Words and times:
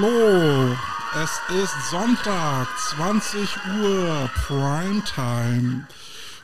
Hallo, 0.00 0.76
es 1.22 1.62
ist 1.62 1.90
Sonntag, 1.90 2.68
20 2.96 3.48
Uhr, 3.82 4.30
Primetime. 4.46 5.86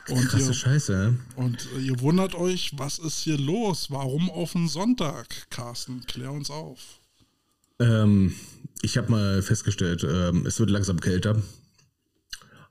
Und 0.09 0.27
Krasse 0.27 0.47
ihr, 0.47 0.53
Scheiße. 0.53 1.15
Und 1.35 1.67
ihr 1.79 1.99
wundert 2.01 2.35
euch, 2.35 2.73
was 2.77 2.99
ist 2.99 3.19
hier 3.21 3.37
los? 3.37 3.87
Warum 3.89 4.29
auf 4.29 4.51
den 4.51 4.67
Sonntag? 4.67 5.49
Carsten, 5.49 6.01
klär 6.05 6.31
uns 6.31 6.51
auf. 6.51 6.99
Ähm, 7.79 8.35
ich 8.83 8.95
habe 8.95 9.09
mal 9.09 9.41
festgestellt, 9.41 10.05
ähm, 10.07 10.45
es 10.45 10.59
wird 10.59 10.69
langsam 10.69 10.99
kälter. 10.99 11.41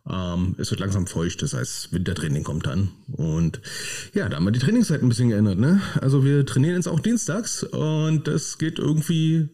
Ähm, 0.08 0.54
es 0.58 0.70
wird 0.70 0.78
langsam 0.78 1.08
feucht, 1.08 1.42
das 1.42 1.54
heißt, 1.54 1.92
Wintertraining 1.92 2.44
kommt 2.44 2.68
an. 2.68 2.92
Und 3.08 3.60
ja, 4.14 4.28
da 4.28 4.36
haben 4.36 4.44
wir 4.44 4.52
die 4.52 4.60
Trainingszeit 4.60 5.02
ein 5.02 5.08
bisschen 5.08 5.30
geändert. 5.30 5.58
Ne? 5.58 5.80
Also 6.00 6.24
wir 6.24 6.46
trainieren 6.46 6.76
jetzt 6.76 6.86
auch 6.86 7.00
dienstags 7.00 7.64
und 7.64 8.28
das 8.28 8.58
geht 8.58 8.78
irgendwie, 8.78 9.48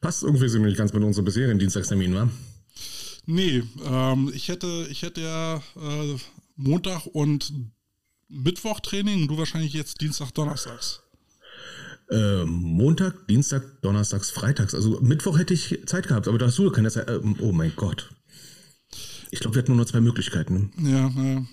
passt 0.00 0.22
irgendwie 0.22 0.48
so 0.48 0.58
nicht 0.58 0.76
ganz 0.76 0.92
mit 0.92 1.02
unserem 1.02 1.24
bisherigen 1.24 1.58
Dienstagstermin, 1.58 2.14
wa? 2.14 2.28
Nee, 3.26 3.62
ähm, 3.84 4.30
ich, 4.34 4.48
hätte, 4.48 4.86
ich 4.90 5.02
hätte 5.02 5.20
ja 5.20 5.56
äh, 5.76 6.16
Montag 6.56 7.06
und 7.06 7.52
Mittwoch 8.28 8.80
Training 8.80 9.22
und 9.22 9.28
du 9.28 9.38
wahrscheinlich 9.38 9.72
jetzt 9.72 10.00
Dienstag, 10.00 10.32
Donnerstags. 10.32 11.00
Äh, 12.10 12.44
Montag, 12.46 13.26
Dienstag, 13.28 13.82
Donnerstags, 13.82 14.30
Freitags. 14.30 14.74
Also 14.74 15.00
Mittwoch 15.00 15.38
hätte 15.38 15.52
ich 15.52 15.80
Zeit 15.86 16.08
gehabt, 16.08 16.26
aber 16.26 16.38
da 16.38 16.46
hast 16.46 16.58
du 16.58 16.70
keine 16.70 16.90
Zeit. 16.90 17.08
Äh, 17.08 17.20
oh 17.40 17.52
mein 17.52 17.72
Gott. 17.76 18.10
Ich 19.30 19.40
glaube, 19.40 19.56
wir 19.56 19.62
hatten 19.62 19.72
nur 19.72 19.84
noch 19.84 19.90
zwei 19.90 20.00
Möglichkeiten. 20.00 20.72
Ne? 20.76 20.90
Ja, 20.90 21.22
ja. 21.22 21.46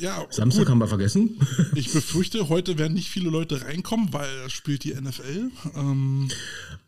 Ja, 0.00 0.26
Samstag 0.30 0.62
gut. 0.62 0.68
haben 0.70 0.78
wir 0.78 0.88
vergessen. 0.88 1.38
Ich 1.74 1.92
befürchte, 1.92 2.48
heute 2.48 2.78
werden 2.78 2.94
nicht 2.94 3.08
viele 3.08 3.30
Leute 3.30 3.62
reinkommen, 3.62 4.12
weil 4.12 4.28
es 4.46 4.52
spielt 4.52 4.84
die 4.84 4.94
NFL. 4.94 5.50
Ähm, 5.74 6.28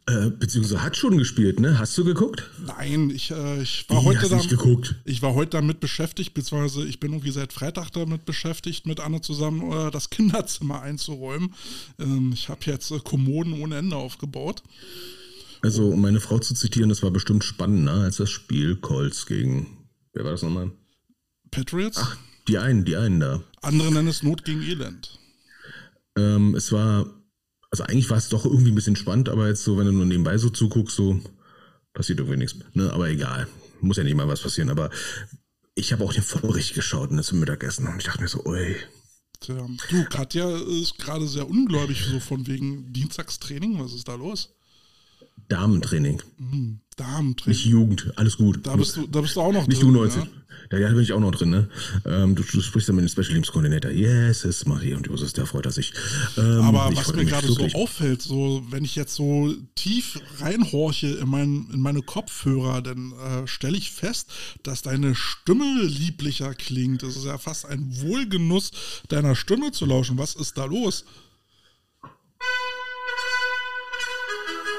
äh, 0.06 0.30
beziehungsweise 0.30 0.82
hat 0.82 0.96
schon 0.96 1.18
gespielt, 1.18 1.60
ne? 1.60 1.78
Hast 1.78 1.96
du 1.98 2.04
geguckt? 2.04 2.48
Nein, 2.66 3.10
ich, 3.10 3.30
äh, 3.30 3.62
ich 3.62 3.84
war 3.88 4.02
Wie, 4.02 4.06
heute 4.06 4.28
da, 4.28 4.38
geguckt? 4.38 4.96
Ich 5.04 5.22
war 5.22 5.34
heute 5.34 5.50
damit 5.50 5.80
beschäftigt, 5.80 6.34
beziehungsweise 6.34 6.86
ich 6.86 7.00
bin 7.00 7.12
irgendwie 7.12 7.32
seit 7.32 7.52
Freitag 7.52 7.90
damit 7.90 8.24
beschäftigt, 8.24 8.86
mit 8.86 9.00
Anne 9.00 9.20
zusammen 9.20 9.70
äh, 9.72 9.90
das 9.90 10.10
Kinderzimmer 10.10 10.82
einzuräumen. 10.82 11.54
Ähm, 11.98 12.32
ich 12.32 12.48
habe 12.48 12.60
jetzt 12.66 12.90
äh, 12.90 12.98
Kommoden 13.00 13.60
ohne 13.60 13.78
Ende 13.78 13.96
aufgebaut. 13.96 14.62
Also, 15.62 15.88
um 15.88 16.00
meine 16.00 16.20
Frau 16.20 16.38
zu 16.38 16.54
zitieren, 16.54 16.88
das 16.88 17.02
war 17.02 17.10
bestimmt 17.10 17.44
spannender 17.44 17.92
als 17.92 18.16
das 18.16 18.30
Spiel 18.30 18.76
Colts 18.76 19.26
gegen 19.26 19.76
Wer 20.12 20.24
war 20.24 20.32
das 20.32 20.42
nochmal? 20.42 20.72
Patriots? 21.50 21.98
Ach, 22.02 22.16
die 22.50 22.58
einen, 22.58 22.84
die 22.84 22.96
einen 22.96 23.20
da. 23.20 23.42
Andere 23.62 23.92
nennen 23.92 24.08
es 24.08 24.22
Not 24.22 24.44
gegen 24.44 24.62
Elend. 24.62 25.18
Ähm, 26.16 26.54
es 26.54 26.72
war, 26.72 27.06
also 27.70 27.84
eigentlich 27.84 28.10
war 28.10 28.18
es 28.18 28.28
doch 28.28 28.44
irgendwie 28.44 28.72
ein 28.72 28.74
bisschen 28.74 28.96
spannend, 28.96 29.28
aber 29.28 29.48
jetzt 29.48 29.64
so, 29.64 29.78
wenn 29.78 29.86
du 29.86 29.92
nur 29.92 30.06
nebenbei 30.06 30.36
so 30.36 30.50
zuguckst, 30.50 30.96
so 30.96 31.20
passiert 31.92 32.18
irgendwie 32.18 32.38
nichts. 32.38 32.56
Ne? 32.74 32.92
Aber 32.92 33.08
egal. 33.08 33.46
Muss 33.80 33.96
ja 33.96 34.04
nicht 34.04 34.16
mal 34.16 34.28
was 34.28 34.42
passieren. 34.42 34.68
Aber 34.68 34.90
ich 35.74 35.92
habe 35.92 36.04
auch 36.04 36.12
den 36.12 36.22
Vorbericht 36.22 36.74
geschaut 36.74 37.10
und 37.10 37.16
das 37.16 37.26
zum 37.26 37.40
Mittagessen 37.40 37.86
und 37.86 37.98
ich 37.98 38.04
dachte 38.04 38.22
mir 38.22 38.28
so, 38.28 38.44
ui. 38.44 38.76
Tja, 39.40 39.66
du, 39.88 40.04
Katja 40.04 40.58
ist 40.58 40.98
gerade 40.98 41.26
sehr 41.26 41.48
ungläubig, 41.48 42.04
so 42.04 42.20
von 42.20 42.46
wegen 42.46 42.92
Dienstagstraining. 42.92 43.78
Was 43.78 43.94
ist 43.94 44.06
da 44.06 44.14
los? 44.14 44.50
Damentraining. 45.48 46.20
Mhm. 46.36 46.80
Damentraining. 47.00 47.56
Nicht 47.56 47.66
Jugend, 47.66 48.12
alles 48.16 48.36
gut. 48.36 48.60
Da 48.62 48.76
bist 48.76 48.96
du, 48.96 49.06
da 49.06 49.20
bist 49.20 49.34
du 49.36 49.40
auch 49.40 49.52
noch 49.52 49.66
Nicht 49.66 49.82
drin. 49.82 49.92
Nicht 49.92 50.12
U19. 50.12 50.26
Ja? 50.70 50.78
ja, 50.78 50.88
da 50.88 50.94
bin 50.94 51.02
ich 51.02 51.12
auch 51.12 51.20
noch 51.20 51.30
drin, 51.30 51.50
ne? 51.50 51.68
Ähm, 52.04 52.34
du, 52.34 52.42
du, 52.42 52.60
sprichst 52.60 52.88
dann 52.88 52.96
mit 52.96 53.04
dem 53.04 53.08
Special 53.08 53.32
Teams 53.32 53.50
Koordinator. 53.50 53.90
Yes, 53.90 54.42
yes, 54.42 54.66
Marie 54.66 54.92
und 54.92 55.06
Josef, 55.06 55.32
der 55.32 55.46
freut 55.46 55.64
er 55.64 55.72
sich. 55.72 55.94
Ähm, 56.36 56.60
Aber 56.60 56.94
was 56.94 57.14
mir 57.14 57.24
gerade 57.24 57.50
so 57.50 57.66
auffällt, 57.72 58.20
so, 58.20 58.62
wenn 58.70 58.84
ich 58.84 58.96
jetzt 58.96 59.14
so 59.14 59.54
tief 59.74 60.20
reinhorche 60.40 61.06
in, 61.06 61.28
mein, 61.28 61.68
in 61.72 61.80
meine 61.80 62.02
Kopfhörer, 62.02 62.82
dann 62.82 63.12
äh, 63.12 63.46
stelle 63.46 63.78
ich 63.78 63.90
fest, 63.90 64.30
dass 64.62 64.82
deine 64.82 65.14
Stimme 65.14 65.82
lieblicher 65.82 66.54
klingt. 66.54 67.02
Es 67.02 67.16
ist 67.16 67.24
ja 67.24 67.38
fast 67.38 67.64
ein 67.64 68.00
Wohlgenuss, 68.02 68.72
deiner 69.08 69.34
Stimme 69.34 69.72
zu 69.72 69.86
lauschen. 69.86 70.18
Was 70.18 70.34
ist 70.34 70.58
da 70.58 70.66
los? 70.66 71.04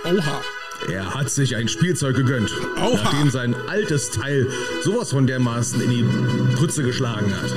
Oha. 0.05 0.41
Er 0.89 1.13
hat 1.13 1.29
sich 1.29 1.55
ein 1.55 1.67
Spielzeug 1.67 2.15
gegönnt, 2.15 2.51
Oha. 2.77 2.91
nachdem 3.03 3.29
sein 3.29 3.55
altes 3.67 4.11
Teil 4.11 4.47
sowas 4.83 5.11
von 5.11 5.27
dermaßen 5.27 5.81
in 5.81 5.89
die 5.89 6.55
Prütze 6.55 6.83
geschlagen 6.83 7.31
hat. 7.35 7.51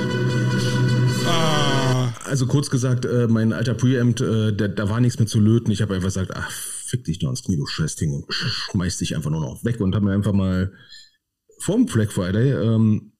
Ah. 1.27 2.13
Also 2.25 2.47
kurz 2.47 2.69
gesagt, 2.69 3.05
äh, 3.05 3.27
mein 3.27 3.53
alter 3.53 3.73
Preamp, 3.73 4.19
äh, 4.19 4.51
da, 4.51 4.67
da, 4.67 4.89
war 4.89 4.99
nichts 4.99 5.19
mehr 5.19 5.27
zu 5.27 5.39
löten. 5.39 5.71
Ich 5.71 5.81
habe 5.81 5.95
einfach 5.95 6.07
gesagt, 6.07 6.31
ach, 6.33 6.49
fick 6.51 7.03
dich 7.03 7.19
doch 7.19 7.27
ans 7.27 7.43
Knie, 7.43 7.57
du 7.57 7.65
Scheißding, 7.65 8.11
und 8.11 8.25
schmeiß 8.29 8.97
dich 8.97 9.15
einfach 9.15 9.29
nur 9.29 9.41
noch 9.41 9.63
weg 9.63 9.79
und 9.79 9.95
habe 9.95 10.05
mir 10.05 10.13
einfach 10.13 10.33
mal 10.33 10.73
vom 11.59 11.85
Black 11.85 12.11
Friday 12.11 12.51
ähm, 12.51 13.13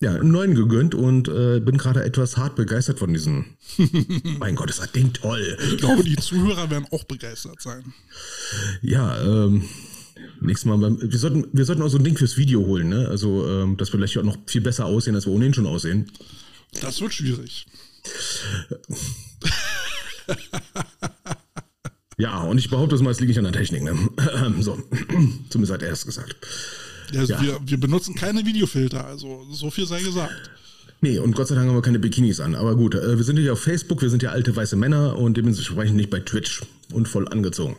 ja, 0.00 0.14
einen 0.14 0.30
neuen 0.30 0.54
gegönnt 0.54 0.94
und 0.94 1.28
äh, 1.28 1.58
bin 1.60 1.78
gerade 1.78 2.04
etwas 2.04 2.36
hart 2.36 2.54
begeistert 2.54 2.98
von 2.98 3.12
diesem. 3.12 3.46
mein 4.38 4.54
Gott, 4.54 4.68
ist 4.68 4.80
das 4.80 4.92
Ding 4.92 5.12
toll. 5.14 5.56
Ich 5.70 5.78
glaube, 5.78 6.04
die 6.04 6.16
Zuhörer 6.16 6.70
werden 6.70 6.86
auch 6.90 7.04
begeistert 7.04 7.62
sein. 7.62 7.94
Ja, 8.82 9.18
ähm, 9.22 9.64
nächstes 10.40 10.66
Mal, 10.66 10.78
wir 11.00 11.18
sollten, 11.18 11.46
wir 11.52 11.64
sollten 11.64 11.82
auch 11.82 11.88
so 11.88 11.96
ein 11.96 12.04
Ding 12.04 12.16
fürs 12.16 12.36
Video 12.36 12.60
holen, 12.66 12.90
ne? 12.90 13.08
Also, 13.08 13.48
ähm, 13.48 13.78
dass 13.78 13.88
wir 13.88 13.98
vielleicht 13.98 14.18
auch 14.18 14.22
noch 14.22 14.36
viel 14.46 14.60
besser 14.60 14.84
aussehen, 14.84 15.14
als 15.14 15.24
wir 15.24 15.32
ohnehin 15.32 15.54
schon 15.54 15.66
aussehen. 15.66 16.10
Das 16.82 17.00
wird 17.00 17.14
schwierig. 17.14 17.66
ja, 22.18 22.42
und 22.42 22.58
ich 22.58 22.68
behaupte 22.68 22.94
das 22.96 23.02
mal, 23.02 23.12
es 23.12 23.20
liegt 23.20 23.28
nicht 23.28 23.38
an 23.38 23.44
der 23.44 23.54
Technik, 23.54 23.82
ne? 23.82 23.96
so, 24.60 24.78
zumindest 25.48 25.72
hat 25.72 25.82
er 25.82 25.92
es 25.92 26.04
gesagt. 26.04 26.36
Also 27.14 27.32
ja. 27.34 27.42
wir, 27.42 27.60
wir 27.64 27.78
benutzen 27.78 28.14
keine 28.14 28.44
Videofilter, 28.44 29.06
also 29.06 29.46
so 29.50 29.70
viel 29.70 29.86
sei 29.86 30.02
gesagt. 30.02 30.50
Nee, 31.02 31.18
und 31.18 31.36
Gott 31.36 31.48
sei 31.48 31.54
Dank 31.54 31.68
haben 31.68 31.76
wir 31.76 31.82
keine 31.82 31.98
Bikinis 31.98 32.40
an. 32.40 32.54
Aber 32.54 32.74
gut, 32.74 32.94
äh, 32.94 33.16
wir 33.16 33.24
sind 33.24 33.36
hier 33.38 33.52
auf 33.52 33.60
Facebook, 33.60 34.00
wir 34.00 34.08
sind 34.08 34.22
ja 34.22 34.30
alte 34.30 34.56
weiße 34.56 34.76
Männer 34.76 35.16
und 35.16 35.36
dementsprechend 35.36 35.96
nicht 35.96 36.08
bei 36.10 36.20
Twitch 36.20 36.62
und 36.92 37.06
voll 37.06 37.28
angezogen. 37.28 37.76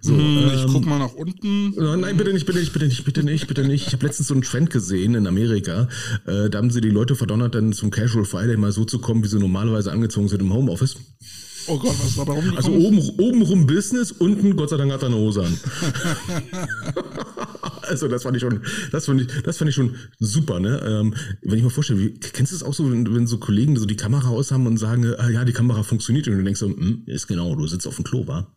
So, 0.00 0.12
hm, 0.12 0.20
ähm, 0.20 0.50
ich 0.54 0.66
guck 0.66 0.86
mal 0.86 0.98
nach 0.98 1.12
unten. 1.12 1.74
Nein, 2.00 2.16
bitte 2.16 2.32
nicht, 2.32 2.46
bitte 2.46 2.58
nicht, 2.58 2.72
bitte 2.72 2.86
nicht, 2.86 3.04
bitte 3.04 3.22
nicht, 3.22 3.46
bitte 3.48 3.64
nicht. 3.64 3.86
Ich 3.86 3.92
habe 3.92 4.06
letztens 4.06 4.28
so 4.28 4.34
einen 4.34 4.42
Trend 4.42 4.70
gesehen 4.70 5.14
in 5.14 5.26
Amerika. 5.26 5.88
Äh, 6.26 6.48
da 6.48 6.58
haben 6.58 6.70
sie 6.70 6.80
die 6.80 6.90
Leute 6.90 7.16
verdonnert, 7.16 7.54
dann 7.54 7.72
zum 7.72 7.90
Casual 7.90 8.24
Friday 8.24 8.56
mal 8.56 8.72
so 8.72 8.84
zu 8.84 8.98
kommen, 8.98 9.22
wie 9.22 9.28
sie 9.28 9.38
normalerweise 9.38 9.92
angezogen 9.92 10.28
sind 10.28 10.40
im 10.40 10.52
Homeoffice. 10.52 10.96
Oh 11.68 11.78
Gott, 11.78 11.98
was 11.98 12.08
ist 12.08 12.18
da 12.18 12.22
rumgekommen? 12.22 12.56
Also 12.56 12.72
oben, 12.72 12.98
oben 13.18 13.42
rum 13.42 13.66
Business, 13.66 14.12
unten 14.12 14.56
Gott 14.56 14.70
sei 14.70 14.78
Dank 14.78 14.90
hat 14.90 15.02
er 15.02 15.08
eine 15.08 15.16
Hose 15.16 15.44
an. 15.44 15.52
also 17.82 18.08
das 18.08 18.22
fand 18.22 18.36
ich 18.36 18.42
schon, 18.42 18.62
das 18.90 19.06
fand 19.06 19.20
ich, 19.20 19.42
das 19.42 19.58
fand 19.58 19.68
ich 19.68 19.74
schon 19.74 19.96
super, 20.18 20.60
ne? 20.60 20.80
Ähm, 20.84 21.14
wenn 21.42 21.58
ich 21.58 21.64
mir 21.64 21.70
vorstelle, 21.70 22.00
wie, 22.00 22.14
kennst 22.14 22.52
du 22.52 22.56
es 22.56 22.62
auch 22.62 22.72
so, 22.72 22.90
wenn, 22.90 23.14
wenn, 23.14 23.26
so 23.26 23.38
Kollegen 23.38 23.76
so 23.76 23.84
die 23.84 23.96
Kamera 23.96 24.28
aus 24.28 24.50
haben 24.50 24.66
und 24.66 24.78
sagen, 24.78 25.14
ah, 25.18 25.28
ja, 25.28 25.44
die 25.44 25.52
Kamera 25.52 25.82
funktioniert 25.82 26.26
und 26.28 26.38
du 26.38 26.42
denkst 26.42 26.60
so, 26.60 26.68
hm, 26.68 27.02
ist 27.06 27.26
genau, 27.26 27.54
du 27.54 27.66
sitzt 27.66 27.86
auf 27.86 27.96
dem 27.96 28.04
Klo, 28.04 28.26
wa? 28.26 28.50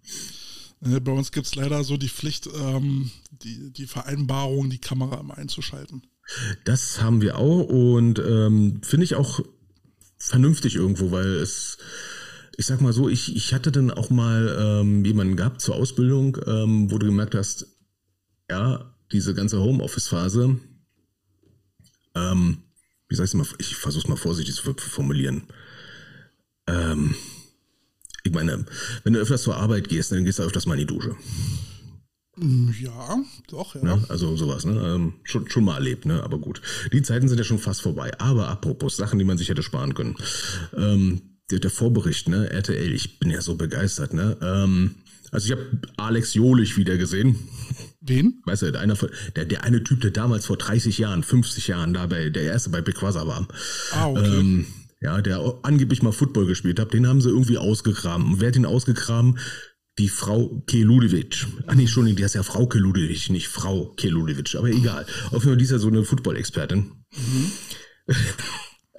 Bei 0.79 1.11
uns 1.11 1.31
gibt 1.31 1.45
es 1.45 1.55
leider 1.55 1.83
so 1.83 1.97
die 1.97 2.09
Pflicht, 2.09 2.47
ähm, 2.55 3.11
die, 3.43 3.72
die 3.72 3.88
Vereinbarung, 3.88 4.69
die 4.69 4.79
Kamera 4.79 5.19
immer 5.19 5.38
einzuschalten. 5.38 6.03
Das 6.63 7.01
haben 7.01 7.22
wir 7.22 7.38
auch 7.38 7.66
und 7.66 8.19
ähm, 8.19 8.81
finde 8.83 9.03
ich 9.03 9.16
auch 9.16 9.41
vernünftig 10.17 10.75
irgendwo, 10.75 11.11
weil 11.11 11.28
es 11.28 11.78
ich 12.61 12.67
sag 12.67 12.79
mal 12.79 12.94
so, 12.94 13.09
ich, 13.09 13.35
ich 13.35 13.55
hatte 13.55 13.72
dann 13.72 13.89
auch 13.89 14.11
mal 14.11 14.55
ähm, 14.59 15.03
jemanden 15.03 15.35
gehabt 15.35 15.61
zur 15.61 15.73
Ausbildung, 15.73 16.38
ähm, 16.45 16.91
wo 16.91 16.99
du 16.99 17.07
gemerkt 17.07 17.33
hast, 17.33 17.66
ja, 18.51 18.94
diese 19.11 19.33
ganze 19.33 19.59
Homeoffice-Phase, 19.59 20.59
ähm, 22.13 22.58
wie 23.09 23.16
sag 23.16 23.25
ich 23.25 23.34
mal, 23.34 23.47
ich 23.58 23.75
versuch's 23.75 24.08
mal 24.08 24.16
vorsichtig 24.16 24.53
zu 24.53 24.75
formulieren. 24.75 25.41
Ähm, 26.67 27.16
ich 28.23 28.31
meine, 28.31 28.64
wenn 29.03 29.14
du 29.14 29.19
öfters 29.19 29.41
zur 29.41 29.57
Arbeit 29.57 29.90
gehst, 29.90 30.11
dann 30.11 30.23
gehst 30.23 30.37
du 30.37 30.43
öfters 30.43 30.67
mal 30.67 30.75
in 30.75 30.81
die 30.81 30.93
Dusche. 30.93 31.16
Ja, 32.79 33.17
doch, 33.47 33.73
ja. 33.73 33.81
Ne? 33.81 34.05
Also 34.07 34.37
sowas, 34.37 34.66
ne? 34.66 34.73
Ähm, 34.73 35.14
schon, 35.23 35.49
schon 35.49 35.64
mal 35.64 35.78
erlebt, 35.78 36.05
ne? 36.05 36.22
Aber 36.22 36.37
gut. 36.37 36.61
Die 36.93 37.02
Zeiten 37.02 37.28
sind 37.28 37.40
ja 37.40 37.43
schon 37.43 37.57
fast 37.57 37.81
vorbei. 37.81 38.11
Aber 38.19 38.49
apropos 38.49 38.97
Sachen, 38.97 39.17
die 39.17 39.25
man 39.25 39.40
sich 39.40 39.49
hätte 39.49 39.64
sparen 39.64 39.96
können. 39.96 40.16
Ähm, 40.78 41.30
der, 41.52 41.59
der 41.59 41.72
Vorbericht, 41.72 42.30
ne, 42.30 42.50
RTL, 42.50 42.94
ich 42.94 43.20
bin 43.20 43.30
ja 43.30 43.42
so 43.42 43.56
begeistert, 43.56 44.14
ne? 44.14 44.38
Ähm, 44.42 44.96
also 45.32 45.46
ich 45.46 45.52
habe 45.52 45.80
Alex 45.98 46.34
Jolich 46.34 46.78
wieder 46.78 46.98
gesehen. 46.98 47.38
Wen? 48.02 48.42
Weißt 48.46 48.64
du, 48.64 48.72
der, 48.72 48.82
einer, 48.82 48.98
der, 49.36 49.46
der 49.46 49.64
eine 49.64 49.84
Typ, 49.84 50.02
der 50.02 50.12
damals 50.12 50.46
vor 50.46 50.58
30 50.58 50.98
Jahren, 50.98 51.24
50 51.24 51.68
Jahren 51.68 51.94
da 51.94 52.08
bei, 52.08 52.30
der 52.30 52.44
erste 52.44 52.70
bei 52.70 52.82
Big 52.82 52.96
Brother 52.96 53.28
war. 53.28 53.48
Ah, 53.92 54.08
okay. 54.08 54.40
Ähm, 54.40 54.66
ja, 55.00 55.22
der 55.22 55.59
angeblich 55.64 56.03
mal 56.03 56.12
Football 56.12 56.48
gespielt 56.48 56.80
hat, 56.80 56.94
den 56.94 57.08
haben 57.08 57.22
sie 57.22 57.30
irgendwie 57.30 57.58
ausgegraben. 57.58 58.34
Und 58.34 58.42
wer 58.42 58.50
hat 58.50 58.56
ihn 58.56 58.66
ausgegraben? 58.66 59.40
Die 59.98 60.09
Frau 60.09 60.64
Keludevic. 60.68 61.48
Ach 61.68 61.76
nee, 61.76 61.82
Entschuldigung, 61.82 62.18
die 62.18 62.24
heißt 62.24 62.36
ja 62.36 62.44
Frau 62.44 62.68
Keludevic, 62.68 63.30
nicht 63.30 63.48
Frau 63.48 63.94
Keludevic, 63.98 64.56
aber 64.56 64.70
egal. 64.70 65.06
Auf 65.28 65.34
jeden 65.34 65.42
Fall, 65.44 65.58
die 65.58 65.64
ist 65.64 65.72
ja 65.72 65.80
so 65.80 65.88
eine 65.88 66.03
Football-Expertin. 66.03 66.92
Mhm. 67.16 67.52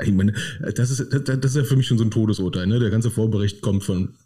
Ich 0.00 0.12
meine, 0.12 0.32
das 0.74 0.90
ist, 0.90 1.12
das, 1.12 1.38
ist 1.44 1.56
ja 1.56 1.64
für 1.64 1.76
mich 1.76 1.86
schon 1.86 1.98
so 1.98 2.04
ein 2.04 2.10
Todesurteil, 2.10 2.66
ne? 2.66 2.78
Der 2.78 2.90
ganze 2.90 3.10
Vorbericht 3.10 3.60
kommt 3.60 3.84
von 3.84 4.16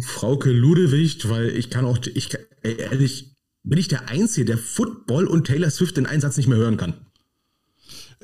Frauke 0.00 0.50
Ludewig, 0.50 1.28
weil 1.28 1.56
ich 1.56 1.70
kann 1.70 1.84
auch, 1.84 1.98
ich 2.14 2.36
ehrlich, 2.62 3.36
bin 3.62 3.78
ich 3.78 3.88
der 3.88 4.08
Einzige, 4.08 4.44
der 4.44 4.58
Football 4.58 5.26
und 5.26 5.46
Taylor 5.46 5.70
Swift 5.70 5.96
den 5.96 6.06
Einsatz 6.06 6.36
nicht 6.36 6.48
mehr 6.48 6.58
hören 6.58 6.76
kann. 6.76 7.06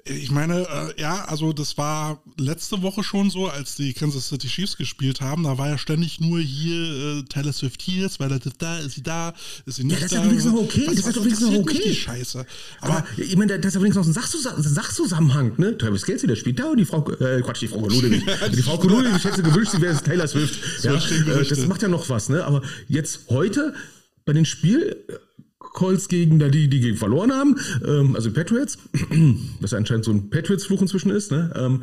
Ich 0.06 0.30
meine, 0.30 0.68
äh, 0.68 1.00
ja, 1.00 1.24
also 1.24 1.54
das 1.54 1.78
war 1.78 2.22
letzte 2.38 2.82
Woche 2.82 3.02
schon 3.02 3.30
so, 3.30 3.48
als 3.48 3.76
die 3.76 3.94
Kansas 3.94 4.28
City 4.28 4.48
Chiefs 4.48 4.76
gespielt 4.76 5.22
haben. 5.22 5.44
Da 5.44 5.56
war 5.56 5.68
ja 5.68 5.78
ständig 5.78 6.20
nur 6.20 6.40
hier 6.40 7.20
äh, 7.20 7.22
Taylor 7.22 7.54
Swift 7.54 7.80
hier, 7.80 8.04
ist, 8.04 8.20
weil 8.20 8.28
das 8.28 8.52
da, 8.58 8.80
ist 8.80 8.96
sie 8.96 9.02
da, 9.02 9.32
ist 9.64 9.76
sie 9.76 9.84
nicht 9.84 9.94
ja, 9.96 10.00
das 10.02 10.10
da. 10.10 10.18
ist 10.18 10.24
übrigens 10.24 10.44
noch 10.44 10.60
okay. 10.60 10.82
Was, 10.88 10.96
das 10.96 11.06
ist 11.06 11.16
übrigens 11.16 11.40
noch 11.40 11.52
interessiert 11.52 11.66
mich 11.66 11.76
okay. 11.76 11.88
Die 11.88 11.94
Scheiße. 11.96 12.46
Aber, 12.82 12.96
Aber 12.98 13.06
ich 13.16 13.34
meine, 13.34 13.58
das 13.58 13.72
ist 13.72 13.76
übrigens 13.76 13.96
noch 13.96 14.06
ein 14.06 14.12
Sachzusa- 14.12 14.60
Sachzusammenhang, 14.60 15.54
ne? 15.56 15.78
Travis 15.78 16.04
Kelsey, 16.04 16.28
der 16.28 16.36
spielt 16.36 16.58
da 16.58 16.66
und 16.66 16.76
die 16.76 16.84
Frau, 16.84 17.10
äh, 17.10 17.40
Quatsch, 17.40 17.62
die 17.62 17.68
Frau 17.68 17.80
Koludewig. 17.80 18.22
die 18.54 18.62
Frau 18.62 18.76
Koludewig 18.76 19.24
hätte 19.24 19.42
gewünscht, 19.42 19.72
sie 19.72 19.80
wäre 19.80 19.96
Taylor 20.02 20.28
Swift. 20.28 20.84
Ja, 20.84 20.96
äh, 20.96 21.48
das 21.48 21.66
macht 21.66 21.80
ja 21.80 21.88
noch 21.88 22.06
was, 22.10 22.28
ne? 22.28 22.44
Aber 22.44 22.60
jetzt 22.88 23.20
heute 23.30 23.72
bei 24.26 24.34
den 24.34 24.44
Spiel 24.44 25.02
Colts 25.74 26.08
gegen 26.08 26.38
die, 26.38 26.68
die 26.68 26.80
gegen 26.80 26.96
verloren 26.96 27.32
haben, 27.32 27.56
ähm, 27.84 28.14
also 28.14 28.32
Patriots, 28.32 28.78
was 29.60 29.74
anscheinend 29.74 30.06
so 30.06 30.12
ein 30.12 30.30
Patriots-Fluch 30.30 30.80
inzwischen 30.80 31.10
ist, 31.10 31.30
ne? 31.30 31.52
Ähm, 31.56 31.82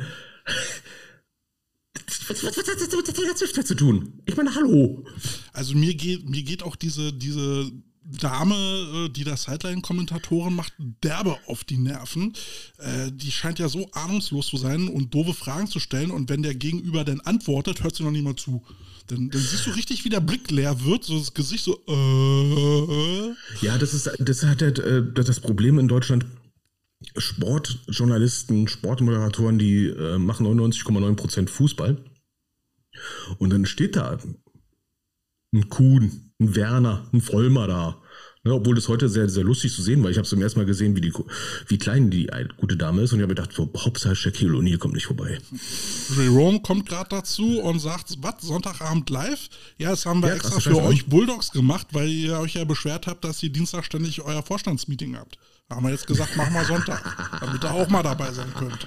was, 2.28 2.42
was, 2.42 2.56
was 2.56 2.56
hat 2.56 2.80
das 2.80 2.96
mit 2.96 3.06
der 3.06 3.14
Taylor 3.14 3.36
Swift 3.36 3.66
zu 3.66 3.74
tun? 3.74 4.20
Ich 4.26 4.36
meine, 4.36 4.54
hallo. 4.54 5.04
also 5.52 5.76
mir 5.76 5.94
geht, 5.94 6.28
mir 6.28 6.42
geht 6.42 6.62
auch 6.62 6.74
diese, 6.74 7.12
diese 7.12 7.70
Dame, 8.04 8.54
äh, 8.54 9.08
die 9.10 9.24
da 9.24 9.36
Sideline-Kommentatoren 9.36 10.54
macht, 10.54 10.72
derbe 10.78 11.36
auf 11.46 11.64
die 11.64 11.76
Nerven. 11.78 12.32
Äh, 12.78 13.12
Die 13.12 13.30
scheint 13.30 13.58
ja 13.58 13.68
so 13.68 13.90
ahnungslos 13.92 14.48
zu 14.48 14.56
sein 14.56 14.88
und 14.88 15.14
doofe 15.14 15.34
Fragen 15.34 15.66
zu 15.68 15.78
stellen. 15.78 16.10
Und 16.10 16.28
wenn 16.30 16.42
der 16.42 16.54
Gegenüber 16.54 17.04
dann 17.04 17.20
antwortet, 17.20 17.82
hört 17.82 17.94
sie 17.94 18.02
noch 18.02 18.10
mal 18.10 18.36
zu. 18.36 18.64
Dann, 19.12 19.28
dann 19.28 19.42
siehst 19.42 19.66
du 19.66 19.70
richtig, 19.72 20.06
wie 20.06 20.08
der 20.08 20.20
Blick 20.20 20.50
leer 20.50 20.86
wird, 20.86 21.04
so 21.04 21.18
das 21.18 21.34
Gesicht 21.34 21.64
so, 21.64 21.78
äh. 21.86 23.34
Ja, 23.60 23.76
das 23.76 23.92
ist, 23.92 24.10
das 24.18 24.42
hat 24.44 24.62
halt 24.62 24.78
äh, 24.78 25.02
das 25.12 25.38
Problem 25.40 25.78
in 25.78 25.86
Deutschland. 25.86 26.24
Sportjournalisten, 27.18 28.68
Sportmoderatoren, 28.68 29.58
die 29.58 29.88
äh, 29.88 30.16
machen 30.16 30.46
99,9% 30.46 31.48
Fußball. 31.48 32.02
Und 33.36 33.50
dann 33.50 33.66
steht 33.66 33.96
da 33.96 34.18
ein 35.52 35.68
Kuhn, 35.68 36.32
ein 36.40 36.54
Werner, 36.54 37.06
ein 37.12 37.20
Vollmer 37.20 37.66
da. 37.66 38.01
Ne, 38.44 38.54
obwohl 38.54 38.74
das 38.74 38.88
heute 38.88 39.08
sehr, 39.08 39.28
sehr 39.28 39.44
lustig 39.44 39.72
zu 39.72 39.82
sehen 39.82 40.02
war. 40.02 40.10
Ich 40.10 40.16
habe 40.16 40.26
zum 40.26 40.42
ersten 40.42 40.58
Mal 40.58 40.66
gesehen, 40.66 40.96
wie, 40.96 41.00
die, 41.00 41.12
wie 41.68 41.78
klein 41.78 42.10
die 42.10 42.28
gute 42.56 42.76
Dame 42.76 43.02
ist. 43.02 43.12
Und 43.12 43.20
ich 43.20 43.22
habe 43.22 43.36
gedacht, 43.36 43.52
so, 43.52 43.70
Hauptsache 43.76 44.16
Shaquille 44.16 44.58
O'Neal 44.58 44.78
kommt 44.78 44.94
nicht 44.94 45.06
vorbei. 45.06 45.38
Jerome 46.16 46.60
kommt 46.60 46.88
gerade 46.88 47.08
dazu 47.08 47.60
und 47.60 47.78
sagt, 47.78 48.16
was, 48.20 48.34
Sonntagabend 48.40 49.08
live? 49.10 49.48
Ja, 49.78 49.90
das 49.90 50.06
haben 50.06 50.22
wir 50.22 50.30
Ja, 50.30 50.34
extra 50.34 50.58
für 50.58 50.82
euch 50.82 51.06
Bulldogs 51.06 51.52
gemacht, 51.52 51.86
weil 51.92 52.08
ihr 52.08 52.40
euch 52.40 52.54
ja 52.54 52.64
beschwert 52.64 53.06
habt, 53.06 53.24
dass 53.24 53.40
ihr 53.44 53.50
Dienstag 53.50 53.84
ständig 53.84 54.20
euer 54.22 54.42
Vorstandsmeeting 54.42 55.16
habt. 55.16 55.38
Da 55.68 55.76
haben 55.76 55.84
wir 55.84 55.92
jetzt 55.92 56.08
gesagt, 56.08 56.36
machen 56.36 56.52
wir 56.52 56.64
Sonntag, 56.64 57.38
damit 57.40 57.62
ihr 57.62 57.72
auch 57.72 57.88
mal 57.90 58.02
dabei 58.02 58.32
sein 58.32 58.52
könnt. 58.58 58.86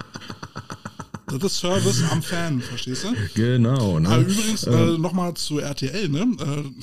Das 1.28 1.44
ist 1.44 1.58
Service 1.58 2.04
am 2.12 2.22
Fan, 2.22 2.62
verstehst 2.62 3.04
du? 3.04 3.14
Genau. 3.34 4.00
Ne? 4.00 4.08
Aber 4.10 4.22
übrigens, 4.22 4.64
äh, 4.66 4.98
nochmal 4.98 5.34
zu 5.34 5.60
RTL, 5.60 6.08
ne? 6.10 6.74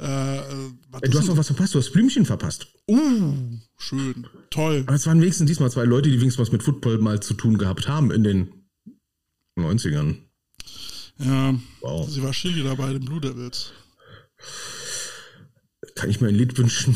Äh, 0.00 0.04
äh, 0.04 0.40
Ey, 1.02 1.10
du 1.10 1.18
hast 1.18 1.26
noch 1.26 1.36
was 1.36 1.48
verpasst, 1.48 1.74
du 1.74 1.78
hast 1.78 1.92
Blümchen 1.92 2.24
verpasst. 2.24 2.68
Uh, 2.88 3.34
schön, 3.76 4.26
toll. 4.50 4.84
Aber 4.86 4.94
es 4.94 5.06
waren 5.06 5.20
wenigstens 5.20 5.48
diesmal 5.48 5.70
zwei 5.70 5.84
Leute, 5.84 6.08
die 6.10 6.20
wenigstens 6.20 6.46
was 6.46 6.52
mit 6.52 6.62
Football 6.62 6.98
mal 6.98 7.20
zu 7.20 7.34
tun 7.34 7.58
gehabt 7.58 7.88
haben 7.88 8.10
in 8.12 8.22
den 8.22 8.48
90ern. 9.58 10.16
Ja, 11.18 11.54
Wow. 11.80 12.08
sie 12.08 12.22
war 12.22 12.32
Chili 12.32 12.62
dabei, 12.62 12.92
den 12.92 13.04
Blue 13.04 13.20
Devils. 13.20 13.72
Kann 15.94 16.10
ich 16.10 16.20
mir 16.20 16.28
ein 16.28 16.34
Lied 16.34 16.56
wünschen? 16.58 16.94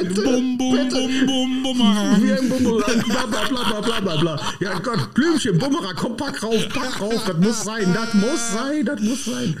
Bitte, 0.00 0.22
Bum, 0.22 0.58
bum, 0.58 0.76
bitte. 0.76 0.96
bum, 0.96 1.26
bum, 1.26 1.62
bumerang. 1.62 2.22
Wie 2.22 2.32
ein 2.32 2.48
Bumerang, 2.48 3.02
bla 3.04 3.26
bla 3.26 3.48
bla 3.48 3.64
bla 3.64 3.80
bla 3.80 4.00
bla 4.00 4.16
bla. 4.16 4.40
Ja 4.60 4.78
Gott, 4.78 5.14
Blümchen, 5.14 5.58
Bumerang, 5.58 5.94
komm, 5.96 6.16
pack 6.16 6.42
rauf, 6.42 6.68
pack 6.68 7.00
rauf, 7.00 7.24
das 7.26 7.36
muss 7.38 7.64
sein, 7.64 7.94
das 7.94 8.14
muss 8.14 8.52
sein, 8.52 8.84
das 8.84 9.00
muss 9.00 9.24
sein. 9.24 9.56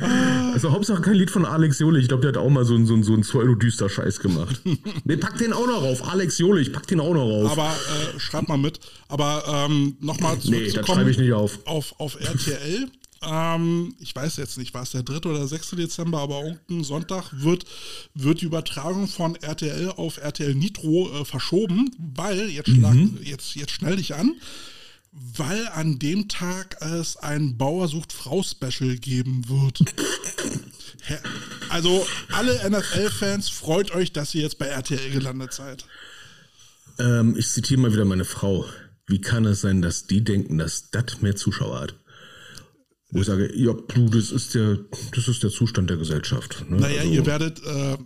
Also 0.52 0.70
Hauptsache 0.72 1.02
kein 1.02 1.14
Lied 1.14 1.30
von 1.30 1.44
Alex 1.44 1.78
Jolich, 1.78 2.02
ich 2.02 2.08
glaube, 2.08 2.22
der 2.22 2.30
hat 2.30 2.36
auch 2.36 2.50
mal 2.50 2.64
so 2.64 2.74
einen 2.74 2.86
so 2.86 3.00
so 3.02 3.12
einen 3.12 3.22
pseudo-düster 3.22 3.88
Scheiß 3.88 4.20
gemacht. 4.20 4.60
Nee, 5.06 5.16
pack 5.16 5.36
den 5.38 5.52
auch 5.52 5.66
noch 5.66 5.82
rauf, 5.82 6.08
Alex 6.08 6.38
Jolich, 6.38 6.72
pack 6.72 6.86
den 6.86 7.00
auch 7.00 7.12
noch 7.14 7.24
rauf. 7.24 7.52
Aber 7.52 7.68
äh, 7.68 8.18
schreib 8.20 8.48
mal 8.48 8.56
mit. 8.56 8.80
Aber 9.08 9.44
ähm, 9.68 9.96
nochmal 10.00 10.36
nee, 10.44 10.70
das 10.70 10.86
schreibe 10.86 11.10
ich 11.10 11.18
nicht 11.18 11.32
auf. 11.32 11.58
auf, 11.66 11.94
auf 11.98 12.16
RTL. 12.20 12.88
Ähm, 13.26 13.94
ich 14.00 14.14
weiß 14.14 14.36
jetzt 14.36 14.58
nicht, 14.58 14.74
war 14.74 14.82
es 14.82 14.90
der 14.90 15.02
3. 15.02 15.28
oder 15.28 15.46
6. 15.46 15.70
Dezember, 15.70 16.20
aber 16.20 16.42
irgendein 16.42 16.84
Sonntag 16.84 17.30
wird, 17.32 17.64
wird 18.14 18.40
die 18.40 18.46
Übertragung 18.46 19.08
von 19.08 19.36
RTL 19.36 19.90
auf 19.90 20.18
RTL 20.18 20.54
Nitro 20.54 21.10
äh, 21.12 21.24
verschoben, 21.24 21.90
weil, 21.98 22.50
jetzt, 22.50 22.70
schlag, 22.70 22.96
jetzt, 23.22 23.54
jetzt 23.54 23.72
schnell 23.72 23.96
dich 23.96 24.14
an, 24.14 24.34
weil 25.12 25.68
an 25.68 25.98
dem 25.98 26.28
Tag 26.28 26.76
es 26.80 27.16
ein 27.16 27.56
Bauer 27.56 27.88
sucht 27.88 28.12
Frau 28.12 28.42
Special 28.42 28.96
geben 28.96 29.48
wird. 29.48 29.80
Also 31.68 32.06
alle 32.32 32.70
NFL-Fans, 32.70 33.50
freut 33.50 33.90
euch, 33.94 34.12
dass 34.12 34.34
ihr 34.34 34.40
jetzt 34.42 34.58
bei 34.58 34.66
RTL 34.66 35.10
gelandet 35.10 35.52
seid. 35.52 35.84
Ähm, 36.98 37.36
ich 37.36 37.50
zitiere 37.50 37.80
mal 37.80 37.92
wieder 37.92 38.06
meine 38.06 38.24
Frau. 38.24 38.64
Wie 39.06 39.20
kann 39.20 39.44
es 39.44 39.60
sein, 39.60 39.82
dass 39.82 40.06
die 40.06 40.24
denken, 40.24 40.56
dass 40.56 40.90
das 40.90 41.20
mehr 41.20 41.36
Zuschauer 41.36 41.80
hat? 41.80 41.94
Wo 43.14 43.20
ich 43.20 43.26
sage, 43.26 43.50
ja, 43.56 43.72
du, 43.72 44.08
das 44.08 44.32
ist 44.32 44.54
der, 44.56 44.76
das 45.14 45.28
ist 45.28 45.40
der 45.44 45.50
Zustand 45.50 45.88
der 45.88 45.96
Gesellschaft. 45.96 46.64
Ne? 46.68 46.78
Naja, 46.80 47.02
Also, 47.02 47.12
ihr 47.12 47.26
werdet, 47.26 47.62
äh, 47.64 47.96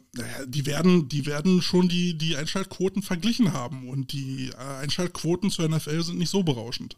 die 0.46 0.66
werden, 0.66 1.08
die 1.08 1.24
werden 1.24 1.62
schon 1.62 1.88
die, 1.88 2.18
die 2.18 2.36
Einschaltquoten 2.36 3.00
verglichen 3.02 3.54
haben 3.54 3.88
und 3.88 4.12
die 4.12 4.50
äh, 4.50 4.82
Einschaltquoten 4.82 5.50
zur 5.50 5.66
NFL 5.66 6.02
sind 6.02 6.18
nicht 6.18 6.28
so 6.28 6.42
berauschend. 6.42 6.96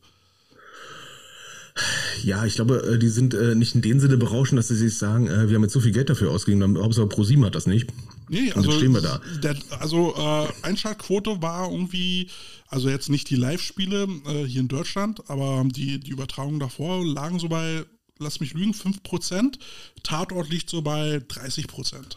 Ja, 2.25 2.45
ich 2.45 2.57
glaube, 2.57 2.83
äh, 2.83 2.99
die 2.99 3.09
sind 3.09 3.33
äh, 3.33 3.55
nicht 3.55 3.75
in 3.75 3.81
dem 3.81 4.01
Sinne 4.01 4.17
berauschend, 4.17 4.59
dass 4.59 4.69
sie 4.69 4.77
sich 4.77 4.99
sagen, 4.99 5.29
äh, 5.29 5.49
wir 5.49 5.55
haben 5.55 5.63
jetzt 5.63 5.73
so 5.73 5.81
viel 5.81 5.93
Geld 5.93 6.11
dafür 6.11 6.31
ausgegeben, 6.33 6.61
dann- 6.61 6.83
Hauptsache 6.83 7.07
ProSieben 7.07 7.45
hat 7.45 7.55
das 7.55 7.67
nicht. 7.67 7.89
Nee, 8.29 8.53
also, 8.53 8.73
stehen 8.73 8.93
wir 8.93 9.01
da. 9.01 9.21
Der, 9.43 9.57
also 9.79 10.15
äh, 10.17 10.49
Einschaltquote 10.67 11.41
war 11.43 11.71
irgendwie, 11.71 12.29
also 12.67 12.89
jetzt 12.91 13.09
nicht 13.09 13.31
die 13.31 13.37
Live-Spiele 13.37 14.09
äh, 14.27 14.45
hier 14.45 14.61
in 14.61 14.69
Deutschland, 14.69 15.23
aber 15.31 15.65
die, 15.65 16.01
die 16.01 16.11
Übertragungen 16.11 16.59
davor 16.61 17.05
lagen 17.07 17.39
so 17.39 17.49
bei, 17.49 17.85
lass 18.21 18.41
mich 18.41 18.55
lügen, 18.55 18.73
5%. 18.73 19.59
Tatort 20.03 20.49
liegt 20.49 20.71
so 20.71 20.83
bei 20.83 21.17
30%. 21.17 22.17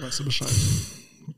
Weißt 0.00 0.20
du 0.20 0.24
Bescheid? 0.24 0.50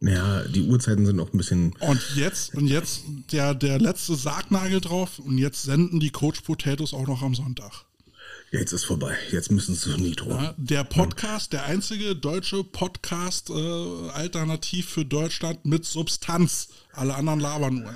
Ja, 0.01 0.43
die 0.45 0.63
Uhrzeiten 0.63 1.07
sind 1.07 1.21
auch 1.21 1.33
ein 1.33 1.37
bisschen. 1.37 1.75
Und 1.81 2.01
jetzt, 2.17 2.55
und 2.55 2.67
jetzt 2.67 3.03
der, 3.31 3.55
der 3.55 3.79
letzte 3.79 4.15
Sargnagel 4.15 4.81
drauf 4.81 5.19
und 5.19 5.39
jetzt 5.39 5.63
senden 5.63 6.01
die 6.01 6.11
Coach 6.11 6.41
Potatoes 6.41 6.95
auch 6.95 7.07
noch 7.07 7.23
am 7.23 7.35
Sonntag. 7.35 7.85
Jetzt 8.51 8.73
ist 8.73 8.85
vorbei. 8.85 9.17
Jetzt 9.31 9.51
müssen 9.51 9.75
sie 9.75 9.97
Nitro. 9.97 10.31
Ja, 10.31 10.55
der 10.59 10.85
Podcast, 10.85 11.55
der 11.55 11.65
einzige 11.65 12.15
deutsche 12.15 12.65
Podcast 12.65 13.49
äh, 13.49 14.11
alternativ 14.11 14.91
für 14.91 15.07
Deutschland 15.07 15.65
mit 15.65 15.87
Substanz. 15.87 16.69
Alle 16.93 17.15
anderen 17.15 17.41
labern 17.41 17.81
nur. 17.81 17.95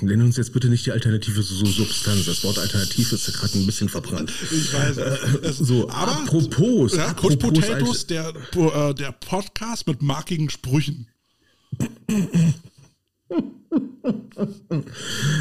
Nenn 0.00 0.22
uns 0.22 0.36
jetzt 0.36 0.52
bitte 0.52 0.68
nicht 0.68 0.84
die 0.84 0.90
Alternative 0.92 1.42
so 1.42 1.64
Substanz. 1.64 2.26
Das 2.26 2.42
Wort 2.42 2.58
Alternativ 2.58 3.12
ist 3.12 3.28
ja 3.28 3.32
gerade 3.32 3.56
ein 3.56 3.66
bisschen 3.66 3.88
verbrannt. 3.88 4.32
Ich 4.50 4.72
weiß. 4.72 4.96
Es, 5.42 5.58
So, 5.58 5.88
aber 5.88 6.22
apropos. 6.22 6.96
ja, 6.96 7.06
apropos 7.06 7.38
Potatoes, 7.38 8.06
der, 8.06 8.32
äh, 8.56 8.94
der 8.94 9.12
Podcast 9.12 9.86
mit 9.86 10.02
markigen 10.02 10.50
Sprüchen. 10.50 11.06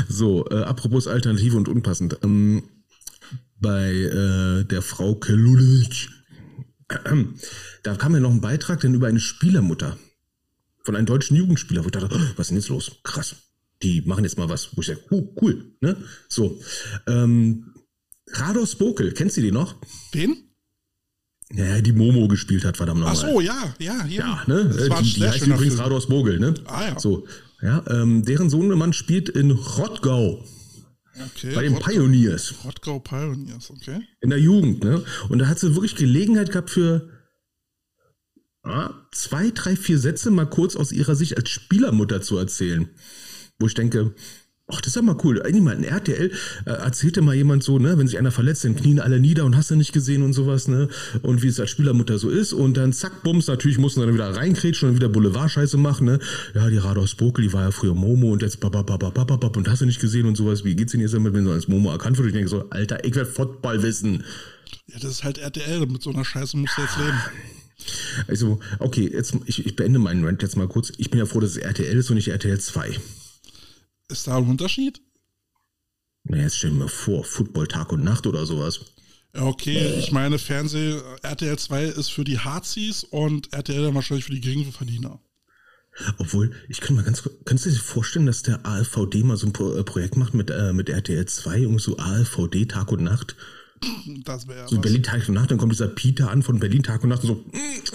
So, 0.08 0.46
äh, 0.50 0.62
apropos 0.64 1.08
Alternative 1.08 1.58
und 1.58 1.68
unpassend. 1.68 2.20
Ähm, 2.24 2.64
bei 3.60 3.92
äh, 3.92 4.64
der 4.66 4.82
Frau 4.84 5.16
Kelulic, 5.16 6.10
äh, 6.90 7.26
da 7.84 7.96
kam 7.96 8.14
ja 8.14 8.20
noch 8.20 8.32
ein 8.32 8.42
Beitrag 8.42 8.82
denn 8.82 8.94
über 8.94 9.08
eine 9.08 9.20
Spielermutter 9.20 9.98
von 10.84 10.96
einem 10.96 11.08
deutschen 11.08 11.36
Jugendspieler, 11.36 11.84
wo 11.84 11.88
ich 11.88 11.92
dachte, 11.92 12.10
was 12.36 12.46
ist 12.46 12.50
denn 12.50 12.58
jetzt 12.58 12.70
los? 12.70 12.92
Krass. 13.04 13.36
Die 13.84 14.02
machen 14.02 14.24
jetzt 14.26 14.38
mal 14.38 14.50
was, 14.50 14.76
wo 14.76 14.82
ich 14.82 14.88
sage, 14.88 15.02
oh, 15.10 15.34
cool. 15.42 15.74
Ne? 15.82 15.96
So, 16.28 16.60
ähm, 17.08 17.74
Rados 18.32 18.76
Bokel, 18.76 19.14
kennst 19.14 19.38
du 19.38 19.42
die 19.42 19.52
noch? 19.52 19.76
Wen? 20.12 20.36
Ja, 21.52 21.82
die 21.82 21.94
Momo 21.94 22.28
gespielt 22.28 22.64
hat, 22.66 22.78
verdammt 22.78 23.02
Ach 23.06 23.14
nochmal. 23.14 23.32
so, 23.34 23.42
ja, 23.42 23.74
ja, 23.80 24.06
ja. 24.06 24.08
Ja, 24.08 24.44
ne? 24.48 24.66
Das 24.66 24.78
Äh, 24.86 24.90
war 24.90 25.02
die, 25.02 25.14
die 25.14 25.24
heißt 25.28 25.42
übrigens 25.48 25.74
Film. 25.76 25.80
Rados 25.80 26.08
Bogel, 26.08 26.40
ne? 26.40 26.54
Ah, 26.66 26.90
ja. 26.90 27.00
So, 27.00 27.26
ja, 27.62 27.84
ähm, 27.90 28.24
deren 28.24 28.50
Sohnemann 28.50 28.94
spielt 28.94 29.30
in 29.30 29.52
Rottgau 29.52 30.46
Okay, 31.36 31.56
bei 31.56 31.64
den 31.64 31.74
Rott- 31.74 31.84
Pioneers 31.86 32.54
Rottgau 32.64 33.00
Pioneers, 33.00 33.72
okay. 33.72 34.02
in 34.22 34.30
der 34.30 34.40
Jugend, 34.40 34.84
ne? 34.84 35.04
Und 35.30 35.40
da 35.40 35.48
hat 35.48 35.58
sie 35.60 35.74
wirklich 35.74 35.96
Gelegenheit 35.96 36.52
gehabt 36.52 36.70
für 36.70 37.10
ah, 38.64 38.92
zwei, 39.12 39.50
drei, 39.52 39.76
vier 39.76 39.98
Sätze 40.00 40.32
mal 40.32 40.46
kurz 40.50 40.76
aus 40.76 40.92
ihrer 40.92 41.16
Sicht 41.16 41.36
als 41.36 41.50
Spielermutter 41.50 42.22
zu 42.22 42.38
erzählen. 42.38 42.90
Wo 43.60 43.68
ich 43.68 43.74
denke, 43.74 44.14
Ach, 44.72 44.82
das 44.82 44.90
ist 44.90 44.96
ja 44.98 45.02
mal 45.02 45.18
cool. 45.24 45.42
Eigentlich 45.42 45.64
mal 45.64 45.76
in 45.76 45.84
RTL 45.84 46.32
äh, 46.66 46.70
erzählte 46.70 47.24
mal 47.24 47.34
jemand 47.34 47.64
so, 47.64 47.80
ne, 47.80 47.98
wenn 47.98 48.08
sich 48.08 48.20
einer 48.20 48.30
verletzt, 48.30 48.64
dann 48.66 48.76
knien 48.76 49.00
alle 49.00 49.20
nieder 49.20 49.46
und 49.46 49.58
hast 49.58 49.72
du 49.72 49.76
nicht 49.76 49.94
gesehen 49.94 50.22
und 50.22 50.34
sowas, 50.34 50.68
ne? 50.68 50.90
Und 51.24 51.42
wie 51.42 51.48
es 51.48 51.60
als 51.60 51.72
Spielermutter 51.72 52.20
so 52.20 52.30
ist. 52.30 52.54
Und 52.54 52.78
dann 52.78 52.94
zack, 52.94 53.24
bums, 53.24 53.48
natürlich 53.48 53.80
mussten 53.80 54.02
dann 54.02 54.14
wieder 54.14 54.36
reinkrätschen 54.36 54.90
und 54.90 54.96
wieder 54.96 55.10
Boulevard-Scheiße 55.10 55.78
machen, 55.78 56.06
ne? 56.06 56.20
Ja, 56.54 56.70
die 56.70 56.78
Rados 56.78 57.16
Bokel, 57.16 57.46
die 57.46 57.54
war 57.54 57.64
ja 57.64 57.72
früher 57.72 57.96
Momo 57.96 58.32
und 58.32 58.44
jetzt 58.44 58.60
babababababab 58.60 59.58
und 59.58 59.68
hast 59.68 59.82
du 59.82 59.88
nicht 59.88 60.00
gesehen 60.00 60.28
und 60.28 60.36
sowas. 60.36 60.64
Wie 60.64 60.76
geht's 60.76 60.92
denn 60.92 61.02
jetzt 61.02 61.16
damit, 61.16 61.34
wenn 61.34 61.46
so 61.46 61.52
als 61.52 61.68
Momo 61.68 61.90
erkannt 61.90 62.20
wird? 62.20 62.28
Ich 62.28 62.34
denke 62.34 62.50
so, 62.50 62.70
Alter, 62.70 63.04
ich 63.04 63.16
werde 63.16 63.30
Football 63.32 63.82
wissen. 63.82 64.24
Ja, 64.86 65.00
das 65.00 65.10
ist 65.12 65.24
halt 65.24 65.40
RTL. 65.40 65.88
Mit 65.88 66.04
so 66.04 66.12
einer 66.12 66.24
Scheiße 66.24 66.56
musst 66.58 66.78
du 66.78 66.82
jetzt 66.82 66.98
leben. 67.00 67.18
Also, 68.28 68.60
okay, 68.78 69.10
jetzt, 69.12 69.34
ich, 69.46 69.66
ich 69.66 69.76
beende 69.76 69.98
meinen 69.98 70.24
Rant 70.24 70.44
jetzt 70.44 70.58
mal 70.58 70.68
kurz. 70.68 70.92
Ich 70.98 71.10
bin 71.10 71.18
ja 71.18 71.26
froh, 71.26 71.40
dass 71.40 71.52
es 71.52 71.58
RTL 71.58 71.98
ist 71.98 72.12
und 72.12 72.18
nicht 72.18 72.28
RTL 72.28 72.60
2. 72.60 73.00
Ist 74.10 74.28
da 74.28 74.38
ein 74.38 74.50
Unterschied? 74.50 75.02
Na, 76.24 76.38
jetzt 76.38 76.58
stell 76.58 76.72
dir 76.72 76.78
mal 76.78 76.88
vor, 76.88 77.24
Football 77.24 77.68
Tag 77.68 77.92
und 77.92 78.04
Nacht 78.04 78.28
oder 78.28 78.46
sowas. 78.46 78.82
Okay, 79.34 80.00
ich 80.00 80.12
meine, 80.12 80.40
Fernseh, 80.40 81.00
RTL 81.22 81.58
2 81.58 81.84
ist 81.86 82.10
für 82.10 82.24
die 82.24 82.40
Hazis 82.40 83.04
und 83.04 83.54
RTL 83.54 83.84
dann 83.84 83.96
wahrscheinlich 83.96 84.26
für 84.26 84.32
die 84.32 84.42
geringen 84.42 84.72
Verdiener. 84.72 85.20
Obwohl, 86.18 86.52
ich 86.68 86.82
kann 86.82 86.96
mal 86.96 87.04
ganz 87.04 87.24
kurz, 87.24 87.36
kannst 87.46 87.66
du 87.66 87.70
dir 87.70 87.78
vorstellen, 87.78 88.26
dass 88.26 88.42
der 88.42 88.66
ALVD 88.66 89.24
mal 89.24 89.38
so 89.38 89.48
ein 89.48 89.78
äh, 89.78 89.84
Projekt 89.84 90.18
macht 90.18 90.34
mit, 90.34 90.50
äh, 90.50 90.74
mit 90.74 90.90
RTL 90.90 91.26
2, 91.26 91.60
irgendwie 91.60 91.82
so 91.82 91.98
ALVD 91.98 92.66
Tag 92.66 92.92
und 92.92 93.04
Nacht? 93.04 93.36
Das 94.26 94.48
wäre 94.48 94.68
So. 94.68 94.80
Berlin 94.80 95.04
Tag 95.04 95.28
und 95.28 95.36
Nacht, 95.36 95.52
dann 95.52 95.58
kommt 95.58 95.72
dieser 95.72 95.88
Peter 95.88 96.30
an 96.30 96.44
von 96.44 96.60
Berlin 96.60 96.84
Tag 96.84 97.04
und 97.04 97.10
Nacht 97.10 97.24
und 97.24 97.28
so, 97.28 97.46
ich 97.54 97.92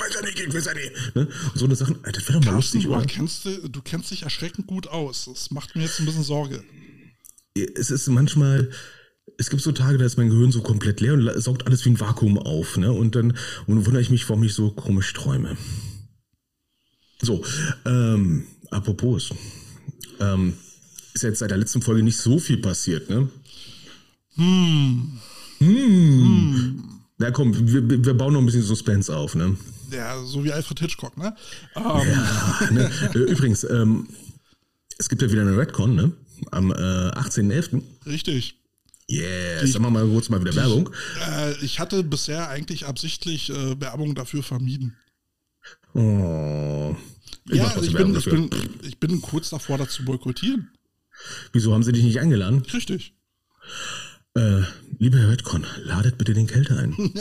weiß 0.00 0.14
ja 0.14 0.22
nicht, 0.22 0.40
ich 0.40 0.54
weiß 0.54 0.64
ja 0.66 0.74
nicht. 0.74 1.16
Ne? 1.16 1.26
Und 1.26 1.58
so 1.58 1.64
eine 1.64 1.98
Alter, 2.02 2.12
das 2.12 2.28
wäre 2.28 2.38
doch 2.38 2.46
mal 2.46 2.52
Carsten, 2.52 2.78
lustig, 2.78 2.82
du, 2.84 2.94
oder? 2.94 3.06
kennst, 3.06 3.44
du 3.44 3.82
kennst 3.82 4.10
dich 4.10 4.22
erschreckend 4.22 4.66
gut 4.66 4.88
aus. 4.88 5.26
Das 5.26 5.50
macht 5.50 5.74
mir 5.74 5.82
jetzt 5.82 5.98
ein 6.00 6.06
bisschen 6.06 6.22
Sorge. 6.22 6.62
es 7.54 7.90
ist 7.90 8.08
manchmal, 8.08 8.70
es 9.38 9.50
gibt 9.50 9.62
so 9.62 9.72
Tage, 9.72 9.98
da 9.98 10.04
ist 10.04 10.16
mein 10.16 10.30
Gehirn 10.30 10.52
so 10.52 10.62
komplett 10.62 11.00
leer 11.00 11.14
und 11.14 11.28
saugt 11.40 11.66
alles 11.66 11.84
wie 11.84 11.90
ein 11.90 12.00
Vakuum 12.00 12.38
auf, 12.38 12.76
ne? 12.76 12.92
Und 12.92 13.14
dann 13.16 13.36
und 13.66 13.86
wundere 13.86 14.00
ich 14.02 14.10
mich, 14.10 14.28
warum 14.28 14.44
ich 14.44 14.54
so 14.54 14.70
komisch 14.70 15.12
träume. 15.12 15.56
So, 17.22 17.44
ähm, 17.84 18.46
apropos, 18.70 19.30
ähm, 20.20 20.54
ist 21.12 21.22
jetzt 21.22 21.40
seit 21.40 21.50
der 21.50 21.58
letzten 21.58 21.82
Folge 21.82 22.02
nicht 22.02 22.16
so 22.16 22.38
viel 22.38 22.58
passiert, 22.58 23.10
ne? 23.10 23.28
Hm. 24.40 25.18
Hm. 25.58 26.84
Ja, 27.18 27.30
komm, 27.30 27.52
wir, 27.54 28.04
wir 28.04 28.14
bauen 28.14 28.32
noch 28.32 28.40
ein 28.40 28.46
bisschen 28.46 28.62
Suspense 28.62 29.14
auf, 29.14 29.34
ne? 29.34 29.56
Ja, 29.90 30.24
so 30.24 30.42
wie 30.42 30.52
Alfred 30.52 30.80
Hitchcock, 30.80 31.18
ne? 31.18 31.36
Ähm, 31.76 31.84
Ja, 31.84 32.68
ne? 32.70 32.90
Äh, 33.14 33.18
Übrigens, 33.18 33.64
ähm, 33.64 34.08
es 34.96 35.10
gibt 35.10 35.20
ja 35.20 35.30
wieder 35.30 35.42
eine 35.42 35.58
Redcon, 35.58 35.94
ne? 35.94 36.12
Am 36.52 36.70
äh, 36.70 36.74
18.11. 36.74 37.82
Richtig. 38.06 38.56
Yeah, 39.10 39.66
sagen 39.66 39.84
wir 39.84 39.90
mal 39.90 40.06
kurz 40.06 40.30
mal 40.30 40.40
wieder 40.40 40.54
Werbung. 40.54 40.88
Äh, 41.28 41.52
ich 41.64 41.80
hatte 41.80 42.02
bisher 42.02 42.48
eigentlich 42.48 42.86
absichtlich 42.86 43.50
äh, 43.50 43.78
Werbung 43.78 44.14
dafür 44.14 44.42
vermieden. 44.42 44.96
Oh. 45.94 46.96
Ich 47.48 47.56
ja, 47.56 47.74
ich 47.82 47.92
bin, 47.92 48.16
ich, 48.16 48.24
bin, 48.24 48.50
ich 48.82 48.98
bin 49.00 49.20
kurz 49.20 49.50
davor, 49.50 49.76
das 49.76 49.90
zu 49.90 50.04
boykottieren. 50.04 50.70
Wieso 51.52 51.74
haben 51.74 51.82
sie 51.82 51.92
dich 51.92 52.04
nicht 52.04 52.20
eingeladen? 52.20 52.62
Richtig. 52.72 53.14
Äh, 54.36 54.62
lieber 54.98 55.18
Herr 55.18 55.30
Redcon, 55.30 55.66
ladet 55.84 56.16
bitte 56.18 56.34
den 56.34 56.46
Kälte 56.46 56.76
ein. 56.78 56.94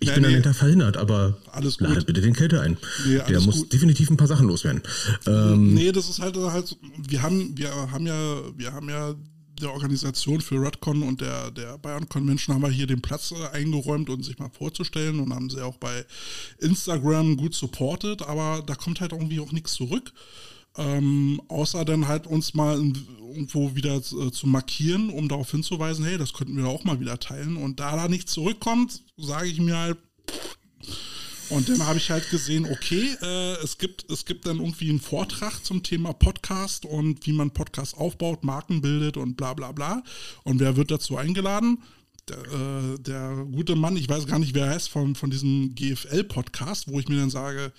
Ich 0.00 0.08
Nee, 0.08 0.14
bin 0.14 0.22
nee. 0.24 0.32
netter 0.32 0.52
verhindert, 0.52 0.96
aber 0.96 1.38
ladet 1.78 2.04
bitte 2.06 2.20
den 2.20 2.34
Kälte 2.34 2.60
ein. 2.60 2.76
Nee, 3.06 3.20
Der 3.28 3.40
muss 3.40 3.58
gut. 3.58 3.72
definitiv 3.72 4.10
ein 4.10 4.16
paar 4.16 4.26
Sachen 4.26 4.48
loswerden. 4.48 4.82
Ähm, 5.28 5.74
Nee, 5.74 5.92
das 5.92 6.08
ist 6.10 6.18
halt, 6.18 6.36
halt 6.36 6.76
wir 7.06 7.22
haben, 7.22 7.56
wir 7.56 7.70
haben 7.92 8.04
ja, 8.04 8.14
wir 8.56 8.72
haben 8.72 8.88
ja 8.88 9.14
der 9.60 9.72
Organisation 9.72 10.40
für 10.40 10.60
Redcon 10.60 11.04
und 11.04 11.20
der, 11.20 11.52
der 11.52 11.78
Bayern 11.78 12.08
Convention 12.08 12.54
haben 12.54 12.62
wir 12.62 12.70
hier 12.70 12.88
den 12.88 13.00
Platz 13.00 13.30
äh, 13.32 13.56
eingeräumt 13.56 14.10
und 14.10 14.24
sich 14.24 14.38
mal 14.40 14.50
vorzustellen 14.50 15.20
und 15.20 15.32
haben 15.32 15.50
sie 15.50 15.60
auch 15.64 15.76
bei 15.76 16.04
Instagram 16.58 17.36
gut 17.36 17.54
supported, 17.54 18.22
aber 18.22 18.64
da 18.66 18.74
kommt 18.74 19.00
halt 19.00 19.12
irgendwie 19.12 19.38
auch 19.38 19.52
nichts 19.52 19.74
zurück. 19.74 20.12
Ähm, 20.76 21.42
außer 21.48 21.84
dann 21.84 22.06
halt 22.06 22.26
uns 22.26 22.54
mal 22.54 22.76
irgendwo 22.76 23.74
wieder 23.74 23.96
äh, 23.96 24.30
zu 24.30 24.46
markieren, 24.46 25.10
um 25.10 25.28
darauf 25.28 25.50
hinzuweisen, 25.50 26.04
hey, 26.04 26.16
das 26.16 26.32
könnten 26.32 26.56
wir 26.56 26.66
auch 26.66 26.84
mal 26.84 27.00
wieder 27.00 27.18
teilen. 27.18 27.56
Und 27.56 27.80
da 27.80 27.96
da 27.96 28.08
nichts 28.08 28.32
zurückkommt, 28.32 29.02
sage 29.16 29.48
ich 29.48 29.60
mir 29.60 29.76
halt, 29.76 29.98
und 31.50 31.68
dann 31.68 31.84
habe 31.84 31.98
ich 31.98 32.10
halt 32.10 32.30
gesehen, 32.30 32.64
okay, 32.64 33.10
äh, 33.22 33.54
es, 33.56 33.76
gibt, 33.76 34.08
es 34.08 34.24
gibt 34.24 34.46
dann 34.46 34.58
irgendwie 34.58 34.88
einen 34.88 35.00
Vortrag 35.00 35.64
zum 35.64 35.82
Thema 35.82 36.12
Podcast 36.12 36.84
und 36.84 37.26
wie 37.26 37.32
man 37.32 37.50
Podcast 37.50 37.96
aufbaut, 37.96 38.44
Marken 38.44 38.80
bildet 38.80 39.16
und 39.16 39.36
bla 39.36 39.54
bla 39.54 39.72
bla. 39.72 40.04
Und 40.44 40.60
wer 40.60 40.76
wird 40.76 40.92
dazu 40.92 41.16
eingeladen? 41.16 41.82
Der, 42.28 42.38
äh, 42.38 42.98
der 43.00 43.46
gute 43.50 43.74
Mann, 43.74 43.96
ich 43.96 44.08
weiß 44.08 44.28
gar 44.28 44.38
nicht, 44.38 44.54
wer 44.54 44.66
er 44.66 44.74
heißt, 44.74 44.90
von, 44.90 45.16
von 45.16 45.30
diesem 45.30 45.74
GFL-Podcast, 45.74 46.86
wo 46.86 47.00
ich 47.00 47.08
mir 47.08 47.18
dann 47.18 47.30
sage, 47.30 47.72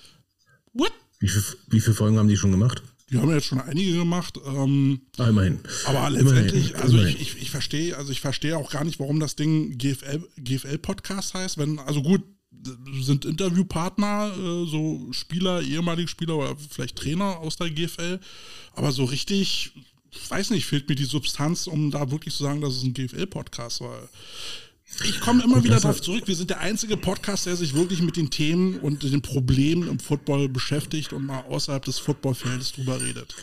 what? 0.74 0.92
Wie, 1.22 1.28
viel, 1.30 1.44
wie 1.70 1.80
viele 1.80 1.94
Folgen 1.96 2.18
haben 2.18 2.28
die 2.28 2.36
schon 2.38 2.52
gemacht? 2.52 2.84
Die 3.10 3.18
haben 3.18 3.30
jetzt 3.32 3.48
schon 3.48 3.60
einige 3.60 3.94
gemacht. 3.94 4.38
Ähm, 4.46 5.02
Ah, 5.18 5.28
immerhin. 5.28 5.60
aber 5.86 6.08
Immerhin, 6.08 6.26
letztendlich, 6.46 6.76
also 6.78 6.98
immerhin. 6.98 7.16
ich, 7.18 7.22
ich, 7.36 7.42
ich 7.42 7.52
verstehe, 7.52 7.98
also 7.98 8.12
ich 8.12 8.22
verstehe 8.22 8.58
auch 8.58 8.72
gar 8.72 8.84
nicht, 8.86 9.00
warum 9.00 9.20
das 9.20 9.36
Ding 9.36 9.78
GFL, 9.78 10.24
GFL 10.38 10.78
Podcast 10.78 11.34
heißt, 11.34 11.58
wenn, 11.58 11.80
also 11.80 12.02
gut, 12.02 12.22
sind 13.02 13.26
Interviewpartner, 13.26 14.32
äh, 14.38 14.66
so 14.70 15.08
Spieler, 15.12 15.62
ehemalige 15.62 16.08
Spieler 16.08 16.38
oder 16.38 16.56
vielleicht 16.70 16.96
Trainer 16.98 17.40
aus 17.40 17.56
der 17.58 17.70
GFL, 17.72 18.20
aber 18.76 18.92
so 18.92 19.04
richtig, 19.04 19.72
weiß 20.30 20.52
nicht, 20.52 20.66
fehlt 20.66 20.88
mir 20.88 20.96
die 20.96 21.06
Substanz, 21.06 21.68
um 21.68 21.92
da 21.92 22.12
wirklich 22.12 22.36
zu 22.36 22.44
sagen, 22.44 22.62
dass 22.62 22.76
es 22.76 22.84
ein 22.84 22.94
GFL-Podcast 22.94 23.82
war. 23.82 24.08
Ich 25.04 25.20
komme 25.20 25.44
immer 25.44 25.64
wieder 25.64 25.76
das 25.76 25.84
darauf 25.84 26.02
zurück, 26.02 26.28
wir 26.28 26.36
sind 26.36 26.50
der 26.50 26.60
einzige 26.60 26.98
Podcast, 26.98 27.46
der 27.46 27.56
sich 27.56 27.74
wirklich 27.74 28.02
mit 28.02 28.18
den 28.18 28.30
Themen 28.30 28.80
und 28.80 29.04
den 29.04 29.22
Problemen 29.22 29.88
im 29.88 30.00
Football 30.00 30.50
beschäftigt 30.50 31.14
und 31.14 31.26
mal 31.26 31.42
außerhalb 31.42 31.84
des 31.84 31.98
Footballfeldes 31.98 32.74
drüber 32.74 33.02
redet. 33.02 33.36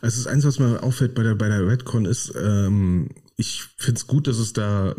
Also 0.00 0.22
das 0.22 0.26
Einzige, 0.26 0.48
was 0.48 0.58
mir 0.58 0.82
auffällt 0.82 1.14
bei 1.14 1.22
der, 1.22 1.34
bei 1.34 1.48
der 1.48 1.66
Redcon 1.66 2.04
ist, 2.04 2.32
ähm, 2.36 3.10
ich 3.36 3.64
finde 3.76 3.98
es 3.98 4.06
gut, 4.06 4.26
dass 4.26 4.38
es 4.38 4.52
da, 4.52 4.94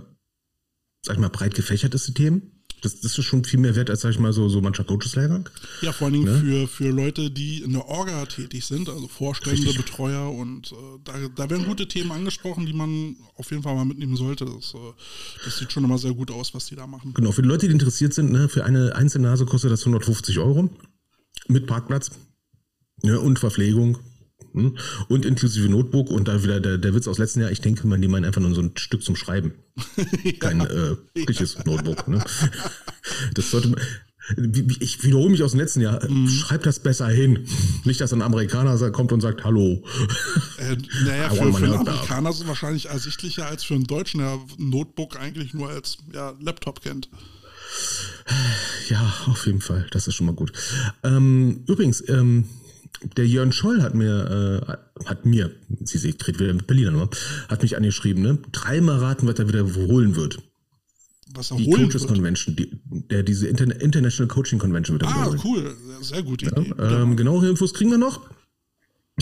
sag 1.05 1.15
ich 1.15 1.19
mal, 1.19 1.29
breit 1.29 1.55
gefächert 1.55 1.93
ist, 1.93 2.07
die 2.07 2.13
Themen. 2.13 2.58
Das, 2.81 3.01
das 3.01 3.17
ist 3.17 3.25
schon 3.25 3.43
viel 3.43 3.59
mehr 3.59 3.75
wert 3.75 3.89
als, 3.89 4.01
sag 4.01 4.11
ich 4.11 4.19
mal, 4.19 4.31
so, 4.33 4.47
so 4.49 4.61
mancher 4.61 4.83
Coaches-Lehrgang. 4.83 5.49
Ja, 5.81 5.91
vor 5.91 6.05
allen 6.05 6.13
Dingen 6.13 6.25
Ne? 6.25 6.39
für, 6.39 6.67
für 6.67 6.89
Leute, 6.89 7.31
die 7.31 7.61
in 7.61 7.73
der 7.73 7.87
Orga 7.87 8.25
tätig 8.25 8.65
sind, 8.65 8.89
also 8.89 9.07
Vorstände, 9.07 9.57
Richtig. 9.61 9.77
Betreuer 9.77 10.31
und 10.31 10.71
äh, 10.71 10.75
da, 11.03 11.13
da 11.35 11.49
werden 11.49 11.65
gute 11.65 11.87
Themen 11.87 12.11
angesprochen, 12.11 12.65
die 12.65 12.73
man 12.73 13.15
auf 13.35 13.51
jeden 13.51 13.63
Fall 13.63 13.75
mal 13.75 13.85
mitnehmen 13.85 14.15
sollte. 14.15 14.45
Das, 14.45 14.73
äh, 14.73 14.77
das 15.45 15.57
sieht 15.57 15.71
schon 15.71 15.83
immer 15.83 15.97
sehr 15.97 16.13
gut 16.13 16.31
aus, 16.31 16.53
was 16.53 16.65
die 16.67 16.75
da 16.75 16.87
machen. 16.87 17.13
Genau, 17.13 17.31
für 17.31 17.41
die 17.41 17.47
Leute, 17.47 17.67
die 17.67 17.73
interessiert 17.73 18.13
sind, 18.13 18.31
ne, 18.31 18.49
für 18.49 18.65
eine 18.65 18.95
einzelne 18.95 19.27
Nase 19.27 19.45
kostet 19.45 19.71
das 19.71 19.81
150 19.81 20.39
Euro. 20.39 20.69
Mit 21.47 21.67
Parkplatz 21.67 22.11
ne, 23.03 23.19
und 23.19 23.39
Verpflegung. 23.39 23.97
Hm, 24.53 24.77
Und 25.07 25.25
inklusive 25.25 25.69
Notebook 25.69 26.09
und 26.09 26.27
da 26.27 26.43
wieder 26.43 26.59
der, 26.59 26.77
der 26.77 26.93
Witz 26.93 27.07
aus 27.07 27.17
letzten 27.17 27.41
Jahr, 27.41 27.51
ich 27.51 27.61
denke 27.61 27.81
die 27.99 28.07
meinen 28.07 28.25
einfach 28.25 28.41
nur 28.41 28.53
so 28.53 28.61
ein 28.61 28.71
Stück 28.75 29.03
zum 29.03 29.15
Schreiben. 29.15 29.53
Kein 30.39 30.61
äh, 30.61 30.95
richtiges 31.15 31.63
Notebook. 31.65 32.07
Ne? 32.07 32.23
Das 33.33 33.49
sollte 33.49 33.69
man. 33.69 33.79
Ich 34.79 35.03
wiederhole 35.03 35.31
mich 35.31 35.41
aus 35.41 35.51
dem 35.51 35.59
letzten 35.59 35.81
Jahr. 35.81 35.99
Schreib 36.27 36.61
das 36.61 36.79
besser 36.79 37.07
hin. 37.07 37.47
Nicht, 37.85 37.99
dass 37.99 38.13
ein 38.13 38.21
Amerikaner 38.21 38.77
kommt 38.91 39.11
und 39.11 39.21
sagt 39.21 39.43
Hallo. 39.43 39.83
Äh, 40.57 40.77
naja, 41.05 41.29
für, 41.31 41.51
für 41.51 41.65
einen. 41.65 41.73
Amerikaner 41.73 42.29
ist 42.29 42.41
es 42.41 42.47
wahrscheinlich 42.47 42.89
ersichtlicher 42.89 43.47
als 43.47 43.63
für 43.63 43.73
einen 43.73 43.85
Deutschen, 43.85 44.19
der 44.19 44.37
Notebook 44.57 45.19
eigentlich 45.19 45.55
nur 45.55 45.69
als 45.69 45.97
ja, 46.13 46.35
Laptop 46.39 46.81
kennt. 46.81 47.09
Ja, 48.89 49.13
auf 49.25 49.45
jeden 49.45 49.61
Fall. 49.61 49.87
Das 49.91 50.07
ist 50.07 50.15
schon 50.15 50.27
mal 50.27 50.35
gut. 50.35 50.51
Ähm, 51.03 51.63
übrigens, 51.67 52.07
ähm, 52.09 52.45
der 53.17 53.27
Jörn 53.27 53.51
Scholl 53.51 53.81
hat 53.81 53.95
mir, 53.95 54.59
äh, 55.01 55.05
hat 55.05 55.25
mir, 55.25 55.51
Sie 55.83 55.97
sehen, 55.97 56.15
ich 56.19 56.27
rede 56.27 56.39
wieder 56.39 56.53
mit 56.53 56.67
Berliner 56.67 56.91
Nummer, 56.91 57.09
hat 57.47 57.61
mich 57.61 57.77
angeschrieben, 57.77 58.21
ne? 58.23 58.39
Dreimal 58.51 58.97
raten, 58.99 59.27
was 59.27 59.39
er 59.39 59.47
wieder 59.47 59.63
holen 59.63 60.15
wird. 60.15 60.39
Was 61.33 61.51
er 61.51 61.57
Die 61.57 61.65
holen 61.67 61.83
Coaches 61.89 62.01
wird. 62.03 62.13
Convention, 62.15 62.55
die, 62.55 62.81
der, 63.09 63.23
diese 63.23 63.47
Interna 63.47 63.75
International 63.75 64.27
Coaching 64.27 64.59
Convention 64.59 64.99
wird 64.99 65.09
er 65.09 65.15
Ah, 65.15 65.35
cool. 65.43 65.75
Sehr, 66.01 66.23
gute 66.23 66.47
Idee. 66.47 66.73
Ähm, 66.79 67.15
genauere 67.15 67.49
Infos 67.49 67.73
kriegen 67.73 67.91
wir 67.91 67.97
noch. 67.97 68.21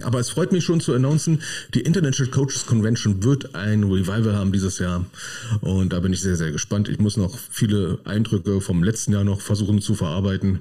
Aber 0.04 0.20
es 0.20 0.30
freut 0.30 0.52
mich 0.52 0.64
schon 0.64 0.80
zu 0.80 0.94
announcen, 0.94 1.42
die 1.74 1.82
International 1.82 2.32
Coaches 2.32 2.66
Convention 2.66 3.24
wird 3.24 3.56
ein 3.56 3.84
Revival 3.84 4.36
haben 4.36 4.52
dieses 4.52 4.80
Jahr. 4.80 5.06
Und 5.62 5.94
da 5.94 6.00
bin 6.00 6.14
ich 6.14 6.22
sehr, 6.22 6.36
sehr 6.36 6.52
gespannt. 6.52 6.90
Ich 6.90 7.00
muss 7.00 7.18
noch 7.18 7.38
viele 7.50 8.00
Eindrücke 8.06 8.62
vom 8.62 8.84
letzten 8.84 9.14
Jahr 9.14 9.24
noch 9.24 9.42
versuchen 9.42 9.82
zu 9.82 9.96
verarbeiten. 9.96 10.60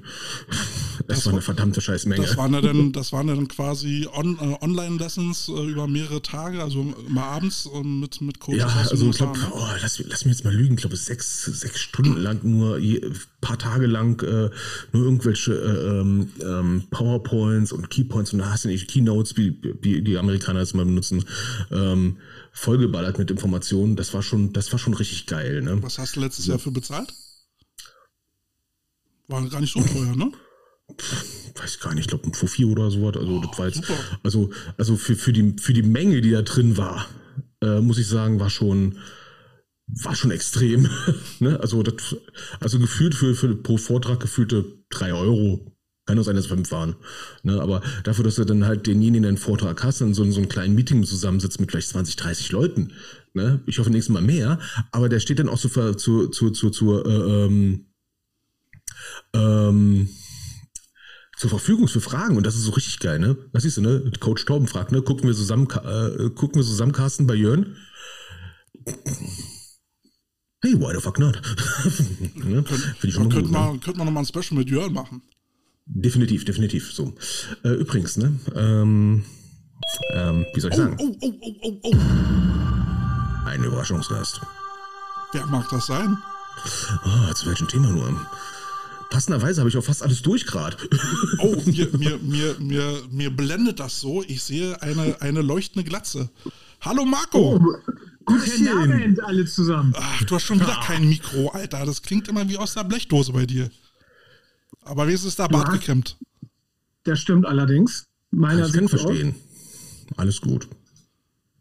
Das, 1.07 1.17
das 1.17 1.25
war 1.25 1.33
eine 1.33 1.41
verdammte 1.41 1.81
Scheißmenge. 1.81 2.25
Das 2.25 2.37
waren 2.37 2.53
ja 2.53 2.61
dann, 2.61 2.91
das 2.91 3.13
waren 3.13 3.27
ja 3.27 3.35
dann 3.35 3.47
quasi 3.47 4.07
on, 4.11 4.37
äh, 4.39 4.63
Online-Lessons 4.63 5.49
äh, 5.49 5.65
über 5.71 5.87
mehrere 5.87 6.21
Tage, 6.21 6.61
also 6.61 6.93
mal 7.07 7.23
abends 7.23 7.65
und 7.65 7.99
mit, 7.99 8.21
mit 8.21 8.39
Coaches. 8.39 8.59
Ja, 8.59 8.67
also 8.67 9.09
ich 9.09 9.17
glaube, 9.17 9.39
oh, 9.51 9.67
lass, 9.81 9.99
lass 9.99 10.25
mich 10.25 10.35
jetzt 10.35 10.43
mal 10.43 10.53
lügen, 10.53 10.75
ich 10.75 10.81
glaube 10.81 10.95
sechs, 10.95 11.45
sechs 11.45 11.79
Stunden 11.79 12.17
lang, 12.17 12.39
nur 12.43 12.77
je, 12.77 13.01
paar 13.41 13.57
Tage 13.57 13.85
lang 13.85 14.21
äh, 14.23 14.49
nur 14.91 15.03
irgendwelche 15.03 15.53
äh, 15.53 15.99
ähm, 15.99 16.29
ähm, 16.41 16.83
PowerPoints 16.89 17.71
und 17.71 17.89
Keypoints 17.89 18.33
und 18.33 18.39
da 18.39 18.51
hast 18.51 18.65
du 18.65 18.69
nicht 18.69 18.89
Keynotes, 18.89 19.26
wie, 19.35 19.59
wie 19.81 20.01
die 20.01 20.17
Amerikaner 20.17 20.59
das 20.59 20.73
mal 20.73 20.85
benutzen, 20.85 21.25
ähm, 21.71 22.17
vollgeballert 22.53 23.17
mit 23.17 23.29
Informationen. 23.31 23.95
Das 23.95 24.13
war 24.13 24.21
schon, 24.21 24.53
das 24.53 24.71
war 24.71 24.79
schon 24.79 24.93
richtig 24.93 25.25
geil. 25.25 25.61
Ne? 25.61 25.81
Was 25.83 25.97
hast 25.97 26.15
du 26.15 26.21
letztes 26.21 26.45
Jahr 26.45 26.59
für 26.59 26.71
bezahlt? 26.71 27.13
War 29.27 29.45
gar 29.49 29.59
nicht 29.59 29.73
so 29.73 29.81
teuer, 29.81 30.15
ne? 30.15 30.31
weiß 31.55 31.79
gar 31.79 31.93
nicht, 31.93 32.01
ich 32.01 32.07
glaube 32.07 32.25
ein 32.25 32.33
Fuffi 32.33 32.65
oder 32.65 32.89
so. 32.91 33.07
Also, 33.07 33.19
oh, 33.19 33.41
das 33.41 33.59
war 33.59 33.67
jetzt, 33.67 33.81
also, 34.23 34.51
also 34.77 34.95
für, 34.95 35.15
für, 35.15 35.33
die, 35.33 35.55
für 35.59 35.73
die 35.73 35.83
Menge, 35.83 36.21
die 36.21 36.31
da 36.31 36.41
drin 36.41 36.77
war, 36.77 37.07
äh, 37.61 37.79
muss 37.81 37.97
ich 37.97 38.07
sagen, 38.07 38.39
war 38.39 38.49
schon, 38.49 38.97
war 39.87 40.15
schon 40.15 40.31
extrem. 40.31 40.89
ne? 41.39 41.59
also, 41.59 41.83
das, 41.83 42.15
also 42.59 42.79
gefühlt 42.79 43.15
für, 43.15 43.35
für 43.35 43.55
pro 43.55 43.77
Vortrag 43.77 44.19
gefühlte 44.19 44.65
drei 44.89 45.13
Euro. 45.13 45.76
Kann 46.07 46.15
nur 46.15 46.23
sein, 46.23 46.37
dass 46.37 46.47
fünf 46.47 46.71
waren. 46.71 46.95
Ne? 47.43 47.61
Aber 47.61 47.81
dafür, 48.03 48.23
dass 48.23 48.35
du 48.35 48.45
dann 48.45 48.65
halt 48.65 48.87
denjenigen 48.87 49.25
einen 49.25 49.37
Vortrag 49.37 49.83
hast, 49.83 49.99
in 49.99 50.13
so, 50.13 50.23
so 50.31 50.39
einem 50.39 50.49
kleinen 50.49 50.73
Meeting 50.73 51.03
zusammensitzt 51.03 51.59
mit 51.59 51.69
vielleicht 51.69 51.89
20, 51.89 52.15
30 52.15 52.51
Leuten. 52.53 52.93
Ne? 53.33 53.61
Ich 53.65 53.77
hoffe 53.77 53.89
nächstes 53.91 54.13
Mal 54.13 54.21
mehr, 54.21 54.57
aber 54.91 55.09
der 55.09 55.19
steht 55.19 55.39
dann 55.39 55.49
auch 55.49 55.57
so 55.57 55.67
für, 55.67 55.97
zu, 55.97 56.27
zu, 56.27 56.51
zu, 56.51 56.69
zu 56.69 57.03
äh, 57.03 57.45
ähm, 57.45 57.87
ähm, 59.33 60.09
zur 61.37 61.49
Verfügung 61.49 61.89
für 61.89 62.01
Fragen 62.01 62.37
und 62.37 62.45
das 62.47 62.55
ist 62.55 62.63
so 62.63 62.71
richtig 62.71 62.99
geil, 62.99 63.19
ne? 63.19 63.37
Was 63.51 63.63
siehst 63.63 63.77
du, 63.77 63.81
ne? 63.81 64.11
Coach 64.19 64.45
Torben 64.45 64.67
fragt, 64.67 64.91
ne? 64.91 65.03
Gucken 65.03 65.27
wir 65.27 65.35
zusammen, 65.35 65.67
äh, 65.69 66.29
gucken 66.31 66.55
wir 66.55 66.63
zusammen 66.63 66.93
Carsten 66.93 67.27
bei 67.27 67.35
Jörn? 67.35 67.75
Hey, 70.63 70.73
why 70.73 70.95
the 70.95 71.01
fuck 71.01 71.19
not? 71.19 71.39
ne? 72.35 72.63
ich 73.03 73.13
schon 73.13 73.29
könnte, 73.29 73.51
man, 73.51 73.73
ne? 73.73 73.79
könnte 73.79 73.99
man 73.99 74.07
nochmal 74.07 74.23
ein 74.23 74.25
Special 74.25 74.57
mit 74.57 74.69
Jörn 74.69 74.93
machen. 74.93 75.21
Definitiv, 75.87 76.45
definitiv. 76.45 76.91
So. 76.91 77.13
Äh, 77.63 77.69
übrigens, 77.69 78.17
ne? 78.17 78.33
Ähm, 78.55 79.23
ähm, 80.13 80.45
wie 80.53 80.59
soll 80.59 80.71
ich 80.71 80.77
oh, 80.77 80.81
sagen? 80.81 80.97
Oh, 80.99 81.15
oh, 81.21 81.33
oh, 81.41 81.55
oh, 81.63 81.79
oh. 81.83 83.47
Ein 83.47 83.63
Überraschungsgast. 83.63 84.41
Wer 85.33 85.45
mag 85.47 85.67
das 85.69 85.87
sein? 85.87 86.17
Oh, 87.05 87.33
zu 87.33 87.47
welchem 87.47 87.67
Thema 87.67 87.89
nur? 87.89 88.27
Passenderweise 89.09 89.61
habe 89.61 89.69
ich 89.69 89.77
auch 89.77 89.83
fast 89.83 90.03
alles 90.03 90.21
durch 90.21 90.45
gerade. 90.45 90.77
Oh, 91.39 91.55
mir, 91.65 91.89
mir, 91.97 92.17
mir, 92.17 92.55
mir, 92.59 93.01
mir 93.11 93.29
blendet 93.29 93.79
das 93.79 93.99
so. 93.99 94.23
Ich 94.23 94.43
sehe 94.43 94.81
eine, 94.81 95.21
eine 95.21 95.41
leuchtende 95.41 95.87
Glatze. 95.87 96.29
Hallo 96.81 97.05
Marco. 97.05 97.55
Oh, 97.55 97.75
guten 98.25 98.67
Abend 98.67 99.23
alle 99.23 99.45
zusammen. 99.45 99.93
Ach, 99.95 100.23
du 100.23 100.35
hast 100.35 100.43
schon 100.43 100.59
wieder 100.59 100.79
kein 100.83 101.07
Mikro, 101.07 101.49
Alter. 101.49 101.85
Das 101.85 102.01
klingt 102.01 102.27
immer 102.27 102.47
wie 102.49 102.57
aus 102.57 102.73
der 102.73 102.83
Blechdose 102.83 103.31
bei 103.31 103.45
dir. 103.45 103.69
Aber 104.81 105.07
wie 105.07 105.13
ist 105.13 105.23
es 105.23 105.35
da 105.35 105.47
Bart 105.47 105.71
gekämmt? 105.71 106.17
Das 107.03 107.19
stimmt 107.19 107.45
allerdings. 107.45 108.05
Meiner 108.31 108.67
ich 108.67 108.73
kann 108.73 108.87
verstehen. 108.87 109.35
Alles 110.15 110.41
gut. 110.41 110.67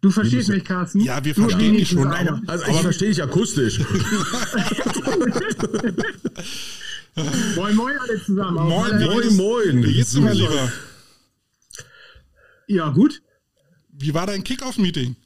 Du 0.00 0.10
verstehst 0.10 0.48
mich, 0.50 0.64
Carsten? 0.64 1.00
Ja, 1.00 1.24
wir 1.24 1.34
verstehen 1.34 1.74
dich 1.74 1.88
schon. 1.88 2.06
Aber, 2.06 2.40
also 2.46 2.64
aber 2.64 2.74
ich 2.74 2.80
verstehe 2.80 3.08
dich 3.08 3.22
akustisch. 3.22 3.80
moin, 7.56 7.74
moin 7.74 7.96
alle 7.98 8.22
zusammen. 8.22 8.68
Moin, 8.68 9.00
moin, 9.00 9.36
moin. 9.36 9.82
Wie 9.82 9.94
geht's 9.94 10.12
dir 10.12 10.20
mal 10.20 10.34
lieber? 10.34 10.72
Ja, 12.68 12.90
gut. 12.90 13.22
Wie 13.88 14.12
war 14.14 14.26
dein 14.26 14.44
Kickoff-Meeting? 14.44 15.16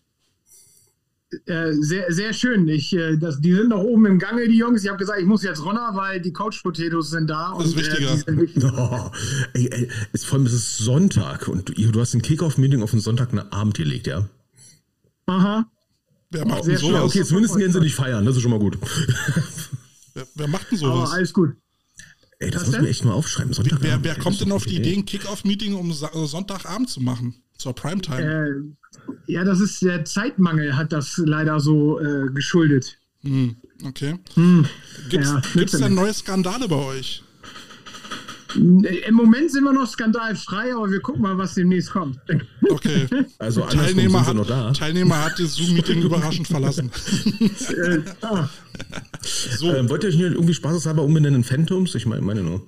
Äh, 1.47 1.73
sehr, 1.75 2.13
sehr 2.13 2.33
schön. 2.33 2.67
Ich, 2.67 2.93
äh, 2.93 3.17
das, 3.17 3.41
die 3.41 3.53
sind 3.53 3.69
noch 3.69 3.83
oben 3.83 4.05
im 4.07 4.19
Gange, 4.19 4.49
die 4.49 4.57
Jungs. 4.57 4.83
Ich 4.83 4.89
habe 4.89 4.99
gesagt, 4.99 5.21
ich 5.21 5.27
muss 5.27 5.45
jetzt 5.45 5.65
runter, 5.65 5.91
weil 5.95 6.21
die 6.21 6.33
Couch 6.33 6.61
Potatoes 6.63 7.11
sind 7.11 7.31
da. 7.31 7.55
Das 7.57 7.67
ist 7.67 7.77
und, 7.77 7.85
wichtiger. 7.85 8.13
Äh, 8.13 8.41
wichtiger. 8.41 8.71
Oh, 8.81 9.11
ey, 9.55 9.69
ey, 9.71 9.89
ist, 10.13 10.27
vor 10.27 10.39
allem 10.39 10.47
ist 10.47 10.55
es 10.55 10.79
Sonntag 10.79 11.47
und 11.47 11.69
du, 11.69 11.93
du 11.93 12.01
hast 12.01 12.14
ein 12.14 12.23
Kickoff-Meeting 12.23 12.83
auf 12.83 12.90
den 12.90 13.01
Sonntagabend 13.01 13.77
gelegt, 13.77 14.09
ja? 14.09 14.29
Aha. 15.27 15.71
Wer 16.31 16.47
macht 16.47 16.66
denn 16.66 16.77
sowas? 16.77 17.03
Okay, 17.03 17.25
zumindest 17.25 17.57
gehen 17.57 17.73
sie 17.73 17.81
nicht 17.81 17.95
feiern, 17.95 18.25
das 18.25 18.37
ist 18.37 18.43
schon 18.43 18.51
mal 18.51 18.59
gut. 18.59 18.79
wer, 20.14 20.27
wer 20.35 20.49
macht 20.49 20.71
denn 20.71 20.79
sowas? 20.79 21.11
Aber 21.11 21.12
alles 21.12 21.33
gut. 21.33 21.55
Ey, 22.40 22.50
das 22.50 22.62
Was 22.62 22.68
muss 22.68 22.74
denn? 22.74 22.85
mir 22.85 22.90
echt 22.90 23.05
mal 23.05 23.12
aufschreiben. 23.12 23.53
Sonntagabend. 23.53 23.85
Wer, 23.85 24.05
wer 24.05 24.18
kommt 24.18 24.40
denn 24.40 24.50
auf 24.50 24.64
die 24.64 24.76
Idee, 24.76 24.94
ein 24.94 25.05
Kick-Off-Meeting 25.05 25.74
um 25.74 25.92
Sonntagabend 25.92 26.88
zu 26.88 27.00
machen? 27.00 27.35
Zur 27.59 27.74
Primetime? 27.74 28.22
Äh, 28.22 29.33
ja, 29.33 29.44
das 29.44 29.61
ist 29.61 29.83
der 29.83 30.07
Zeitmangel, 30.07 30.74
hat 30.74 30.92
das 30.92 31.18
leider 31.18 31.61
so 31.61 32.00
äh, 32.00 32.31
geschuldet. 32.33 32.96
Hm, 33.22 33.57
okay. 33.85 34.18
Hm, 34.35 34.66
Gibt 35.11 35.24
es 35.24 35.72
ja, 35.72 35.79
denn 35.79 35.94
neue 35.94 36.14
Skandale 36.14 36.66
bei 36.66 36.76
euch? 36.76 37.22
Im 38.55 39.15
Moment 39.15 39.51
sind 39.51 39.65
wir 39.65 39.73
noch 39.73 39.89
skandalfrei, 39.89 40.75
aber 40.75 40.91
wir 40.91 41.01
gucken 41.01 41.23
mal, 41.23 41.39
was 41.39 41.55
demnächst 41.55 41.91
kommt. 41.91 42.19
Okay. 42.69 43.07
Also 43.39 43.63
Teilnehmer 43.63 44.27
hat, 44.27 44.35
noch 44.35 44.47
da. 44.47 44.73
Teilnehmer 44.73 45.25
hat 45.25 45.39
das 45.39 45.55
Zoom-Meeting 45.55 46.03
überraschend 46.07 46.47
verlassen. 46.47 46.91
äh, 47.41 47.99
ah. 48.23 48.49
so. 49.57 49.75
Ähm, 49.75 49.89
wollt 49.89 50.05
ihr 50.05 50.11
euch 50.11 50.17
nicht 50.17 50.33
irgendwie 50.33 50.55
spaßeshalber 50.55 51.03
umbenennen 51.03 51.41
in 51.41 51.45
Phantoms? 51.45 51.95
Ich 51.95 52.07
meine, 52.07 52.23
meine 52.23 52.43
nur. 52.43 52.67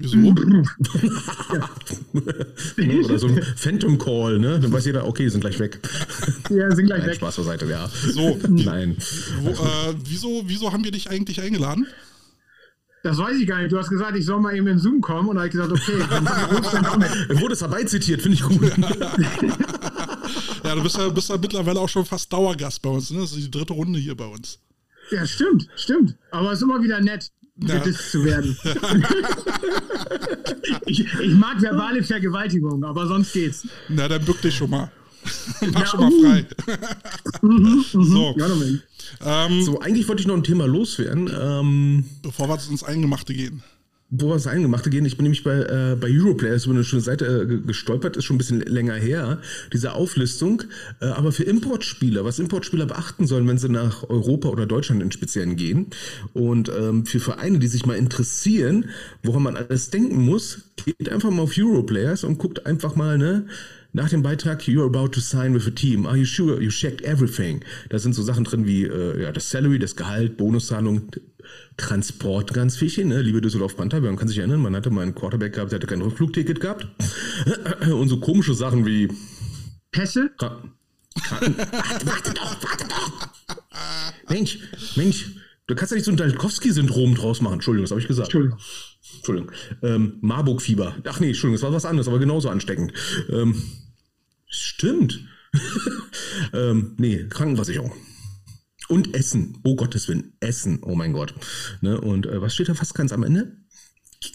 Wieso? 0.00 0.16
Oder 3.04 3.18
so 3.18 3.26
ein 3.26 3.42
Phantom 3.56 3.98
Call, 3.98 4.38
ne? 4.38 4.58
Dann 4.58 4.72
weiß 4.72 4.86
jeder, 4.86 5.06
okay, 5.06 5.28
sind 5.28 5.40
gleich 5.40 5.58
weg. 5.58 5.78
Ja, 6.48 6.74
sind 6.74 6.86
gleich 6.86 7.00
Nein, 7.00 7.10
weg. 7.10 7.16
Spaß 7.16 7.36
beiseite, 7.36 7.66
ja. 7.66 7.86
So. 7.88 8.38
Nein. 8.48 8.96
Wo, 9.42 9.50
äh, 9.50 9.94
wieso, 10.04 10.42
wieso 10.46 10.72
haben 10.72 10.84
wir 10.84 10.90
dich 10.90 11.10
eigentlich 11.10 11.42
eingeladen? 11.42 11.86
Das 13.02 13.16
weiß 13.16 13.38
ich 13.38 13.46
gar 13.46 13.60
nicht. 13.60 13.72
Du 13.72 13.78
hast 13.78 13.88
gesagt, 13.88 14.14
ich 14.16 14.26
soll 14.26 14.40
mal 14.40 14.54
eben 14.54 14.66
in 14.66 14.78
Zoom 14.78 15.00
kommen 15.00 15.28
und 15.28 15.36
da 15.36 15.42
habe 15.42 15.48
ich 15.48 15.52
gesagt, 15.52 15.72
okay. 15.72 16.04
Dann 16.10 16.26
wurde 17.40 17.54
es 17.54 17.60
dabei 17.60 17.84
zitiert, 17.84 18.20
finde 18.20 18.36
ich 18.36 18.42
gut. 18.42 18.60
ja, 20.64 20.74
du 20.74 20.82
bist 20.82 20.98
ja, 20.98 21.08
bist 21.08 21.30
ja 21.30 21.38
mittlerweile 21.38 21.80
auch 21.80 21.88
schon 21.88 22.04
fast 22.04 22.30
Dauergast 22.32 22.82
bei 22.82 22.90
uns. 22.90 23.10
Ne? 23.10 23.20
Das 23.20 23.32
ist 23.32 23.46
die 23.46 23.50
dritte 23.50 23.72
Runde 23.72 23.98
hier 23.98 24.14
bei 24.14 24.26
uns. 24.26 24.58
Ja, 25.10 25.26
stimmt, 25.26 25.66
stimmt. 25.76 26.14
Aber 26.30 26.52
es 26.52 26.58
ist 26.58 26.62
immer 26.62 26.82
wieder 26.82 27.00
nett, 27.00 27.30
ja. 27.56 27.82
zu 27.82 28.24
werden. 28.24 28.56
ich, 30.86 31.00
ich, 31.00 31.34
mag 31.34 31.60
verbale 31.60 32.02
Vergewaltigung, 32.02 32.84
aber 32.84 33.06
sonst 33.06 33.32
geht's. 33.32 33.66
Na, 33.88 34.08
dann 34.08 34.24
bück 34.24 34.40
dich 34.42 34.56
schon 34.56 34.70
mal. 34.70 34.90
Mach 35.72 35.80
ja, 35.80 35.86
schon 35.86 36.00
mal 36.00 36.10
frei. 36.10 36.46
Mhm, 37.42 37.84
mhm, 37.92 38.04
so. 38.04 38.34
Ähm, 39.24 39.62
so, 39.62 39.80
eigentlich 39.80 40.08
wollte 40.08 40.20
ich 40.20 40.26
noch 40.26 40.36
ein 40.36 40.44
Thema 40.44 40.66
loswerden. 40.66 41.30
Ähm, 41.40 42.04
bevor 42.22 42.48
wir 42.48 42.58
ins 42.70 42.84
Eingemachte 42.84 43.34
gehen. 43.34 43.62
Bevor 44.10 44.30
wir 44.30 44.34
ins 44.34 44.46
Eingemachte 44.46 44.90
gehen, 44.90 45.04
ich 45.04 45.16
bin 45.16 45.24
nämlich 45.24 45.44
bei, 45.44 45.58
äh, 45.60 45.96
bei 45.98 46.08
Europlayers 46.10 46.66
über 46.66 46.74
eine 46.74 46.84
schöne 46.84 47.02
Seite 47.02 47.24
äh, 47.42 47.66
gestolpert, 47.66 48.16
ist 48.16 48.24
schon 48.24 48.36
ein 48.36 48.38
bisschen 48.38 48.60
länger 48.60 48.94
her, 48.94 49.40
diese 49.72 49.92
Auflistung. 49.92 50.64
Äh, 51.00 51.06
aber 51.06 51.32
für 51.32 51.44
Importspieler, 51.44 52.24
was 52.24 52.38
Importspieler 52.38 52.86
beachten 52.86 53.26
sollen, 53.26 53.46
wenn 53.46 53.58
sie 53.58 53.68
nach 53.68 54.08
Europa 54.08 54.48
oder 54.48 54.66
Deutschland 54.66 55.02
in 55.02 55.12
Speziellen 55.12 55.56
gehen. 55.56 55.86
Und 56.32 56.68
ähm, 56.68 57.06
für 57.06 57.20
Vereine, 57.20 57.58
die 57.58 57.68
sich 57.68 57.86
mal 57.86 57.96
interessieren, 57.96 58.86
woran 59.22 59.44
man 59.44 59.56
alles 59.56 59.90
denken 59.90 60.24
muss, 60.24 60.58
geht 60.84 61.08
einfach 61.08 61.30
mal 61.30 61.42
auf 61.42 61.54
Europlayers 61.56 62.24
und 62.24 62.38
guckt 62.38 62.66
einfach 62.66 62.96
mal, 62.96 63.16
ne? 63.16 63.46
Nach 63.92 64.08
dem 64.08 64.22
Beitrag 64.22 64.62
You're 64.62 64.86
about 64.86 65.08
to 65.08 65.20
sign 65.20 65.54
with 65.54 65.66
a 65.66 65.70
team. 65.70 66.06
Are 66.06 66.16
you 66.16 66.24
sure 66.24 66.60
you 66.60 66.70
checked 66.70 67.02
everything? 67.02 67.64
Da 67.88 67.98
sind 67.98 68.14
so 68.14 68.22
Sachen 68.22 68.44
drin 68.44 68.66
wie 68.66 68.84
äh, 68.84 69.22
ja, 69.22 69.32
das 69.32 69.50
Salary, 69.50 69.78
das 69.78 69.96
Gehalt, 69.96 70.36
Bonuszahlung, 70.36 71.10
Transport, 71.76 72.52
ganz 72.52 72.80
wichtig. 72.80 73.06
Ne? 73.06 73.22
Liebe 73.22 73.40
Düsseldorf 73.40 73.76
Panther, 73.76 74.00
man 74.00 74.16
kann 74.16 74.28
sich 74.28 74.38
erinnern, 74.38 74.60
man 74.60 74.76
hatte 74.76 74.90
mal 74.90 75.02
einen 75.02 75.14
Quarterback 75.14 75.54
gehabt, 75.54 75.72
der 75.72 75.78
hatte 75.78 75.86
kein 75.86 76.02
Rückflugticket 76.02 76.60
gehabt. 76.60 76.86
Und 77.90 78.08
so 78.08 78.20
komische 78.20 78.54
Sachen 78.54 78.86
wie 78.86 79.08
Pässe? 79.90 80.30
warte, 80.38 81.54
warte 82.04 82.34
doch, 82.34 82.56
warte 82.62 82.86
doch. 82.88 83.28
Mensch, 84.28 84.58
Mensch, 84.96 85.30
du 85.66 85.74
kannst 85.74 85.90
ja 85.90 85.96
nicht 85.96 86.04
so 86.04 86.12
ein 86.12 86.16
Dalkowski-Syndrom 86.16 87.14
draus 87.14 87.40
machen. 87.40 87.54
Entschuldigung, 87.54 87.84
das 87.84 87.90
habe 87.90 88.00
ich 88.00 88.06
gesagt. 88.06 88.28
Entschuldigung. 88.28 88.58
Entschuldigung. 89.16 89.52
Ähm, 89.82 90.18
Marburg-Fieber. 90.20 90.96
Ach 91.04 91.20
nee, 91.20 91.28
Entschuldigung, 91.28 91.54
das 91.54 91.62
war 91.62 91.72
was 91.72 91.84
anderes, 91.84 92.08
aber 92.08 92.18
genauso 92.18 92.48
ansteckend. 92.48 92.92
Ähm, 93.30 93.62
Stimmt. 94.50 95.26
ähm, 96.52 96.94
nee, 96.98 97.24
Krankenversicherung. 97.28 97.92
Und 98.88 99.14
Essen. 99.14 99.58
Oh 99.62 99.76
Gottes 99.76 100.08
Willen. 100.08 100.32
Essen. 100.40 100.80
Oh 100.82 100.96
mein 100.96 101.12
Gott. 101.12 101.34
Ne? 101.80 102.00
Und 102.00 102.26
äh, 102.26 102.42
was 102.42 102.54
steht 102.54 102.68
da 102.68 102.74
fast 102.74 102.94
ganz 102.94 103.12
am 103.12 103.22
Ende? 103.22 103.56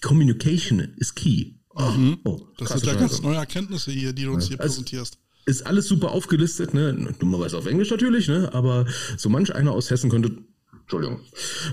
Communication 0.02 0.80
is 0.98 1.14
key. 1.14 1.56
Oh, 1.70 1.92
mhm. 1.92 2.20
oh, 2.24 2.48
das 2.58 2.70
sind 2.70 2.86
ja 2.86 2.96
ganz 2.96 3.22
neue 3.22 3.36
Erkenntnisse 3.36 3.92
hier, 3.92 4.14
die 4.14 4.24
du 4.24 4.32
uns 4.32 4.48
hier 4.48 4.60
also, 4.62 4.76
präsentierst. 4.76 5.20
Ist 5.46 5.68
alles 5.68 5.88
super 5.88 6.12
aufgelistet, 6.12 6.74
ne? 6.74 7.14
Dummerweise 7.20 7.58
auf 7.58 7.66
Englisch 7.66 7.92
natürlich, 7.92 8.30
ne? 8.30 8.50
Aber 8.54 8.86
so 9.18 9.28
manch 9.28 9.54
einer 9.54 9.74
aus 9.74 9.92
Hessen 9.92 10.10
könnte. 10.10 10.38
Entschuldigung. 10.84 11.20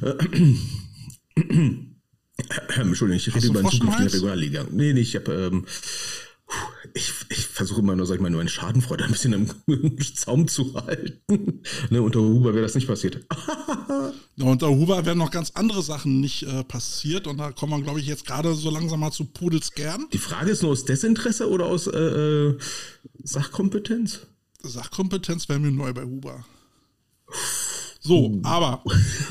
Äh, 0.02 0.16
Entschuldigung, 2.77 3.16
ich 3.16 3.35
rede 3.35 3.47
über 3.47 3.61
einen 3.61 3.71
zukünftigen 3.71 4.09
Regionalliga. 4.09 4.66
Nee, 4.71 4.92
nee, 4.92 5.01
ich 5.01 5.14
habe 5.16 5.33
ähm, 5.33 5.66
ich, 6.95 7.12
ich 7.31 7.47
versuche 7.47 7.81
immer 7.81 7.97
nur, 7.97 8.07
sag 8.07 8.16
ich 8.16 8.21
mal, 8.21 8.31
nur 8.31 8.40
einen 8.40 8.49
Schadenfreude 8.49 9.05
ein 9.05 9.12
bisschen 9.12 9.33
im 9.33 9.99
Zaum 10.14 10.49
zu 10.49 10.75
halten. 10.75 11.62
ne, 11.90 12.03
unter 12.03 12.21
Huber 12.21 12.53
wäre 12.53 12.62
das 12.62 12.75
nicht 12.75 12.87
passiert. 12.87 13.25
ja, 14.37 14.45
unter 14.45 14.68
Huber 14.68 15.05
wären 15.07 15.18
noch 15.18 15.31
ganz 15.31 15.53
andere 15.55 15.83
Sachen 15.83 16.21
nicht 16.21 16.42
äh, 16.42 16.64
passiert 16.64 17.27
und 17.27 17.38
da 17.38 17.53
kommen 17.53 17.73
wir, 17.73 17.83
glaube 17.83 18.01
ich, 18.01 18.07
jetzt 18.07 18.27
gerade 18.27 18.55
so 18.55 18.71
langsam 18.71 19.01
mal 19.01 19.12
zu 19.12 19.25
Pudels 19.25 19.73
gern. 19.73 20.07
Die 20.12 20.18
Frage 20.18 20.51
ist 20.51 20.62
nur 20.62 20.73
aus 20.73 20.85
Desinteresse 20.85 21.49
oder 21.49 21.66
aus 21.66 21.87
äh, 21.87 21.99
äh 21.99 22.59
Sachkompetenz? 23.25 24.21
Sachkompetenz 24.62 25.49
wäre 25.49 25.61
mir 25.61 25.73
neu 25.73 25.92
bei 25.92 26.03
Huber. 26.03 26.45
So, 28.04 28.26
uh. 28.26 28.40
aber 28.42 28.82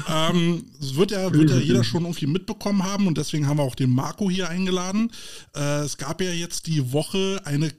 ähm, 0.08 0.64
es 0.80 0.96
wird 0.96 1.12
ja, 1.12 1.32
wird 1.34 1.50
ja 1.50 1.58
jeder 1.58 1.84
schon 1.84 2.04
irgendwie 2.04 2.28
mitbekommen 2.28 2.84
haben 2.84 3.06
und 3.06 3.18
deswegen 3.18 3.46
haben 3.46 3.58
wir 3.58 3.64
auch 3.64 3.76
den 3.76 3.92
Marco 3.92 4.30
hier 4.30 4.50
eingeladen. 4.50 5.12
Äh, 5.54 5.82
es 5.82 5.98
gab 5.98 6.22
ja 6.22 6.32
jetzt 6.32 6.68
die 6.68 6.94
Woche 6.94 7.42
eine, 7.44 7.74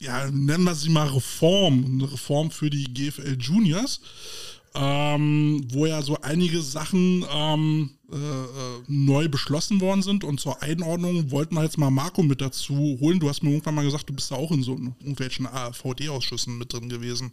ja, 0.00 0.30
nennen 0.30 0.64
wir 0.64 0.74
sie 0.74 0.88
mal 0.88 1.08
Reform, 1.08 1.84
eine 1.84 2.10
Reform 2.10 2.50
für 2.50 2.70
die 2.70 2.84
GFL 2.84 3.36
Juniors, 3.38 4.00
ähm, 4.74 5.66
wo 5.70 5.84
ja 5.84 6.00
so 6.00 6.16
einige 6.22 6.62
Sachen 6.62 7.26
ähm, 7.30 7.90
äh, 8.10 8.16
äh, 8.16 8.82
neu 8.88 9.28
beschlossen 9.28 9.82
worden 9.82 10.02
sind 10.02 10.24
und 10.24 10.40
zur 10.40 10.62
Einordnung 10.62 11.30
wollten 11.30 11.56
wir 11.56 11.62
jetzt 11.62 11.76
mal 11.76 11.90
Marco 11.90 12.22
mit 12.22 12.40
dazu 12.40 12.96
holen. 13.00 13.20
Du 13.20 13.28
hast 13.28 13.42
mir 13.42 13.50
irgendwann 13.50 13.74
mal 13.74 13.84
gesagt, 13.84 14.08
du 14.08 14.14
bist 14.14 14.30
da 14.30 14.36
auch 14.36 14.50
in 14.50 14.62
so 14.62 14.72
irgendwelchen 14.72 15.46
AVD-Ausschüssen 15.46 16.56
mit 16.56 16.72
drin 16.72 16.88
gewesen. 16.88 17.32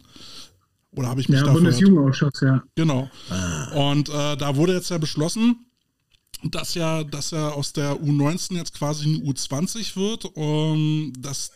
Oder 0.92 1.08
habe 1.08 1.20
ich 1.20 1.28
mich 1.28 1.38
ja, 1.38 1.46
da 1.46 1.52
Bundesjugendausschuss, 1.52 2.40
ja. 2.40 2.62
Genau. 2.74 3.08
Ah. 3.30 3.90
Und 3.90 4.08
äh, 4.08 4.36
da 4.36 4.56
wurde 4.56 4.74
jetzt 4.74 4.90
ja 4.90 4.98
beschlossen, 4.98 5.66
dass 6.42 6.74
ja, 6.74 7.04
dass 7.04 7.30
ja 7.30 7.50
aus 7.50 7.72
der 7.72 8.00
U19 8.00 8.54
jetzt 8.56 8.74
quasi 8.74 9.04
eine 9.06 9.18
U20 9.18 9.96
wird, 9.96 10.24
um, 10.36 11.12
dass 11.18 11.52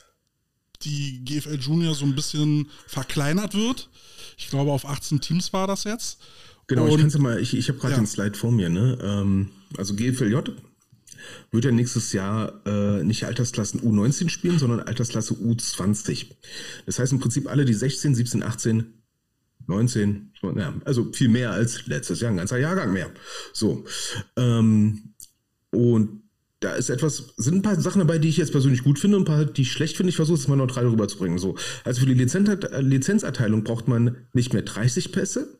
die 0.83 1.25
GFL 1.25 1.59
Junior 1.59 1.95
so 1.95 2.05
ein 2.05 2.15
bisschen 2.15 2.69
verkleinert 2.87 3.55
wird. 3.55 3.89
Ich 4.37 4.49
glaube, 4.51 4.73
auf 4.73 4.87
18 4.87 5.21
Teams 5.21 5.53
war 5.53 5.67
das 5.67 5.85
jetzt. 5.85 6.19
Genau, 6.67 6.85
Und, 6.85 7.05
ich 7.05 7.13
kann 7.13 7.23
mal, 7.23 7.41
ich, 7.41 7.55
ich 7.55 7.69
habe 7.69 7.79
gerade 7.79 7.95
ja. 7.95 8.01
den 8.01 8.07
Slide 8.07 8.37
vor 8.37 8.53
mir, 8.53 8.69
ne? 8.69 8.99
Ähm, 9.03 9.51
also 9.77 9.95
GFLJ 9.95 10.37
wird 11.51 11.65
ja 11.65 11.73
nächstes 11.73 12.13
Jahr 12.13 12.61
äh, 12.67 13.03
nicht 13.03 13.25
Altersklassen 13.25 13.81
U19 13.81 14.29
spielen, 14.29 14.59
sondern 14.59 14.81
Altersklasse 14.81 15.35
U20. 15.35 16.27
Das 16.87 16.99
heißt 16.99 17.13
im 17.13 17.21
Prinzip 17.21 17.49
alle, 17.49 17.65
die 17.65 17.75
16, 17.75 18.15
17, 18.15 18.43
18, 18.43 19.04
19, 19.67 20.33
ja, 20.57 20.75
also 20.85 21.13
viel 21.13 21.29
mehr 21.29 21.53
als 21.53 21.87
letztes 21.87 22.21
Jahr, 22.21 22.31
ein 22.31 22.37
ganzer 22.37 22.59
Jahrgang 22.59 22.93
mehr. 22.93 23.11
So. 23.53 23.85
Ähm, 24.37 25.15
und 25.71 26.23
da 26.61 26.75
ist 26.75 26.89
etwas, 26.89 27.35
sind 27.37 27.57
ein 27.57 27.63
paar 27.63 27.79
Sachen 27.81 27.99
dabei, 27.99 28.19
die 28.19 28.29
ich 28.29 28.39
jetzt 28.39 28.53
persönlich 28.53 28.85
gut 28.85 28.99
finde 28.99 29.19
und 29.19 29.23
ein 29.23 29.27
paar, 29.27 29.45
die 29.45 29.63
ich 29.63 29.73
schlecht 29.73 29.97
finde. 29.97 30.11
Ich 30.11 30.17
versuche 30.17 30.39
es 30.39 30.49
mal 30.49 30.57
neutral 30.57 30.87
rüberzubringen. 30.87 31.39
So. 31.39 31.57
Also 31.85 32.01
für 32.01 32.07
die 32.07 32.15
Lizenz 32.15 32.49
Lizenzerteilung 32.79 33.65
braucht 33.65 33.87
man 33.87 34.17
nicht 34.33 34.55
mehr 34.55 34.63
30 34.63 35.13
Pässe, 35.13 35.59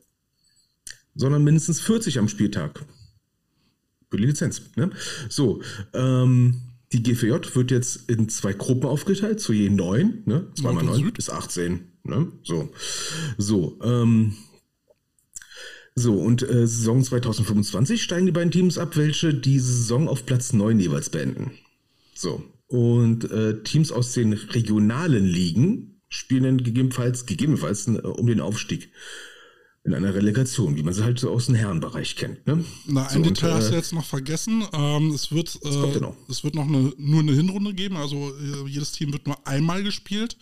sondern 1.13 1.43
mindestens 1.43 1.79
40 1.81 2.17
am 2.17 2.27
Spieltag. 2.27 2.83
Für 4.09 4.17
die 4.17 4.25
Lizenz. 4.25 4.61
Ne? 4.75 4.89
So, 5.29 5.61
ähm, 5.93 6.61
die 6.95 7.03
GFJ 7.03 7.55
wird 7.55 7.71
jetzt 7.71 8.09
in 8.09 8.29
zwei 8.29 8.53
Gruppen 8.53 8.87
aufgeteilt, 8.87 9.39
zu 9.39 9.53
je 9.53 9.69
neun, 9.69 10.23
ne? 10.25 10.47
Zweimal 10.55 10.83
neun 10.83 11.11
bis 11.11 11.29
18. 11.29 11.91
Ne? 12.03 12.31
So. 12.43 12.71
So, 13.37 13.79
ähm, 13.83 14.35
so, 15.95 16.13
und 16.13 16.43
äh, 16.43 16.67
Saison 16.67 17.03
2025 17.03 18.03
steigen 18.03 18.25
die 18.25 18.31
beiden 18.31 18.51
Teams 18.51 18.77
ab, 18.77 18.95
welche 18.97 19.33
die 19.33 19.59
Saison 19.59 20.07
auf 20.07 20.25
Platz 20.25 20.53
9 20.53 20.79
jeweils 20.79 21.09
beenden. 21.09 21.51
So. 22.13 22.43
Und 22.67 23.29
äh, 23.31 23.61
Teams 23.63 23.91
aus 23.91 24.13
den 24.13 24.33
regionalen 24.33 25.25
Ligen 25.25 26.01
spielen 26.09 26.43
dann 26.43 26.57
gegebenenfalls, 26.63 27.25
gegebenenfalls 27.25 27.87
äh, 27.87 27.91
um 27.91 28.27
den 28.27 28.41
Aufstieg 28.41 28.91
in 29.85 29.93
einer 29.93 30.15
Relegation, 30.15 30.75
wie 30.75 30.81
man 30.81 30.95
sie 30.95 31.03
halt 31.03 31.19
so 31.19 31.29
aus 31.29 31.45
dem 31.45 31.53
Herrenbereich 31.53 32.15
kennt. 32.15 32.47
Ne? 32.47 32.65
Na, 32.87 33.05
ein 33.05 33.23
so, 33.23 33.29
Detail 33.29 33.49
und, 33.49 33.57
hast 33.57 33.69
du 33.69 33.73
äh, 33.73 33.77
jetzt 33.77 33.93
noch 33.93 34.03
vergessen. 34.03 34.65
Ähm, 34.73 35.11
es 35.11 35.31
wird, 35.31 35.59
äh, 35.63 36.01
es 36.27 36.43
wird 36.43 36.55
noch 36.55 36.67
eine, 36.67 36.91
nur 36.97 37.19
eine 37.19 37.33
Hinrunde 37.33 37.75
geben, 37.75 37.95
also 37.95 38.33
äh, 38.35 38.67
jedes 38.67 38.93
Team 38.93 39.13
wird 39.13 39.27
nur 39.27 39.47
einmal 39.47 39.83
gespielt. 39.83 40.37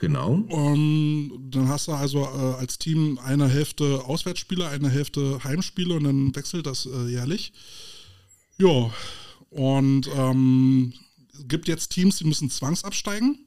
Genau. 0.00 0.32
Und 0.32 1.50
dann 1.50 1.68
hast 1.68 1.88
du 1.88 1.92
also 1.92 2.18
äh, 2.24 2.60
als 2.60 2.78
Team 2.78 3.18
eine 3.24 3.48
Hälfte 3.48 4.04
Auswärtsspiele, 4.04 4.68
eine 4.68 4.90
Hälfte 4.90 5.42
Heimspiele 5.42 5.94
und 5.94 6.04
dann 6.04 6.36
wechselt 6.36 6.66
das 6.66 6.84
äh, 6.84 7.08
jährlich. 7.08 7.54
Ja, 8.58 8.90
und 9.48 10.10
ähm, 10.14 10.92
gibt 11.48 11.66
jetzt 11.68 11.92
Teams, 11.92 12.18
die 12.18 12.24
müssen 12.24 12.50
zwangsabsteigen. 12.50 13.45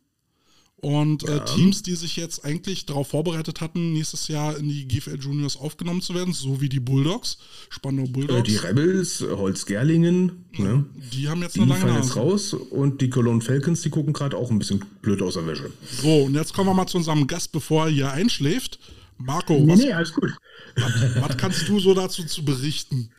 Und 0.81 1.27
äh, 1.27 1.37
ja. 1.37 1.43
äh, 1.43 1.45
Teams, 1.45 1.83
die 1.83 1.95
sich 1.95 2.15
jetzt 2.15 2.45
eigentlich 2.45 2.85
darauf 2.85 3.09
vorbereitet 3.09 3.59
hatten, 3.59 3.91
nächstes 3.93 4.29
Jahr 4.29 4.57
in 4.57 4.69
die 4.69 4.87
GFL 4.87 5.19
Juniors 5.19 5.57
aufgenommen 5.57 6.01
zu 6.01 6.15
werden, 6.15 6.33
so 6.33 6.61
wie 6.61 6.69
die 6.69 6.79
Bulldogs, 6.79 7.37
Spandau 7.69 8.05
Bulldogs. 8.05 8.39
Äh, 8.39 8.43
die 8.43 8.55
Rebels, 8.55 9.21
Holz 9.21 9.65
Gerlingen, 9.65 10.45
ne? 10.57 10.85
die 11.11 11.27
haben 11.27 11.41
jetzt 11.41 11.55
die 11.55 11.61
eine 11.61 11.71
lange 11.71 11.81
fallen 11.81 11.95
jetzt 11.95 12.15
raus 12.15 12.53
und 12.53 13.01
die 13.01 13.09
Cologne 13.09 13.41
Falcons, 13.41 13.81
die 13.81 13.89
gucken 13.89 14.13
gerade 14.13 14.37
auch 14.37 14.51
ein 14.51 14.59
bisschen 14.59 14.85
blöd 15.01 15.21
aus 15.21 15.33
der 15.33 15.45
Wäsche. 15.47 15.69
So, 16.01 16.23
und 16.23 16.35
jetzt 16.35 16.53
kommen 16.53 16.69
wir 16.69 16.73
mal 16.73 16.87
zu 16.87 16.97
unserem 16.97 17.27
Gast, 17.27 17.51
bevor 17.51 17.85
er 17.85 17.91
hier 17.91 18.11
einschläft. 18.11 18.79
Marco, 19.17 19.59
nee, 19.59 19.73
was, 19.73 19.79
nee, 19.79 19.91
alles 19.91 20.13
gut. 20.13 20.31
Was, 20.77 21.15
was 21.21 21.37
kannst 21.37 21.67
du 21.67 21.79
so 21.79 21.93
dazu 21.93 22.23
zu 22.23 22.45
berichten? 22.45 23.09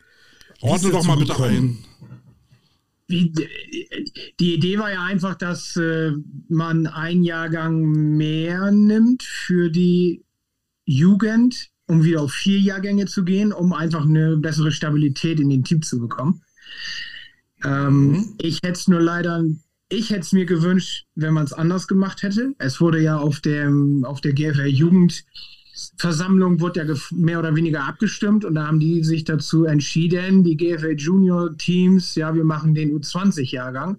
Ordne 0.61 0.91
doch 0.91 1.03
mal 1.03 1.17
bitte 1.17 1.35
ein 1.43 1.77
die, 3.11 4.53
Idee 4.53 4.79
war 4.79 4.91
ja 4.91 5.03
einfach, 5.03 5.35
dass 5.35 5.75
äh, 5.75 6.11
man 6.47 6.87
einen 6.87 7.23
Jahrgang 7.23 7.81
mehr 8.17 8.71
nimmt 8.71 9.23
für 9.23 9.69
die 9.69 10.23
Jugend, 10.85 11.69
um 11.87 12.03
wieder 12.03 12.21
auf 12.21 12.31
vier 12.31 12.59
Jahrgänge 12.59 13.05
zu 13.05 13.23
gehen, 13.23 13.53
um 13.53 13.73
einfach 13.73 14.05
eine 14.05 14.37
bessere 14.37 14.71
Stabilität 14.71 15.39
in 15.39 15.49
den 15.49 15.63
Team 15.63 15.81
zu 15.81 15.99
bekommen. 15.99 16.41
Ähm, 17.63 18.07
mhm. 18.07 18.33
Ich 18.39 18.59
hätte 18.63 18.79
es 18.79 18.87
nur 18.87 19.01
leider, 19.01 19.43
ich 19.89 20.09
hätte 20.09 20.21
es 20.21 20.31
mir 20.31 20.45
gewünscht, 20.45 21.05
wenn 21.15 21.33
man 21.33 21.45
es 21.45 21.53
anders 21.53 21.87
gemacht 21.87 22.23
hätte. 22.23 22.53
Es 22.57 22.81
wurde 22.81 23.01
ja 23.01 23.17
auf, 23.17 23.41
dem, 23.41 24.05
auf 24.05 24.21
der 24.21 24.33
GFL 24.33 24.67
Jugend 24.67 25.25
Versammlung 25.97 26.59
wurde 26.59 26.85
ja 26.85 26.95
mehr 27.11 27.39
oder 27.39 27.55
weniger 27.55 27.83
abgestimmt 27.83 28.45
und 28.45 28.55
da 28.55 28.67
haben 28.67 28.79
die 28.79 29.03
sich 29.03 29.23
dazu 29.23 29.65
entschieden, 29.65 30.43
die 30.43 30.57
GFA 30.57 30.89
Junior 30.89 31.57
Teams, 31.57 32.15
ja, 32.15 32.33
wir 32.35 32.43
machen 32.43 32.73
den 32.73 32.91
U20-Jahrgang. 32.91 33.97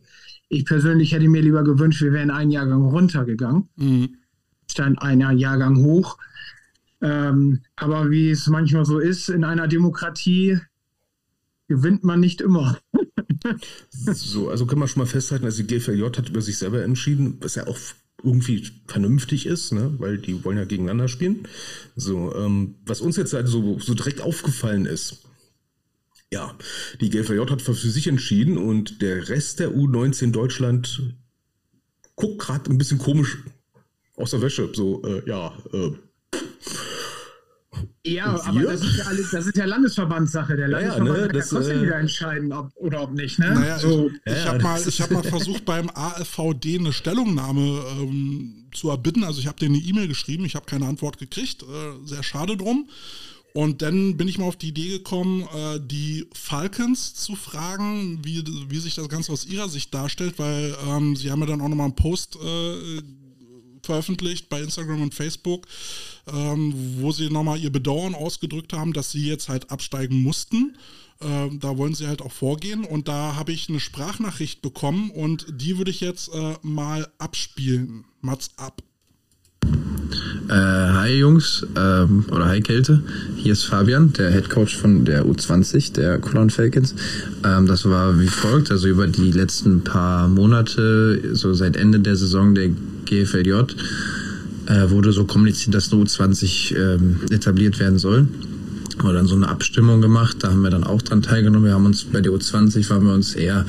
Ich 0.48 0.64
persönlich 0.64 1.12
hätte 1.12 1.28
mir 1.28 1.42
lieber 1.42 1.64
gewünscht, 1.64 2.02
wir 2.02 2.12
wären 2.12 2.30
einen 2.30 2.50
Jahrgang 2.50 2.82
runtergegangen, 2.82 3.68
mhm. 3.76 4.16
stand 4.70 5.00
ein 5.00 5.38
Jahrgang 5.38 5.76
hoch. 5.84 6.18
Ähm, 7.00 7.60
aber 7.74 8.10
wie 8.10 8.30
es 8.30 8.46
manchmal 8.46 8.84
so 8.84 8.98
ist 8.98 9.28
in 9.28 9.44
einer 9.44 9.66
Demokratie, 9.66 10.58
gewinnt 11.68 12.04
man 12.04 12.20
nicht 12.20 12.40
immer. 12.40 12.78
so, 13.90 14.50
also 14.50 14.66
können 14.66 14.80
wir 14.80 14.88
schon 14.88 15.00
mal 15.00 15.06
festhalten, 15.06 15.44
also 15.44 15.62
die 15.62 15.78
GFLJ 15.78 16.04
hat 16.04 16.28
über 16.28 16.42
sich 16.42 16.58
selber 16.58 16.82
entschieden, 16.84 17.38
was 17.40 17.54
ja 17.54 17.66
auch 17.66 17.78
irgendwie 18.24 18.68
vernünftig 18.86 19.46
ist, 19.46 19.72
ne? 19.72 19.94
weil 19.98 20.18
die 20.18 20.44
wollen 20.44 20.58
ja 20.58 20.64
gegeneinander 20.64 21.08
spielen. 21.08 21.48
So, 21.96 22.34
ähm, 22.34 22.76
was 22.86 23.00
uns 23.00 23.16
jetzt 23.16 23.32
halt 23.32 23.48
so, 23.48 23.78
so 23.78 23.94
direkt 23.94 24.20
aufgefallen 24.20 24.86
ist, 24.86 25.24
ja, 26.32 26.56
die 27.00 27.10
GFJ 27.10 27.38
hat 27.50 27.60
für 27.60 27.74
sich 27.74 28.06
entschieden 28.06 28.56
und 28.56 29.02
der 29.02 29.28
Rest 29.28 29.60
der 29.60 29.70
U19 29.70 30.32
Deutschland 30.32 31.14
guckt 32.16 32.38
gerade 32.38 32.70
ein 32.70 32.78
bisschen 32.78 32.98
komisch 32.98 33.38
aus 34.16 34.30
der 34.30 34.40
Wäsche. 34.40 34.70
So, 34.72 35.02
äh, 35.04 35.28
ja, 35.28 35.52
äh, 35.72 35.90
ja, 38.04 38.40
aber 38.44 38.62
das 38.62 38.82
ist 38.82 38.98
ja, 38.98 39.04
alles, 39.04 39.30
das 39.30 39.46
ist 39.46 39.56
ja 39.56 39.64
Landesverbandssache. 39.64 40.56
Der 40.56 40.68
Landesverband 40.68 41.08
ja, 41.08 41.14
ne, 41.14 41.26
kann 41.28 41.38
das, 41.38 41.50
ja 41.50 41.58
trotzdem 41.58 41.78
äh, 41.78 41.82
wieder 41.82 41.96
entscheiden, 41.96 42.52
ob 42.52 42.70
oder 42.74 43.02
ob 43.02 43.12
nicht. 43.12 43.38
Ne? 43.38 43.54
Naja, 43.54 43.78
so. 43.78 44.10
ich, 44.24 44.32
ich 44.32 44.46
habe 44.46 44.62
mal, 44.62 44.80
hab 44.80 45.10
mal 45.10 45.22
versucht, 45.22 45.64
beim 45.64 45.90
AFVD 45.90 46.78
eine 46.78 46.92
Stellungnahme 46.92 47.82
ähm, 47.98 48.68
zu 48.72 48.90
erbitten. 48.90 49.24
Also 49.24 49.40
ich 49.40 49.46
habe 49.46 49.58
denen 49.58 49.76
eine 49.76 49.84
E-Mail 49.84 50.08
geschrieben, 50.08 50.44
ich 50.44 50.54
habe 50.54 50.66
keine 50.66 50.86
Antwort 50.86 51.18
gekriegt. 51.18 51.62
Äh, 51.62 52.06
sehr 52.06 52.22
schade 52.22 52.56
drum. 52.56 52.88
Und 53.54 53.82
dann 53.82 54.16
bin 54.16 54.28
ich 54.28 54.38
mal 54.38 54.46
auf 54.46 54.56
die 54.56 54.68
Idee 54.68 54.88
gekommen, 54.88 55.46
äh, 55.54 55.78
die 55.78 56.26
Falcons 56.32 57.14
zu 57.14 57.36
fragen, 57.36 58.20
wie, 58.24 58.42
wie 58.68 58.78
sich 58.78 58.94
das 58.94 59.08
Ganze 59.08 59.32
aus 59.32 59.44
ihrer 59.44 59.68
Sicht 59.68 59.92
darstellt, 59.92 60.38
weil 60.38 60.74
ähm, 60.88 61.16
sie 61.16 61.30
haben 61.30 61.40
ja 61.40 61.46
dann 61.46 61.60
auch 61.60 61.68
nochmal 61.68 61.86
einen 61.86 61.96
Post 61.96 62.36
äh, 62.36 63.02
veröffentlicht 63.84 64.48
bei 64.48 64.60
Instagram 64.60 65.02
und 65.02 65.14
Facebook, 65.14 65.66
ähm, 66.32 66.72
wo 66.98 67.12
sie 67.12 67.30
nochmal 67.30 67.58
ihr 67.58 67.70
Bedauern 67.70 68.14
ausgedrückt 68.14 68.72
haben, 68.72 68.92
dass 68.92 69.10
sie 69.10 69.26
jetzt 69.26 69.48
halt 69.48 69.70
absteigen 69.70 70.22
mussten. 70.22 70.76
Ähm, 71.20 71.60
da 71.60 71.76
wollen 71.76 71.94
sie 71.94 72.06
halt 72.06 72.22
auch 72.22 72.32
vorgehen 72.32 72.84
und 72.84 73.08
da 73.08 73.36
habe 73.36 73.52
ich 73.52 73.68
eine 73.68 73.80
Sprachnachricht 73.80 74.62
bekommen 74.62 75.10
und 75.10 75.46
die 75.48 75.78
würde 75.78 75.90
ich 75.90 76.00
jetzt 76.00 76.32
äh, 76.34 76.54
mal 76.62 77.08
abspielen. 77.18 78.04
Mats 78.20 78.50
ab. 78.56 78.82
Äh, 80.48 80.54
hi 80.54 81.18
Jungs 81.18 81.66
ähm, 81.76 82.24
oder 82.30 82.46
hi 82.46 82.60
Kälte. 82.60 83.02
Hier 83.36 83.52
ist 83.52 83.64
Fabian, 83.64 84.12
der 84.12 84.30
Head 84.30 84.50
Coach 84.50 84.76
von 84.76 85.04
der 85.04 85.24
U20 85.24 85.92
der 85.92 86.18
Cologne 86.18 86.50
Falcons. 86.50 86.94
Ähm, 87.44 87.66
das 87.66 87.84
war 87.84 88.18
wie 88.20 88.28
folgt, 88.28 88.70
also 88.70 88.88
über 88.88 89.06
die 89.06 89.30
letzten 89.30 89.84
paar 89.84 90.28
Monate, 90.28 91.34
so 91.34 91.54
seit 91.54 91.76
Ende 91.76 92.00
der 92.00 92.16
Saison 92.16 92.54
der 92.54 92.70
GFLJ, 93.06 93.50
äh, 94.66 94.90
wurde 94.90 95.12
so 95.12 95.24
kommuniziert, 95.24 95.74
dass 95.74 95.92
eine 95.92 96.02
U20 96.02 96.76
ähm, 96.76 97.16
etabliert 97.30 97.78
werden 97.78 97.98
soll. 97.98 98.26
Haben 98.98 99.14
dann 99.14 99.26
so 99.26 99.34
eine 99.34 99.48
Abstimmung 99.48 100.00
gemacht, 100.00 100.36
da 100.40 100.50
haben 100.50 100.62
wir 100.62 100.70
dann 100.70 100.84
auch 100.84 101.02
dran 101.02 101.22
teilgenommen. 101.22 101.66
Wir 101.66 101.74
haben 101.74 101.86
uns 101.86 102.04
bei 102.04 102.20
der 102.20 102.32
U20 102.32 102.88
waren 102.90 103.04
wir 103.04 103.14
uns 103.14 103.34
eher, 103.34 103.66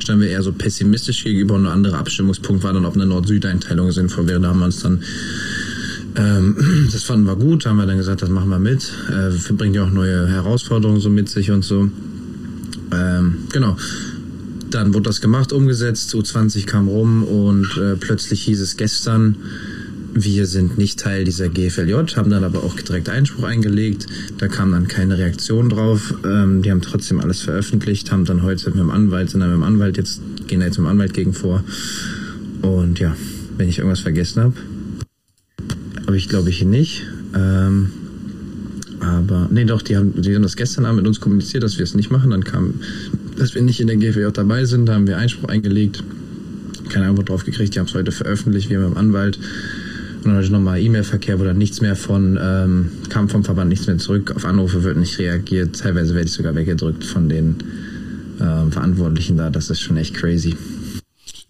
standen 0.00 0.22
wir 0.22 0.30
eher 0.30 0.42
so 0.42 0.52
pessimistisch 0.52 1.24
gegenüber 1.24 1.54
und 1.54 1.66
ein 1.66 1.72
anderer 1.72 1.98
Abstimmungspunkt 1.98 2.64
war 2.64 2.72
dann, 2.72 2.84
ob 2.84 2.94
eine 2.94 3.06
Nord-Süd-Einteilung 3.06 3.92
sinnvoll 3.92 4.26
wäre. 4.28 4.40
Da 4.40 4.48
haben 4.48 4.58
wir 4.58 4.66
uns 4.66 4.80
dann 4.80 5.00
ähm, 6.16 6.88
das 6.92 7.02
fanden 7.04 7.26
wir 7.26 7.36
gut, 7.36 7.66
haben 7.66 7.76
wir 7.76 7.86
dann 7.86 7.98
gesagt, 7.98 8.22
das 8.22 8.28
machen 8.28 8.48
wir 8.48 8.58
mit. 8.58 8.92
Äh, 9.10 9.52
bringt 9.54 9.76
ja 9.76 9.84
auch 9.84 9.90
neue 9.90 10.26
Herausforderungen 10.28 11.00
so 11.00 11.10
mit 11.10 11.28
sich 11.28 11.50
und 11.50 11.64
so. 11.64 11.88
Ähm, 12.92 13.38
genau. 13.52 13.76
Dann 14.74 14.92
wurde 14.92 15.04
das 15.04 15.20
gemacht, 15.20 15.52
umgesetzt, 15.52 16.12
U20 16.16 16.66
kam 16.66 16.88
rum 16.88 17.22
und 17.22 17.78
äh, 17.78 17.94
plötzlich 17.94 18.42
hieß 18.42 18.60
es 18.60 18.76
gestern, 18.76 19.36
wir 20.14 20.46
sind 20.46 20.78
nicht 20.78 20.98
Teil 20.98 21.22
dieser 21.24 21.48
GFLJ, 21.48 21.92
haben 22.16 22.28
dann 22.28 22.42
aber 22.42 22.64
auch 22.64 22.74
direkt 22.74 23.08
Einspruch 23.08 23.44
eingelegt. 23.44 24.06
Da 24.38 24.48
kam 24.48 24.72
dann 24.72 24.88
keine 24.88 25.16
Reaktion 25.16 25.68
drauf. 25.68 26.14
Ähm, 26.24 26.62
die 26.62 26.72
haben 26.72 26.80
trotzdem 26.80 27.20
alles 27.20 27.42
veröffentlicht, 27.42 28.10
haben 28.10 28.24
dann 28.24 28.42
heute 28.42 28.68
mit 28.70 28.80
dem 28.80 28.90
Anwalt, 28.90 29.30
sind 29.30 29.40
dann 29.40 29.50
mit 29.50 29.58
dem 29.58 29.62
Anwalt 29.62 29.96
jetzt, 29.96 30.20
gehen 30.48 30.60
jetzt 30.60 30.78
mit 30.78 30.86
dem 30.86 30.90
Anwalt 30.90 31.14
gegen 31.14 31.34
vor. 31.34 31.62
Und 32.62 32.98
ja, 32.98 33.16
wenn 33.56 33.68
ich 33.68 33.78
irgendwas 33.78 34.00
vergessen 34.00 34.42
habe, 34.42 34.54
habe 36.04 36.16
ich 36.16 36.28
glaube 36.28 36.50
ich 36.50 36.64
nicht. 36.64 37.04
Ähm, 37.32 37.90
aber, 39.04 39.48
nee, 39.50 39.64
doch, 39.64 39.82
die 39.82 39.96
haben, 39.96 40.20
die 40.20 40.34
haben 40.34 40.42
das 40.42 40.56
gestern 40.56 40.84
Abend 40.84 40.98
mit 40.98 41.06
uns 41.06 41.20
kommuniziert, 41.20 41.62
dass 41.62 41.78
wir 41.78 41.84
es 41.84 41.94
nicht 41.94 42.10
machen. 42.10 42.30
Dann 42.30 42.44
kam, 42.44 42.74
dass 43.36 43.54
wir 43.54 43.62
nicht 43.62 43.80
in 43.80 43.86
der 43.86 43.96
GFJ 43.96 44.28
dabei 44.32 44.64
sind, 44.64 44.86
da 44.86 44.94
haben 44.94 45.06
wir 45.06 45.18
Einspruch 45.18 45.48
eingelegt. 45.48 46.02
Keine 46.90 47.06
Antwort 47.06 47.28
drauf 47.28 47.44
gekriegt, 47.44 47.74
die 47.74 47.78
haben 47.78 47.86
es 47.86 47.94
heute 47.94 48.12
veröffentlicht, 48.12 48.70
wir 48.70 48.78
mit 48.78 48.90
dem 48.90 48.96
Anwalt. 48.96 49.36
Und 49.36 50.26
dann 50.26 50.34
hatte 50.34 50.44
ich 50.46 50.50
nochmal 50.50 50.80
E-Mail-Verkehr, 50.80 51.38
wo 51.38 51.44
dann 51.44 51.58
nichts 51.58 51.80
mehr 51.80 51.96
von, 51.96 52.38
ähm, 52.40 52.90
kam 53.10 53.28
vom 53.28 53.44
Verband 53.44 53.68
nichts 53.68 53.86
mehr 53.86 53.98
zurück. 53.98 54.32
Auf 54.34 54.44
Anrufe 54.44 54.82
wird 54.82 54.96
nicht 54.96 55.18
reagiert. 55.18 55.78
Teilweise 55.78 56.14
werde 56.14 56.28
ich 56.28 56.32
sogar 56.32 56.54
weggedrückt 56.54 57.04
von 57.04 57.28
den 57.28 57.56
äh, 58.38 58.70
Verantwortlichen 58.70 59.36
da. 59.36 59.50
Das 59.50 59.70
ist 59.70 59.80
schon 59.80 59.96
echt 59.96 60.14
crazy. 60.14 60.56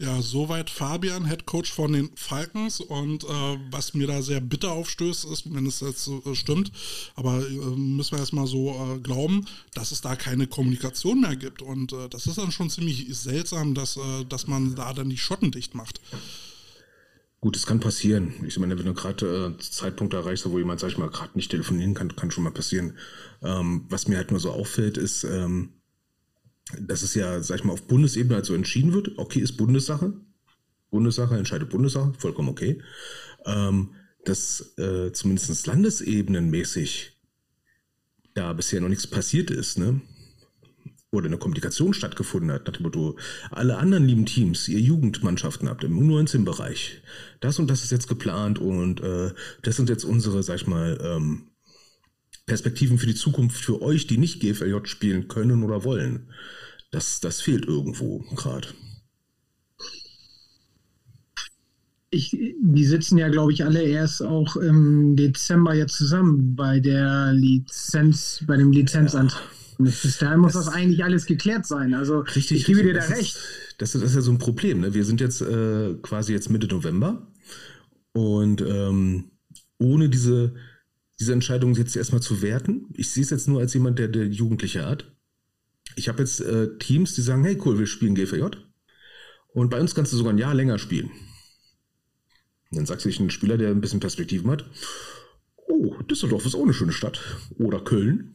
Ja, 0.04 0.20
soweit 0.20 0.68
Fabian, 0.68 1.24
Head 1.24 1.46
Coach 1.46 1.72
von 1.72 1.94
den 1.94 2.10
Falcons. 2.14 2.80
Und 2.80 3.24
äh, 3.24 3.58
was 3.70 3.94
mir 3.94 4.06
da 4.06 4.20
sehr 4.20 4.42
bitter 4.42 4.72
aufstößt, 4.72 5.24
ist, 5.24 5.54
wenn 5.54 5.64
es 5.64 5.80
jetzt 5.80 6.08
äh, 6.08 6.34
stimmt, 6.34 6.72
aber 7.14 7.38
äh, 7.38 7.54
müssen 7.54 8.12
wir 8.12 8.18
erstmal 8.18 8.46
so 8.46 8.70
äh, 8.70 8.98
glauben, 8.98 9.46
dass 9.72 9.92
es 9.92 10.02
da 10.02 10.14
keine 10.14 10.46
Kommunikation 10.46 11.22
mehr 11.22 11.36
gibt. 11.36 11.62
Und 11.62 11.94
äh, 11.94 12.10
das 12.10 12.26
ist 12.26 12.36
dann 12.36 12.52
schon 12.52 12.68
ziemlich 12.68 13.06
seltsam, 13.16 13.72
dass, 13.72 13.96
äh, 13.96 14.26
dass 14.28 14.46
man 14.46 14.74
da 14.74 14.92
dann 14.92 15.08
die 15.08 15.16
Schotten 15.16 15.52
dicht 15.52 15.74
macht. 15.74 16.02
Gut, 17.40 17.56
es 17.56 17.64
kann 17.64 17.80
passieren. 17.80 18.34
Ich 18.46 18.58
meine, 18.58 18.78
wenn 18.78 18.84
du 18.84 18.92
gerade 18.92 19.56
äh, 19.58 19.62
Zeitpunkt 19.62 20.12
erreichst, 20.12 20.48
wo 20.50 20.58
jemand, 20.58 20.80
sag 20.80 20.90
ich 20.90 20.98
mal, 20.98 21.08
gerade 21.08 21.32
nicht 21.34 21.50
telefonieren 21.50 21.94
kann, 21.94 22.14
kann 22.14 22.30
schon 22.30 22.44
mal 22.44 22.52
passieren. 22.52 22.98
Ähm, 23.42 23.86
was 23.88 24.06
mir 24.06 24.18
halt 24.18 24.32
nur 24.32 24.40
so 24.40 24.50
auffällt, 24.50 24.98
ist, 24.98 25.24
ähm, 25.24 25.70
dass 26.80 27.02
es 27.02 27.14
ja, 27.14 27.42
sag 27.42 27.58
ich 27.58 27.64
mal, 27.64 27.72
auf 27.72 27.86
Bundesebene 27.86 28.36
halt 28.36 28.46
so 28.46 28.54
entschieden 28.54 28.92
wird. 28.92 29.18
Okay, 29.18 29.40
ist 29.40 29.56
Bundessache. 29.56 30.14
Bundessache, 30.90 31.36
entscheidet 31.36 31.70
Bundessache, 31.70 32.14
vollkommen 32.18 32.48
okay. 32.48 32.80
Ähm, 33.44 33.94
dass 34.24 34.78
äh, 34.78 35.12
zumindest 35.12 35.66
landesebenenmäßig 35.66 37.12
da 38.34 38.52
bisher 38.52 38.80
noch 38.80 38.88
nichts 38.88 39.06
passiert 39.06 39.50
ist, 39.50 39.78
ne? 39.78 40.00
oder 41.14 41.26
eine 41.26 41.38
Kommunikation 41.38 41.94
stattgefunden 41.94 42.50
hat, 42.52 42.66
nach 42.66 42.74
dem 42.74 42.82
Motto, 42.82 43.16
alle 43.50 43.78
anderen 43.78 44.06
lieben 44.06 44.26
Teams, 44.26 44.68
ihr 44.68 44.80
Jugendmannschaften 44.80 45.68
habt 45.68 45.84
im 45.84 45.98
U19-Bereich, 45.98 47.02
das 47.40 47.58
und 47.58 47.70
das 47.70 47.84
ist 47.84 47.92
jetzt 47.92 48.08
geplant 48.08 48.58
und 48.58 49.00
äh, 49.00 49.32
das 49.62 49.76
sind 49.76 49.88
jetzt 49.88 50.04
unsere, 50.04 50.42
sag 50.42 50.56
ich 50.56 50.66
mal, 50.66 50.98
ähm, 51.02 51.50
Perspektiven 52.46 52.98
für 52.98 53.06
die 53.06 53.14
Zukunft 53.14 53.64
für 53.64 53.80
euch, 53.80 54.06
die 54.06 54.18
nicht 54.18 54.40
GFLJ 54.40 54.86
spielen 54.86 55.28
können 55.28 55.62
oder 55.62 55.84
wollen. 55.84 56.30
Das, 56.90 57.20
das 57.20 57.40
fehlt 57.40 57.66
irgendwo 57.66 58.20
gerade. 58.36 58.68
Ich, 62.10 62.30
die 62.30 62.84
sitzen 62.84 63.18
ja, 63.18 63.28
glaube 63.28 63.52
ich, 63.52 63.64
alle 63.64 63.82
erst 63.82 64.22
auch 64.22 64.56
im 64.56 65.16
Dezember 65.16 65.74
jetzt 65.74 65.96
zusammen 65.96 66.54
bei 66.54 66.78
der 66.78 67.32
Lizenz, 67.32 68.44
bei 68.46 68.56
dem 68.56 68.70
Lizenzantrag. 68.70 69.42
Ja. 69.42 69.64
Bis 69.78 70.18
dahin 70.18 70.38
muss 70.38 70.52
das, 70.52 70.66
das, 70.66 70.74
eigentlich 70.74 71.02
alles 71.02 71.26
geklärt 71.26 71.66
sein. 71.66 71.94
Also 71.94 72.20
richtig, 72.20 72.58
ich 72.60 72.66
gebe 72.66 72.84
dir 72.84 72.94
da 72.94 73.00
recht. 73.00 73.36
das, 73.78 73.94
ist, 73.94 74.02
das 74.02 74.10
ist 74.10 74.14
ja 74.14 74.20
so 74.20 74.30
ein 74.30 74.38
Problem. 74.38 74.80
Ne? 74.80 74.94
Wir 74.94 75.04
sind 75.04 75.20
jetzt 75.20 75.40
äh, 75.40 75.94
quasi 76.02 76.32
jetzt 76.32 76.50
Mitte 76.50 76.68
November 76.68 77.26
und 78.12 78.60
ähm, 78.60 79.32
ohne 79.78 80.08
diese, 80.08 80.54
diese 81.20 81.32
Entscheidung 81.32 81.74
jetzt 81.74 81.96
erstmal 81.96 82.22
zu 82.22 82.42
werten, 82.42 82.86
ich 82.94 83.10
sehe 83.10 83.22
es 83.22 83.30
jetzt 83.30 83.48
nur 83.48 83.60
als 83.60 83.74
jemand, 83.74 83.98
der, 83.98 84.08
der 84.08 84.26
Jugendliche 84.26 84.84
hat. 84.86 85.12
Ich 85.96 86.08
habe 86.08 86.20
jetzt 86.20 86.40
äh, 86.40 86.76
Teams, 86.78 87.14
die 87.14 87.22
sagen, 87.22 87.44
hey 87.44 87.60
cool, 87.64 87.78
wir 87.78 87.86
spielen 87.86 88.14
GFJ 88.14 88.42
und 89.48 89.70
bei 89.70 89.80
uns 89.80 89.94
kannst 89.94 90.12
du 90.12 90.16
sogar 90.16 90.32
ein 90.32 90.38
Jahr 90.38 90.54
länger 90.54 90.78
spielen. 90.78 91.10
Und 92.70 92.78
dann 92.78 92.86
sagst 92.86 93.04
du 93.04 93.08
dich 93.08 93.20
ein 93.20 93.30
Spieler, 93.30 93.56
der 93.56 93.70
ein 93.70 93.80
bisschen 93.80 94.00
Perspektiven 94.00 94.50
hat, 94.50 94.64
oh, 95.68 95.94
Düsseldorf 96.02 96.44
ist 96.46 96.54
auch 96.54 96.62
eine 96.62 96.74
schöne 96.74 96.92
Stadt. 96.92 97.20
Oder 97.58 97.80
Köln. 97.80 98.34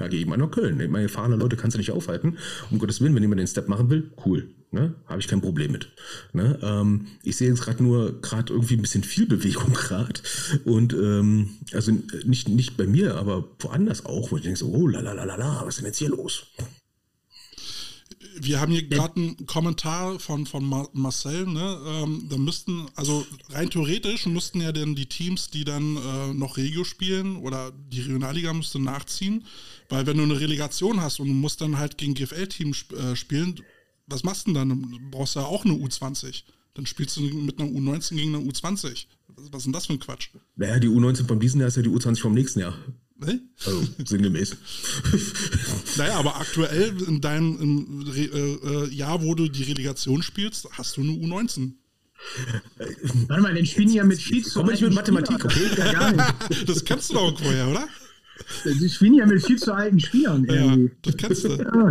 Ja, 0.00 0.08
gehe 0.08 0.20
ich 0.20 0.26
mal 0.26 0.36
nach 0.36 0.50
Köln. 0.50 0.80
Ich 0.80 0.90
meine, 0.90 1.08
fahrende 1.08 1.36
Leute 1.36 1.56
kannst 1.56 1.76
du 1.76 1.78
nicht 1.78 1.92
aufhalten. 1.92 2.36
Um 2.70 2.78
Gottes 2.78 3.00
Willen, 3.00 3.14
wenn 3.14 3.22
jemand 3.22 3.38
den 3.38 3.46
Step 3.46 3.68
machen 3.68 3.90
will, 3.90 4.10
cool. 4.26 4.48
Ne? 4.72 4.92
Habe 5.06 5.20
ich 5.20 5.28
kein 5.28 5.40
Problem 5.40 5.70
mit. 5.70 5.92
Ne? 6.32 6.58
Ähm, 6.62 7.06
ich 7.22 7.36
sehe 7.36 7.48
jetzt 7.48 7.62
gerade 7.62 7.80
nur 7.80 8.20
gerade 8.20 8.52
irgendwie 8.52 8.74
ein 8.74 8.82
bisschen 8.82 9.04
viel 9.04 9.26
Bewegung 9.26 9.72
gerade. 9.72 10.20
Und 10.64 10.92
ähm, 10.94 11.50
also 11.72 11.92
nicht, 12.24 12.48
nicht 12.48 12.76
bei 12.76 12.86
mir, 12.86 13.14
aber 13.14 13.48
woanders 13.60 14.04
auch, 14.04 14.32
wo 14.32 14.36
ich 14.36 14.42
denke 14.42 14.58
so, 14.58 14.66
oh 14.66 14.88
la 14.88 14.98
la 14.98 15.12
la 15.12 15.22
la 15.24 15.36
la, 15.36 15.62
was 15.64 15.74
ist 15.74 15.78
denn 15.78 15.86
jetzt 15.86 15.98
hier 15.98 16.08
los? 16.08 16.48
wir 18.36 18.60
haben 18.60 18.72
hier 18.72 18.82
gerade 18.82 19.16
einen 19.16 19.46
Kommentar 19.46 20.18
von, 20.18 20.46
von 20.46 20.88
Marcel, 20.92 21.46
ne? 21.46 21.78
Ähm, 21.86 22.26
da 22.28 22.36
müssten, 22.36 22.86
also 22.96 23.24
rein 23.50 23.70
theoretisch 23.70 24.26
müssten 24.26 24.60
ja 24.60 24.72
dann 24.72 24.94
die 24.94 25.06
Teams, 25.06 25.50
die 25.50 25.64
dann 25.64 25.96
äh, 25.96 26.34
noch 26.34 26.56
Regio 26.56 26.84
spielen 26.84 27.36
oder 27.36 27.72
die 27.72 28.00
Regionalliga 28.00 28.52
müsste 28.52 28.80
nachziehen, 28.80 29.44
weil 29.88 30.06
wenn 30.06 30.16
du 30.16 30.22
eine 30.22 30.40
Relegation 30.40 31.00
hast 31.00 31.20
und 31.20 31.28
du 31.28 31.34
musst 31.34 31.60
dann 31.60 31.78
halt 31.78 31.98
gegen 31.98 32.14
GFL-Teams 32.14 32.78
sp 32.84 32.94
äh, 32.96 33.16
spielen, 33.16 33.60
was 34.06 34.22
machst 34.22 34.46
du 34.46 34.52
denn 34.52 34.68
dann? 34.68 34.82
Du 34.82 34.98
brauchst 35.10 35.34
ja 35.34 35.42
auch 35.42 35.64
eine 35.64 35.74
U20. 35.74 36.42
Dann 36.74 36.86
spielst 36.86 37.16
du 37.16 37.22
mit 37.22 37.58
einer 37.58 37.70
U19 37.70 38.16
gegen 38.16 38.34
eine 38.34 38.44
U20. 38.44 39.06
Was 39.28 39.58
ist 39.58 39.64
denn 39.64 39.72
das 39.72 39.86
für 39.86 39.94
ein 39.94 40.00
Quatsch? 40.00 40.30
Naja, 40.56 40.78
die 40.78 40.88
U19 40.88 41.26
von 41.26 41.40
diesem 41.40 41.60
Jahr 41.60 41.68
ist 41.68 41.76
ja 41.76 41.82
die 41.82 41.88
U20 41.88 42.20
vom 42.20 42.34
nächsten 42.34 42.60
Jahr. 42.60 42.76
Ne? 43.16 43.40
Also 43.64 43.86
sinngemäß. 44.04 44.56
naja, 45.96 46.18
aber 46.18 46.36
aktuell 46.36 47.00
in 47.06 47.20
deinem 47.20 48.04
äh, 48.14 48.24
äh, 48.24 48.88
Jahr, 48.92 49.22
wo 49.22 49.34
du 49.34 49.48
die 49.48 49.62
Relegation 49.62 50.22
spielst, 50.22 50.68
hast 50.72 50.96
du 50.96 51.02
eine 51.02 51.12
U19. 51.12 51.74
Warte 53.28 53.42
mal, 53.42 53.54
den 53.54 53.66
spielen 53.66 53.90
ja 53.90 54.04
mit 54.04 54.18
viel 54.18 54.44
zu 54.44 54.58
Komm 54.58 54.70
nicht 54.70 54.82
mit 54.82 54.94
Mathematik, 54.94 55.44
okay? 55.44 55.68
Ja, 55.76 55.92
gar 55.92 56.12
nicht. 56.12 56.66
Das 56.68 56.84
kennst 56.84 57.10
du 57.10 57.14
doch 57.14 57.38
vorher, 57.38 57.68
oder? 57.68 57.86
Die 58.64 58.88
spielen 58.88 59.14
ja 59.14 59.26
mit 59.26 59.44
viel 59.44 59.58
zu 59.58 59.72
alten 59.72 60.00
Spielern. 60.00 60.44
Irgendwie. 60.44 60.84
Ja, 60.84 60.90
das 61.02 61.16
kennst 61.16 61.44
du. 61.44 61.48
Ja. 61.64 61.90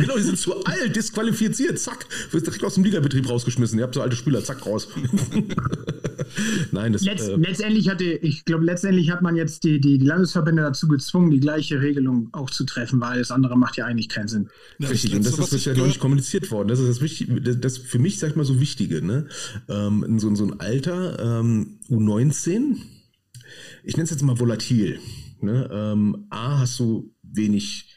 genau, 0.00 0.16
die 0.16 0.22
sind 0.22 0.38
zu 0.38 0.64
alt, 0.64 0.94
disqualifiziert, 0.94 1.78
zack. 1.78 2.06
Wird 2.30 2.46
direkt 2.46 2.64
aus 2.64 2.74
dem 2.74 2.84
Ligabetrieb 2.84 3.28
rausgeschmissen. 3.28 3.78
Ihr 3.78 3.84
habt 3.84 3.94
so 3.94 4.02
alte 4.02 4.16
Spieler, 4.16 4.42
zack, 4.42 4.64
raus. 4.66 4.88
Nein, 6.72 6.92
das 6.92 7.02
Letz, 7.02 7.28
äh, 7.28 7.36
Letztendlich 7.36 7.88
hatte, 7.88 8.04
ich 8.04 8.44
glaube, 8.44 8.64
letztendlich 8.64 9.10
hat 9.10 9.22
man 9.22 9.36
jetzt 9.36 9.64
die, 9.64 9.80
die, 9.80 9.98
die, 9.98 10.06
Landesverbände 10.06 10.62
dazu 10.62 10.88
gezwungen, 10.88 11.30
die 11.30 11.40
gleiche 11.40 11.80
Regelung 11.80 12.28
auch 12.32 12.50
zu 12.50 12.64
treffen, 12.64 13.00
weil 13.00 13.18
das 13.18 13.30
andere 13.30 13.56
macht 13.56 13.76
ja 13.76 13.86
eigentlich 13.86 14.08
keinen 14.08 14.28
Sinn. 14.28 14.48
Ja, 14.78 14.88
Richtig, 14.88 15.14
und 15.14 15.24
das 15.24 15.38
ist 15.38 15.50
bisher 15.50 15.76
noch 15.76 15.86
nicht 15.86 16.00
kommuniziert 16.00 16.50
worden. 16.50 16.68
Das 16.68 16.80
ist 16.80 16.88
das 16.88 17.00
Wichtige, 17.00 17.40
das, 17.40 17.60
das 17.60 17.78
für 17.78 17.98
mich, 17.98 18.18
sag 18.18 18.30
ich 18.30 18.36
mal, 18.36 18.44
so 18.44 18.60
Wichtige, 18.60 19.04
ne? 19.04 19.26
Ähm, 19.68 20.04
in 20.04 20.18
so, 20.18 20.34
so 20.34 20.44
ein 20.44 20.60
Alter, 20.60 21.40
ähm, 21.40 21.78
U19, 21.90 22.76
ich 23.84 23.96
nenne 23.96 24.04
es 24.04 24.10
jetzt 24.10 24.22
mal 24.22 24.38
volatil. 24.38 24.98
Ne? 25.42 25.68
Ähm, 25.72 26.26
A, 26.30 26.58
hast 26.58 26.78
du 26.78 27.14
wenig 27.22 27.94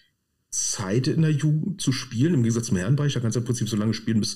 Zeit 0.54 1.08
in 1.08 1.22
der 1.22 1.32
Jugend 1.32 1.80
zu 1.80 1.94
spielen, 1.94 2.34
im 2.34 2.44
Gegensatz 2.44 2.68
zum 2.68 2.76
Herrenbereich. 2.76 3.14
Da 3.14 3.22
kannst 3.22 3.38
du 3.38 3.40
im 3.40 3.46
Prinzip 3.46 3.70
so 3.70 3.78
lange 3.78 3.94
spielen, 3.94 4.20
bis, 4.20 4.36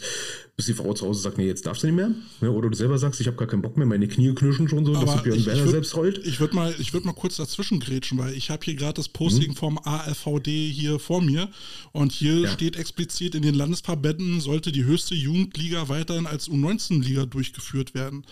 bis 0.55 0.65
die 0.65 0.73
Frau 0.73 0.93
zu 0.93 1.05
Hause 1.05 1.21
sagt, 1.21 1.37
nee, 1.37 1.45
jetzt 1.45 1.65
darfst 1.65 1.83
du 1.83 1.87
nicht 1.87 1.95
mehr. 1.97 2.11
Ja, 2.39 2.47
oder 2.51 2.69
du 2.69 2.75
selber 2.77 2.97
sagst, 2.97 3.19
ich 3.19 3.27
habe 3.27 3.35
gar 3.35 3.49
keinen 3.49 3.61
Bock 3.61 3.75
mehr, 3.75 3.85
meine 3.85 4.07
Knie 4.07 4.33
knirschen 4.33 4.69
schon 4.69 4.85
so, 4.85 4.95
Aber 4.95 5.05
dass 5.05 5.23
Björn 5.23 5.39
ich, 5.39 5.45
Werner 5.45 5.67
selbst 5.67 5.93
heult. 5.93 6.25
Ich 6.25 6.39
würde 6.39 6.55
mal, 6.55 6.73
ich 6.79 6.93
würd 6.93 7.03
mal 7.03 7.11
kurz 7.11 7.35
dazwischen 7.35 7.81
grätschen, 7.81 8.17
weil 8.17 8.33
ich 8.33 8.49
habe 8.49 8.63
hier 8.63 8.75
gerade 8.75 8.93
das 8.93 9.09
Posting 9.09 9.49
Mhm. 9.51 9.55
vom 9.55 9.77
ALVD 9.77 10.71
hier 10.71 10.99
vor 10.99 11.21
mir 11.21 11.49
und 11.91 12.13
hier 12.13 12.39
Ja. 12.39 12.49
steht 12.49 12.77
explizit, 12.77 13.35
in 13.35 13.41
den 13.41 13.55
Landesverbänden 13.55 14.39
sollte 14.39 14.71
die 14.71 14.85
höchste 14.85 15.15
Jugendliga 15.15 15.89
weiterhin 15.89 16.27
als 16.27 16.47
U19-Liga 16.47 17.25
durchgeführt 17.25 17.93
werden. 17.93 18.23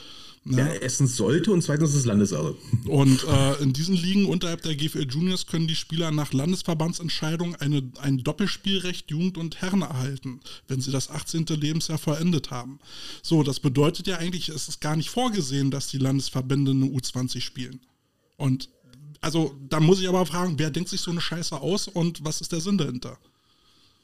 Ne? 0.46 0.58
Ja, 0.58 0.68
erstens 0.68 1.16
sollte 1.16 1.54
und 1.54 1.62
zweitens 1.62 1.92
ist 1.92 1.98
es 1.98 2.06
Landessache. 2.06 2.56
Und 2.86 3.24
äh, 3.24 3.64
in 3.64 3.72
diesen 3.72 3.96
Ligen 3.96 4.26
unterhalb 4.26 4.62
der 4.62 4.76
GFL 4.76 5.08
Juniors 5.10 5.48
können 5.48 5.68
die 5.68 5.76
Spieler 5.76 6.12
nach 6.12 6.34
Landesverbandsentscheidung 6.34 7.56
eine, 7.56 7.82
ein 8.02 8.24
Doppelspielrecht 8.24 9.10
Jugend 9.10 9.38
und 9.38 9.62
Herren 9.62 9.84
erhalten, 9.84 10.42
wenn 10.68 10.82
sie 10.82 10.92
das 10.92 11.10
18. 11.10 11.46
Lebensjahr 11.46 11.98
vollendet 11.98 12.52
haben. 12.52 12.80
So, 13.22 13.44
das 13.44 13.62
bedeutet 13.62 14.08
ja 14.08 14.18
eigentlich, 14.18 14.50
es 14.50 14.68
ist 14.68 14.82
gar 14.82 14.98
nicht 14.98 15.10
vorgesehen, 15.10 15.72
dass 15.72 15.88
die 15.88 15.98
Landesverbände 15.98 16.72
eine 16.72 16.88
U20 16.88 17.40
spielen. 17.40 17.80
Und 18.36 18.68
also, 19.22 19.56
da 19.70 19.80
muss 19.80 20.02
ich 20.02 20.10
aber 20.10 20.26
fragen, 20.26 20.56
wer 20.58 20.70
denkt 20.70 20.90
sich 20.90 21.00
so 21.00 21.10
eine 21.10 21.22
Scheiße 21.22 21.56
aus 21.56 21.88
und 21.88 22.26
was 22.26 22.42
ist 22.42 22.52
der 22.52 22.60
Sinn 22.60 22.78
dahinter? 22.78 23.18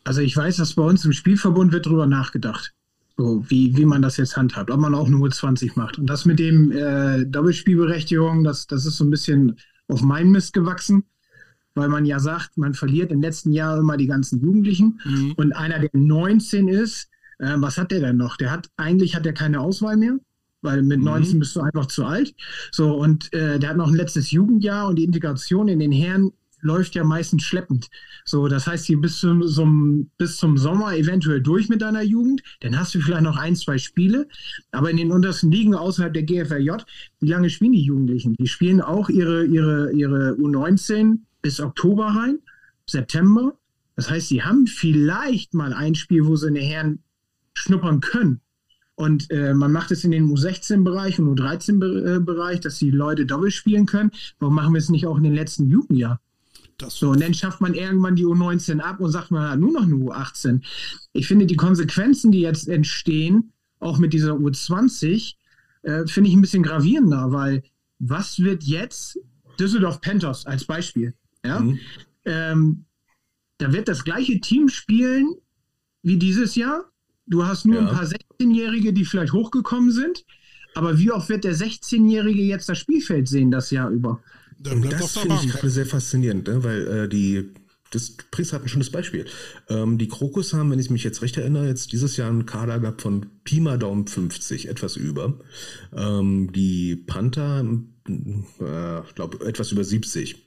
Also 0.05 0.21
ich 0.21 0.37
weiß, 0.37 0.55
dass 0.55 0.73
bei 0.73 0.83
uns 0.83 1.03
im 1.03 1.11
Spielverbund 1.11 1.73
wird 1.73 1.85
drüber 1.85 2.07
nachgedacht. 2.07 2.73
So, 3.19 3.43
wie, 3.49 3.75
wie 3.75 3.83
man 3.83 4.01
das 4.01 4.15
jetzt 4.15 4.37
handhabt, 4.37 4.71
ob 4.71 4.79
man 4.79 4.95
auch 4.95 5.09
nur 5.09 5.29
20 5.29 5.75
macht. 5.75 5.99
Und 5.99 6.07
das 6.09 6.23
mit 6.23 6.39
dem 6.39 6.71
äh, 6.71 7.25
Doppelspielberechtigung, 7.25 8.45
das, 8.45 8.65
das 8.65 8.85
ist 8.85 8.95
so 8.95 9.03
ein 9.03 9.09
bisschen 9.09 9.57
auf 9.89 10.01
meinen 10.01 10.31
Mist 10.31 10.53
gewachsen, 10.53 11.03
weil 11.75 11.89
man 11.89 12.05
ja 12.05 12.19
sagt, 12.19 12.57
man 12.57 12.73
verliert 12.73 13.11
im 13.11 13.19
letzten 13.19 13.51
Jahr 13.51 13.77
immer 13.77 13.97
die 13.97 14.07
ganzen 14.07 14.39
Jugendlichen. 14.39 15.01
Mhm. 15.03 15.33
Und 15.35 15.51
einer, 15.51 15.79
der 15.79 15.89
19 15.91 16.69
ist, 16.69 17.09
äh, 17.39 17.55
was 17.57 17.77
hat 17.77 17.91
der 17.91 17.99
denn 17.99 18.15
noch? 18.15 18.37
Der 18.37 18.51
hat, 18.51 18.69
eigentlich 18.77 19.17
hat 19.17 19.25
er 19.25 19.33
keine 19.33 19.59
Auswahl 19.59 19.97
mehr, 19.97 20.17
weil 20.61 20.81
mit 20.81 20.99
Mhm. 20.99 21.05
19 21.05 21.39
bist 21.39 21.57
du 21.57 21.59
einfach 21.59 21.87
zu 21.87 22.05
alt. 22.05 22.33
So, 22.71 22.95
und 22.95 23.33
äh, 23.33 23.59
der 23.59 23.71
hat 23.71 23.77
noch 23.77 23.89
ein 23.89 23.95
letztes 23.95 24.31
Jugendjahr 24.31 24.87
und 24.87 24.95
die 24.95 25.03
Integration 25.03 25.67
in 25.67 25.79
den 25.79 25.91
Herren 25.91 26.31
läuft 26.61 26.95
ja 26.95 27.03
meistens 27.03 27.43
schleppend. 27.43 27.89
So, 28.25 28.47
das 28.47 28.67
heißt, 28.67 28.85
hier 28.85 28.99
bis 28.99 29.19
zum, 29.19 29.45
zum, 29.47 30.09
bis 30.17 30.37
zum 30.37 30.57
Sommer 30.57 30.95
eventuell 30.95 31.41
durch 31.41 31.69
mit 31.69 31.81
deiner 31.81 32.01
Jugend. 32.01 32.41
Dann 32.61 32.77
hast 32.77 32.93
du 32.95 32.99
vielleicht 32.99 33.23
noch 33.23 33.37
ein, 33.37 33.55
zwei 33.55 33.77
Spiele. 33.77 34.27
Aber 34.71 34.89
in 34.89 34.97
den 34.97 35.11
untersten 35.11 35.51
Ligen 35.51 35.75
außerhalb 35.75 36.13
der 36.13 36.23
GFLJ, 36.23 36.71
wie 37.19 37.29
lange 37.29 37.49
spielen 37.49 37.73
die 37.73 37.83
Jugendlichen? 37.83 38.35
Die 38.35 38.47
spielen 38.47 38.81
auch 38.81 39.09
ihre, 39.09 39.45
ihre, 39.45 39.91
ihre 39.93 40.31
U19 40.33 41.19
bis 41.41 41.59
Oktober 41.59 42.07
rein, 42.07 42.39
September. 42.85 43.57
Das 43.95 44.09
heißt, 44.09 44.29
sie 44.29 44.43
haben 44.43 44.67
vielleicht 44.67 45.53
mal 45.53 45.73
ein 45.73 45.95
Spiel, 45.95 46.25
wo 46.25 46.35
sie 46.35 46.47
in 46.47 46.55
den 46.55 46.63
Herren 46.63 46.99
schnuppern 47.53 47.99
können. 47.99 48.41
Und 48.95 49.31
äh, 49.31 49.53
man 49.53 49.71
macht 49.71 49.91
es 49.91 50.03
in 50.03 50.11
den 50.11 50.29
U16-Bereich 50.29 51.19
und 51.19 51.39
U13-Bereich, 51.39 52.59
dass 52.59 52.79
die 52.79 52.91
Leute 52.91 53.25
doppelt 53.25 53.53
spielen 53.53 53.85
können. 53.85 54.11
Warum 54.39 54.55
machen 54.55 54.73
wir 54.73 54.79
es 54.79 54.89
nicht 54.89 55.07
auch 55.07 55.17
in 55.17 55.23
den 55.23 55.35
letzten 55.35 55.69
Jugendjahr? 55.69 56.19
So, 56.87 57.09
und 57.11 57.21
dann 57.21 57.33
schafft 57.33 57.61
man 57.61 57.73
irgendwann 57.73 58.15
die 58.15 58.25
U19 58.25 58.79
ab 58.79 58.99
und 58.99 59.11
sagt, 59.11 59.31
man 59.31 59.49
hat 59.49 59.59
nur 59.59 59.71
noch 59.73 59.83
eine 59.83 59.95
U18. 59.95 60.61
Ich 61.13 61.27
finde, 61.27 61.45
die 61.45 61.55
Konsequenzen, 61.57 62.31
die 62.31 62.41
jetzt 62.41 62.67
entstehen, 62.69 63.51
auch 63.79 63.97
mit 63.97 64.13
dieser 64.13 64.33
U20, 64.33 65.35
äh, 65.83 66.05
finde 66.07 66.29
ich 66.29 66.35
ein 66.35 66.41
bisschen 66.41 66.63
gravierender, 66.63 67.31
weil 67.31 67.63
was 67.99 68.39
wird 68.39 68.63
jetzt 68.63 69.19
Düsseldorf 69.59 69.99
Panthers 70.01 70.45
als 70.45 70.63
Beispiel? 70.65 71.13
Ja? 71.45 71.59
Mhm. 71.59 71.79
Ähm, 72.25 72.85
da 73.57 73.73
wird 73.73 73.87
das 73.87 74.03
gleiche 74.05 74.39
Team 74.39 74.69
spielen 74.69 75.35
wie 76.01 76.17
dieses 76.17 76.55
Jahr. 76.55 76.85
Du 77.27 77.45
hast 77.45 77.65
nur 77.65 77.75
Ja. 77.75 77.87
ein 77.89 77.93
paar 77.95 78.05
16-Jährige, 78.05 78.93
die 78.93 79.05
vielleicht 79.05 79.33
hochgekommen 79.33 79.91
sind. 79.91 80.25
Aber 80.75 80.97
wie 80.97 81.11
oft 81.11 81.29
wird 81.29 81.43
der 81.43 81.55
16-Jährige 81.55 82.41
jetzt 82.41 82.69
das 82.69 82.77
Spielfeld 82.77 83.27
sehen 83.27 83.51
das 83.51 83.71
Jahr 83.71 83.89
über? 83.89 84.21
Und 84.65 84.81
bleibt 84.81 85.01
das 85.01 85.17
finde 85.17 85.37
ich 85.43 85.51
gerade 85.51 85.69
sehr 85.69 85.85
faszinierend, 85.85 86.47
ne? 86.47 86.63
weil 86.63 86.87
äh, 86.87 87.09
die, 87.09 87.53
das 87.91 88.17
Priest 88.31 88.51
hat 88.51 88.61
ein 88.61 88.67
schönes 88.67 88.91
Beispiel. 88.91 89.25
Ähm, 89.69 89.97
die 89.97 90.07
Krokus 90.07 90.53
haben, 90.53 90.69
wenn 90.71 90.79
ich 90.79 90.89
mich 90.89 91.03
jetzt 91.03 91.21
recht 91.21 91.37
erinnere, 91.37 91.67
jetzt 91.67 91.93
dieses 91.93 92.17
Jahr 92.17 92.29
einen 92.29 92.45
Kader 92.45 92.79
gehabt 92.79 93.01
von 93.01 93.27
Pi 93.43 93.61
mal 93.61 93.79
Daumen 93.79 94.05
50, 94.07 94.67
etwas 94.67 94.97
über. 94.97 95.39
Ähm, 95.95 96.51
die 96.51 96.97
Panther, 96.97 97.65
äh, 98.07 98.99
ich 99.07 99.15
glaube, 99.15 99.45
etwas 99.45 99.71
über 99.71 99.83
70. 99.83 100.45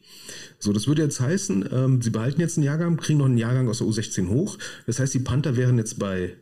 So, 0.59 0.73
das 0.73 0.87
würde 0.87 1.03
jetzt 1.03 1.21
heißen, 1.21 1.69
ähm, 1.73 2.03
sie 2.03 2.11
behalten 2.11 2.41
jetzt 2.41 2.59
einen 2.59 2.67
Jahrgang, 2.67 2.97
kriegen 2.99 3.19
noch 3.19 3.27
einen 3.27 3.39
Jahrgang 3.39 3.69
aus 3.69 3.79
der 3.79 3.87
U16 3.87 4.29
hoch. 4.29 4.59
Das 4.87 5.01
heißt, 5.01 5.15
die 5.15 5.21
Panther 5.21 5.57
wären 5.57 5.79
jetzt 5.79 5.99
bei 5.99 6.37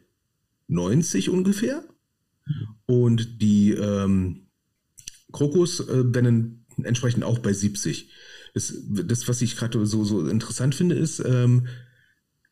90 0.66 1.30
ungefähr. 1.30 1.84
Und 2.86 3.40
die 3.40 3.70
ähm, 3.72 4.48
Krokus 5.32 5.80
äh, 5.80 6.14
wären 6.14 6.59
entsprechend 6.84 7.24
auch 7.24 7.38
bei 7.38 7.52
70. 7.52 8.10
Das, 8.54 8.74
das 8.88 9.28
was 9.28 9.42
ich 9.42 9.56
gerade 9.56 9.84
so, 9.86 10.04
so 10.04 10.26
interessant 10.28 10.74
finde, 10.74 10.96
ist, 10.96 11.22
ähm, 11.24 11.66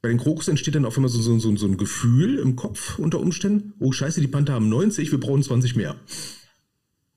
bei 0.01 0.09
den 0.09 0.19
Krokus 0.19 0.49
entsteht 0.49 0.77
dann 0.77 0.85
auf 0.85 0.97
einmal 0.97 1.11
so, 1.11 1.21
so, 1.21 1.39
so, 1.39 1.57
so 1.57 1.67
ein 1.67 1.77
Gefühl 1.77 2.39
im 2.39 2.55
Kopf 2.55 2.99
unter 2.99 3.19
Umständen, 3.19 3.75
oh 3.81 3.91
scheiße, 3.91 4.21
die 4.21 4.29
Panther 4.29 4.53
haben 4.53 4.69
90, 4.69 5.11
wir 5.11 5.19
brauchen 5.19 5.43
20 5.43 5.75
mehr. 5.75 5.97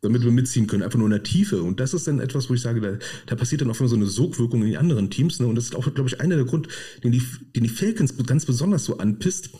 Damit 0.01 0.23
wir 0.23 0.31
mitziehen 0.31 0.65
können, 0.65 0.81
einfach 0.81 0.97
nur 0.97 1.05
in 1.07 1.11
der 1.11 1.21
Tiefe. 1.21 1.61
Und 1.61 1.79
das 1.79 1.93
ist 1.93 2.07
dann 2.07 2.19
etwas, 2.19 2.49
wo 2.49 2.55
ich 2.55 2.61
sage, 2.61 2.81
da, 2.81 2.97
da 3.27 3.35
passiert 3.35 3.61
dann 3.61 3.69
auf 3.69 3.79
einmal 3.79 3.89
so 3.89 3.95
eine 3.95 4.07
Sogwirkung 4.07 4.63
in 4.63 4.69
die 4.69 4.77
anderen 4.77 5.11
Teams. 5.11 5.39
Ne? 5.39 5.45
Und 5.45 5.53
das 5.53 5.65
ist 5.65 5.75
auch, 5.75 5.93
glaube 5.93 6.09
ich, 6.09 6.19
einer 6.19 6.37
der 6.37 6.45
Grund, 6.45 6.69
den 7.03 7.11
die, 7.11 7.21
den 7.55 7.63
die 7.63 7.69
Falcons 7.69 8.17
ganz 8.25 8.47
besonders 8.47 8.83
so 8.83 8.97
anpisst, 8.97 9.51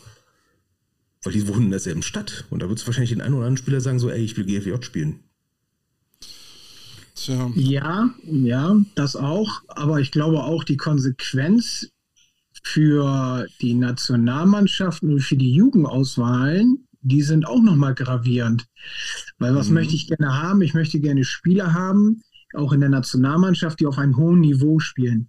weil 1.22 1.32
die 1.32 1.46
wohnen 1.46 1.66
in 1.66 1.70
derselben 1.70 2.02
Stadt. 2.02 2.44
Und 2.50 2.60
da 2.60 2.68
wird 2.68 2.80
es 2.80 2.86
wahrscheinlich 2.86 3.10
den 3.10 3.20
einen 3.20 3.34
oder 3.34 3.44
anderen 3.46 3.56
Spieler 3.56 3.80
sagen, 3.80 4.00
so, 4.00 4.10
ey, 4.10 4.20
ich 4.20 4.36
will 4.36 4.46
GFJ 4.46 4.82
spielen. 4.82 5.20
Tja, 7.14 7.50
Ja, 7.54 8.10
ja, 8.24 8.76
das 8.94 9.16
auch. 9.16 9.62
Aber 9.68 10.00
ich 10.00 10.10
glaube 10.10 10.42
auch 10.44 10.64
die 10.64 10.76
Konsequenz 10.76 11.88
für 12.62 13.46
die 13.60 13.74
Nationalmannschaften 13.74 15.12
und 15.12 15.20
für 15.20 15.36
die 15.36 15.52
Jugendauswahlen, 15.52 16.86
die 17.02 17.22
sind 17.22 17.46
auch 17.46 17.60
nochmal 17.62 17.94
gravierend. 17.94 18.66
Weil 19.38 19.54
was 19.54 19.68
Mhm. 19.68 19.74
möchte 19.74 19.94
ich 19.94 20.06
gerne 20.06 20.40
haben? 20.40 20.62
Ich 20.62 20.72
möchte 20.74 21.00
gerne 21.00 21.24
Spieler 21.24 21.72
haben, 21.74 22.22
auch 22.54 22.72
in 22.72 22.80
der 22.80 22.88
Nationalmannschaft, 22.90 23.80
die 23.80 23.86
auf 23.86 23.98
einem 23.98 24.16
hohen 24.16 24.40
Niveau 24.40 24.78
spielen. 24.78 25.28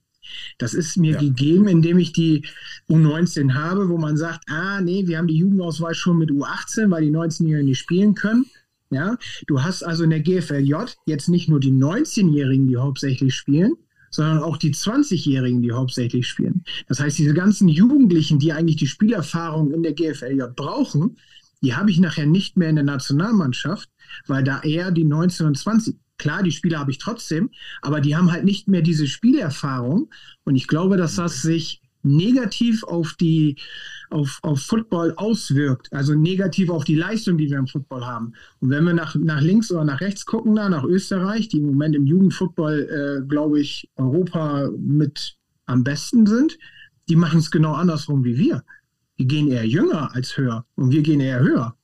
Das 0.57 0.73
ist 0.73 0.95
mir 0.97 1.13
Ja. 1.13 1.19
gegeben, 1.19 1.67
indem 1.67 1.97
ich 1.97 2.13
die 2.13 2.45
U19 2.89 3.55
habe, 3.55 3.89
wo 3.89 3.97
man 3.97 4.15
sagt, 4.15 4.43
ah, 4.49 4.79
nee, 4.79 5.05
wir 5.07 5.17
haben 5.17 5.27
die 5.27 5.37
Jugendauswahl 5.37 5.95
schon 5.95 6.17
mit 6.17 6.31
U18, 6.31 6.91
weil 6.91 7.03
die 7.03 7.11
19-Jährigen 7.11 7.67
nicht 7.69 7.79
spielen 7.79 8.13
können. 8.15 8.45
Ja, 8.93 9.17
du 9.47 9.61
hast 9.63 9.83
also 9.83 10.03
in 10.03 10.11
der 10.11 10.19
GFLJ 10.19 10.75
jetzt 11.05 11.29
nicht 11.29 11.49
nur 11.49 11.59
die 11.59 11.71
19-Jährigen, 11.71 12.67
die 12.67 12.77
hauptsächlich 12.77 13.33
spielen, 13.35 13.73
sondern 14.11 14.39
auch 14.43 14.57
die 14.57 14.73
20-Jährigen, 14.73 15.61
die 15.61 15.71
hauptsächlich 15.71 16.27
spielen. 16.27 16.63
Das 16.87 16.99
heißt, 16.99 17.17
diese 17.17 17.33
ganzen 17.33 17.67
Jugendlichen, 17.67 18.37
die 18.39 18.53
eigentlich 18.53 18.75
die 18.75 18.87
Spielerfahrung 18.87 19.71
in 19.71 19.81
der 19.81 19.93
GFLJ 19.93 20.43
brauchen, 20.55 21.17
die 21.63 21.73
habe 21.73 21.89
ich 21.89 21.99
nachher 21.99 22.27
nicht 22.27 22.57
mehr 22.57 22.69
in 22.69 22.75
der 22.75 22.85
Nationalmannschaft, 22.85 23.89
weil 24.27 24.43
da 24.43 24.61
eher 24.61 24.91
die 24.91 25.05
19 25.05 25.47
und 25.47 25.57
20, 25.57 25.95
klar, 26.17 26.43
die 26.43 26.51
Spieler 26.51 26.79
habe 26.79 26.91
ich 26.91 26.99
trotzdem, 26.99 27.49
aber 27.81 28.01
die 28.01 28.15
haben 28.15 28.31
halt 28.31 28.43
nicht 28.43 28.67
mehr 28.67 28.81
diese 28.81 29.07
Spielerfahrung. 29.07 30.09
Und 30.43 30.55
ich 30.55 30.67
glaube, 30.67 30.97
dass 30.97 31.15
das 31.15 31.41
sich 31.41 31.81
negativ 32.03 32.83
auf 32.83 33.13
die 33.19 33.55
auf, 34.09 34.39
auf 34.43 34.61
Football 34.61 35.13
auswirkt, 35.15 35.91
also 35.91 36.13
negativ 36.13 36.69
auf 36.69 36.83
die 36.83 36.95
Leistung, 36.95 37.37
die 37.37 37.49
wir 37.49 37.57
im 37.57 37.65
Football 37.67 38.05
haben. 38.05 38.33
Und 38.59 38.69
wenn 38.69 38.83
wir 38.83 38.93
nach, 38.93 39.15
nach 39.15 39.41
links 39.41 39.71
oder 39.71 39.83
nach 39.85 40.01
rechts 40.01 40.25
gucken, 40.25 40.55
da 40.55 40.69
nach 40.69 40.83
Österreich, 40.83 41.47
die 41.47 41.57
im 41.57 41.65
Moment 41.65 41.95
im 41.95 42.05
Jugendfootball, 42.05 43.21
äh, 43.23 43.27
glaube 43.27 43.59
ich, 43.59 43.89
Europa 43.95 44.69
mit 44.77 45.35
am 45.65 45.83
besten 45.83 46.25
sind, 46.27 46.59
die 47.09 47.15
machen 47.15 47.39
es 47.39 47.49
genau 47.49 47.73
andersrum 47.73 48.23
wie 48.23 48.37
wir. 48.37 48.63
Die 49.17 49.25
gehen 49.27 49.47
eher 49.49 49.65
jünger 49.65 50.13
als 50.13 50.37
höher 50.37 50.65
und 50.75 50.91
wir 50.91 51.01
gehen 51.01 51.19
eher 51.19 51.39
höher. 51.39 51.75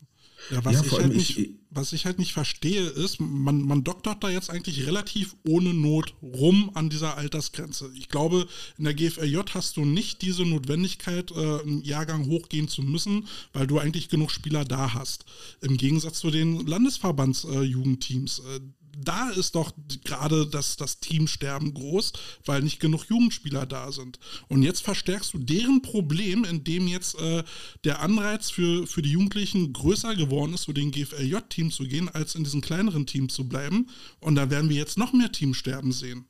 Ja, 0.51 0.63
was, 0.63 0.73
Ja, 0.75 0.81
ich 0.81 0.87
vor 0.87 0.99
halt 0.99 1.13
nicht, 1.13 1.37
ich- 1.37 1.58
was 1.79 1.93
ich 1.93 2.05
halt 2.05 2.19
nicht 2.19 2.33
verstehe, 2.33 2.83
ist, 2.83 3.21
man, 3.21 3.61
man 3.61 3.85
doktert 3.85 4.21
da 4.21 4.29
jetzt 4.29 4.49
eigentlich 4.49 4.85
relativ 4.85 5.37
ohne 5.47 5.73
Not 5.73 6.13
rum 6.21 6.71
an 6.73 6.89
dieser 6.89 7.15
Altersgrenze. 7.17 7.89
Ich 7.95 8.09
glaube, 8.09 8.47
in 8.77 8.83
der 8.83 8.93
GFLJ 8.93 9.37
hast 9.53 9.77
du 9.77 9.85
nicht 9.85 10.21
diese 10.21 10.43
Notwendigkeit, 10.43 11.31
äh, 11.31 11.61
einen 11.61 11.81
Jahrgang 11.81 12.25
hochgehen 12.25 12.67
zu 12.67 12.81
müssen, 12.81 13.27
weil 13.53 13.65
du 13.65 13.79
eigentlich 13.79 14.09
genug 14.09 14.29
Spieler 14.29 14.65
da 14.65 14.93
hast. 14.93 15.23
Im 15.61 15.77
Gegensatz 15.77 16.19
zu 16.19 16.31
den 16.31 16.67
Landesverbandsjugendteams. 16.67 18.39
Äh, 18.39 18.59
da 18.97 19.29
ist 19.29 19.55
doch 19.55 19.71
gerade 20.03 20.47
das, 20.47 20.77
das 20.77 20.99
Teamsterben 20.99 21.73
groß, 21.73 22.13
weil 22.45 22.61
nicht 22.61 22.79
genug 22.79 23.05
Jugendspieler 23.05 23.65
da 23.65 23.91
sind. 23.91 24.19
Und 24.47 24.63
jetzt 24.63 24.81
verstärkst 24.81 25.33
du 25.33 25.39
deren 25.39 25.81
Problem, 25.81 26.43
indem 26.43 26.87
jetzt 26.87 27.19
äh, 27.19 27.43
der 27.83 28.01
Anreiz 28.01 28.49
für, 28.49 28.87
für 28.87 29.01
die 29.01 29.11
Jugendlichen 29.11 29.73
größer 29.73 30.15
geworden 30.15 30.53
ist, 30.53 30.63
zu 30.63 30.73
den 30.73 30.91
GFLJ-Team 30.91 31.71
zu 31.71 31.83
gehen, 31.83 32.09
als 32.09 32.35
in 32.35 32.43
diesen 32.43 32.61
kleineren 32.61 33.05
Teams 33.05 33.33
zu 33.33 33.47
bleiben. 33.47 33.87
Und 34.19 34.35
da 34.35 34.49
werden 34.49 34.69
wir 34.69 34.77
jetzt 34.77 34.97
noch 34.97 35.13
mehr 35.13 35.31
Teamsterben 35.31 35.91
sehen. 35.91 36.25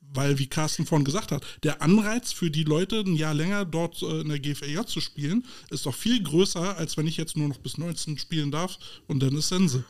Weil, 0.00 0.38
wie 0.38 0.46
Carsten 0.46 0.86
vorhin 0.86 1.04
gesagt 1.04 1.32
hat, 1.32 1.44
der 1.64 1.82
Anreiz 1.82 2.32
für 2.32 2.48
die 2.48 2.62
Leute, 2.62 3.00
ein 3.00 3.16
Jahr 3.16 3.34
länger 3.34 3.64
dort 3.64 4.00
äh, 4.02 4.20
in 4.20 4.28
der 4.28 4.38
GFLJ 4.38 4.86
zu 4.86 5.00
spielen, 5.00 5.44
ist 5.70 5.86
doch 5.86 5.94
viel 5.94 6.22
größer, 6.22 6.76
als 6.76 6.96
wenn 6.96 7.08
ich 7.08 7.16
jetzt 7.16 7.36
nur 7.36 7.48
noch 7.48 7.58
bis 7.58 7.78
19 7.78 8.18
spielen 8.18 8.52
darf 8.52 8.78
und 9.08 9.20
dann 9.20 9.36
ist 9.36 9.48
Sense. 9.48 9.84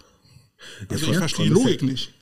Also 0.89 1.11
ich 1.11 1.17
verstehe 1.17 1.47
die 1.47 1.53
Logik 1.53 1.83
nicht. 1.83 2.15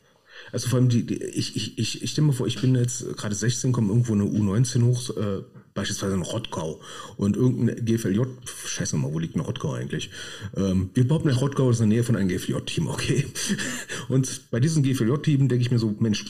Also 0.50 0.68
vor 0.68 0.78
allem, 0.78 0.88
die, 0.88 1.06
die, 1.06 1.22
ich, 1.22 1.56
ich, 1.56 1.78
ich, 1.78 2.02
ich 2.02 2.10
stelle 2.10 2.26
mir 2.26 2.32
vor, 2.32 2.46
ich 2.46 2.60
bin 2.60 2.74
jetzt 2.74 3.16
gerade 3.16 3.34
16, 3.34 3.72
komme 3.72 3.88
irgendwo 3.88 4.12
eine 4.12 4.24
U19 4.24 4.82
hoch, 4.82 5.16
äh, 5.16 5.42
beispielsweise 5.74 6.14
in 6.14 6.22
Rottgau. 6.22 6.80
Und 7.16 7.36
irgendein 7.36 7.84
GFLJ, 7.84 8.20
scheiße 8.66 8.96
mal, 8.96 9.12
wo 9.12 9.18
liegt 9.18 9.36
ein 9.36 9.40
Rottgau 9.40 9.72
eigentlich? 9.74 10.10
Ähm, 10.56 10.90
wir 10.94 11.06
behaupten, 11.06 11.30
Rottgau 11.30 11.70
ist 11.70 11.80
in 11.80 11.88
der 11.88 11.96
Nähe 11.96 12.04
von 12.04 12.16
einem 12.16 12.28
GFLJ-Team, 12.28 12.86
okay. 12.88 13.24
Und 14.08 14.50
bei 14.50 14.60
diesem 14.60 14.82
GFLJ-Team 14.82 15.48
denke 15.48 15.62
ich 15.62 15.70
mir 15.70 15.78
so, 15.78 15.94
Mensch, 15.98 16.24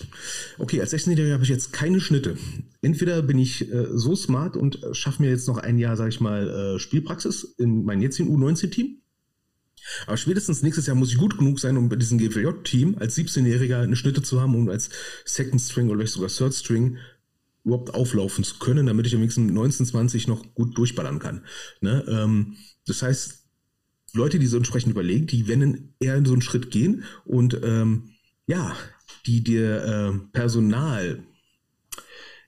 okay, 0.59 0.81
als 0.81 0.93
16-Jähriger 0.93 1.33
habe 1.33 1.45
ich 1.45 1.51
jetzt 1.51 1.73
keine 1.73 2.01
Schnitte. 2.01 2.37
Entweder 2.81 3.23
bin 3.23 3.39
ich 3.39 3.73
äh, 3.73 3.87
so 3.93 4.15
smart 4.15 4.57
und 4.57 4.83
äh, 4.83 4.95
schaffe 4.95 5.23
mir 5.23 5.31
jetzt 5.31 5.49
noch 5.49 5.59
ein 5.59 5.79
Jahr, 5.79 5.97
sage 5.97 6.11
ich 6.11 6.21
mal, 6.21 6.77
äh, 6.77 6.79
Spielpraxis 6.79 7.43
in 7.59 7.85
meinem 7.85 8.03
jetzigen 8.03 8.29
U19-Team 8.29 9.02
aber 10.07 10.17
spätestens 10.17 10.63
nächstes 10.63 10.87
Jahr 10.87 10.97
muss 10.97 11.11
ich 11.11 11.19
gut 11.19 11.39
genug 11.39 11.61
sein, 11.61 11.77
um 11.77 11.89
bei 11.89 11.97
diesem 11.97 12.19
GFJ-Team 12.19 12.97
als 12.99 13.17
17-Jähriger 13.17 13.83
eine 13.83 13.97
Schnitte 13.97 14.23
zu 14.23 14.41
haben 14.41 14.55
und 14.55 14.71
als 14.71 14.91
Second 15.25 15.61
String 15.61 15.89
oder 15.89 15.99
vielleicht 15.99 16.15
sogar 16.15 16.31
Third 16.31 16.55
String 16.55 16.99
überhaupt 17.65 17.95
auflaufen 17.95 18.45
zu 18.45 18.59
können, 18.59 18.87
damit 18.87 19.07
ich 19.07 19.15
am 19.15 19.21
wenigsten 19.21 19.53
19, 19.53 19.87
20 19.87 20.29
noch 20.29 20.55
gut 20.55 20.77
durchballern 20.77 21.19
kann. 21.19 21.45
Ne? 21.81 22.05
Ähm, 22.09 22.57
das 22.87 23.03
heißt, 23.03 23.45
Leute, 24.15 24.39
die 24.39 24.47
so 24.47 24.57
entsprechend 24.57 24.93
überlegen, 24.93 25.27
die 25.27 25.47
werden 25.47 25.95
eher 26.01 26.17
in 26.17 26.25
so 26.25 26.33
einen 26.33 26.43
Schritt 26.43 26.71
gehen 26.71 27.05
und 27.25 27.59
ähm, 27.63 28.11
ja, 28.47 28.77
die 29.27 29.43
dir 29.43 29.85
äh, 29.85 30.19
Personal 30.33 31.23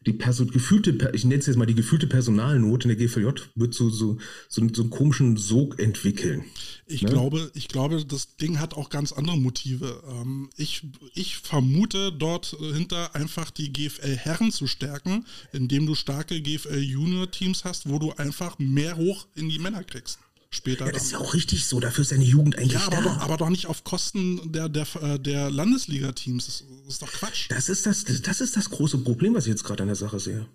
die 0.06 0.12
Person, 0.12 0.50
gefühlte, 0.50 1.10
ich 1.14 1.24
nenne 1.24 1.40
es 1.40 1.46
jetzt 1.46 1.56
mal 1.56 1.66
die 1.66 1.74
gefühlte 1.74 2.06
Personalnot 2.06 2.84
in 2.84 2.88
der 2.88 2.96
GVJ 2.96 3.40
wird 3.54 3.74
so, 3.74 3.88
so, 3.88 4.18
so, 4.48 4.66
so 4.72 4.82
einen 4.82 4.90
komischen 4.90 5.36
Sog 5.36 5.78
entwickeln. 5.78 6.44
Ich 6.86 7.02
ne? 7.02 7.10
glaube, 7.10 7.50
ich 7.54 7.68
glaube, 7.68 8.04
das 8.04 8.36
Ding 8.36 8.60
hat 8.60 8.74
auch 8.74 8.90
ganz 8.90 9.12
andere 9.12 9.36
Motive. 9.36 10.02
Ähm, 10.08 10.50
ich, 10.56 10.82
ich 11.14 11.38
vermute 11.38 12.12
dort 12.12 12.56
hinter 12.58 13.14
einfach 13.14 13.50
die 13.50 13.72
GFL-Herren 13.72 14.52
zu 14.52 14.66
stärken, 14.66 15.24
indem 15.52 15.86
du 15.86 15.94
starke 15.94 16.40
GFL-Junior-Teams 16.40 17.64
hast, 17.64 17.88
wo 17.88 17.98
du 17.98 18.12
einfach 18.12 18.58
mehr 18.58 18.96
hoch 18.96 19.26
in 19.34 19.48
die 19.48 19.58
Männer 19.58 19.84
kriegst 19.84 20.18
später. 20.54 20.86
Ja, 20.86 20.92
das 20.92 21.04
ist 21.04 21.12
ja 21.12 21.18
auch 21.18 21.34
richtig 21.34 21.66
so, 21.66 21.80
dafür 21.80 22.02
ist 22.02 22.08
seine 22.08 22.24
Jugend 22.24 22.56
eigentlich 22.56 22.72
ja, 22.72 22.86
aber 22.86 22.96
da. 22.96 23.02
Doch, 23.02 23.18
aber 23.18 23.36
doch 23.36 23.50
nicht 23.50 23.66
auf 23.66 23.84
Kosten 23.84 24.52
der, 24.52 24.68
der, 24.68 25.18
der 25.18 25.50
Landesliga-Teams. 25.50 26.46
Das 26.46 26.64
ist 26.88 27.02
doch 27.02 27.12
Quatsch. 27.12 27.50
Das 27.50 27.68
ist 27.68 27.86
das, 27.86 28.04
das 28.04 28.40
ist 28.40 28.56
das 28.56 28.70
große 28.70 28.98
Problem, 28.98 29.34
was 29.34 29.46
ich 29.46 29.50
jetzt 29.50 29.64
gerade 29.64 29.82
an 29.82 29.88
der 29.88 29.96
Sache 29.96 30.20
sehe. 30.20 30.46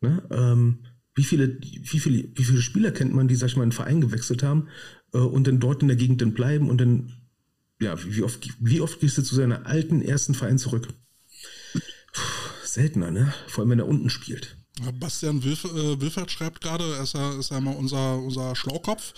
Ne? 0.00 0.22
Ähm, 0.30 0.78
wie, 1.14 1.24
viele, 1.24 1.58
wie, 1.60 1.98
viele, 1.98 2.28
wie 2.34 2.44
viele 2.44 2.60
Spieler 2.60 2.90
kennt 2.90 3.14
man, 3.14 3.28
die, 3.28 3.36
sag 3.36 3.48
ich 3.48 3.56
mal, 3.56 3.62
in 3.62 3.70
einen 3.70 3.72
Verein 3.72 4.00
gewechselt 4.00 4.42
haben 4.42 4.68
äh, 5.12 5.18
und 5.18 5.46
dann 5.46 5.60
dort 5.60 5.82
in 5.82 5.88
der 5.88 5.96
Gegend 5.96 6.20
dann 6.20 6.34
bleiben 6.34 6.68
und 6.68 6.80
dann, 6.80 7.12
ja, 7.80 7.96
wie 8.04 8.22
oft, 8.22 8.48
wie 8.60 8.80
oft 8.80 9.00
gehst 9.00 9.18
du 9.18 9.22
zu 9.22 9.34
seiner 9.34 9.66
alten 9.66 10.02
ersten 10.02 10.34
Verein 10.34 10.58
zurück? 10.58 10.88
Puh, 11.72 12.22
seltener, 12.64 13.10
ne? 13.10 13.32
Vor 13.48 13.62
allem, 13.62 13.70
wenn 13.70 13.78
er 13.78 13.88
unten 13.88 14.10
spielt. 14.10 14.55
Bastian 15.00 15.42
Wilf, 15.42 15.64
äh, 15.64 16.00
Wilfert 16.00 16.30
schreibt 16.30 16.60
gerade, 16.60 16.84
er 16.96 17.02
ist 17.02 17.14
ja, 17.14 17.38
ist 17.38 17.50
ja 17.50 17.60
mal 17.60 17.74
unser, 17.74 18.18
unser 18.18 18.54
Schlaukopf. 18.54 19.14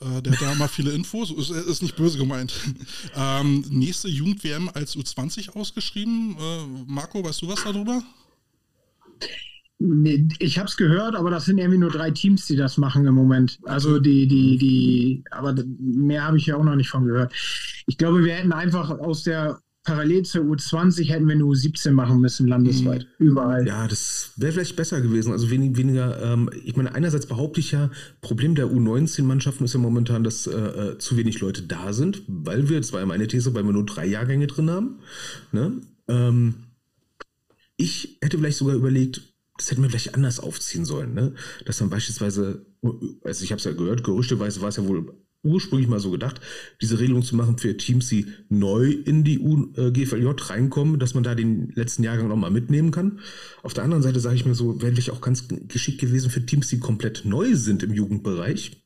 Äh, 0.00 0.22
der 0.22 0.32
hat 0.32 0.42
da 0.42 0.54
mal 0.54 0.68
viele 0.68 0.92
Infos, 0.92 1.30
ist, 1.30 1.50
ist 1.50 1.82
nicht 1.82 1.96
böse 1.96 2.18
gemeint. 2.18 2.52
ähm, 3.16 3.64
nächste 3.68 4.08
Jugend-WM 4.08 4.70
als 4.72 4.96
U20 4.96 5.56
ausgeschrieben. 5.56 6.36
Äh, 6.38 6.66
Marco, 6.86 7.24
weißt 7.24 7.42
du 7.42 7.48
was 7.48 7.64
darüber? 7.64 8.02
Nee, 9.84 10.28
ich 10.38 10.58
habe 10.58 10.68
es 10.68 10.76
gehört, 10.76 11.16
aber 11.16 11.30
das 11.30 11.46
sind 11.46 11.58
irgendwie 11.58 11.78
nur 11.78 11.90
drei 11.90 12.12
Teams, 12.12 12.46
die 12.46 12.54
das 12.54 12.78
machen 12.78 13.04
im 13.04 13.14
Moment. 13.14 13.58
Also 13.64 13.98
die, 13.98 14.28
die, 14.28 14.56
die, 14.56 15.24
aber 15.32 15.54
mehr 15.80 16.24
habe 16.24 16.36
ich 16.36 16.46
ja 16.46 16.56
auch 16.56 16.62
noch 16.62 16.76
nicht 16.76 16.88
von 16.88 17.04
gehört. 17.04 17.32
Ich 17.86 17.98
glaube, 17.98 18.24
wir 18.24 18.34
hätten 18.34 18.52
einfach 18.52 18.90
aus 18.90 19.24
der 19.24 19.60
parallel 19.84 20.24
zur 20.24 20.44
U20 20.44 21.08
hätten 21.08 21.28
wir 21.28 21.34
nur 21.34 21.54
U17 21.54 21.90
machen 21.90 22.20
müssen, 22.20 22.46
landesweit, 22.46 23.06
mhm. 23.18 23.26
überall. 23.26 23.66
Ja, 23.66 23.88
das 23.88 24.32
wäre 24.36 24.52
vielleicht 24.52 24.76
besser 24.76 25.00
gewesen. 25.00 25.32
Also 25.32 25.50
wenig, 25.50 25.76
weniger, 25.76 26.22
ähm, 26.22 26.50
ich 26.64 26.76
meine, 26.76 26.94
einerseits 26.94 27.26
behaupte 27.26 27.60
ich 27.60 27.72
ja, 27.72 27.90
Problem 28.20 28.54
der 28.54 28.66
U19-Mannschaften 28.66 29.64
ist 29.64 29.74
ja 29.74 29.80
momentan, 29.80 30.22
dass 30.22 30.46
äh, 30.46 30.52
äh, 30.52 30.98
zu 30.98 31.16
wenig 31.16 31.40
Leute 31.40 31.62
da 31.62 31.92
sind, 31.92 32.22
weil 32.26 32.68
wir, 32.68 32.78
das 32.78 32.92
war 32.92 33.00
ja 33.00 33.06
meine 33.06 33.26
These, 33.26 33.54
weil 33.54 33.64
wir 33.64 33.72
nur 33.72 33.86
drei 33.86 34.06
Jahrgänge 34.06 34.46
drin 34.46 34.70
haben. 34.70 34.98
Ne? 35.50 35.72
Ähm, 36.08 36.54
ich 37.76 38.18
hätte 38.22 38.38
vielleicht 38.38 38.58
sogar 38.58 38.76
überlegt, 38.76 39.22
das 39.58 39.70
hätten 39.70 39.82
wir 39.82 39.90
vielleicht 39.90 40.14
anders 40.14 40.40
aufziehen 40.40 40.84
sollen, 40.84 41.14
ne? 41.14 41.34
Dass 41.66 41.78
dann 41.78 41.90
beispielsweise, 41.90 42.64
also 43.22 43.44
ich 43.44 43.52
habe 43.52 43.58
es 43.58 43.64
ja 43.64 43.72
gehört, 43.72 44.02
gerüchteweise 44.02 44.60
war 44.60 44.68
es 44.68 44.76
ja 44.76 44.86
wohl 44.86 45.12
ursprünglich 45.42 45.88
mal 45.88 46.00
so 46.00 46.10
gedacht, 46.10 46.40
diese 46.80 47.00
Regelung 47.00 47.22
zu 47.22 47.34
machen 47.36 47.58
für 47.58 47.76
Teams, 47.76 48.08
die 48.08 48.26
neu 48.48 48.90
in 48.90 49.24
die 49.24 49.38
GVJ 49.38 50.28
reinkommen, 50.38 50.98
dass 50.98 51.14
man 51.14 51.24
da 51.24 51.34
den 51.34 51.70
letzten 51.74 52.04
Jahrgang 52.04 52.28
nochmal 52.28 52.50
mitnehmen 52.50 52.90
kann. 52.90 53.20
Auf 53.62 53.74
der 53.74 53.84
anderen 53.84 54.02
Seite 54.02 54.20
sage 54.20 54.36
ich 54.36 54.46
mir 54.46 54.54
so, 54.54 54.80
wäre 54.80 54.92
vielleicht 54.92 55.10
auch 55.10 55.20
ganz 55.20 55.48
geschickt 55.48 56.00
gewesen 56.00 56.30
für 56.30 56.46
Teams, 56.46 56.68
die 56.68 56.78
komplett 56.78 57.24
neu 57.24 57.56
sind 57.56 57.82
im 57.82 57.92
Jugendbereich, 57.92 58.84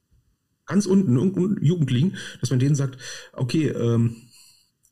ganz 0.64 0.86
unten 0.86 1.16
in 1.16 1.62
Jugend 1.62 1.90
liegen, 1.90 2.14
dass 2.40 2.50
man 2.50 2.58
denen 2.58 2.74
sagt, 2.74 2.98
okay, 3.32 3.68
ähm, 3.68 4.16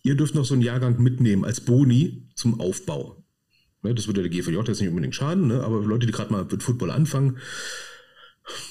ihr 0.03 0.17
dürft 0.17 0.35
noch 0.35 0.45
so 0.45 0.55
einen 0.55 0.63
Jahrgang 0.63 1.03
mitnehmen 1.03 1.45
als 1.45 1.61
Boni 1.61 2.29
zum 2.35 2.61
Aufbau. 2.61 3.25
Ne, 3.83 3.95
das 3.95 4.07
würde 4.07 4.23
der 4.23 4.31
GVJ 4.31 4.57
jetzt 4.67 4.81
nicht 4.81 4.89
unbedingt 4.89 5.15
schaden, 5.15 5.49
ne, 5.49 5.63
aber 5.63 5.81
Leute, 5.81 6.07
die 6.07 6.13
gerade 6.13 6.33
mal 6.33 6.45
mit 6.45 6.63
Football 6.63 6.91
anfangen, 6.91 7.39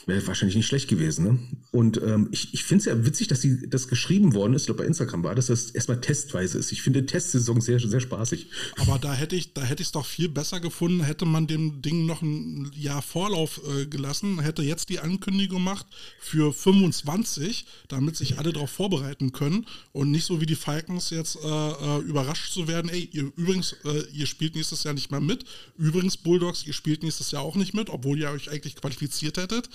Wäre 0.05 0.25
wahrscheinlich 0.27 0.55
nicht 0.55 0.67
schlecht 0.67 0.87
gewesen. 0.87 1.25
Ne? 1.25 1.39
Und 1.71 2.01
ähm, 2.01 2.29
ich, 2.31 2.53
ich 2.53 2.63
finde 2.63 2.81
es 2.81 2.85
ja 2.85 3.05
witzig, 3.05 3.27
dass 3.27 3.41
die, 3.41 3.67
das 3.67 3.87
geschrieben 3.87 4.35
worden 4.35 4.53
ist, 4.53 4.63
ich 4.63 4.65
glaube 4.67 4.83
bei 4.83 4.87
Instagram 4.87 5.23
war, 5.23 5.33
dass 5.33 5.47
das 5.47 5.71
erstmal 5.71 5.99
testweise 5.99 6.59
ist. 6.59 6.71
Ich 6.71 6.83
finde 6.83 7.05
Testsaison 7.05 7.59
sehr, 7.59 7.79
sehr 7.79 7.99
spaßig. 7.99 8.47
Aber 8.77 8.99
da 8.99 9.13
hätte 9.13 9.35
ich 9.35 9.53
da 9.53 9.63
hätte 9.63 9.81
ich 9.81 9.87
es 9.87 9.91
doch 9.91 10.05
viel 10.05 10.29
besser 10.29 10.59
gefunden, 10.59 11.03
hätte 11.03 11.25
man 11.25 11.47
dem 11.47 11.81
Ding 11.81 12.05
noch 12.05 12.21
ein 12.21 12.71
Jahr 12.75 13.01
Vorlauf 13.01 13.61
äh, 13.67 13.87
gelassen, 13.87 14.41
hätte 14.41 14.61
jetzt 14.61 14.89
die 14.89 14.99
Ankündigung 14.99 15.63
gemacht 15.63 15.85
für 16.19 16.53
25, 16.53 17.65
damit 17.87 18.17
sich 18.17 18.37
alle 18.37 18.53
darauf 18.53 18.69
vorbereiten 18.69 19.31
können 19.31 19.65
und 19.91 20.11
nicht 20.11 20.25
so 20.25 20.41
wie 20.41 20.45
die 20.45 20.55
Falcons 20.55 21.09
jetzt 21.09 21.37
äh, 21.43 21.47
äh, 21.47 21.99
überrascht 22.01 22.53
zu 22.53 22.67
werden, 22.67 22.89
ey, 22.89 23.09
ihr 23.11 23.31
übrigens, 23.35 23.73
äh, 23.85 24.03
ihr 24.13 24.25
spielt 24.25 24.55
nächstes 24.55 24.83
Jahr 24.83 24.93
nicht 24.93 25.11
mehr 25.11 25.21
mit. 25.21 25.45
Übrigens, 25.77 26.17
Bulldogs, 26.17 26.65
ihr 26.65 26.73
spielt 26.73 27.03
nächstes 27.03 27.31
Jahr 27.31 27.43
auch 27.43 27.55
nicht 27.55 27.73
mit, 27.73 27.89
obwohl 27.89 28.19
ihr 28.19 28.29
euch 28.29 28.51
eigentlich 28.51 28.75
qualifiziert 28.75 29.37
hättet 29.37 29.62
wird. 29.63 29.69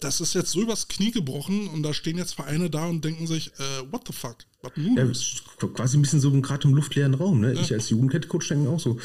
Das 0.00 0.20
ist 0.20 0.34
jetzt 0.34 0.50
so 0.50 0.60
übers 0.60 0.88
Knie 0.88 1.10
gebrochen 1.10 1.68
und 1.68 1.82
da 1.82 1.94
stehen 1.94 2.18
jetzt 2.18 2.34
Vereine 2.34 2.68
da 2.68 2.84
und 2.86 3.02
denken 3.02 3.26
sich, 3.26 3.52
äh, 3.58 3.92
what 3.92 4.06
the 4.06 4.12
fuck? 4.12 4.36
What 4.60 4.72
ja, 4.76 5.04
ist 5.04 5.42
quasi 5.74 5.96
ein 5.96 6.02
bisschen 6.02 6.20
so 6.20 6.30
gerade 6.42 6.68
im 6.68 6.74
luftleeren 6.74 7.14
Raum. 7.14 7.40
Ne? 7.40 7.54
Ja. 7.54 7.60
Ich 7.60 7.72
als 7.72 7.88
Jugendheadcoach 7.88 8.46
denke 8.48 8.68
auch 8.68 8.80
so, 8.80 8.98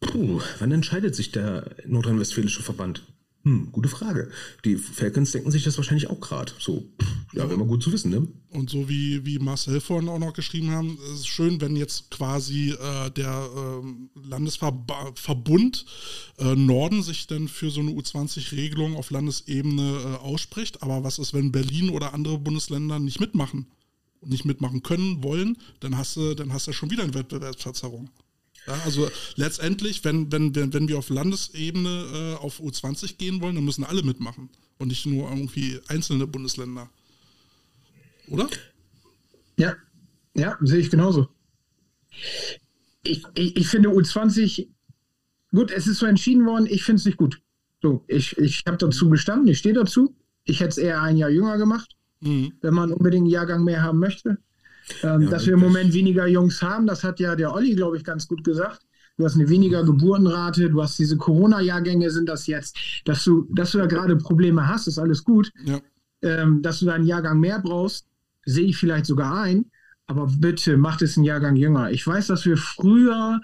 puh, 0.00 0.40
wann 0.60 0.70
entscheidet 0.70 1.16
sich 1.16 1.32
der 1.32 1.70
nordrhein-westfälische 1.86 2.62
Verband? 2.62 3.02
Hm, 3.48 3.72
gute 3.72 3.88
Frage. 3.88 4.30
Die 4.66 4.76
Falcons 4.76 5.32
denken 5.32 5.50
sich 5.50 5.64
das 5.64 5.78
wahrscheinlich 5.78 6.10
auch 6.10 6.20
gerade. 6.20 6.52
So, 6.58 6.84
ja, 7.32 7.44
wäre 7.44 7.54
immer 7.54 7.64
gut 7.64 7.82
zu 7.82 7.90
wissen, 7.90 8.10
ne? 8.10 8.28
Und 8.50 8.68
so 8.68 8.90
wie, 8.90 9.24
wie 9.24 9.38
Marcel 9.38 9.80
vorhin 9.80 10.10
auch 10.10 10.18
noch 10.18 10.34
geschrieben 10.34 10.70
haben, 10.70 10.98
ist 11.14 11.20
es 11.20 11.26
schön, 11.26 11.58
wenn 11.62 11.74
jetzt 11.74 12.10
quasi 12.10 12.72
äh, 12.72 13.10
der 13.10 13.48
äh, 13.56 14.28
Landesverbund 14.28 15.86
äh, 16.36 16.54
Norden 16.56 17.02
sich 17.02 17.26
dann 17.26 17.48
für 17.48 17.70
so 17.70 17.80
eine 17.80 17.92
U20-Regelung 17.92 18.96
auf 18.96 19.10
Landesebene 19.10 19.82
äh, 19.82 20.16
ausspricht. 20.22 20.82
Aber 20.82 21.02
was 21.02 21.18
ist, 21.18 21.32
wenn 21.32 21.50
Berlin 21.50 21.88
oder 21.88 22.12
andere 22.12 22.36
Bundesländer 22.36 22.98
nicht 22.98 23.18
mitmachen? 23.18 23.68
Nicht 24.20 24.44
mitmachen 24.44 24.82
können, 24.82 25.22
wollen, 25.24 25.56
dann 25.80 25.96
hast 25.96 26.16
du, 26.16 26.34
dann 26.34 26.52
hast 26.52 26.66
du 26.66 26.72
schon 26.72 26.90
wieder 26.90 27.04
eine 27.04 27.14
Wettbewerbsverzerrung. 27.14 28.10
Ja, 28.68 28.78
also 28.84 29.08
letztendlich, 29.36 30.04
wenn, 30.04 30.30
wenn, 30.30 30.54
wenn, 30.54 30.74
wenn 30.74 30.88
wir 30.88 30.98
auf 30.98 31.08
Landesebene 31.08 32.34
äh, 32.38 32.44
auf 32.44 32.60
U20 32.60 33.16
gehen 33.16 33.40
wollen, 33.40 33.54
dann 33.54 33.64
müssen 33.64 33.82
alle 33.82 34.02
mitmachen 34.02 34.50
und 34.76 34.88
nicht 34.88 35.06
nur 35.06 35.30
irgendwie 35.30 35.80
einzelne 35.88 36.26
Bundesländer. 36.26 36.90
Oder? 38.28 38.46
Ja, 39.56 39.74
ja, 40.34 40.58
sehe 40.60 40.80
ich 40.80 40.90
genauso. 40.90 41.28
Ich, 43.04 43.22
ich, 43.34 43.56
ich 43.56 43.68
finde 43.68 43.88
U20, 43.88 44.68
gut, 45.52 45.70
es 45.70 45.86
ist 45.86 45.98
so 45.98 46.06
entschieden 46.06 46.44
worden, 46.44 46.66
ich 46.66 46.84
finde 46.84 47.00
es 47.00 47.06
nicht 47.06 47.16
gut. 47.16 47.40
So, 47.80 48.04
ich, 48.06 48.36
ich 48.36 48.64
habe 48.66 48.76
dazu 48.76 49.08
gestanden, 49.08 49.48
ich 49.48 49.58
stehe 49.58 49.74
dazu. 49.74 50.14
Ich 50.44 50.60
hätte 50.60 50.70
es 50.70 50.78
eher 50.78 51.00
ein 51.00 51.16
Jahr 51.16 51.30
jünger 51.30 51.56
gemacht, 51.56 51.96
mhm. 52.20 52.52
wenn 52.60 52.74
man 52.74 52.92
unbedingt 52.92 53.22
einen 53.22 53.30
Jahrgang 53.30 53.64
mehr 53.64 53.82
haben 53.82 53.98
möchte. 53.98 54.38
Ähm, 55.02 55.22
ja, 55.22 55.30
dass 55.30 55.46
wir 55.46 55.54
im 55.54 55.60
Moment 55.60 55.92
weniger 55.92 56.26
Jungs 56.26 56.62
haben, 56.62 56.86
das 56.86 57.04
hat 57.04 57.20
ja 57.20 57.36
der 57.36 57.52
Olli, 57.54 57.74
glaube 57.74 57.96
ich, 57.96 58.04
ganz 58.04 58.26
gut 58.28 58.44
gesagt. 58.44 58.82
Du 59.16 59.24
hast 59.24 59.34
eine 59.34 59.48
weniger 59.48 59.84
Geburtenrate, 59.84 60.70
du 60.70 60.82
hast 60.82 60.98
diese 60.98 61.16
Corona-Jahrgänge, 61.16 62.10
sind 62.10 62.28
das 62.28 62.46
jetzt. 62.46 62.76
Dass 63.04 63.24
du, 63.24 63.48
dass 63.52 63.72
du 63.72 63.78
da 63.78 63.86
gerade 63.86 64.16
Probleme 64.16 64.68
hast, 64.68 64.86
ist 64.86 64.98
alles 64.98 65.24
gut. 65.24 65.50
Ja. 65.64 65.80
Ähm, 66.22 66.62
dass 66.62 66.80
du 66.80 66.86
da 66.86 66.94
einen 66.94 67.06
Jahrgang 67.06 67.40
mehr 67.40 67.60
brauchst, 67.60 68.06
sehe 68.44 68.66
ich 68.66 68.76
vielleicht 68.76 69.06
sogar 69.06 69.40
ein. 69.42 69.66
Aber 70.06 70.26
bitte 70.38 70.76
macht 70.76 71.02
es 71.02 71.16
einen 71.16 71.24
Jahrgang 71.24 71.56
jünger. 71.56 71.90
Ich 71.90 72.06
weiß, 72.06 72.28
dass 72.28 72.44
wir 72.46 72.56
früher 72.56 73.40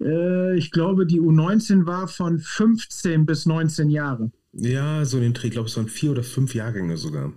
Äh, 0.00 0.56
ich 0.56 0.70
glaube, 0.70 1.06
die 1.06 1.20
U19 1.20 1.86
war 1.86 2.08
von 2.08 2.38
15 2.38 3.26
bis 3.26 3.46
19 3.46 3.90
Jahre. 3.90 4.30
Ja, 4.52 5.04
so 5.04 5.18
in 5.18 5.24
den 5.24 5.34
Dreh, 5.34 5.48
ich 5.48 5.52
glaube, 5.52 5.68
es 5.68 5.76
waren 5.76 5.88
vier 5.88 6.12
oder 6.12 6.22
fünf 6.22 6.54
Jahrgänge 6.54 6.96
sogar. 6.96 7.32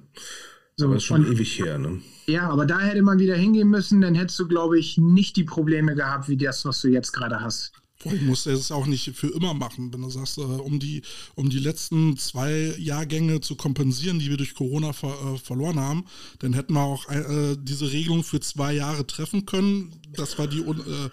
So, 0.80 0.86
aber 0.86 0.96
ist 0.96 1.04
schon 1.04 1.26
und, 1.26 1.34
ewig 1.34 1.60
her, 1.60 1.78
ne? 1.78 2.00
Ja, 2.26 2.50
aber 2.50 2.66
da 2.66 2.80
hätte 2.80 3.02
man 3.02 3.20
wieder 3.20 3.36
hingehen 3.36 3.68
müssen, 3.68 4.00
dann 4.00 4.16
hättest 4.16 4.40
du, 4.40 4.48
glaube 4.48 4.80
ich, 4.80 4.98
nicht 4.98 5.36
die 5.36 5.44
Probleme 5.44 5.94
gehabt, 5.94 6.30
wie 6.30 6.38
das, 6.38 6.64
was 6.64 6.80
du 6.80 6.88
jetzt 6.88 7.12
gerade 7.12 7.42
hast. 7.42 7.74
Du 8.02 8.16
musst 8.22 8.48
es 8.48 8.72
auch 8.72 8.86
nicht 8.86 9.14
für 9.14 9.28
immer 9.28 9.54
machen, 9.54 9.92
wenn 9.92 10.02
du 10.02 10.10
sagst, 10.10 10.38
äh, 10.38 10.42
um, 10.42 10.80
die, 10.80 11.02
um 11.36 11.50
die 11.50 11.60
letzten 11.60 12.16
zwei 12.16 12.74
Jahrgänge 12.78 13.42
zu 13.42 13.56
kompensieren, 13.56 14.20
die 14.20 14.30
wir 14.30 14.38
durch 14.38 14.56
Corona 14.56 14.94
ver, 14.94 15.10
äh, 15.10 15.38
verloren 15.38 15.82
haben, 15.82 16.06
dann 16.40 16.54
hätten 16.54 16.76
wir 16.76 16.82
auch 16.82 17.10
äh, 17.10 17.58
diese 17.60 17.92
Regelung 17.92 18.24
für 18.24 18.40
zwei 18.40 18.72
Jahre 18.72 19.06
treffen 19.06 19.46
können. 19.46 19.92
Das 20.14 20.40
war 20.40 20.48
die, 20.48 20.62
äh, 20.62 21.10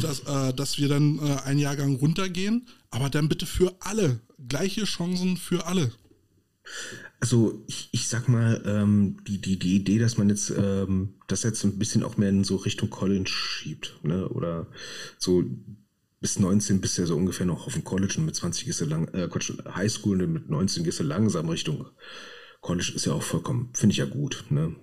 dass, 0.00 0.20
äh, 0.20 0.54
dass 0.54 0.78
wir 0.78 0.88
dann 0.88 1.18
äh, 1.18 1.40
einen 1.44 1.58
Jahrgang 1.58 1.96
runtergehen, 1.96 2.68
aber 2.92 3.10
dann 3.10 3.28
bitte 3.28 3.46
für 3.46 3.74
alle. 3.80 4.20
Gleiche 4.48 4.84
Chancen 4.84 5.36
für 5.36 5.66
alle. 5.66 5.90
Also 7.20 7.64
ich, 7.66 7.88
ich 7.92 8.08
sag 8.08 8.28
mal, 8.28 8.62
ähm, 8.66 9.16
die, 9.26 9.40
die, 9.40 9.58
die 9.58 9.76
Idee, 9.76 9.98
dass 9.98 10.18
man 10.18 10.28
jetzt 10.28 10.50
ähm, 10.50 11.14
das 11.28 11.42
jetzt 11.42 11.64
ein 11.64 11.78
bisschen 11.78 12.02
auch 12.02 12.16
mehr 12.18 12.28
in 12.28 12.44
so 12.44 12.56
Richtung 12.56 12.90
College 12.90 13.30
schiebt, 13.30 13.98
ne? 14.02 14.28
Oder 14.28 14.66
so 15.18 15.44
bis 16.20 16.38
19 16.38 16.80
bist 16.80 16.96
du 16.98 17.02
ja 17.02 17.08
so 17.08 17.16
ungefähr 17.16 17.46
noch 17.46 17.66
auf 17.66 17.74
dem 17.74 17.84
College 17.84 18.14
und 18.18 18.26
mit 18.26 18.36
20 18.36 18.64
gehst 18.64 18.80
du 18.80 18.84
lang, 18.84 19.08
äh, 19.14 19.28
Highschool 19.74 20.22
und 20.22 20.32
mit 20.32 20.50
19 20.50 20.84
gehst 20.84 21.00
du 21.00 21.04
langsam 21.04 21.48
Richtung 21.48 21.86
College 22.60 22.92
ist 22.94 23.06
ja 23.06 23.12
auch 23.12 23.22
vollkommen, 23.22 23.70
finde 23.74 23.92
ich 23.92 23.98
ja 23.98 24.06
gut. 24.06 24.44
Ne? 24.50 24.74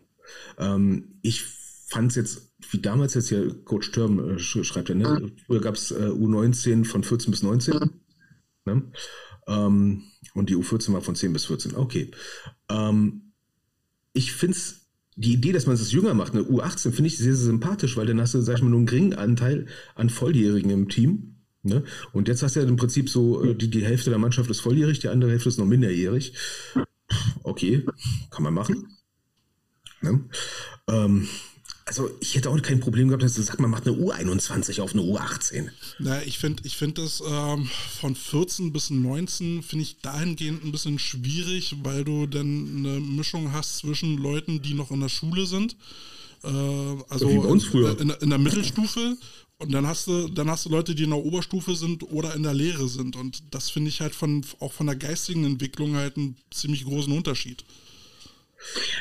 Ähm, 0.57 1.19
ich 1.21 1.43
fand 1.43 2.11
es 2.11 2.15
jetzt, 2.15 2.53
wie 2.71 2.79
damals 2.79 3.13
jetzt 3.13 3.29
ja 3.29 3.41
Coach 3.65 3.87
Sturm 3.87 4.37
äh, 4.37 4.39
schreibt 4.39 4.89
ja, 4.89 4.95
ne? 4.95 5.31
früher 5.45 5.61
gab 5.61 5.75
es 5.75 5.91
äh, 5.91 5.95
U19 5.95 6.85
von 6.85 7.03
14 7.03 7.31
bis 7.31 7.43
19. 7.43 7.79
Ne? 8.65 8.91
Ähm, 9.47 10.03
und 10.33 10.49
die 10.49 10.55
U14 10.55 10.93
war 10.93 11.01
von 11.01 11.15
10 11.15 11.33
bis 11.33 11.45
14. 11.45 11.75
Okay. 11.75 12.11
Ähm, 12.69 13.33
ich 14.13 14.33
finde 14.33 14.57
es 14.57 14.87
die 15.15 15.33
Idee, 15.33 15.51
dass 15.51 15.67
man 15.67 15.75
es 15.75 15.91
jünger 15.91 16.13
macht, 16.13 16.33
eine 16.33 16.43
U18, 16.43 16.91
finde 16.91 17.07
ich 17.07 17.17
sehr, 17.17 17.35
sehr 17.35 17.45
sympathisch, 17.45 17.97
weil 17.97 18.07
dann 18.07 18.19
hast 18.19 18.33
du, 18.33 18.41
sag 18.41 18.57
ich 18.57 18.63
mal, 18.63 18.69
nur 18.69 18.79
einen 18.79 18.87
geringen 18.87 19.13
Anteil 19.13 19.67
an 19.95 20.09
Volljährigen 20.09 20.71
im 20.71 20.89
Team. 20.89 21.35
Ne? 21.61 21.83
Und 22.11 22.27
jetzt 22.27 22.43
hast 22.43 22.55
du 22.55 22.59
ja 22.59 22.67
im 22.67 22.75
Prinzip 22.75 23.09
so, 23.09 23.43
äh, 23.43 23.55
die, 23.55 23.69
die 23.69 23.85
Hälfte 23.85 24.09
der 24.09 24.19
Mannschaft 24.19 24.49
ist 24.49 24.59
volljährig, 24.59 24.99
die 24.99 25.09
andere 25.09 25.31
Hälfte 25.31 25.49
ist 25.49 25.59
noch 25.59 25.65
minderjährig. 25.65 26.33
Okay, 27.43 27.85
kann 28.31 28.43
man 28.43 28.53
machen. 28.53 28.97
Ne? 30.01 30.23
Ähm, 30.87 31.27
also 31.85 32.09
ich 32.21 32.35
hätte 32.35 32.49
auch 32.49 32.61
kein 32.61 32.79
Problem 32.79 33.07
gehabt, 33.07 33.23
dass 33.23 33.33
du 33.33 33.41
sagst, 33.41 33.59
man 33.59 33.69
macht 33.69 33.87
eine 33.87 33.97
U21 33.97 34.81
auf 34.81 34.93
eine 34.93 35.01
U18. 35.01 35.69
Na, 35.99 36.21
ich 36.23 36.37
finde 36.37 36.63
ich 36.65 36.77
find 36.77 36.97
das 36.97 37.21
ähm, 37.25 37.69
von 37.99 38.15
14 38.15 38.71
bis 38.71 38.89
19 38.89 39.63
finde 39.63 39.83
ich 39.83 39.97
dahingehend 39.99 40.63
ein 40.63 40.71
bisschen 40.71 40.99
schwierig, 40.99 41.75
weil 41.83 42.03
du 42.03 42.25
dann 42.25 42.77
eine 42.77 42.99
Mischung 42.99 43.51
hast 43.51 43.79
zwischen 43.79 44.17
Leuten, 44.17 44.61
die 44.61 44.73
noch 44.73 44.91
in 44.91 45.01
der 45.01 45.09
Schule 45.09 45.45
sind. 45.45 45.75
Äh, 46.43 46.47
also 46.47 47.29
Wie 47.29 47.37
bei 47.37 47.45
uns 47.45 47.65
früher. 47.65 47.99
In, 47.99 48.09
in, 48.09 48.29
der 48.29 48.39
Mittelstufe 48.39 49.17
und 49.57 49.71
dann 49.71 49.87
hast 49.87 50.07
du, 50.07 50.27
dann 50.27 50.49
hast 50.49 50.65
du 50.65 50.69
Leute, 50.69 50.95
die 50.95 51.03
in 51.03 51.11
der 51.11 51.19
Oberstufe 51.19 51.75
sind 51.75 52.03
oder 52.11 52.35
in 52.35 52.43
der 52.43 52.53
Lehre 52.53 52.87
sind. 52.87 53.15
Und 53.15 53.43
das 53.51 53.69
finde 53.69 53.89
ich 53.89 54.01
halt 54.01 54.15
von, 54.15 54.45
auch 54.59 54.73
von 54.73 54.87
der 54.87 54.95
geistigen 54.95 55.45
Entwicklung 55.45 55.95
halt 55.95 56.17
einen 56.17 56.35
ziemlich 56.51 56.83
großen 56.83 57.15
Unterschied. 57.15 57.63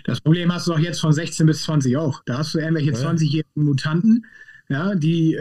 Das 0.04 0.20
Problem 0.20 0.52
hast 0.52 0.66
du 0.66 0.72
auch 0.72 0.78
jetzt 0.78 1.00
von 1.00 1.12
16 1.12 1.46
bis 1.46 1.62
20 1.62 1.96
auch. 1.96 2.22
Da 2.26 2.38
hast 2.38 2.54
du 2.54 2.58
irgendwelche 2.58 2.92
ja. 2.92 2.98
20-jährigen 2.98 3.64
Mutanten, 3.64 4.26
ja, 4.68 4.94
die 4.94 5.34
äh, 5.34 5.40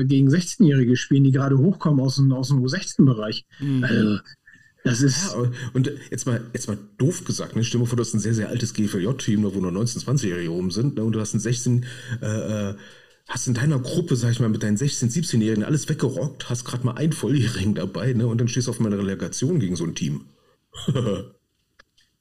äh, 0.00 0.04
gegen 0.04 0.28
16-Jährige 0.28 0.96
spielen, 0.96 1.24
die 1.24 1.32
gerade 1.32 1.58
hochkommen 1.58 2.00
aus 2.00 2.16
dem, 2.16 2.32
aus 2.32 2.48
dem 2.48 2.62
U16-Bereich. 2.62 3.44
Mhm. 3.60 3.84
Also, 3.84 4.18
das 4.84 5.00
ist. 5.00 5.32
Ja, 5.32 5.50
und 5.74 5.92
jetzt 6.10 6.26
mal, 6.26 6.40
jetzt 6.52 6.66
mal 6.66 6.78
doof 6.98 7.24
gesagt, 7.24 7.54
ne? 7.54 7.62
Mal 7.62 7.86
vor, 7.86 7.96
du 7.96 8.00
hast 8.00 8.14
ein 8.14 8.20
sehr, 8.20 8.34
sehr 8.34 8.48
altes 8.48 8.74
GVJ-Team, 8.74 9.44
wo 9.44 9.60
nur 9.60 9.70
19-, 9.70 10.04
20-Jährige 10.04 10.50
rum 10.50 10.70
sind, 10.70 10.96
ne? 10.96 11.04
und 11.04 11.12
du 11.12 11.20
hast 11.20 11.34
ein 11.34 11.40
16, 11.40 11.86
äh, 12.20 12.26
äh, 12.70 12.74
hast 13.28 13.46
in 13.46 13.54
deiner 13.54 13.78
Gruppe, 13.78 14.16
sag 14.16 14.32
ich 14.32 14.40
mal, 14.40 14.48
mit 14.48 14.62
deinen 14.62 14.76
16-, 14.76 15.12
17-Jährigen 15.12 15.64
alles 15.64 15.88
weggerockt, 15.88 16.50
hast 16.50 16.64
gerade 16.64 16.84
mal 16.84 16.94
einen 16.94 17.12
Volljährigen 17.12 17.74
dabei, 17.74 18.12
ne? 18.12 18.26
Und 18.26 18.40
dann 18.40 18.48
stehst 18.48 18.66
du 18.66 18.72
auf 18.72 18.80
meiner 18.80 18.98
Relegation 18.98 19.60
gegen 19.60 19.76
so 19.76 19.84
ein 19.84 19.94
Team. 19.94 20.22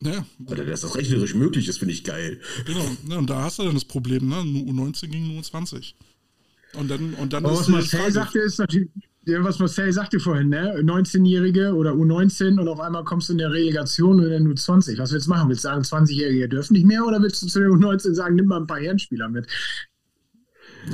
Ja. 0.03 0.25
Alter, 0.47 0.65
dass 0.65 0.81
das 0.81 0.95
rechnerisch 0.95 1.35
möglich 1.35 1.67
ist, 1.67 1.77
finde 1.77 1.93
ich 1.93 2.03
geil. 2.03 2.39
Genau, 2.65 2.85
ja, 3.07 3.17
und 3.17 3.29
da 3.29 3.43
hast 3.43 3.59
du 3.59 3.63
dann 3.63 3.75
das 3.75 3.85
Problem, 3.85 4.27
ne? 4.27 4.37
U19 4.37 5.07
gegen 5.07 5.39
U20. 5.39 5.93
Und 6.73 6.89
dann, 6.89 7.13
und 7.15 7.33
dann 7.33 7.45
Aber 7.45 7.57
was 7.57 7.67
Marcel 7.67 8.11
sagte, 8.11 8.39
ist 8.39 8.57
natürlich, 8.57 8.89
was 9.25 9.59
Marcel 9.59 9.93
sagte 9.93 10.19
vorhin, 10.19 10.49
ne? 10.49 10.73
19-Jährige 10.81 11.75
oder 11.75 11.91
U19 11.91 12.59
und 12.59 12.67
auf 12.67 12.79
einmal 12.79 13.03
kommst 13.03 13.29
du 13.29 13.33
in 13.33 13.39
der 13.39 13.51
Relegation 13.51 14.19
und 14.19 14.31
dann 14.31 14.47
U20. 14.47 14.97
Was 14.97 15.11
willst 15.11 15.27
du 15.27 15.29
machen? 15.29 15.49
Willst 15.49 15.65
du 15.65 15.69
sagen, 15.69 15.83
20-Jährige 15.83 16.49
dürfen 16.49 16.73
nicht 16.73 16.87
mehr 16.87 17.05
oder 17.05 17.21
willst 17.21 17.43
du 17.43 17.47
zu 17.47 17.59
den 17.59 17.69
U19 17.69 18.15
sagen, 18.15 18.35
nimm 18.35 18.47
mal 18.47 18.61
ein 18.61 18.67
paar 18.67 18.79
Herrenspieler 18.79 19.29
mit? 19.29 19.45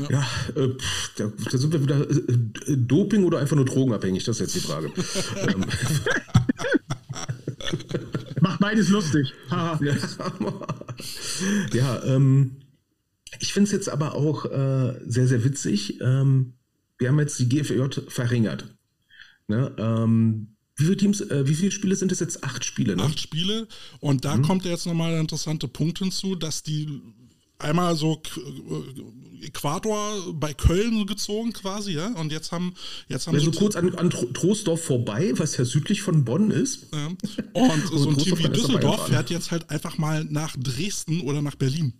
Ja, 0.10 0.20
ja 0.20 0.28
äh, 0.62 0.76
pff, 0.76 1.12
da, 1.16 1.32
da, 1.50 1.58
sind 1.58 1.72
wir 1.72 1.82
wieder 1.82 2.10
äh, 2.10 2.76
Doping 2.76 3.24
oder 3.24 3.40
einfach 3.40 3.56
nur 3.56 3.64
drogenabhängig, 3.64 4.26
das 4.26 4.42
ist 4.42 4.54
jetzt 4.54 4.56
die 4.56 4.68
Frage. 4.68 4.92
Macht 8.42 8.60
beides 8.60 8.90
lustig. 8.90 9.34
ja, 11.74 12.04
ähm, 12.04 12.58
ich 13.40 13.54
finde 13.54 13.68
es 13.68 13.72
jetzt 13.72 13.90
aber 13.90 14.16
auch 14.16 14.46
äh, 14.46 15.00
sehr, 15.06 15.28
sehr 15.28 15.44
witzig. 15.44 16.00
Ähm, 16.02 16.54
wir 16.98 17.10
haben 17.10 17.20
jetzt 17.20 17.40
die 17.40 17.50
GFJ 17.50 17.82
verringert. 18.08 18.66
Ne? 19.48 19.74
Ähm, 19.78 20.56
wie 20.76 20.84
viele 20.84 20.98
Teams, 20.98 21.22
äh, 21.22 21.48
wie 21.48 21.56
viele 21.56 21.72
Spiele 21.72 21.96
sind 21.96 22.12
es 22.12 22.20
jetzt? 22.20 22.44
Acht 22.44 22.64
Spiele, 22.64 22.96
ne? 22.96 23.04
Acht 23.04 23.20
Spiele. 23.20 23.68
Und 24.00 24.26
da 24.26 24.36
mhm. 24.36 24.44
kommt 24.44 24.66
jetzt 24.66 24.86
nochmal 24.86 25.12
der 25.12 25.22
interessante 25.22 25.68
Punkt 25.68 26.00
hinzu, 26.00 26.36
dass 26.36 26.64
die 26.64 27.02
einmal 27.60 27.96
so 27.96 28.22
äh, 28.36 29.02
Äquator 29.42 30.34
bei 30.34 30.54
Köln 30.54 31.06
gezogen 31.06 31.54
quasi, 31.54 31.94
ja. 31.94 32.08
Und 32.16 32.32
jetzt 32.32 32.52
haben 32.52 32.74
jetzt 33.08 33.28
haben 33.28 33.36
also 33.36 33.52
so 33.52 33.60
kurz 33.60 33.76
an, 33.76 33.96
an 33.96 34.10
Troisdorf 34.10 34.84
vorbei, 34.84 35.34
was 35.36 35.58
ja 35.58 35.66
südlich 35.66 36.02
von 36.02 36.26
Bonn 36.26 36.52
ist. 36.52 36.88
Ja. 36.94 37.08
Und 37.54 37.88
so 37.92 38.10
ein 38.10 38.18
Team 38.18 38.38
wie 38.40 38.50
Düsseldorf 38.50 39.08
fährt 39.08 39.30
jetzt 39.30 39.52
halt 39.52 39.70
einfach 39.70 39.98
mal 39.98 40.24
nach 40.26 40.56
Dresden 40.58 41.22
oder 41.22 41.42
nach 41.42 41.56
Berlin, 41.56 41.94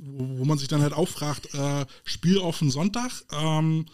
wo, 0.00 0.38
wo 0.38 0.44
man 0.44 0.58
sich 0.58 0.68
dann 0.68 0.82
halt 0.82 0.92
auch 0.92 1.08
fragt, 1.08 1.54
äh, 1.54 1.86
Spiel 2.04 2.38
auf 2.38 2.58
den 2.58 2.70
Sonntag. 2.70 3.10
Ähm, 3.32 3.86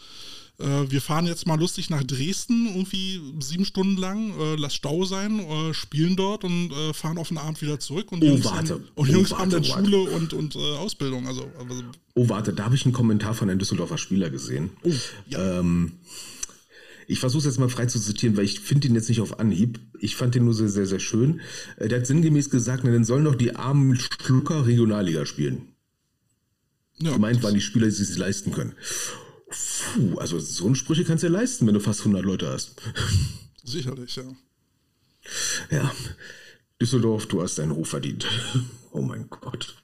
äh, 0.59 0.91
wir 0.91 1.01
fahren 1.01 1.27
jetzt 1.27 1.47
mal 1.47 1.59
lustig 1.59 1.91
nach 1.91 2.03
Dresden, 2.03 2.67
irgendwie 2.67 3.21
sieben 3.41 3.65
Stunden 3.65 3.97
lang, 3.97 4.31
äh, 4.39 4.57
lass 4.57 4.75
Stau 4.75 5.05
sein, 5.05 5.41
äh, 5.41 5.75
spielen 5.75 6.17
dort 6.17 6.45
und 6.45 6.73
äh, 6.73 6.95
fahren 6.95 7.19
auf 7.19 7.29
den 7.29 7.39
Abend 7.39 7.61
wieder 7.61 7.79
zurück. 7.79 8.11
Und 8.13 8.23
oh, 8.23 8.27
Jungs 8.27 8.45
warte. 8.45 8.75
Haben, 8.75 8.85
und 8.95 9.09
oh, 9.09 9.13
Jungs 9.13 9.31
warte, 9.31 9.43
haben 9.43 9.51
dann 9.51 9.69
warte. 9.69 9.85
Schule 9.85 10.11
und, 10.11 10.33
und 10.33 10.57
äh, 10.57 10.77
Ausbildung. 10.77 11.27
Also, 11.27 11.51
also, 11.59 11.83
oh, 12.15 12.29
warte, 12.29 12.53
da 12.53 12.65
habe 12.65 12.75
ich 12.75 12.85
einen 12.85 12.95
Kommentar 12.95 13.35
von 13.35 13.51
einem 13.51 13.59
Düsseldorfer 13.59 13.99
Spieler 13.99 14.31
gesehen. 14.31 14.71
Oh, 14.83 14.93
ja. 15.29 15.59
Ähm, 15.61 15.93
ich 17.09 17.21
versuche 17.21 17.41
es 17.41 17.45
jetzt 17.45 17.61
mal 17.61 17.69
frei 17.69 17.87
zu 17.87 18.01
zitieren, 18.01 18.37
weil 18.37 18.45
ich 18.45 18.61
finde 18.61 18.89
ihn 18.89 18.95
jetzt 18.95 19.09
nicht 19.09 19.21
auf 19.21 19.39
Anhieb. 19.39 19.79
Ich 20.01 20.17
fand 20.17 20.35
den 20.35 20.45
nur 20.45 20.55
sehr, 20.55 20.69
sehr, 20.69 20.87
sehr 20.87 20.99
schön. 20.99 21.41
Der 21.79 22.01
hat 22.01 22.07
sinngemäß 22.07 22.51
gesagt, 22.51 22.83
na, 22.85 22.91
dann 22.91 23.05
sollen 23.05 23.25
doch 23.25 23.37
die 23.37 23.55
armen 23.55 23.95
Schlucker 23.97 24.67
Regionalliga 24.67 25.25
spielen. 25.25 25.69
Ja, 26.99 27.13
Gemeint 27.13 27.43
waren 27.43 27.55
die 27.55 27.61
Spieler, 27.61 27.87
die 27.87 27.93
sich 27.93 28.17
leisten 28.17 28.53
können. 28.53 28.73
Puh, 29.97 30.19
also 30.19 30.39
so 30.39 30.67
eine 30.67 30.75
Sprüche 30.75 31.05
kannst 31.05 31.23
du 31.23 31.29
ja 31.29 31.33
leisten, 31.33 31.67
wenn 31.67 31.75
du 31.75 31.81
fast 31.81 32.01
100 32.01 32.23
Leute 32.23 32.49
hast. 32.49 32.75
Sicherlich, 33.65 34.15
ja. 34.17 34.25
Ja, 35.71 35.91
Düsseldorf, 36.81 37.27
du 37.27 37.43
hast 37.43 37.59
deinen 37.59 37.73
Ruf 37.73 37.89
verdient. 37.91 38.27
Oh 38.93 39.03
mein 39.03 39.29
Gott. 39.29 39.77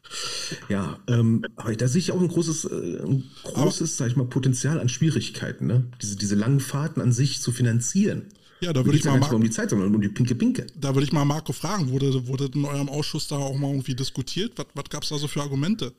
Ja, 0.70 0.98
ähm, 1.06 1.44
aber 1.56 1.76
da 1.76 1.86
sehe 1.86 1.98
ich 1.98 2.12
auch 2.12 2.20
ein 2.22 2.28
großes, 2.28 2.64
äh, 2.64 3.02
ein 3.02 3.24
großes, 3.42 3.98
sag 3.98 4.08
ich 4.08 4.16
mal, 4.16 4.24
Potenzial 4.24 4.80
an 4.80 4.88
Schwierigkeiten, 4.88 5.66
ne? 5.66 5.84
Diese, 6.00 6.16
diese 6.16 6.34
langen 6.34 6.60
Fahrten 6.60 7.02
an 7.02 7.12
sich 7.12 7.42
zu 7.42 7.52
finanzieren. 7.52 8.28
Ja, 8.62 8.72
da 8.72 8.86
würde 8.86 8.96
ich 8.96 9.04
mal 9.04 9.18
nicht 9.18 9.30
um 9.30 9.42
die 9.42 9.50
Zeit, 9.50 9.68
sondern 9.68 9.94
um 9.94 10.00
die 10.00 10.08
pinke 10.08 10.34
Pinke. 10.34 10.66
Da 10.80 10.94
würde 10.94 11.04
ich 11.04 11.12
mal 11.12 11.26
Marco 11.26 11.52
fragen, 11.52 11.90
wurde, 11.90 12.26
wurde 12.26 12.48
in 12.54 12.64
eurem 12.64 12.88
Ausschuss 12.88 13.28
da 13.28 13.36
auch 13.36 13.58
mal 13.58 13.68
irgendwie 13.68 13.94
diskutiert? 13.94 14.52
Was, 14.56 14.68
was 14.72 14.84
gab 14.88 15.02
es 15.02 15.10
da 15.10 15.18
so 15.18 15.28
für 15.28 15.42
Argumente? 15.42 15.92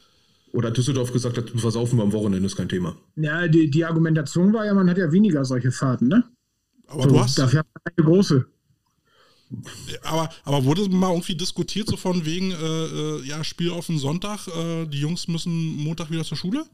Oder 0.54 0.70
hat 0.70 0.78
Düsseldorf 0.78 1.12
gesagt, 1.12 1.38
das 1.38 1.62
versaufen 1.62 1.98
wir 1.98 2.04
am 2.04 2.14
Wochenende, 2.14 2.46
ist 2.46 2.56
kein 2.56 2.70
Thema. 2.70 2.96
Ja, 3.16 3.48
die, 3.48 3.70
die 3.72 3.84
Argumentation 3.84 4.54
war 4.54 4.66
ja, 4.66 4.74
man 4.74 4.88
hat 4.88 5.00
ja 5.00 5.12
weniger 5.12 5.44
solche 5.44 5.72
Fahrten, 5.72 6.08
ne? 6.08 6.24
Aber 6.88 7.04
so, 7.04 7.10
du 7.10 7.20
hast. 7.20 7.40
Dafür 7.40 7.64
eine 7.84 8.06
große. 8.06 8.46
Aber, 10.04 10.30
aber 10.44 10.64
wurde 10.64 10.88
mal 10.90 11.12
irgendwie 11.12 11.36
diskutiert, 11.36 11.88
so 11.90 11.98
von 11.98 12.24
wegen, 12.26 12.52
äh, 12.52 12.56
äh, 12.56 13.24
ja, 13.26 13.44
Spiel 13.44 13.72
auf 13.72 13.88
den 13.88 13.98
Sonntag, 13.98 14.48
äh, 14.48 14.86
die 14.86 15.00
Jungs 15.00 15.28
müssen 15.28 15.76
Montag 15.78 16.12
wieder 16.12 16.24
zur 16.24 16.38
Schule? 16.38 16.66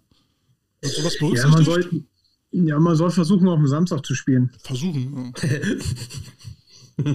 Ist 0.81 0.95
sowas 0.95 1.17
ja, 1.19 1.47
man 1.47 1.63
soll, 1.63 2.03
ja, 2.51 2.79
man 2.79 2.95
soll 2.95 3.11
versuchen, 3.11 3.47
auf 3.47 3.59
dem 3.59 3.67
Samstag 3.67 4.05
zu 4.05 4.13
spielen. 4.13 4.51
Versuchen, 4.61 5.33
ja. 5.41 7.13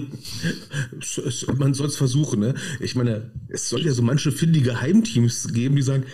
man 1.59 1.75
soll 1.75 1.89
es 1.89 1.97
versuchen, 1.97 2.41
ne? 2.41 2.55
Ich 2.81 2.95
meine, 2.95 3.31
es 3.49 3.69
soll 3.69 3.85
ja 3.85 3.93
so 3.93 4.03
manche 4.03 4.33
findige 4.33 4.81
Heimteams 4.81 5.53
geben, 5.53 5.77
die 5.77 5.83
sagen, 5.83 6.05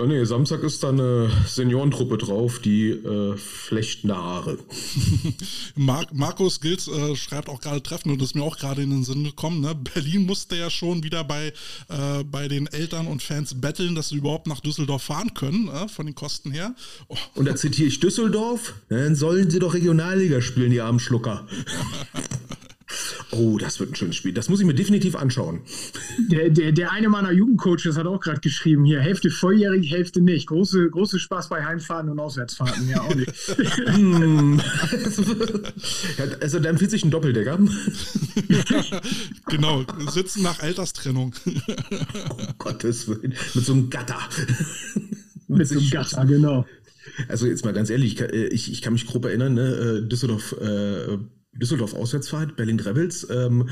Ja, 0.00 0.06
nee, 0.06 0.24
Samstag 0.24 0.62
ist 0.62 0.82
da 0.82 0.88
eine 0.88 1.30
Seniorentruppe 1.46 2.16
drauf, 2.16 2.58
die 2.58 2.88
äh, 2.88 3.36
flechten 3.36 4.10
Haare. 4.10 4.56
Mar 5.74 6.06
Markus 6.14 6.62
Gils 6.62 6.88
äh, 6.88 7.14
schreibt 7.16 7.50
auch 7.50 7.60
gerade 7.60 7.82
Treffen 7.82 8.10
und 8.10 8.18
das 8.18 8.30
ist 8.30 8.34
mir 8.34 8.42
auch 8.42 8.56
gerade 8.56 8.80
in 8.80 8.88
den 8.88 9.04
Sinn 9.04 9.24
gekommen. 9.24 9.60
Ne? 9.60 9.74
Berlin 9.74 10.24
musste 10.24 10.56
ja 10.56 10.70
schon 10.70 11.02
wieder 11.02 11.22
bei, 11.22 11.48
äh, 11.88 12.24
bei 12.24 12.48
den 12.48 12.66
Eltern 12.66 13.08
und 13.08 13.22
Fans 13.22 13.60
betteln, 13.60 13.94
dass 13.94 14.08
sie 14.08 14.16
überhaupt 14.16 14.46
nach 14.46 14.60
Düsseldorf 14.60 15.02
fahren 15.02 15.34
können, 15.34 15.68
äh, 15.68 15.86
von 15.86 16.06
den 16.06 16.14
Kosten 16.14 16.50
her. 16.50 16.74
Oh. 17.08 17.16
Und 17.34 17.44
da 17.44 17.54
zitiere 17.54 17.88
ich 17.88 18.00
Düsseldorf, 18.00 18.72
dann 18.88 19.14
sollen 19.14 19.50
sie 19.50 19.58
doch 19.58 19.74
Regionalliga 19.74 20.40
spielen, 20.40 20.70
die 20.70 20.80
armen 20.80 21.00
Schlucker. 21.00 21.46
Oh, 23.30 23.58
das 23.58 23.80
wird 23.80 23.92
ein 23.92 23.94
schönes 23.94 24.16
Spiel. 24.16 24.32
Das 24.32 24.48
muss 24.48 24.60
ich 24.60 24.66
mir 24.66 24.74
definitiv 24.74 25.16
anschauen. 25.16 25.60
Der, 26.30 26.50
der, 26.50 26.72
der 26.72 26.92
eine 26.92 27.08
meiner 27.08 27.32
Jugendcoaches 27.32 27.96
hat 27.96 28.06
auch 28.06 28.20
gerade 28.20 28.40
geschrieben, 28.40 28.84
hier, 28.84 29.00
Hälfte 29.00 29.30
volljährig, 29.30 29.90
Hälfte 29.90 30.20
nicht. 30.20 30.46
Große, 30.46 30.90
große 30.90 31.18
Spaß 31.18 31.48
bei 31.48 31.64
Heimfahrten 31.64 32.10
und 32.10 32.18
Auswärtsfahrten, 32.18 32.88
ja 32.88 33.00
auch 33.00 33.14
nicht. 33.14 33.30
Hm. 33.30 34.60
also 36.40 36.58
da 36.58 36.68
empfiehlt 36.68 36.90
sich 36.90 37.04
ein 37.04 37.10
Doppeldecker. 37.10 37.58
genau, 39.48 39.84
sitzen 40.08 40.42
nach 40.42 40.60
Alterstrennung. 40.60 41.34
oh 41.46 42.36
Gottes 42.58 43.08
Willen, 43.08 43.34
mit 43.54 43.64
so 43.64 43.72
einem 43.72 43.90
Gatter. 43.90 44.18
mit 45.48 45.68
so 45.68 45.78
einem 45.78 45.90
Gatter, 45.90 46.24
genau. 46.26 46.66
Also 47.28 47.46
jetzt 47.46 47.64
mal 47.64 47.72
ganz 47.72 47.90
ehrlich, 47.90 48.20
ich, 48.20 48.70
ich 48.70 48.82
kann 48.82 48.92
mich 48.92 49.06
grob 49.06 49.24
erinnern, 49.24 49.54
ne? 49.54 50.02
Äh, 50.02 50.08
Düsseldorf 50.08 50.54
äh, 50.60 51.18
Düsseldorf 51.60 51.94
Auswärtsfahrt, 51.94 52.56
Berlin 52.56 52.80
Rebels. 52.80 53.28
Ähm, 53.30 53.68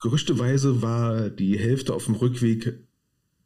gerüchteweise 0.00 0.82
war 0.82 1.30
die 1.30 1.58
Hälfte 1.58 1.94
auf 1.94 2.04
dem 2.04 2.14
Rückweg 2.14 2.78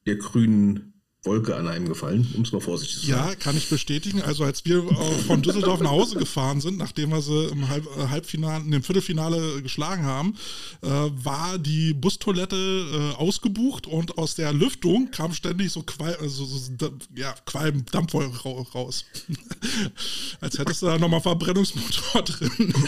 der 0.07 0.17
grünen 0.17 0.96
Wolke 1.27 1.57
an 1.57 1.69
einem 1.69 1.89
gefallen, 1.89 2.33
um 2.37 2.43
es 2.43 2.53
mal 2.53 2.61
vorsichtig 2.61 3.01
zu 3.01 3.07
sagen. 3.07 3.29
Ja, 3.29 3.35
kann 3.35 3.57
ich 3.57 3.69
bestätigen. 3.69 4.23
Also 4.23 4.45
als 4.45 4.65
wir 4.65 4.79
äh, 4.79 5.19
von 5.27 5.43
Düsseldorf 5.43 5.81
nach 5.81 5.91
Hause 5.91 6.19
gefahren 6.19 6.61
sind, 6.61 6.79
nachdem 6.79 7.11
wir 7.11 7.21
sie 7.21 7.47
im 7.47 7.69
Halb, 7.69 7.87
äh, 7.99 8.09
Halbfinale, 8.09 8.65
in 8.65 8.71
dem 8.71 8.83
Viertelfinale 8.83 9.63
geschlagen 9.63 10.05
haben, 10.05 10.37
äh, 10.83 10.89
war 10.89 11.59
die 11.59 11.95
Bustoilette 11.95 12.57
äh, 12.57 13.17
ausgebucht 13.17 13.87
und 13.87 14.19
aus 14.19 14.35
der 14.35 14.53
Lüftung 14.53 15.11
kam 15.11 15.33
ständig 15.33 15.73
so, 15.73 15.83
Qual 15.83 16.17
also, 16.17 16.45
so 16.45 16.71
ja, 17.15 17.35
Qualm, 17.45 17.85
Dampfwolke 17.91 18.37
raus. 18.75 19.05
als 20.41 20.59
hättest 20.59 20.83
du 20.83 20.87
da 20.87 20.99
nochmal 20.99 21.21
Verbrennungsmotor 21.21 22.23
drin. 22.25 22.75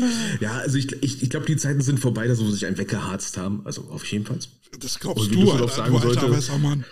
Ja, 0.40 0.58
also 0.58 0.78
ich, 0.78 0.92
ich, 1.02 1.22
ich 1.22 1.30
glaube, 1.30 1.46
die 1.46 1.56
Zeiten 1.56 1.80
sind 1.80 2.00
vorbei, 2.00 2.26
dass 2.26 2.40
wir 2.40 2.50
sich 2.50 2.66
einen 2.66 2.78
weggeharzt 2.78 3.36
haben. 3.36 3.62
Also 3.64 3.82
auf 3.90 4.04
jeden 4.06 4.26
Fall. 4.26 4.38
Das 4.80 4.98
glaubst 4.98 5.34
du, 5.34 5.50
Alter, 5.50 5.68
sagen 5.68 5.92
du 5.92 5.98
alter 6.08 6.40
sollte, 6.40 6.62
Mann. 6.62 6.84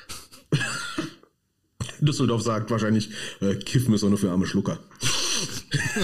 Düsseldorf 2.01 2.43
sagt 2.43 2.71
wahrscheinlich, 2.71 3.11
äh, 3.41 3.55
Kiffen 3.57 3.95
ist 3.95 4.05
auch 4.05 4.09
nur 4.09 4.19
für 4.19 4.31
arme 4.31 4.47
Schlucker. 4.47 4.79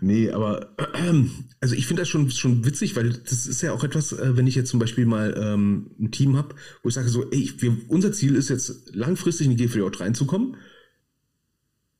nee, 0.00 0.30
aber 0.30 0.70
äh, 0.78 1.24
also 1.60 1.74
ich 1.74 1.86
finde 1.86 2.02
das 2.02 2.08
schon, 2.08 2.30
schon 2.30 2.64
witzig, 2.64 2.94
weil 2.96 3.10
das 3.10 3.46
ist 3.46 3.62
ja 3.62 3.72
auch 3.72 3.84
etwas, 3.84 4.12
äh, 4.12 4.36
wenn 4.36 4.46
ich 4.46 4.54
jetzt 4.54 4.70
zum 4.70 4.78
Beispiel 4.80 5.06
mal 5.06 5.34
ähm, 5.36 5.90
ein 5.98 6.12
Team 6.12 6.36
habe, 6.36 6.54
wo 6.82 6.88
ich 6.88 6.94
sage 6.94 7.08
so, 7.08 7.30
ey, 7.30 7.50
wir, 7.58 7.76
unser 7.88 8.12
Ziel 8.12 8.36
ist 8.36 8.48
jetzt 8.48 8.94
langfristig 8.94 9.46
in 9.46 9.56
die 9.56 9.66
GVJ 9.66 9.96
reinzukommen 9.98 10.56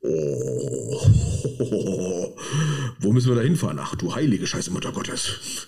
Oh, 0.06 1.00
wo 3.00 3.12
müssen 3.12 3.30
wir 3.30 3.36
da 3.36 3.40
hinfahren? 3.40 3.78
Ach 3.80 3.94
du 3.94 4.14
heilige 4.14 4.46
Scheiße, 4.46 4.70
Mutter 4.70 4.92
Gottes. 4.92 5.66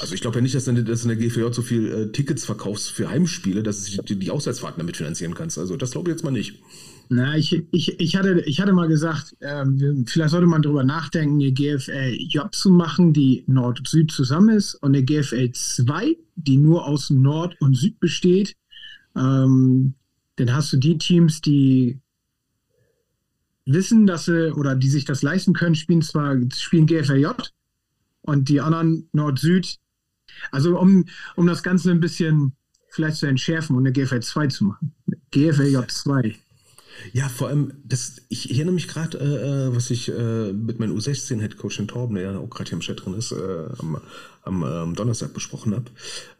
Also 0.00 0.14
ich 0.14 0.20
glaube 0.20 0.36
ja 0.36 0.42
nicht, 0.42 0.54
dass 0.54 0.64
du 0.64 0.72
in 0.72 0.84
der 0.84 1.16
GVJ 1.16 1.52
so 1.52 1.62
viel 1.62 1.90
äh, 1.90 2.12
Tickets 2.12 2.44
verkaufst 2.44 2.90
für 2.90 3.08
Heimspiele, 3.08 3.62
dass 3.62 3.84
du 3.84 4.02
die, 4.02 4.18
die 4.18 4.30
Auswärtsfahrten 4.30 4.78
damit 4.78 4.98
finanzieren 4.98 5.34
kannst. 5.34 5.58
Also 5.58 5.76
das 5.76 5.92
glaube 5.92 6.10
ich 6.10 6.16
jetzt 6.16 6.24
mal 6.24 6.30
nicht. 6.30 6.60
Na, 7.08 7.36
ich, 7.36 7.64
ich, 7.70 8.00
ich, 8.00 8.16
hatte, 8.16 8.40
ich 8.46 8.60
hatte 8.60 8.72
mal 8.72 8.88
gesagt, 8.88 9.34
äh, 9.40 9.64
vielleicht 10.06 10.30
sollte 10.30 10.46
man 10.46 10.62
darüber 10.62 10.84
nachdenken, 10.84 11.40
eine 11.40 11.52
GFL 11.52 12.16
J 12.18 12.54
zu 12.54 12.70
machen, 12.70 13.12
die 13.12 13.44
Nord 13.46 13.78
und 13.78 13.88
Süd 13.88 14.10
zusammen 14.10 14.56
ist, 14.56 14.74
und 14.76 14.94
eine 14.94 15.04
GFL 15.04 15.52
2, 15.52 16.16
die 16.36 16.56
nur 16.56 16.86
aus 16.86 17.10
Nord 17.10 17.60
und 17.60 17.74
Süd 17.74 18.00
besteht. 18.00 18.56
Ähm, 19.16 19.94
dann 20.36 20.54
hast 20.54 20.72
du 20.72 20.76
die 20.78 20.98
Teams, 20.98 21.40
die 21.40 22.00
wissen, 23.66 24.06
dass 24.06 24.26
sie 24.26 24.54
oder 24.54 24.74
die 24.74 24.90
sich 24.90 25.04
das 25.04 25.22
leisten 25.22 25.52
können, 25.52 25.74
spielen 25.74 26.02
zwar 26.02 26.36
spielen 26.54 26.86
GFLJ 26.86 27.26
und 28.22 28.48
die 28.48 28.60
anderen 28.60 29.08
Nord-Süd. 29.12 29.78
Also 30.50 30.78
um, 30.78 31.06
um 31.36 31.46
das 31.46 31.62
Ganze 31.62 31.90
ein 31.90 32.00
bisschen 32.00 32.56
vielleicht 32.90 33.16
zu 33.16 33.26
entschärfen 33.26 33.76
und 33.76 33.86
eine 33.86 33.92
GFL 33.92 34.20
2 34.20 34.46
zu 34.48 34.64
machen. 34.64 34.94
GFLJ 35.30 35.78
2. 35.88 36.36
Ja, 37.12 37.28
vor 37.28 37.48
allem, 37.48 37.72
das, 37.84 38.22
ich 38.28 38.50
erinnere 38.50 38.74
mich 38.74 38.86
gerade, 38.86 39.18
äh, 39.18 39.68
äh, 39.68 39.76
was 39.76 39.90
ich 39.90 40.10
äh, 40.10 40.52
mit 40.52 40.78
meinem 40.78 40.96
U16-Headcoach 40.96 41.80
in 41.80 41.88
Torben, 41.88 42.14
der 42.14 42.32
ja 42.32 42.38
auch 42.38 42.48
gerade 42.48 42.68
hier 42.68 42.76
im 42.76 42.80
Chat 42.80 43.04
drin 43.04 43.14
ist, 43.14 43.32
äh, 43.32 43.68
am, 43.78 44.00
am 44.42 44.62
ähm, 44.62 44.94
Donnerstag 44.94 45.34
besprochen 45.34 45.74
habe. 45.74 45.90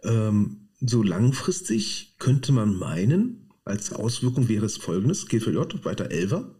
Ähm, 0.05 0.68
so 0.81 1.03
langfristig 1.03 2.14
könnte 2.18 2.53
man 2.53 2.77
meinen, 2.77 3.43
als 3.65 3.93
Auswirkung 3.93 4.49
wäre 4.49 4.67
es 4.67 4.77
folgendes: 4.77 5.27
GFLJ 5.27 5.85
weiter 5.85 6.11
Elver 6.11 6.55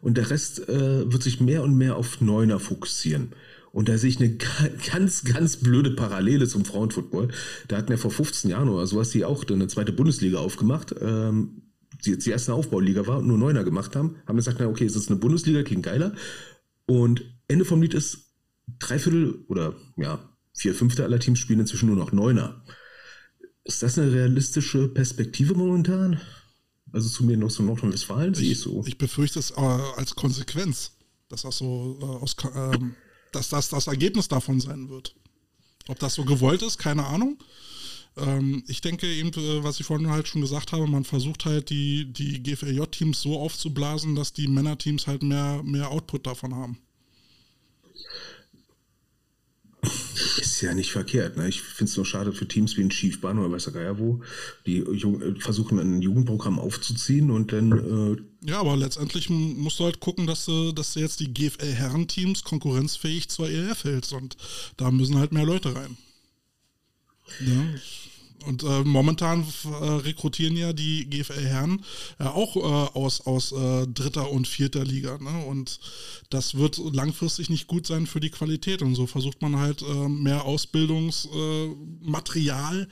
und 0.00 0.16
der 0.16 0.30
Rest 0.30 0.68
äh, 0.68 1.10
wird 1.10 1.22
sich 1.22 1.40
mehr 1.40 1.62
und 1.62 1.76
mehr 1.76 1.96
auf 1.96 2.20
Neuner 2.20 2.58
fokussieren. 2.58 3.34
Und 3.72 3.88
da 3.88 3.98
sehe 3.98 4.10
ich 4.10 4.18
eine 4.18 4.36
ganz, 4.92 5.24
ganz 5.24 5.56
blöde 5.58 5.92
Parallele 5.92 6.48
zum 6.48 6.64
Frauenfootball. 6.64 7.28
Da 7.68 7.76
hatten 7.76 7.92
ja 7.92 7.98
vor 7.98 8.10
15 8.10 8.50
Jahren 8.50 8.68
oder 8.68 8.86
sowas 8.86 9.10
die 9.10 9.24
auch 9.24 9.44
eine 9.48 9.68
zweite 9.68 9.92
Bundesliga 9.92 10.38
aufgemacht, 10.38 10.94
ähm, 11.00 11.62
die 12.04 12.10
jetzt 12.10 12.26
die 12.26 12.30
erste 12.30 12.54
Aufbauliga 12.54 13.06
war 13.06 13.18
und 13.18 13.28
nur 13.28 13.38
Neuner 13.38 13.62
gemacht 13.62 13.94
haben. 13.94 14.16
Haben 14.26 14.36
gesagt, 14.36 14.56
na 14.60 14.66
okay, 14.66 14.86
es 14.86 14.96
ist 14.96 15.08
eine 15.08 15.20
Bundesliga, 15.20 15.62
klingt 15.62 15.84
geiler. 15.84 16.14
Und 16.86 17.22
Ende 17.46 17.64
vom 17.64 17.80
Lied 17.80 17.94
ist, 17.94 18.34
drei 18.78 18.98
Viertel 18.98 19.44
oder 19.48 19.74
ja, 19.96 20.18
vier 20.54 20.74
Fünfte 20.74 21.04
aller 21.04 21.20
Teams 21.20 21.38
spielen 21.38 21.60
inzwischen 21.60 21.86
nur 21.86 21.96
noch 21.96 22.12
Neuner. 22.12 22.64
Ist 23.64 23.82
das 23.82 23.98
eine 23.98 24.12
realistische 24.12 24.88
Perspektive 24.88 25.54
momentan? 25.54 26.20
Also 26.92 27.08
zu 27.08 27.24
mir 27.24 27.36
noch 27.36 27.50
so 27.50 27.62
Nordrhein-Westfalen 27.62 28.34
sehe 28.34 28.52
ich 28.52 28.60
so. 28.60 28.82
Ich 28.86 28.98
befürchte 28.98 29.38
es 29.38 29.52
äh, 29.52 29.60
als 29.60 30.14
Konsequenz, 30.14 30.92
dass 31.28 31.42
das 31.42 31.58
so 31.58 31.98
äh, 32.00 32.04
aus, 32.04 32.34
äh, 32.54 32.78
dass 33.32 33.50
das 33.50 33.68
das 33.68 33.86
Ergebnis 33.86 34.28
davon 34.28 34.60
sein 34.60 34.88
wird. 34.88 35.14
Ob 35.88 35.98
das 35.98 36.14
so 36.14 36.24
gewollt 36.24 36.62
ist, 36.62 36.78
keine 36.78 37.06
Ahnung. 37.06 37.38
Ähm, 38.16 38.64
ich 38.66 38.80
denke 38.80 39.06
eben, 39.06 39.30
äh, 39.30 39.62
was 39.62 39.78
ich 39.78 39.86
vorhin 39.86 40.10
halt 40.10 40.26
schon 40.26 40.40
gesagt 40.40 40.72
habe, 40.72 40.86
man 40.86 41.04
versucht 41.04 41.44
halt 41.44 41.70
die, 41.70 42.12
die 42.12 42.42
GFLJ-Teams 42.42 43.20
so 43.20 43.38
aufzublasen, 43.38 44.16
dass 44.16 44.32
die 44.32 44.48
Männerteams 44.48 45.06
halt 45.06 45.22
mehr, 45.22 45.62
mehr 45.62 45.90
Output 45.90 46.26
davon 46.26 46.54
haben. 46.54 46.78
Ist 49.82 50.60
ja 50.60 50.74
nicht 50.74 50.92
verkehrt. 50.92 51.36
Ne? 51.36 51.48
Ich 51.48 51.62
finde 51.62 51.90
es 51.90 51.96
nur 51.96 52.04
schade 52.04 52.32
für 52.32 52.46
Teams 52.46 52.76
wie 52.76 52.82
ein 52.82 52.90
Schiefbahn 52.90 53.38
oder 53.38 53.50
weiß 53.50 53.64
der 53.64 53.72
Geier 53.72 53.98
wo, 53.98 54.20
die 54.66 54.78
äh, 54.78 55.40
versuchen 55.40 55.78
ein 55.78 56.02
Jugendprogramm 56.02 56.58
aufzuziehen 56.58 57.30
und 57.30 57.52
dann. 57.52 57.72
Äh 57.72 58.50
ja, 58.50 58.60
aber 58.60 58.76
letztendlich 58.76 59.30
musst 59.30 59.80
du 59.80 59.84
halt 59.84 60.00
gucken, 60.00 60.26
dass 60.26 60.44
du, 60.44 60.72
dass 60.72 60.94
du 60.94 61.00
jetzt 61.00 61.20
die 61.20 61.32
GFL-Herrenteams 61.32 62.44
konkurrenzfähig 62.44 63.28
zur 63.28 63.48
ELF 63.48 63.84
hältst 63.84 64.12
und 64.12 64.36
da 64.76 64.90
müssen 64.90 65.18
halt 65.18 65.32
mehr 65.32 65.44
Leute 65.44 65.74
rein. 65.74 65.96
Ja. 67.40 67.64
Und 68.46 68.62
äh, 68.62 68.84
momentan 68.84 69.44
äh, 69.64 69.68
rekrutieren 69.84 70.56
ja 70.56 70.72
die 70.72 71.04
GFL-Herren 71.08 71.82
äh, 72.18 72.24
auch 72.24 72.56
äh, 72.56 72.60
aus, 72.60 73.20
aus 73.26 73.52
äh, 73.52 73.86
dritter 73.86 74.30
und 74.30 74.48
vierter 74.48 74.82
Liga. 74.84 75.18
Ne? 75.18 75.44
Und 75.46 75.78
das 76.30 76.54
wird 76.54 76.78
langfristig 76.78 77.50
nicht 77.50 77.66
gut 77.66 77.86
sein 77.86 78.06
für 78.06 78.20
die 78.20 78.30
Qualität. 78.30 78.80
Und 78.82 78.94
so 78.94 79.06
versucht 79.06 79.42
man 79.42 79.56
halt 79.56 79.82
äh, 79.82 80.08
mehr 80.08 80.44
Ausbildungsmaterial 80.44 82.88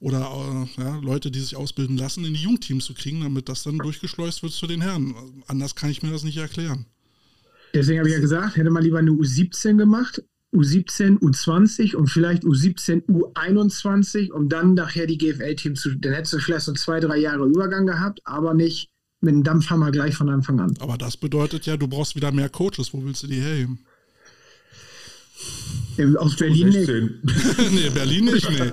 oder 0.00 0.68
ja, 0.76 0.98
Leute, 0.98 1.30
die 1.30 1.40
sich 1.40 1.56
ausbilden 1.56 1.96
lassen, 1.96 2.24
in 2.24 2.34
die 2.34 2.42
Jungteams 2.42 2.84
zu 2.84 2.94
kriegen, 2.94 3.20
damit 3.20 3.48
das 3.48 3.62
dann 3.62 3.78
durchgeschleust 3.78 4.42
wird 4.42 4.52
zu 4.52 4.66
den 4.66 4.82
Herren. 4.82 5.14
Anders 5.46 5.74
kann 5.74 5.90
ich 5.90 6.02
mir 6.02 6.10
das 6.10 6.24
nicht 6.24 6.38
erklären. 6.38 6.86
Deswegen 7.74 8.00
habe 8.00 8.08
ich 8.08 8.14
ja 8.14 8.20
gesagt, 8.20 8.56
hätte 8.56 8.70
man 8.70 8.82
lieber 8.82 8.98
eine 8.98 9.12
U17 9.12 9.78
gemacht 9.78 10.22
U17, 10.54 11.18
U20 11.20 11.96
und 11.96 12.08
vielleicht 12.08 12.44
U17, 12.44 13.06
U21, 13.06 14.30
um 14.32 14.48
dann 14.48 14.74
nachher 14.74 15.06
die 15.06 15.16
GFL-Teams 15.16 15.80
zu. 15.80 15.94
Dann 15.96 16.12
hättest 16.12 16.34
du 16.34 16.38
vielleicht 16.38 16.66
so 16.66 16.72
zwei, 16.74 17.00
drei 17.00 17.16
Jahre 17.16 17.46
Übergang 17.46 17.86
gehabt, 17.86 18.20
aber 18.24 18.52
nicht 18.52 18.90
mit 19.20 19.34
dem 19.34 19.44
Dampfhammer 19.44 19.90
gleich 19.90 20.14
von 20.14 20.28
Anfang 20.28 20.60
an. 20.60 20.74
Aber 20.80 20.98
das 20.98 21.16
bedeutet 21.16 21.64
ja, 21.66 21.76
du 21.76 21.88
brauchst 21.88 22.16
wieder 22.16 22.32
mehr 22.32 22.48
Coaches. 22.48 22.92
Wo 22.92 23.02
willst 23.04 23.22
du 23.22 23.28
die 23.28 23.40
herheben? 23.40 23.78
Aus 26.16 26.36
Berlin 26.36 26.68
nicht. 26.68 26.88
nee, 27.72 27.90
Berlin 27.90 28.24
nicht, 28.24 28.48
nee. 28.50 28.70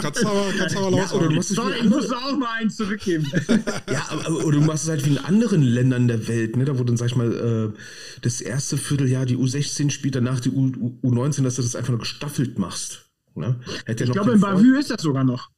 kannst 0.00 0.24
aber, 0.24 0.52
kannst 0.56 0.76
aber 0.76 0.90
laut 0.90 1.00
ja, 1.00 1.12
oder 1.12 1.28
du 1.28 1.34
musst 1.34 1.54
Sorry, 1.54 1.74
ich 1.82 1.88
muss 1.88 2.10
auch 2.10 2.36
mal 2.38 2.58
einen 2.58 2.70
zurückgeben. 2.70 3.26
ja, 3.90 4.06
aber, 4.08 4.44
oder 4.44 4.58
du 4.58 4.64
machst 4.64 4.84
es 4.84 4.90
halt 4.90 5.04
wie 5.04 5.10
in 5.10 5.18
anderen 5.18 5.62
Ländern 5.62 6.08
der 6.08 6.26
Welt, 6.28 6.56
ne? 6.56 6.64
da 6.64 6.78
wo 6.78 6.84
dann, 6.84 6.96
sag 6.96 7.06
ich 7.06 7.16
mal, 7.16 7.72
äh, 7.74 7.78
das 8.22 8.40
erste 8.40 8.76
Vierteljahr 8.76 9.26
die 9.26 9.36
U16 9.36 9.90
spielt, 9.90 10.14
danach 10.14 10.40
die 10.40 10.50
U, 10.50 10.68
U19, 11.02 11.42
dass 11.42 11.56
du 11.56 11.62
das 11.62 11.76
einfach 11.76 11.90
nur 11.90 12.00
gestaffelt 12.00 12.58
machst. 12.58 13.10
Ne? 13.34 13.60
ich 13.86 13.96
glaube, 13.96 14.32
in 14.32 14.40
Bavü 14.40 14.78
ist 14.78 14.90
das 14.90 15.02
sogar 15.02 15.24
noch. 15.24 15.50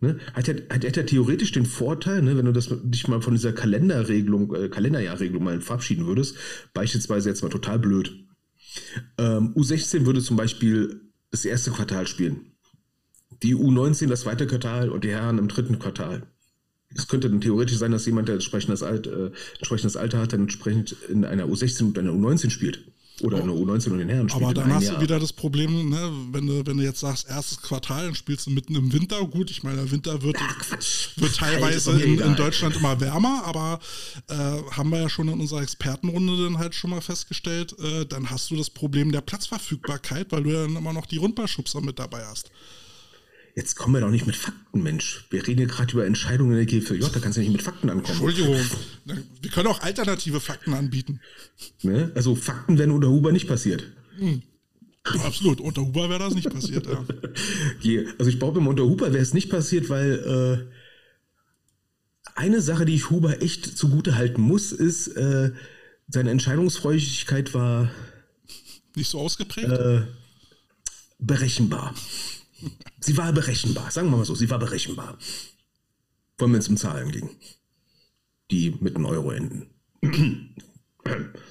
Ne? 0.00 0.18
Hat, 0.34 0.48
er, 0.48 0.56
hat, 0.68 0.84
hat 0.84 0.96
er 0.96 1.06
theoretisch 1.06 1.52
den 1.52 1.64
Vorteil, 1.64 2.20
ne, 2.20 2.36
wenn 2.36 2.44
du 2.44 2.52
das, 2.52 2.68
dich 2.70 3.08
mal 3.08 3.22
von 3.22 3.34
dieser 3.34 3.52
Kalenderregelung, 3.52 4.54
äh, 4.54 4.68
Kalenderjahrregelung 4.68 5.42
mal 5.42 5.60
verabschieden 5.62 6.06
würdest, 6.06 6.36
beispielsweise 6.74 7.30
jetzt 7.30 7.42
mal 7.42 7.48
total 7.48 7.78
blöd. 7.78 8.25
Ähm, 9.18 9.54
U16 9.54 10.06
würde 10.06 10.20
zum 10.20 10.36
Beispiel 10.36 11.00
das 11.30 11.44
erste 11.44 11.70
Quartal 11.70 12.06
spielen. 12.06 12.52
Die 13.42 13.54
U19 13.54 14.06
das 14.08 14.22
zweite 14.22 14.46
Quartal 14.46 14.90
und 14.90 15.04
die 15.04 15.10
Herren 15.10 15.38
im 15.38 15.48
dritten 15.48 15.78
Quartal. 15.78 16.22
Es 16.94 17.08
könnte 17.08 17.28
dann 17.28 17.40
theoretisch 17.40 17.76
sein, 17.76 17.92
dass 17.92 18.06
jemand, 18.06 18.28
der 18.28 18.36
entsprechendes, 18.36 18.82
Alt, 18.82 19.06
äh, 19.06 19.30
entsprechendes 19.58 19.96
Alter 19.96 20.18
hat, 20.18 20.32
dann 20.32 20.42
entsprechend 20.42 20.92
in 21.08 21.24
einer 21.24 21.44
U16 21.44 21.82
und 21.84 21.98
einer 21.98 22.12
U19 22.12 22.50
spielt. 22.50 22.92
Oder 23.22 23.42
eine 23.42 23.52
U19 23.52 23.90
und 23.92 23.98
den 23.98 24.08
Herren. 24.10 24.30
Aber 24.32 24.52
dann 24.52 24.74
hast 24.74 24.84
Jahr. 24.84 24.96
du 24.96 25.00
wieder 25.00 25.18
das 25.18 25.32
Problem, 25.32 25.88
ne, 25.88 26.12
wenn, 26.32 26.46
du, 26.46 26.66
wenn 26.66 26.76
du 26.76 26.82
jetzt 26.82 27.00
sagst, 27.00 27.28
erstes 27.28 27.62
Quartal, 27.62 28.04
dann 28.04 28.14
spielst 28.14 28.46
du 28.46 28.50
mitten 28.50 28.74
im 28.74 28.92
Winter. 28.92 29.24
Gut, 29.26 29.50
ich 29.50 29.62
meine, 29.62 29.76
der 29.76 29.90
Winter 29.90 30.20
wird, 30.22 30.36
ja, 30.38 30.76
wird 31.16 31.34
teilweise 31.34 31.92
in, 32.02 32.18
in, 32.18 32.36
Deutschland 32.36 32.76
immer 32.76 33.00
wärmer, 33.00 33.42
aber 33.44 33.78
äh, 34.28 34.34
haben 34.34 34.90
wir 34.90 35.00
ja 35.00 35.08
schon 35.08 35.28
in 35.28 35.40
unserer 35.40 35.62
Expertenrunde 35.62 36.44
dann 36.44 36.58
halt 36.58 36.74
schon 36.74 36.90
mal 36.90 37.00
festgestellt, 37.00 37.74
äh, 37.78 38.04
dann 38.04 38.28
hast 38.28 38.50
du 38.50 38.56
das 38.56 38.68
Problem 38.68 39.12
der 39.12 39.22
Platzverfügbarkeit, 39.22 40.30
weil 40.30 40.42
du 40.42 40.50
ja 40.50 40.62
dann 40.62 40.76
immer 40.76 40.92
noch 40.92 41.06
die 41.06 41.16
Rundballschubser 41.16 41.80
mit 41.80 41.98
dabei 41.98 42.24
hast. 42.26 42.50
Jetzt 43.56 43.74
kommen 43.74 43.94
wir 43.94 44.02
doch 44.02 44.10
nicht 44.10 44.26
mit 44.26 44.36
Fakten, 44.36 44.82
Mensch. 44.82 45.26
Wir 45.30 45.46
reden 45.46 45.60
hier 45.60 45.66
gerade 45.66 45.90
über 45.94 46.04
Entscheidungen 46.04 46.52
in 46.52 46.58
der 46.58 46.66
GFJ, 46.66 46.98
da 46.98 47.20
kannst 47.20 47.38
du 47.38 47.40
nicht 47.40 47.52
mit 47.52 47.62
Fakten 47.62 47.88
ankommen. 47.88 48.20
Entschuldigung, 48.20 48.54
wir 49.06 49.50
können 49.50 49.66
auch 49.68 49.80
alternative 49.80 50.40
Fakten 50.40 50.74
anbieten. 50.74 51.20
Ne? 51.80 52.12
Also 52.14 52.34
Fakten 52.34 52.76
werden 52.76 52.90
unter 52.90 53.08
Huber 53.08 53.32
nicht 53.32 53.48
passiert. 53.48 53.90
Hm. 54.18 54.42
Absolut, 55.24 55.62
unter 55.62 55.80
Huber 55.80 56.10
wäre 56.10 56.18
das 56.18 56.34
nicht 56.34 56.50
passiert, 56.50 56.86
ja. 56.86 57.02
also 58.18 58.30
ich 58.30 58.38
behaupte, 58.38 58.60
unter 58.60 58.84
Huber 58.84 59.12
wäre 59.14 59.22
es 59.22 59.32
nicht 59.32 59.48
passiert, 59.48 59.88
weil 59.88 60.68
äh, 60.68 60.76
eine 62.34 62.60
Sache, 62.60 62.84
die 62.84 62.94
ich 62.94 63.08
Huber 63.08 63.40
echt 63.40 63.78
zugute 63.78 64.16
halten 64.16 64.42
muss, 64.42 64.72
ist, 64.72 65.08
äh, 65.08 65.52
seine 66.08 66.30
Entscheidungsfreudigkeit 66.30 67.54
war 67.54 67.90
nicht 68.94 69.08
so 69.08 69.20
ausgeprägt. 69.20 69.68
Äh, 69.68 70.02
berechenbar. 71.18 71.94
Sie 73.00 73.16
war 73.16 73.32
berechenbar, 73.32 73.90
sagen 73.90 74.10
wir 74.10 74.16
mal 74.16 74.24
so, 74.24 74.34
sie 74.34 74.50
war 74.50 74.58
berechenbar. 74.58 75.18
Vor 76.38 76.46
allem, 76.46 76.54
wenn 76.54 76.60
es 76.60 76.68
um 76.68 76.76
Zahlen 76.76 77.10
ging, 77.12 77.30
die 78.50 78.76
mit 78.80 78.96
einem 78.96 79.06
Euro 79.06 79.30
enden. 79.30 79.70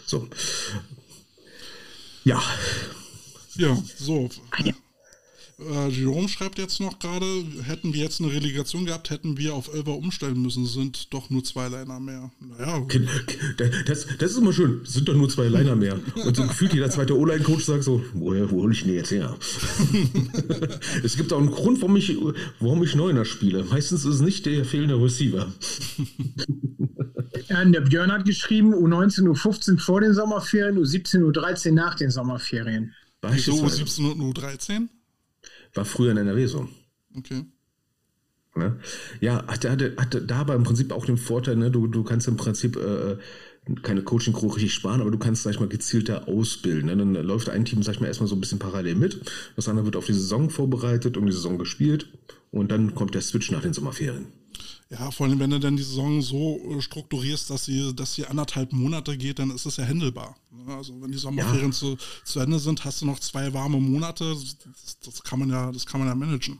so. 0.05 0.29
Ja. 2.23 2.41
Ja, 3.55 3.75
so. 3.97 4.29
Äh, 5.57 5.87
Jerome 5.89 6.27
schreibt 6.27 6.57
jetzt 6.57 6.81
noch 6.81 6.99
gerade, 6.99 7.25
hätten 7.63 7.93
wir 7.93 8.01
jetzt 8.01 8.19
eine 8.19 8.31
Relegation 8.31 8.85
gehabt, 8.85 9.09
hätten 9.09 9.37
wir 9.37 9.53
auf 9.53 9.73
Elber 9.73 9.95
umstellen 9.95 10.41
müssen, 10.41 10.65
sind 10.65 11.13
doch 11.13 11.29
nur 11.29 11.43
zwei 11.45 11.69
Liner 11.69 11.99
mehr. 11.99 12.31
Naja. 12.41 12.85
Das, 13.87 14.05
das 14.19 14.31
ist 14.31 14.37
immer 14.37 14.51
schön, 14.51 14.81
sind 14.83 15.07
doch 15.07 15.15
nur 15.15 15.29
zwei 15.29 15.47
Liner 15.47 15.77
mehr. 15.77 15.97
Und 16.25 16.35
so 16.35 16.43
gefühlt 16.43 16.73
jeder 16.73 16.89
zweite 16.89 17.17
O-Line-Coach 17.17 17.63
sagt 17.63 17.83
so, 17.83 18.03
woher, 18.13 18.51
wo 18.51 18.63
hole 18.63 18.73
ich 18.73 18.83
denn 18.83 18.95
jetzt 18.95 19.11
her? 19.11 19.37
es 21.03 21.15
gibt 21.15 21.31
auch 21.31 21.39
einen 21.39 21.51
Grund, 21.51 21.81
warum 21.81 21.95
ich, 21.95 22.17
warum 22.59 22.83
ich 22.83 22.95
Neuner 22.95 23.23
spiele. 23.23 23.63
Meistens 23.63 24.03
ist 24.03 24.15
es 24.15 24.21
nicht 24.21 24.45
der 24.45 24.65
fehlende 24.65 25.01
Receiver. 25.01 25.53
Ja, 27.49 27.63
der 27.63 27.81
Björn 27.81 28.11
hat 28.11 28.25
geschrieben, 28.25 28.73
U19, 28.73 29.27
U15 29.27 29.77
vor 29.77 30.01
den 30.01 30.13
Sommerferien, 30.13 30.79
U17, 30.79 31.21
U13 31.21 31.73
nach 31.73 31.93
den 31.93 32.09
Sommerferien. 32.09 32.95
Wieso 33.21 33.53
U17 33.53 34.11
und 34.11 34.35
U13? 34.35 34.87
War 35.75 35.85
früher 35.85 36.11
in 36.11 36.17
NRW 36.17 36.47
so. 36.47 36.67
Okay. 37.15 37.45
Ne? 38.55 38.77
Ja, 39.19 39.45
hatte, 39.47 39.69
hatte, 39.69 39.95
hatte 39.97 40.21
da 40.21 40.37
aber 40.37 40.55
im 40.55 40.63
Prinzip 40.63 40.91
auch 40.91 41.05
den 41.05 41.17
Vorteil, 41.17 41.57
ne? 41.57 41.69
du, 41.69 41.87
du 41.87 42.03
kannst 42.03 42.27
im 42.27 42.37
Prinzip 42.37 42.77
äh, 42.77 43.17
keine 43.83 44.01
Coaching-Crew 44.01 44.47
richtig 44.47 44.73
sparen, 44.73 45.01
aber 45.01 45.11
du 45.11 45.17
kannst, 45.17 45.43
sag 45.43 45.51
ich 45.51 45.59
mal, 45.59 45.67
gezielter 45.67 46.27
ausbilden. 46.27 46.85
Ne? 46.85 46.95
Dann 46.95 47.13
läuft 47.13 47.49
ein 47.49 47.65
Team, 47.65 47.83
sag 47.83 47.95
ich 47.95 47.99
mal, 47.99 48.07
erstmal 48.07 48.29
so 48.29 48.35
ein 48.35 48.39
bisschen 48.39 48.59
parallel 48.59 48.95
mit. 48.95 49.21
Das 49.55 49.67
andere 49.67 49.85
wird 49.85 49.95
auf 49.95 50.05
die 50.05 50.13
Saison 50.13 50.49
vorbereitet 50.49 51.17
und 51.17 51.25
die 51.25 51.33
Saison 51.33 51.57
gespielt. 51.57 52.07
Und 52.51 52.71
dann 52.71 52.95
kommt 52.95 53.13
der 53.13 53.21
Switch 53.21 53.51
nach 53.51 53.61
den 53.61 53.73
Sommerferien. 53.73 54.27
Ja, 54.89 55.09
vor 55.09 55.25
allem, 55.25 55.39
wenn 55.39 55.49
du 55.49 55.59
dann 55.59 55.77
die 55.77 55.83
Saison 55.83 56.21
so 56.21 56.59
äh, 56.69 56.81
strukturierst, 56.81 57.49
dass 57.49 57.65
sie, 57.65 57.93
dass 57.95 58.13
sie 58.13 58.25
anderthalb 58.27 58.71
Monate 58.71 59.17
geht, 59.17 59.39
dann 59.39 59.49
ist 59.49 59.65
es 59.65 59.77
ja 59.77 59.83
händelbar. 59.83 60.35
Ne? 60.51 60.75
Also 60.75 61.01
wenn 61.01 61.11
die 61.11 61.17
Sommerferien 61.17 61.71
ja. 61.71 61.71
zu, 61.71 61.97
zu 62.23 62.39
Ende 62.39 62.59
sind, 62.59 62.85
hast 62.85 63.01
du 63.01 63.07
noch 63.07 63.19
zwei 63.19 63.51
warme 63.53 63.79
Monate. 63.79 64.25
Das, 64.25 64.99
das, 64.99 65.23
kann 65.23 65.39
man 65.39 65.49
ja, 65.49 65.71
das 65.71 65.87
kann 65.87 65.99
man 65.99 66.07
ja 66.07 66.13
managen. 66.13 66.59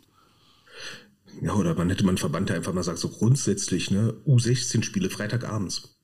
Ja, 1.41 1.53
oder 1.53 1.75
man 1.75 1.89
hätte 1.89 2.05
man 2.05 2.17
Verband, 2.17 2.49
der 2.49 2.55
einfach 2.55 2.73
mal 2.73 2.83
sagt, 2.83 2.97
so 2.97 3.09
grundsätzlich, 3.09 3.91
ne, 3.91 4.15
U16-Spiele 4.25 5.09
Freitagabends. 5.11 5.95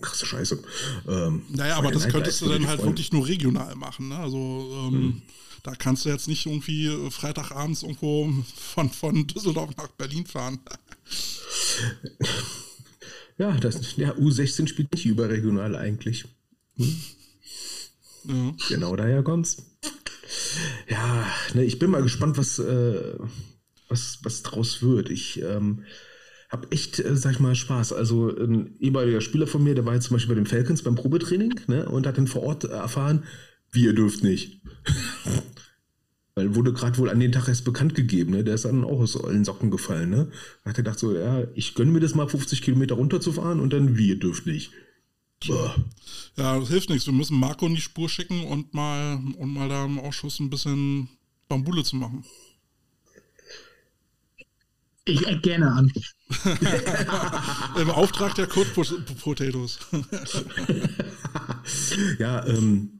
Krasse 0.00 0.26
Scheiße. 0.26 0.62
Ähm, 1.08 1.42
naja, 1.48 1.76
aber 1.76 1.90
das 1.90 2.08
könntest 2.08 2.40
du 2.40 2.48
dann 2.48 2.66
halt 2.66 2.80
Freunde. 2.80 2.92
wirklich 2.92 3.12
nur 3.12 3.26
regional 3.26 3.74
machen. 3.74 4.08
Ne? 4.08 4.16
Also 4.16 4.38
ähm, 4.38 4.92
hm. 4.92 5.22
da 5.62 5.74
kannst 5.74 6.04
du 6.04 6.10
jetzt 6.10 6.28
nicht 6.28 6.46
irgendwie 6.46 7.10
Freitagabends 7.10 7.82
irgendwo 7.82 8.32
von, 8.56 8.88
von 8.88 9.26
Düsseldorf 9.26 9.76
nach 9.76 9.88
Berlin 9.88 10.26
fahren. 10.26 10.60
Ja, 13.40 13.56
das, 13.56 13.96
ja, 13.96 14.12
U16 14.12 14.68
spielt 14.68 14.92
nicht 14.92 15.06
überregional 15.06 15.74
eigentlich. 15.74 16.26
Hm? 16.76 16.96
Ja. 18.24 18.52
Genau 18.68 18.94
daher 18.96 19.22
kommt's. 19.22 19.78
Ja, 20.88 21.26
ne, 21.54 21.64
ich 21.64 21.78
bin 21.78 21.90
mal 21.90 22.02
gespannt, 22.02 22.36
was, 22.36 22.58
äh, 22.58 23.14
was, 23.88 24.18
was 24.24 24.42
draus 24.42 24.82
wird. 24.82 25.08
Ich 25.08 25.40
ähm, 25.40 25.84
habe 26.50 26.70
echt, 26.70 26.98
äh, 26.98 27.16
sag 27.16 27.32
ich 27.32 27.40
mal, 27.40 27.54
Spaß. 27.54 27.94
Also 27.94 28.28
ein 28.28 28.76
ehemaliger 28.78 29.22
Spieler 29.22 29.46
von 29.46 29.64
mir, 29.64 29.74
der 29.74 29.86
war 29.86 29.94
jetzt 29.94 30.08
zum 30.08 30.16
Beispiel 30.16 30.34
bei 30.34 30.40
den 30.40 30.46
Falcons 30.46 30.82
beim 30.82 30.96
Probetraining 30.96 31.58
ne, 31.66 31.88
und 31.88 32.06
hat 32.06 32.18
dann 32.18 32.26
vor 32.26 32.42
Ort 32.42 32.64
erfahren, 32.64 33.24
wir 33.72 33.94
dürft 33.94 34.22
nicht. 34.22 34.60
Weil 36.34 36.54
wurde 36.54 36.72
gerade 36.72 36.96
wohl 36.98 37.10
an 37.10 37.20
den 37.20 37.32
Tag 37.32 37.48
erst 37.48 37.64
bekannt 37.64 37.94
gegeben, 37.94 38.32
ne? 38.32 38.44
Der 38.44 38.54
ist 38.54 38.64
dann 38.64 38.84
auch 38.84 39.00
aus 39.00 39.22
allen 39.22 39.44
Socken 39.44 39.70
gefallen, 39.70 40.10
ne? 40.10 40.30
Da 40.62 40.70
hat 40.70 40.78
er 40.78 40.84
gedacht 40.84 40.98
so, 40.98 41.14
ja, 41.14 41.44
ich 41.54 41.74
gönne 41.74 41.90
mir 41.90 42.00
das 42.00 42.14
mal 42.14 42.28
50 42.28 42.62
Kilometer 42.62 42.94
runterzufahren 42.94 43.60
und 43.60 43.72
dann 43.72 43.96
wir 43.96 44.18
dürft 44.18 44.46
nicht. 44.46 44.70
Boah. 45.46 45.74
Ja, 46.36 46.58
das 46.58 46.68
hilft 46.68 46.90
nichts. 46.90 47.06
Wir 47.06 47.14
müssen 47.14 47.38
Marco 47.38 47.66
in 47.66 47.74
die 47.74 47.80
Spur 47.80 48.08
schicken 48.08 48.44
und 48.44 48.74
mal, 48.74 49.18
und 49.38 49.52
mal 49.52 49.68
da 49.68 49.84
im 49.84 49.98
Ausschuss 49.98 50.38
ein 50.38 50.50
bisschen 50.50 51.08
Bambule 51.48 51.82
zu 51.82 51.96
machen. 51.96 52.24
Ich 55.04 55.26
eck 55.26 55.42
gerne 55.42 55.72
an. 55.72 55.92
Im 57.80 57.90
Auftrag 57.90 58.34
der 58.34 58.46
Code 58.46 58.70
Potatoes. 59.20 59.78
ja, 62.18 62.46
ähm, 62.46 62.99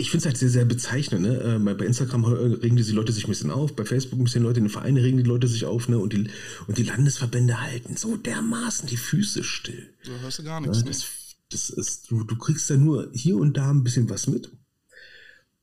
ich 0.00 0.12
finde 0.12 0.20
es 0.20 0.26
halt 0.26 0.36
sehr, 0.36 0.48
sehr 0.48 0.64
bezeichnend. 0.64 1.22
Ne? 1.22 1.56
Äh, 1.56 1.74
bei 1.74 1.84
Instagram 1.84 2.24
regen 2.24 2.76
die 2.76 2.82
Leute 2.92 3.12
sich 3.12 3.24
ein 3.24 3.30
bisschen 3.30 3.50
auf, 3.50 3.74
bei 3.74 3.84
Facebook 3.84 4.20
ein 4.20 4.24
bisschen 4.24 4.44
Leute, 4.44 4.58
in 4.58 4.66
den 4.66 4.70
Vereinen 4.70 4.96
regen 4.96 5.16
die 5.18 5.24
Leute 5.24 5.48
sich 5.48 5.64
auf, 5.64 5.88
ne? 5.88 5.98
Und 5.98 6.12
die, 6.12 6.30
und 6.68 6.78
die 6.78 6.84
Landesverbände 6.84 7.60
halten 7.60 7.96
so 7.96 8.16
dermaßen 8.16 8.88
die 8.88 8.96
Füße 8.96 9.42
still. 9.42 9.92
Da 10.04 10.12
hörst 10.20 10.38
du 10.38 10.44
gar 10.44 10.60
nichts. 10.60 10.78
Ja, 10.78 10.84
das, 10.84 11.04
das 11.50 11.70
ist, 11.70 12.10
du, 12.12 12.22
du 12.22 12.38
kriegst 12.38 12.70
ja 12.70 12.76
nur 12.76 13.10
hier 13.12 13.36
und 13.38 13.56
da 13.56 13.70
ein 13.70 13.82
bisschen 13.82 14.08
was 14.08 14.28
mit. 14.28 14.52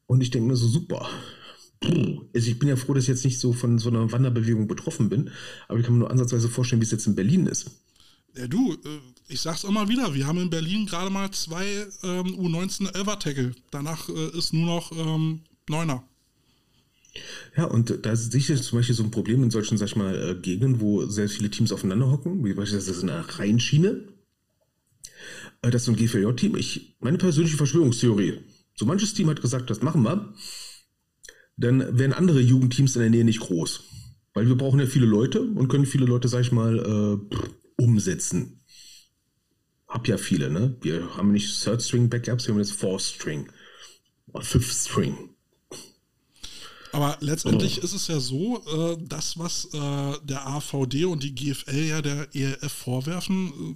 Und 0.06 0.20
ich 0.20 0.32
denke 0.32 0.50
mir 0.50 0.58
so, 0.58 0.68
super. 0.68 1.10
Also 1.82 2.50
ich 2.50 2.60
bin 2.60 2.68
ja 2.68 2.76
froh, 2.76 2.94
dass 2.94 3.06
ich 3.06 3.10
jetzt 3.10 3.24
nicht 3.24 3.40
so 3.40 3.54
von 3.54 3.80
so 3.80 3.90
einer 3.90 4.12
Wanderbewegung 4.12 4.68
betroffen 4.68 5.08
bin, 5.08 5.30
aber 5.70 5.80
ich 5.80 5.86
kann 5.86 5.94
mir 5.94 6.00
nur 6.00 6.12
ansatzweise 6.12 6.50
vorstellen, 6.50 6.82
wie 6.82 6.86
es 6.86 6.92
jetzt 6.92 7.08
in 7.08 7.16
Berlin 7.16 7.48
ist. 7.48 7.72
Ja, 8.38 8.48
du, 8.48 8.74
äh, 8.74 9.00
ich 9.28 9.42
sag's 9.42 9.64
immer 9.64 9.88
wieder, 9.88 10.14
wir 10.14 10.28
haben 10.28 10.40
in 10.40 10.50
Berlin 10.50 10.86
gerade 10.86 11.10
mal 11.10 11.32
zwei 11.32 11.66
ähm, 12.04 12.36
U19 12.36 12.94
Elver 12.94 13.18
Tackle. 13.18 13.56
Danach 13.72 14.10
äh, 14.10 14.38
ist 14.38 14.54
nur 14.54 14.66
noch 14.66 14.92
ähm, 14.92 15.42
Neuner. 15.70 16.04
Ja, 17.56 17.66
und 17.66 18.06
da 18.06 18.16
sehe 18.16 18.40
ich 18.40 18.62
zum 18.62 18.80
Beispiel 18.80 18.96
so 18.96 19.04
ein 19.04 19.12
Problem 19.12 19.42
in 19.42 19.52
solchen, 19.52 19.78
sag 19.78 19.88
ich 19.88 19.96
mal, 19.96 20.32
äh, 20.32 20.36
Gegenden, 20.36 20.82
wo 20.82 21.06
sehr 21.06 21.30
viele 21.30 21.50
Teams 21.50 21.72
aufeinander 21.72 22.12
hocken, 22.12 22.44
wie 22.44 22.54
beispielsweise 22.54 23.02
in 23.02 23.10
einer 23.10 23.40
Rheinschiene. 23.40 24.04
Äh, 25.62 25.72
das 25.72 25.84
ist 25.84 25.86
so 25.86 25.92
ein 25.92 25.98
GVJ-Team. 25.98 26.60
Meine 27.00 27.18
persönliche 27.18 27.58
Verschwörungstheorie. 27.58 28.40
So 28.76 28.86
manches 28.86 29.14
Team 29.14 29.30
hat 29.30 29.42
gesagt, 29.42 29.70
das 29.70 29.82
machen 29.82 30.04
wir. 30.04 30.34
Dann 31.56 31.98
wären 31.98 32.12
andere 32.12 32.42
Jugendteams 32.42 32.98
in 32.98 33.02
der 33.02 33.10
Nähe 33.12 33.24
nicht 33.24 33.40
groß. 33.40 33.84
Weil 34.34 34.50
wir 34.50 34.58
brauchen 34.58 34.82
ja 34.82 34.86
viele 34.86 35.06
Leute 35.06 35.42
und 35.42 35.70
können 35.70 35.86
viele 35.86 36.06
Leute, 36.06 36.28
sag 36.28 36.42
ich 36.42 36.52
mal, 36.52 36.78
äh, 36.78 37.36
umsetzen. 37.78 38.62
Hab 39.88 40.08
ja 40.08 40.18
viele, 40.18 40.50
ne? 40.50 40.76
Wir 40.82 41.16
haben 41.16 41.32
nicht 41.32 41.64
Third 41.64 41.82
String 41.82 42.10
Backups, 42.10 42.48
wir 42.48 42.54
haben 42.54 42.60
jetzt 42.60 42.74
Fourth 42.74 43.02
String. 43.02 43.50
Oder 44.28 44.44
Fifth 44.44 44.74
String. 44.74 45.30
Aber 46.92 47.18
letztendlich 47.20 47.80
oh. 47.80 47.84
ist 47.84 47.94
es 47.94 48.08
ja 48.08 48.20
so, 48.20 48.64
äh, 48.66 48.98
das, 49.08 49.38
was 49.38 49.66
äh, 49.74 50.18
der 50.24 50.48
AVD 50.48 51.06
und 51.06 51.24
die 51.24 51.36
GFL 51.36 51.84
ja 51.84 52.02
der 52.02 52.34
ELF 52.34 52.72
vorwerfen, 52.72 53.76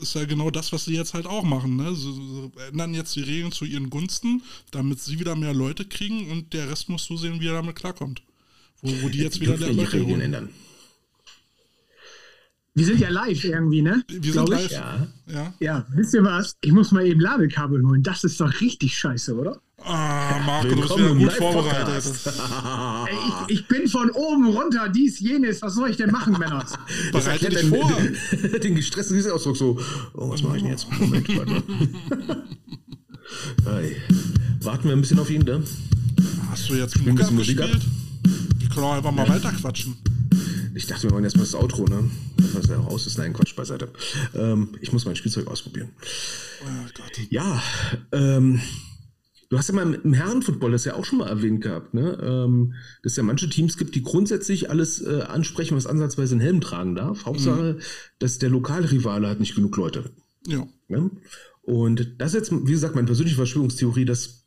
ist 0.00 0.14
ja 0.14 0.24
genau 0.24 0.50
das, 0.50 0.72
was 0.72 0.86
sie 0.86 0.94
jetzt 0.94 1.14
halt 1.14 1.26
auch 1.26 1.42
machen. 1.42 1.76
Ne? 1.76 1.94
Sie, 1.94 2.50
ändern 2.70 2.94
jetzt 2.94 3.14
die 3.16 3.22
Regeln 3.22 3.52
zu 3.52 3.64
ihren 3.64 3.90
Gunsten, 3.90 4.42
damit 4.70 5.00
sie 5.00 5.18
wieder 5.18 5.36
mehr 5.36 5.54
Leute 5.54 5.84
kriegen 5.84 6.30
und 6.30 6.52
der 6.52 6.70
Rest 6.70 6.88
muss 6.88 7.04
so 7.04 7.16
sehen, 7.16 7.40
wie 7.40 7.48
er 7.48 7.54
damit 7.54 7.76
klarkommt. 7.76 8.22
Wo, 8.80 8.90
wo 9.02 9.08
die 9.08 9.18
jetzt 9.18 9.40
wieder 9.40 9.56
die 9.56 9.64
Leute 9.64 9.92
Regeln 9.92 10.06
holen. 10.06 10.20
ändern. 10.20 10.48
Wir 12.76 12.84
sind 12.84 13.00
ja 13.00 13.08
live 13.08 13.42
irgendwie, 13.42 13.80
ne? 13.80 14.04
Wir 14.06 14.32
sind 14.34 14.50
live. 14.50 14.70
Ja. 14.70 15.06
Ja. 15.32 15.54
Ja, 15.60 15.86
wisst 15.94 16.12
ihr 16.12 16.22
was? 16.22 16.56
Ich 16.60 16.72
muss 16.72 16.92
mal 16.92 17.06
eben 17.06 17.20
Ladekabel 17.20 17.82
holen. 17.82 18.02
Das 18.02 18.22
ist 18.22 18.38
doch 18.38 18.60
richtig 18.60 18.98
scheiße, 18.98 19.34
oder? 19.34 19.58
Ah, 19.82 20.38
Marco, 20.44 20.68
du 20.68 20.82
bist 20.82 20.98
wieder 20.98 21.14
gut 21.14 21.32
vorbereitet. 21.32 22.04
Ey, 23.08 23.16
ich, 23.48 23.60
ich 23.60 23.68
bin 23.68 23.88
von 23.88 24.10
oben 24.10 24.48
runter, 24.48 24.90
dies, 24.90 25.20
jenes. 25.20 25.62
Was 25.62 25.74
soll 25.74 25.88
ich 25.88 25.96
denn 25.96 26.10
machen, 26.10 26.34
Männer? 26.34 26.66
Bereite 27.12 27.48
dich 27.48 27.60
den, 27.60 27.70
vor. 27.70 27.90
den 28.62 28.74
gestressten 28.74 29.16
Gesichtsausdruck 29.16 29.56
so, 29.56 29.80
oh, 30.12 30.28
was 30.28 30.42
mache 30.42 30.58
ich 30.58 30.62
denn 30.62 30.72
jetzt? 30.72 30.86
Moment, 31.00 31.28
warte. 31.34 31.62
Hey. 33.64 33.96
Warten 34.60 34.88
wir 34.88 34.92
ein 34.92 35.00
bisschen 35.00 35.18
auf 35.18 35.30
ihn, 35.30 35.42
ne? 35.42 35.62
Hast 36.50 36.68
du 36.68 36.74
jetzt 36.74 36.94
ein 36.96 37.04
Musik 37.04 37.16
bisschen 37.16 37.36
Musik 37.36 37.60
abgespielt? 37.62 37.86
Wir 38.58 38.68
können 38.68 38.84
auch 38.84 38.96
einfach 38.96 39.12
mal 39.12 39.26
weiter 39.26 39.50
quatschen. 39.52 39.96
Ich 40.76 40.86
dachte, 40.86 41.04
wir 41.04 41.12
machen 41.12 41.24
jetzt 41.24 41.36
mal 41.36 41.42
das 41.42 41.54
Outro, 41.54 41.86
ne? 41.86 42.10
Was 42.52 42.66
ja 42.66 42.76
auch 42.78 42.88
aus 42.88 43.06
ist. 43.06 43.16
Nein, 43.16 43.32
Quatsch 43.32 43.56
beiseite. 43.56 43.88
Ähm, 44.34 44.76
ich 44.82 44.92
muss 44.92 45.06
mein 45.06 45.16
Spielzeug 45.16 45.46
ausprobieren. 45.46 45.88
Oh 46.62 46.88
Gott. 46.94 47.18
Ja, 47.30 47.62
ähm, 48.12 48.60
du 49.48 49.56
hast 49.56 49.68
ja 49.68 49.74
mal 49.74 49.94
im 49.94 50.12
Herrenfootball 50.12 50.72
das 50.72 50.84
ja 50.84 50.92
auch 50.92 51.06
schon 51.06 51.20
mal 51.20 51.28
erwähnt 51.28 51.62
gehabt, 51.62 51.94
ne? 51.94 52.18
Ähm, 52.22 52.74
dass 53.02 53.12
es 53.12 53.16
ja 53.16 53.22
manche 53.22 53.48
Teams 53.48 53.78
gibt, 53.78 53.94
die 53.94 54.02
grundsätzlich 54.02 54.68
alles 54.68 55.00
äh, 55.00 55.22
ansprechen, 55.22 55.78
was 55.78 55.86
ansatzweise 55.86 56.34
einen 56.34 56.42
Helm 56.42 56.60
tragen 56.60 56.94
darf. 56.94 57.24
Hauptsache, 57.24 57.78
dass 58.18 58.38
der 58.38 58.50
Lokalrivale 58.50 59.30
hat 59.30 59.40
nicht 59.40 59.54
genug 59.54 59.74
Leute. 59.78 60.10
Ja. 60.46 60.68
Ne? 60.88 61.10
Und 61.62 62.16
das 62.18 62.34
ist 62.34 62.50
jetzt, 62.50 62.66
wie 62.66 62.72
gesagt, 62.72 62.94
meine 62.94 63.06
persönliche 63.06 63.36
Verschwörungstheorie, 63.36 64.04
dass, 64.04 64.44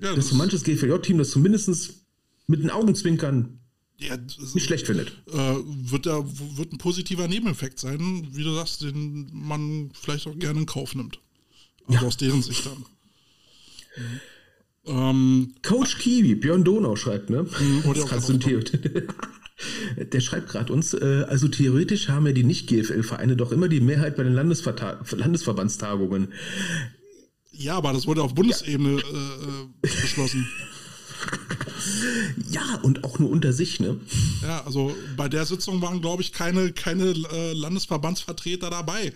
ja 0.00 0.14
dass 0.14 0.28
so 0.28 0.36
manches 0.36 0.64
GVJ-Team 0.64 1.18
das 1.18 1.28
zumindest 1.28 2.06
mit 2.48 2.62
den 2.62 2.70
Augenzwinkern 2.70 3.57
ja, 3.98 4.16
nicht 4.54 4.66
schlecht 4.66 4.86
findet. 4.86 5.08
äh, 5.32 5.56
wird, 5.64 6.06
da, 6.06 6.24
wird 6.56 6.72
ein 6.72 6.78
positiver 6.78 7.26
Nebeneffekt 7.28 7.80
sein, 7.80 8.28
wie 8.32 8.44
du 8.44 8.54
sagst, 8.54 8.82
den 8.82 9.28
man 9.32 9.90
vielleicht 9.92 10.26
auch 10.26 10.38
gerne 10.38 10.60
in 10.60 10.66
Kauf 10.66 10.94
nimmt. 10.94 11.20
Also 11.88 12.06
aus 12.06 12.16
deren 12.16 12.42
Sicht 12.42 12.66
dann. 12.66 12.78
Mhm. 13.96 14.20
Ähm, 14.88 15.54
Coach 15.62 15.98
Kiwi, 15.98 16.34
Björn 16.34 16.64
Donau 16.64 16.96
schreibt, 16.96 17.28
ne? 17.28 17.46
wollte 17.84 18.00
Das 18.00 18.08
kannst 18.08 18.28
du 18.30 18.38
Der 20.12 20.20
schreibt 20.20 20.48
gerade 20.48 20.72
uns, 20.72 20.94
äh, 20.94 21.24
also 21.28 21.48
theoretisch 21.48 22.08
haben 22.08 22.26
ja 22.26 22.32
die 22.32 22.44
Nicht-GFL-Vereine 22.44 23.36
doch 23.36 23.52
immer 23.52 23.68
die 23.68 23.80
Mehrheit 23.80 24.16
bei 24.16 24.22
den 24.22 24.32
Landesverta 24.32 25.04
Landesverbandstagungen. 25.10 26.32
ja, 27.52 27.76
aber 27.76 27.92
das 27.92 28.06
wurde 28.06 28.22
auf 28.22 28.34
Bundesebene 28.34 28.92
äh, 28.92 28.94
äh, 28.94 29.66
beschlossen. 29.82 30.48
Ja, 32.50 32.76
und 32.82 33.04
auch 33.04 33.18
nur 33.18 33.30
unter 33.30 33.52
sich, 33.52 33.80
ne? 33.80 33.98
Ja, 34.42 34.64
also 34.64 34.94
bei 35.16 35.28
der 35.28 35.44
Sitzung 35.46 35.80
waren, 35.82 36.00
glaube 36.00 36.22
ich, 36.22 36.32
keine, 36.32 36.72
keine 36.72 37.10
äh, 37.32 37.52
Landesverbandsvertreter 37.52 38.70
dabei. 38.70 39.12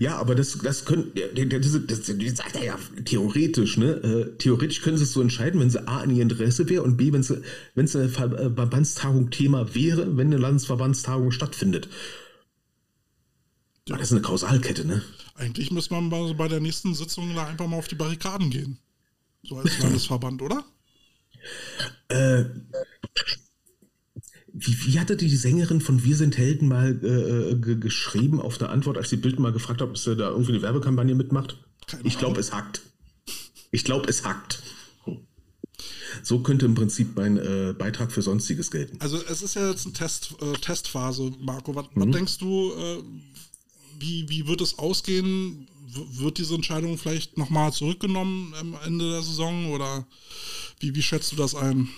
Ja, 0.00 0.16
aber 0.18 0.34
das, 0.34 0.58
das 0.58 0.84
können, 0.84 1.12
diese- 1.34 1.80
das, 1.80 2.02
das 2.02 2.36
sagt 2.36 2.56
er 2.56 2.64
ja 2.64 2.78
theoretisch, 3.04 3.76
ne? 3.76 3.90
Äh, 3.92 4.38
theoretisch 4.38 4.80
können 4.82 4.96
sie 4.98 5.04
es 5.04 5.12
so 5.12 5.20
entscheiden, 5.22 5.60
wenn 5.60 5.70
sie 5.70 5.86
A 5.86 6.02
in 6.02 6.10
ihr 6.16 6.22
Interesse 6.22 6.68
wäre 6.68 6.82
und 6.82 6.96
B, 6.96 7.12
wenn 7.12 7.22
sie, 7.22 7.42
wenn 7.74 7.84
es 7.84 7.94
eine 7.96 8.06
äh, 8.06 8.10
Verbandstagung 8.10 9.30
Thema 9.30 9.74
wäre, 9.74 10.16
wenn 10.16 10.26
eine 10.28 10.38
Landesverbandstagung 10.38 11.30
stattfindet. 11.30 11.88
Ja. 13.88 13.96
Das 13.96 14.08
ist 14.08 14.12
eine 14.12 14.22
Kausalkette, 14.22 14.84
ne? 14.84 15.02
Eigentlich 15.34 15.70
müsste 15.70 15.94
man 15.94 16.10
bei, 16.10 16.32
bei 16.34 16.48
der 16.48 16.60
nächsten 16.60 16.94
Sitzung 16.94 17.34
da 17.34 17.46
einfach 17.46 17.66
mal 17.66 17.76
auf 17.76 17.88
die 17.88 17.94
Barrikaden 17.96 18.50
gehen. 18.50 18.78
So 19.42 19.56
als 19.56 19.78
Landesverband, 19.80 20.42
oder? 20.42 20.64
Äh, 22.08 22.44
wie, 24.52 24.76
wie 24.86 25.00
hatte 25.00 25.16
die 25.16 25.34
Sängerin 25.34 25.80
von 25.80 26.04
Wir 26.04 26.16
sind 26.16 26.36
Helden 26.36 26.68
mal 26.68 26.90
äh, 26.92 27.56
ge 27.56 27.76
geschrieben 27.76 28.40
auf 28.40 28.60
eine 28.60 28.70
Antwort, 28.70 28.98
als 28.98 29.08
die 29.08 29.16
Bild 29.16 29.38
mal 29.38 29.52
gefragt 29.52 29.80
hat, 29.80 29.88
ob 29.88 29.98
sie 29.98 30.14
da 30.14 30.30
irgendwie 30.30 30.52
eine 30.52 30.62
Werbekampagne 30.62 31.14
mitmacht? 31.14 31.58
Ich 32.04 32.18
glaube, 32.18 32.38
es 32.40 32.52
hackt. 32.52 32.82
Ich 33.70 33.84
glaube, 33.84 34.08
es 34.08 34.24
hackt. 34.24 34.62
So 36.22 36.40
könnte 36.40 36.66
im 36.66 36.74
Prinzip 36.74 37.16
mein 37.16 37.38
äh, 37.38 37.74
Beitrag 37.76 38.12
für 38.12 38.22
Sonstiges 38.22 38.70
gelten. 38.70 38.98
Also 39.00 39.18
es 39.22 39.42
ist 39.42 39.54
ja 39.54 39.70
jetzt 39.70 39.86
eine 39.86 39.94
Test, 39.94 40.34
äh, 40.40 40.52
Testphase, 40.52 41.32
Marco. 41.40 41.74
Was, 41.74 41.86
was 41.94 42.10
denkst 42.10 42.38
du, 42.38 42.72
äh, 42.72 43.02
wie, 43.98 44.28
wie 44.28 44.46
wird 44.46 44.60
es 44.60 44.78
ausgehen? 44.78 45.66
Wird 45.94 46.38
diese 46.38 46.54
Entscheidung 46.54 46.96
vielleicht 46.98 47.36
nochmal 47.36 47.72
zurückgenommen 47.72 48.54
am 48.58 48.76
Ende 48.84 49.10
der 49.10 49.22
Saison 49.22 49.70
oder 49.72 50.06
wie, 50.80 50.94
wie 50.94 51.02
schätzt 51.02 51.32
du 51.32 51.36
das 51.36 51.54
ein? 51.54 51.88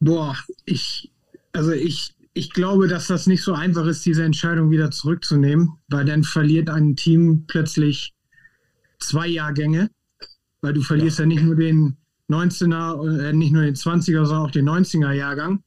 Boah, 0.00 0.36
ich, 0.64 1.10
also 1.52 1.72
ich, 1.72 2.14
ich 2.34 2.52
glaube, 2.52 2.86
dass 2.86 3.08
das 3.08 3.26
nicht 3.26 3.42
so 3.42 3.52
einfach 3.52 3.86
ist, 3.86 4.06
diese 4.06 4.24
Entscheidung 4.24 4.70
wieder 4.70 4.90
zurückzunehmen, 4.90 5.72
weil 5.88 6.04
dann 6.04 6.22
verliert 6.22 6.70
ein 6.70 6.94
Team 6.94 7.46
plötzlich 7.46 8.14
zwei 9.00 9.26
Jahrgänge, 9.26 9.90
weil 10.60 10.72
du 10.72 10.82
verlierst 10.82 11.18
ja, 11.18 11.26
nicht 11.26 11.42
nur 11.42 11.56
den 11.56 11.96
19er, 12.28 13.28
äh, 13.28 13.32
nicht 13.32 13.52
nur 13.52 13.62
den 13.62 13.74
20er, 13.74 14.24
sondern 14.24 14.46
auch 14.46 14.50
den 14.50 14.68
90er 14.68 15.12
Jahrgang. 15.12 15.64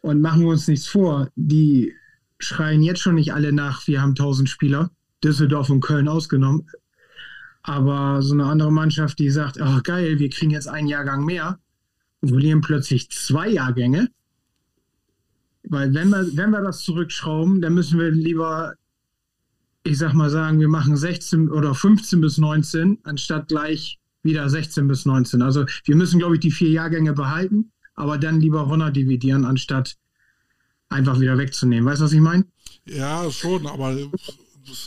Und 0.00 0.20
machen 0.20 0.40
wir 0.40 0.48
uns 0.48 0.66
nichts 0.66 0.88
vor, 0.88 1.30
die 1.36 1.92
schreien 2.38 2.82
jetzt 2.82 3.00
schon 3.00 3.14
nicht 3.14 3.32
alle 3.32 3.52
nach, 3.52 3.86
wir 3.86 4.02
haben 4.02 4.10
1000 4.10 4.48
Spieler, 4.48 4.90
Düsseldorf 5.22 5.70
und 5.70 5.80
Köln 5.80 6.08
ausgenommen. 6.08 6.68
Aber 7.62 8.22
so 8.22 8.34
eine 8.34 8.46
andere 8.46 8.72
Mannschaft, 8.72 9.18
die 9.18 9.30
sagt, 9.30 9.60
ach 9.60 9.82
geil, 9.82 10.18
wir 10.18 10.30
kriegen 10.30 10.50
jetzt 10.50 10.68
einen 10.68 10.88
Jahrgang 10.88 11.24
mehr, 11.24 11.58
und 12.22 12.30
verlieren 12.30 12.60
plötzlich 12.60 13.10
zwei 13.10 13.48
Jahrgänge. 13.48 14.08
Weil 15.64 15.92
wenn 15.94 16.08
wir, 16.08 16.36
wenn 16.36 16.50
wir 16.50 16.62
das 16.62 16.80
zurückschrauben, 16.80 17.60
dann 17.60 17.74
müssen 17.74 17.98
wir 17.98 18.10
lieber, 18.10 18.74
ich 19.84 19.98
sag 19.98 20.14
mal 20.14 20.30
sagen, 20.30 20.58
wir 20.60 20.68
machen 20.68 20.96
16 20.96 21.50
oder 21.50 21.74
15 21.74 22.20
bis 22.20 22.38
19, 22.38 22.98
anstatt 23.02 23.48
gleich 23.48 23.98
wieder 24.22 24.48
16 24.48 24.88
bis 24.88 25.04
19. 25.04 25.42
Also 25.42 25.66
wir 25.84 25.96
müssen, 25.96 26.18
glaube 26.18 26.34
ich, 26.34 26.40
die 26.40 26.50
vier 26.50 26.70
Jahrgänge 26.70 27.12
behalten, 27.12 27.72
aber 27.94 28.18
dann 28.18 28.40
lieber 28.40 28.62
runterdividieren, 28.62 29.44
anstatt 29.44 29.96
einfach 30.88 31.20
wieder 31.20 31.38
wegzunehmen. 31.38 31.84
Weißt 31.88 32.00
du, 32.00 32.04
was 32.04 32.12
ich 32.12 32.20
meine? 32.20 32.44
Ja, 32.84 33.30
schon, 33.30 33.66
aber 33.66 33.96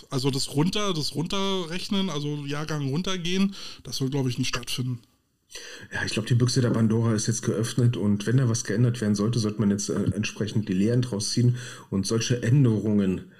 also 0.09 0.31
das 0.31 0.55
runter, 0.55 0.93
das 0.93 1.15
runterrechnen, 1.15 2.09
also 2.09 2.45
Jahrgang 2.45 2.89
runtergehen, 2.89 3.55
das 3.83 3.97
soll, 3.97 4.09
glaube 4.09 4.29
ich, 4.29 4.37
nicht 4.37 4.49
stattfinden. 4.49 4.99
Ja, 5.93 6.03
ich 6.05 6.11
glaube, 6.11 6.27
die 6.27 6.35
Büchse 6.35 6.61
der 6.61 6.71
Pandora 6.71 7.13
ist 7.13 7.27
jetzt 7.27 7.43
geöffnet 7.43 7.97
und 7.97 8.25
wenn 8.27 8.37
da 8.37 8.49
was 8.49 8.63
geändert 8.63 8.99
werden 9.01 9.15
sollte, 9.15 9.39
sollte 9.39 9.59
man 9.59 9.71
jetzt 9.71 9.89
äh, 9.89 10.03
entsprechend 10.13 10.67
die 10.67 10.73
Lehren 10.73 11.01
draus 11.01 11.31
ziehen 11.31 11.57
und 11.89 12.05
solche 12.05 12.43
Änderungen 12.43 13.31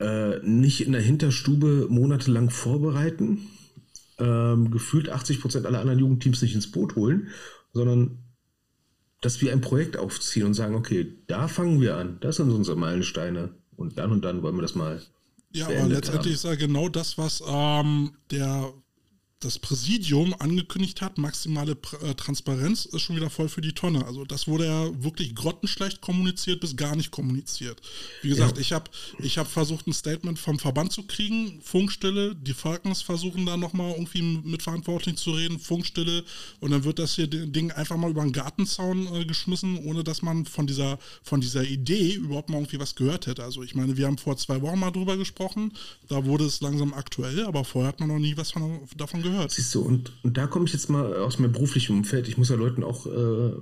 äh, 0.00 0.38
nicht 0.40 0.86
in 0.86 0.92
der 0.92 1.02
Hinterstube 1.02 1.86
monatelang 1.90 2.50
vorbereiten, 2.50 3.48
ähm, 4.18 4.70
gefühlt 4.70 5.08
80 5.08 5.40
Prozent 5.40 5.66
aller 5.66 5.80
anderen 5.80 5.98
Jugendteams 5.98 6.42
nicht 6.42 6.54
ins 6.54 6.70
Boot 6.70 6.96
holen, 6.96 7.28
sondern 7.72 8.18
dass 9.20 9.40
wir 9.40 9.52
ein 9.52 9.60
Projekt 9.60 9.96
aufziehen 9.96 10.46
und 10.46 10.54
sagen, 10.54 10.74
okay, 10.74 11.14
da 11.26 11.48
fangen 11.48 11.80
wir 11.80 11.96
an, 11.96 12.18
das 12.20 12.36
sind 12.36 12.50
unsere 12.50 12.76
Meilensteine 12.76 13.54
und 13.76 13.98
dann 13.98 14.12
und 14.12 14.24
dann 14.24 14.42
wollen 14.42 14.56
wir 14.56 14.62
das 14.62 14.74
mal. 14.74 15.02
Ja, 15.54 15.66
aber 15.66 15.86
letztendlich 15.86 16.26
haben. 16.26 16.34
ist 16.34 16.44
ja 16.44 16.54
genau 16.56 16.88
das, 16.88 17.16
was 17.16 17.42
ähm, 17.46 18.16
der 18.30 18.72
das 19.44 19.58
Präsidium 19.58 20.34
angekündigt 20.38 21.02
hat, 21.02 21.18
maximale 21.18 21.76
äh, 22.02 22.14
Transparenz 22.14 22.86
ist 22.86 23.02
schon 23.02 23.16
wieder 23.16 23.30
voll 23.30 23.48
für 23.48 23.60
die 23.60 23.72
Tonne. 23.72 24.04
Also 24.06 24.24
das 24.24 24.48
wurde 24.48 24.66
ja 24.66 25.02
wirklich 25.04 25.34
grottenschlecht 25.34 26.00
kommuniziert 26.00 26.60
bis 26.60 26.76
gar 26.76 26.96
nicht 26.96 27.10
kommuniziert. 27.10 27.80
Wie 28.22 28.30
gesagt, 28.30 28.56
Ja. 28.56 28.60
ich 28.60 28.72
habe 28.72 28.90
ich 29.18 29.38
hab 29.38 29.46
versucht, 29.50 29.86
ein 29.86 29.92
Statement 29.92 30.38
vom 30.38 30.58
Verband 30.58 30.92
zu 30.92 31.02
kriegen, 31.02 31.60
Funkstille, 31.62 32.34
die 32.34 32.54
Falcons 32.54 33.02
versuchen 33.02 33.44
da 33.46 33.56
nochmal 33.56 33.92
irgendwie 33.92 34.22
mit 34.22 34.62
Verantwortlichen 34.62 35.16
zu 35.18 35.32
reden, 35.32 35.58
Funkstille 35.58 36.24
und 36.60 36.70
dann 36.70 36.84
wird 36.84 36.98
das 36.98 37.14
hier 37.14 37.26
Ding 37.26 37.70
einfach 37.72 37.96
mal 37.96 38.10
über 38.10 38.22
den 38.22 38.32
Gartenzaun 38.32 39.06
äh, 39.14 39.24
geschmissen, 39.26 39.76
ohne 39.84 40.02
dass 40.04 40.22
man 40.22 40.46
von 40.46 40.66
dieser, 40.66 40.98
von 41.22 41.40
dieser 41.40 41.64
Idee 41.64 42.14
überhaupt 42.14 42.48
mal 42.48 42.56
irgendwie 42.58 42.80
was 42.80 42.94
gehört 42.94 43.26
hätte. 43.26 43.44
Also 43.44 43.62
ich 43.62 43.74
meine, 43.74 43.96
wir 43.96 44.06
haben 44.06 44.18
vor 44.18 44.36
zwei 44.38 44.62
Wochen 44.62 44.78
mal 44.78 44.90
drüber 44.90 45.16
gesprochen, 45.16 45.72
da 46.08 46.24
wurde 46.24 46.44
es 46.46 46.60
langsam 46.62 46.94
aktuell, 46.94 47.44
aber 47.44 47.64
vorher 47.64 47.88
hat 47.88 48.00
man 48.00 48.08
noch 48.08 48.18
nie 48.18 48.36
was 48.36 48.52
von, 48.52 48.80
davon 48.96 49.20
gehört. 49.22 49.33
Siehst 49.48 49.74
du, 49.74 49.82
und, 49.82 50.12
und 50.22 50.36
da 50.36 50.46
komme 50.46 50.66
ich 50.66 50.72
jetzt 50.72 50.88
mal 50.90 51.14
aus 51.16 51.38
meinem 51.38 51.52
beruflichen 51.52 51.96
Umfeld. 51.96 52.28
Ich 52.28 52.38
muss 52.38 52.50
ja 52.50 52.56
Leuten 52.56 52.82
auch, 52.82 53.06
äh, 53.06 53.52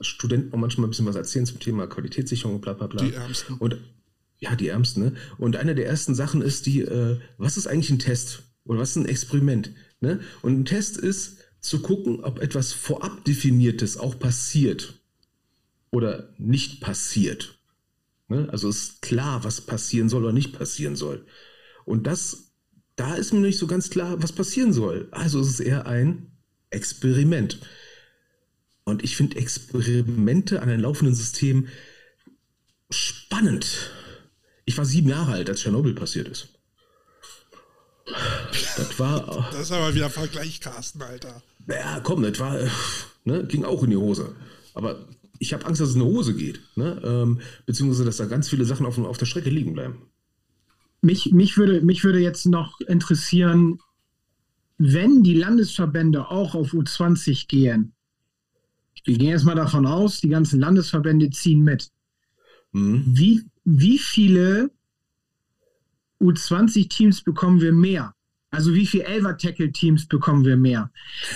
Studenten 0.00 0.52
auch 0.52 0.58
manchmal 0.58 0.86
ein 0.86 0.90
bisschen 0.90 1.06
was 1.06 1.16
erzählen 1.16 1.46
zum 1.46 1.60
Thema 1.60 1.86
Qualitätssicherung, 1.86 2.60
bla 2.60 2.72
bla 2.72 2.86
bla. 2.86 3.04
Die 3.04 3.14
Ärmsten. 3.14 3.54
Und 3.58 3.78
ja, 4.38 4.56
die 4.56 4.68
Ärmsten, 4.68 5.04
ne? 5.04 5.14
Und 5.38 5.56
eine 5.56 5.74
der 5.74 5.86
ersten 5.86 6.14
Sachen 6.14 6.42
ist 6.42 6.66
die, 6.66 6.80
äh, 6.80 7.18
was 7.38 7.56
ist 7.56 7.66
eigentlich 7.66 7.90
ein 7.90 8.00
Test? 8.00 8.42
Oder 8.64 8.80
was 8.80 8.90
ist 8.90 8.96
ein 8.96 9.06
Experiment? 9.06 9.72
Ne? 10.00 10.20
Und 10.42 10.60
ein 10.60 10.64
Test 10.64 10.96
ist 10.96 11.38
zu 11.60 11.80
gucken, 11.80 12.24
ob 12.24 12.40
etwas 12.40 12.72
vorab 12.72 13.24
definiertes 13.24 13.96
auch 13.96 14.18
passiert 14.18 15.00
oder 15.90 16.34
nicht 16.38 16.80
passiert. 16.80 17.58
Ne? 18.28 18.48
Also 18.50 18.68
ist 18.68 19.02
klar, 19.02 19.44
was 19.44 19.60
passieren 19.60 20.08
soll 20.08 20.24
oder 20.24 20.32
nicht 20.32 20.52
passieren 20.52 20.96
soll. 20.96 21.24
Und 21.84 22.06
das, 22.06 22.51
da 22.96 23.14
ist 23.14 23.32
mir 23.32 23.40
nicht 23.40 23.58
so 23.58 23.66
ganz 23.66 23.90
klar, 23.90 24.22
was 24.22 24.32
passieren 24.32 24.72
soll. 24.72 25.08
Also 25.10 25.40
es 25.40 25.48
ist 25.48 25.60
eher 25.60 25.86
ein 25.86 26.32
Experiment. 26.70 27.58
Und 28.84 29.02
ich 29.04 29.16
finde 29.16 29.36
Experimente 29.36 30.60
an 30.60 30.68
einem 30.68 30.82
laufenden 30.82 31.14
System 31.14 31.68
spannend. 32.90 33.90
Ich 34.64 34.76
war 34.76 34.84
sieben 34.84 35.08
Jahre 35.08 35.32
alt, 35.32 35.48
als 35.48 35.60
Tschernobyl 35.60 35.94
passiert 35.94 36.28
ist. 36.28 36.48
Das 38.76 38.98
war. 38.98 39.48
Das 39.52 39.62
ist 39.62 39.72
aber 39.72 39.94
wieder 39.94 40.10
Vergleich, 40.10 40.60
Carsten, 40.60 41.02
Alter. 41.02 41.42
Ja, 41.68 42.00
komm, 42.00 42.22
das 42.22 42.38
war. 42.38 42.58
Ne, 43.24 43.44
ging 43.46 43.64
auch 43.64 43.82
in 43.84 43.90
die 43.90 43.96
Hose. 43.96 44.34
Aber 44.74 45.06
ich 45.38 45.52
habe 45.52 45.64
Angst, 45.66 45.80
dass 45.80 45.90
es 45.90 45.94
in 45.94 46.00
die 46.00 46.06
Hose 46.06 46.34
geht. 46.34 46.60
Ne? 46.76 47.00
Ähm, 47.04 47.40
beziehungsweise, 47.66 48.04
dass 48.04 48.16
da 48.16 48.26
ganz 48.26 48.48
viele 48.48 48.64
Sachen 48.64 48.86
auf, 48.86 48.98
auf 48.98 49.18
der 49.18 49.26
Strecke 49.26 49.50
liegen 49.50 49.72
bleiben. 49.72 50.10
Mich, 51.02 51.32
mich, 51.32 51.56
würde, 51.56 51.80
mich 51.82 52.04
würde 52.04 52.20
jetzt 52.20 52.46
noch 52.46 52.80
interessieren, 52.80 53.78
wenn 54.78 55.22
die 55.22 55.34
Landesverbände 55.34 56.28
auch 56.28 56.54
auf 56.54 56.72
U20 56.72 57.48
gehen, 57.48 57.92
wir 59.04 59.18
gehen 59.18 59.30
jetzt 59.30 59.44
mal 59.44 59.56
davon 59.56 59.86
aus, 59.86 60.20
die 60.20 60.28
ganzen 60.28 60.60
Landesverbände 60.60 61.30
ziehen 61.30 61.62
mit. 61.62 61.90
Mhm. 62.72 63.04
Wie, 63.06 63.44
wie 63.64 63.98
viele 63.98 64.70
U20-Teams 66.20 67.22
bekommen 67.22 67.60
wir 67.60 67.72
mehr? 67.72 68.14
Also 68.52 68.74
wie 68.74 68.86
viele 68.86 69.04
Elver-Tackle-Teams 69.04 70.06
bekommen 70.06 70.44
wir 70.44 70.58
mehr? 70.58 70.90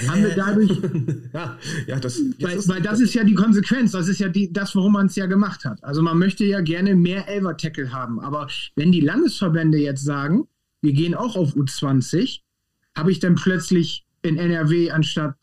Haben 0.06 0.22
wir 0.22 0.34
dadurch. 0.36 0.70
ja, 1.32 1.58
ja, 1.86 1.98
das. 1.98 2.20
Weil, 2.38 2.58
weil, 2.68 2.82
das 2.82 3.00
ist 3.00 3.14
ja 3.14 3.24
die 3.24 3.34
Konsequenz, 3.34 3.92
das 3.92 4.08
ist 4.08 4.20
ja 4.20 4.28
die, 4.28 4.52
das, 4.52 4.76
warum 4.76 4.92
man 4.92 5.06
es 5.06 5.16
ja 5.16 5.24
gemacht 5.24 5.64
hat. 5.64 5.82
Also 5.82 6.02
man 6.02 6.18
möchte 6.18 6.44
ja 6.44 6.60
gerne 6.60 6.94
mehr 6.94 7.26
Elver-Tackle 7.26 7.90
haben. 7.90 8.20
Aber 8.20 8.48
wenn 8.74 8.92
die 8.92 9.00
Landesverbände 9.00 9.78
jetzt 9.78 10.04
sagen, 10.04 10.46
wir 10.82 10.92
gehen 10.92 11.14
auch 11.14 11.36
auf 11.36 11.56
U20, 11.56 12.40
habe 12.94 13.10
ich 13.10 13.18
dann 13.18 13.34
plötzlich 13.34 14.04
in 14.20 14.36
NRW 14.36 14.90
anstatt 14.90 15.36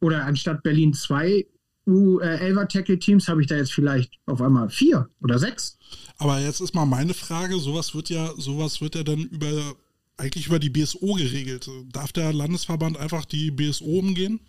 oder 0.00 0.24
anstatt 0.24 0.64
Berlin 0.64 0.94
zwei 0.94 1.46
U11er-Tackle-Teams, 1.86 3.28
habe 3.28 3.40
ich 3.40 3.46
da 3.46 3.54
jetzt 3.54 3.72
vielleicht 3.72 4.14
auf 4.26 4.42
einmal 4.42 4.68
vier 4.68 5.08
oder 5.22 5.38
sechs. 5.38 5.78
Aber 6.18 6.40
jetzt 6.40 6.60
ist 6.60 6.74
mal 6.74 6.86
meine 6.86 7.14
Frage, 7.14 7.56
sowas 7.60 7.94
wird 7.94 8.10
ja, 8.10 8.32
sowas 8.36 8.80
wird 8.80 8.96
ja 8.96 9.04
dann 9.04 9.20
über 9.20 9.76
eigentlich 10.16 10.46
über 10.46 10.58
die 10.58 10.70
BSO 10.70 11.14
geregelt. 11.14 11.68
Darf 11.92 12.12
der 12.12 12.32
Landesverband 12.32 12.98
einfach 12.98 13.24
die 13.24 13.50
BSO 13.50 13.98
umgehen? 13.98 14.40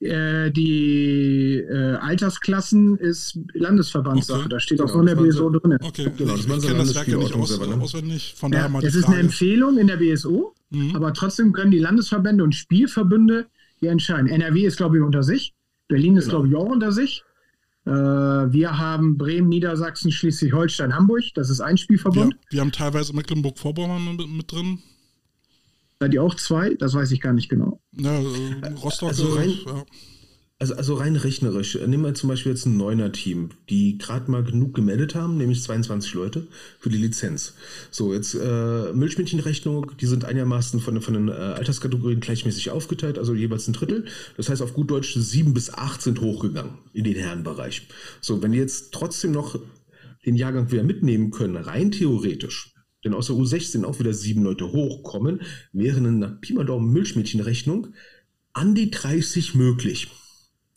Äh, 0.00 0.50
die 0.50 1.58
äh, 1.58 1.94
Altersklassen 1.94 2.96
ist 2.96 3.38
Landesverbandssache. 3.52 4.40
Okay. 4.40 4.48
Da 4.48 4.60
steht 4.60 4.80
auch 4.80 4.90
von 4.90 5.06
der 5.06 5.14
BSO 5.14 5.48
drin. 5.50 5.78
Okay, 5.80 6.10
genau, 6.16 6.34
ich, 6.34 6.48
ich 6.48 6.62
kenne 6.62 6.78
das 6.78 6.94
Werk 6.94 7.06
ja 7.06 7.18
nicht 7.18 7.34
aus, 7.34 7.58
ne? 7.58 7.76
auswendig. 7.80 8.34
Von 8.36 8.52
ja, 8.52 8.58
daher 8.58 8.70
mal 8.70 8.84
es 8.84 8.96
ist 8.96 9.04
eine 9.04 9.18
Empfehlung 9.18 9.78
in 9.78 9.86
der 9.86 9.98
BSO, 9.98 10.54
mhm. 10.70 10.96
aber 10.96 11.14
trotzdem 11.14 11.52
können 11.52 11.70
die 11.70 11.78
Landesverbände 11.78 12.42
und 12.42 12.52
Spielverbünde 12.54 13.46
hier 13.78 13.92
entscheiden. 13.92 14.26
NRW 14.26 14.66
ist, 14.66 14.76
glaube 14.76 14.96
ich, 14.96 15.04
unter 15.04 15.22
sich. 15.22 15.54
Berlin 15.86 16.16
ist, 16.16 16.26
genau. 16.26 16.42
glaube 16.42 16.48
ich, 16.48 16.56
auch 16.56 16.70
unter 16.70 16.90
sich. 16.90 17.22
Äh, 17.84 17.90
wir 17.90 18.78
haben 18.78 19.18
Bremen, 19.18 19.48
Niedersachsen, 19.48 20.12
Schleswig-Holstein, 20.12 20.94
Hamburg. 20.94 21.24
Das 21.34 21.50
ist 21.50 21.60
ein 21.60 21.76
Spielverbund. 21.76 22.34
Ja, 22.34 22.40
wir 22.50 22.60
haben 22.60 22.72
teilweise 22.72 23.14
Mecklenburg-Vorpommern 23.14 24.16
mit, 24.16 24.28
mit, 24.28 24.52
drin. 24.52 24.78
Seid 25.98 26.14
ihr 26.14 26.22
auch 26.22 26.34
zwei? 26.34 26.74
Das 26.74 26.94
weiß 26.94 27.10
ich 27.10 27.20
gar 27.20 27.32
nicht 27.32 27.48
genau. 27.48 27.80
Ja, 27.92 28.20
äh, 28.20 28.72
Rostock. 28.82 29.08
Also 29.08 29.34
rein, 29.34 29.50
ja. 29.66 29.84
Also, 30.62 30.76
also 30.76 30.94
rein 30.94 31.16
rechnerisch, 31.16 31.74
nehmen 31.74 32.04
wir 32.04 32.14
zum 32.14 32.28
Beispiel 32.28 32.52
jetzt 32.52 32.66
ein 32.66 32.76
Neuner-Team, 32.76 33.48
die 33.68 33.98
gerade 33.98 34.30
mal 34.30 34.44
genug 34.44 34.74
gemeldet 34.74 35.16
haben, 35.16 35.36
nämlich 35.36 35.60
22 35.60 36.14
Leute 36.14 36.46
für 36.78 36.88
die 36.88 36.98
Lizenz. 36.98 37.54
So, 37.90 38.14
jetzt 38.14 38.36
äh, 38.36 38.92
Milchmädchenrechnung, 38.92 39.90
die 40.00 40.06
sind 40.06 40.24
einigermaßen 40.24 40.78
von, 40.78 41.02
von 41.02 41.14
den 41.14 41.26
äh, 41.26 41.32
Alterskategorien 41.32 42.20
gleichmäßig 42.20 42.70
aufgeteilt, 42.70 43.18
also 43.18 43.34
jeweils 43.34 43.66
ein 43.66 43.72
Drittel. 43.72 44.04
Das 44.36 44.50
heißt, 44.50 44.62
auf 44.62 44.72
gut 44.72 44.92
Deutsch 44.92 45.16
sieben 45.16 45.52
bis 45.52 45.74
acht 45.74 46.00
sind 46.00 46.20
hochgegangen 46.20 46.74
in 46.92 47.02
den 47.02 47.16
Herrenbereich. 47.16 47.88
So, 48.20 48.40
wenn 48.40 48.52
die 48.52 48.58
jetzt 48.58 48.92
trotzdem 48.92 49.32
noch 49.32 49.58
den 50.24 50.36
Jahrgang 50.36 50.70
wieder 50.70 50.84
mitnehmen 50.84 51.32
können, 51.32 51.56
rein 51.56 51.90
theoretisch, 51.90 52.72
denn 53.04 53.14
aus 53.14 53.26
der 53.26 53.34
U16 53.34 53.82
auch 53.82 53.98
wieder 53.98 54.14
sieben 54.14 54.44
Leute 54.44 54.70
hochkommen, 54.70 55.40
wären 55.72 56.04
in 56.04 56.22
einer 56.22 56.36
Pi 56.36 56.52
mal 56.52 56.64
Daumen 56.64 56.92
Milchmädchenrechnung 56.92 57.88
an 58.52 58.76
die 58.76 58.92
30 58.92 59.56
möglich. 59.56 60.08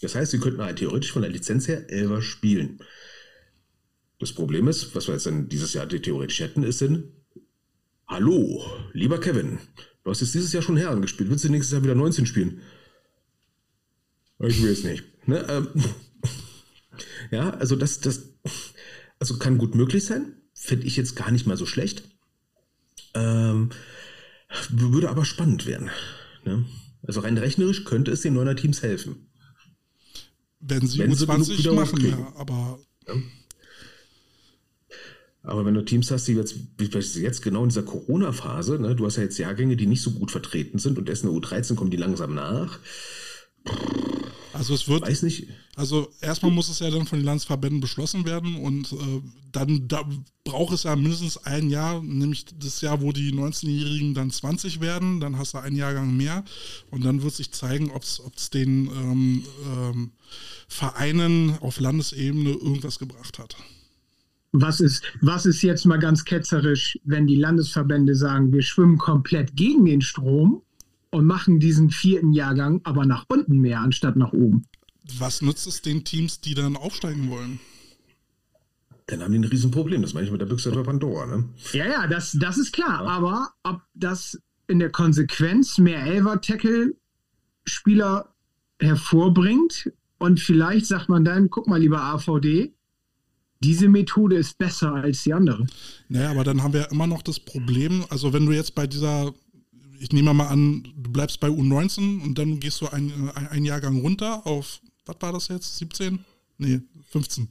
Das 0.01 0.15
heißt, 0.15 0.31
sie 0.31 0.39
könnten 0.39 0.61
halt 0.61 0.79
theoretisch 0.79 1.11
von 1.11 1.21
der 1.21 1.31
Lizenz 1.31 1.67
her 1.67 1.89
Elver 1.89 2.21
spielen. 2.21 2.79
Das 4.19 4.33
Problem 4.33 4.67
ist, 4.67 4.95
was 4.95 5.07
wir 5.07 5.13
jetzt 5.13 5.25
dann 5.25 5.49
dieses 5.49 5.73
Jahr 5.73 5.87
theoretisch 5.87 6.39
hätten, 6.39 6.63
ist 6.63 6.81
denn, 6.81 7.11
hallo, 8.07 8.63
lieber 8.93 9.19
Kevin, 9.19 9.59
du 10.03 10.11
hast 10.11 10.21
jetzt 10.21 10.33
dieses 10.33 10.53
Jahr 10.53 10.63
schon 10.63 10.77
Herren 10.77 11.01
gespielt, 11.01 11.29
willst 11.29 11.43
du 11.43 11.49
nächstes 11.49 11.73
Jahr 11.73 11.83
wieder 11.83 11.95
19 11.95 12.25
spielen? 12.25 12.61
Ich 14.39 14.61
will 14.61 14.71
es 14.71 14.83
nicht. 14.83 15.03
Ne? 15.27 15.45
Ähm, 15.49 15.67
ja, 17.31 17.51
also 17.51 17.75
das, 17.75 17.99
das 17.99 18.29
also 19.19 19.37
kann 19.37 19.57
gut 19.57 19.75
möglich 19.75 20.05
sein, 20.05 20.33
finde 20.53 20.87
ich 20.87 20.97
jetzt 20.97 21.15
gar 21.15 21.31
nicht 21.31 21.47
mal 21.47 21.57
so 21.57 21.65
schlecht. 21.65 22.03
Ähm, 23.13 23.69
würde 24.69 25.09
aber 25.09 25.25
spannend 25.25 25.65
werden. 25.65 25.89
Ne? 26.43 26.65
Also 27.03 27.21
rein 27.21 27.37
rechnerisch 27.37 27.85
könnte 27.85 28.11
es 28.11 28.21
den 28.21 28.33
neuner 28.33 28.55
Teams 28.55 28.83
helfen. 28.83 29.29
Wenn 30.67 30.87
sie 30.87 30.99
wenn 30.99 31.11
U20 31.11 31.61
sie 31.61 31.69
machen, 31.69 32.05
ja, 32.05 32.33
aber. 32.35 32.79
Ja. 33.07 33.13
Aber 35.43 35.63
wenn 35.63 35.75
du 35.75 35.85
Teams 35.85 36.09
hast, 36.09 36.27
die 36.27 36.33
jetzt, 36.33 36.55
jetzt 37.15 37.43
genau 37.43 37.63
in 37.63 37.69
dieser 37.69 37.83
Corona-Phase, 37.83 38.79
ne, 38.79 38.95
du 38.95 39.05
hast 39.05 39.17
ja 39.17 39.23
jetzt 39.23 39.37
Jahrgänge, 39.37 39.75
die 39.75 39.85
nicht 39.85 40.01
so 40.01 40.09
gut 40.11 40.31
vertreten 40.31 40.79
sind 40.79 40.97
und 40.97 41.07
erst 41.07 41.23
in 41.23 41.29
der 41.29 41.39
U13 41.39 41.75
kommen 41.75 41.91
die 41.91 41.97
langsam 41.97 42.33
nach. 42.33 42.79
Also 44.55 44.73
es 44.73 44.87
wird. 44.87 45.01
Weiß 45.01 45.23
nicht. 45.23 45.47
Also 45.75 46.09
erstmal 46.21 46.51
muss 46.51 46.69
es 46.69 46.79
ja 46.79 46.89
dann 46.89 47.05
von 47.05 47.19
den 47.19 47.25
Landesverbänden 47.25 47.81
beschlossen 47.81 48.25
werden 48.25 48.55
und 48.55 48.93
äh, 48.93 49.21
dann 49.51 49.87
da 49.87 50.07
braucht 50.45 50.73
es 50.73 50.83
ja 50.83 50.95
mindestens 50.95 51.37
ein 51.37 51.69
Jahr, 51.69 52.01
nämlich 52.01 52.45
das 52.57 52.79
Jahr, 52.79 53.01
wo 53.01 53.11
die 53.11 53.33
19-Jährigen 53.33 54.13
dann 54.13 54.31
20 54.31 54.79
werden, 54.79 55.19
dann 55.19 55.37
hast 55.37 55.53
du 55.53 55.57
einen 55.57 55.75
Jahrgang 55.75 56.15
mehr 56.15 56.45
und 56.91 57.03
dann 57.03 57.23
wird 57.23 57.33
sich 57.33 57.51
zeigen, 57.51 57.91
ob 57.91 58.03
es 58.03 58.49
den 58.51 58.87
ähm, 58.87 59.43
ähm, 59.75 60.11
Vereinen 60.69 61.57
auf 61.59 61.79
Landesebene 61.79 62.51
irgendwas 62.51 62.97
gebracht 62.97 63.39
hat. 63.39 63.57
Was 64.53 64.79
ist, 64.79 65.03
was 65.19 65.45
ist 65.45 65.61
jetzt 65.63 65.85
mal 65.85 65.99
ganz 65.99 66.23
ketzerisch, 66.23 66.97
wenn 67.03 67.27
die 67.27 67.35
Landesverbände 67.35 68.15
sagen, 68.15 68.53
wir 68.53 68.61
schwimmen 68.61 68.97
komplett 68.97 69.57
gegen 69.57 69.83
den 69.83 69.99
Strom 69.99 70.61
und 71.15 71.25
machen 71.25 71.59
diesen 71.59 71.89
vierten 71.89 72.31
Jahrgang 72.33 72.81
aber 72.83 73.05
nach 73.05 73.23
unten 73.29 73.59
mehr 73.59 73.79
anstatt 73.79 74.17
nach 74.17 74.33
oben? 74.33 74.67
Was 75.17 75.41
nützt 75.41 75.65
es 75.67 75.81
den 75.81 76.03
Teams, 76.03 76.41
die 76.41 76.53
dann 76.53 76.75
aufsteigen 76.75 77.29
wollen? 77.29 77.61
Dann 79.07 79.21
haben 79.21 79.31
die 79.31 79.39
ein 79.39 79.45
Riesenproblem. 79.45 80.01
Das 80.01 80.13
meine 80.13 80.25
ich 80.25 80.31
mit 80.31 80.41
der 80.41 80.47
Büchse 80.47 80.71
der 80.71 80.83
Pandora, 80.83 81.27
ne? 81.27 81.47
Ja, 81.73 81.85
ja, 81.85 82.07
das, 82.07 82.35
das 82.39 82.57
ist 82.57 82.73
klar. 82.73 83.03
Ja. 83.03 83.09
Aber 83.09 83.49
ob 83.63 83.81
das 83.93 84.41
in 84.67 84.79
der 84.79 84.89
Konsequenz 84.89 85.77
mehr 85.77 86.03
Elver-Tackle-Spieler 86.03 88.33
hervorbringt 88.79 89.93
und 90.17 90.39
vielleicht 90.39 90.87
sagt 90.87 91.07
man 91.07 91.23
dann, 91.23 91.51
guck 91.51 91.67
mal, 91.67 91.79
lieber 91.79 92.01
AVD, 92.01 92.73
diese 93.59 93.89
Methode 93.89 94.37
ist 94.37 94.57
besser 94.57 94.93
als 94.93 95.21
die 95.23 95.33
andere. 95.33 95.67
Naja, 96.09 96.31
aber 96.31 96.43
dann 96.43 96.63
haben 96.63 96.73
wir 96.73 96.81
ja 96.81 96.87
immer 96.87 97.07
noch 97.07 97.21
das 97.21 97.39
Problem, 97.39 98.03
also 98.09 98.33
wenn 98.33 98.45
du 98.45 98.51
jetzt 98.51 98.75
bei 98.75 98.85
dieser, 98.87 99.33
ich 99.99 100.11
nehme 100.11 100.33
mal 100.33 100.47
an, 100.47 100.83
du 100.95 101.11
bleibst 101.11 101.39
bei 101.39 101.47
U19 101.47 102.21
und 102.21 102.37
dann 102.37 102.59
gehst 102.59 102.81
du 102.81 102.87
einen 102.87 103.29
ein 103.29 103.65
Jahrgang 103.65 103.99
runter 103.99 104.45
auf, 104.45 104.81
was 105.05 105.15
war 105.19 105.33
das 105.33 105.47
jetzt, 105.47 105.77
17? 105.77 106.19
Nee, 106.57 106.79
15. 107.11 107.49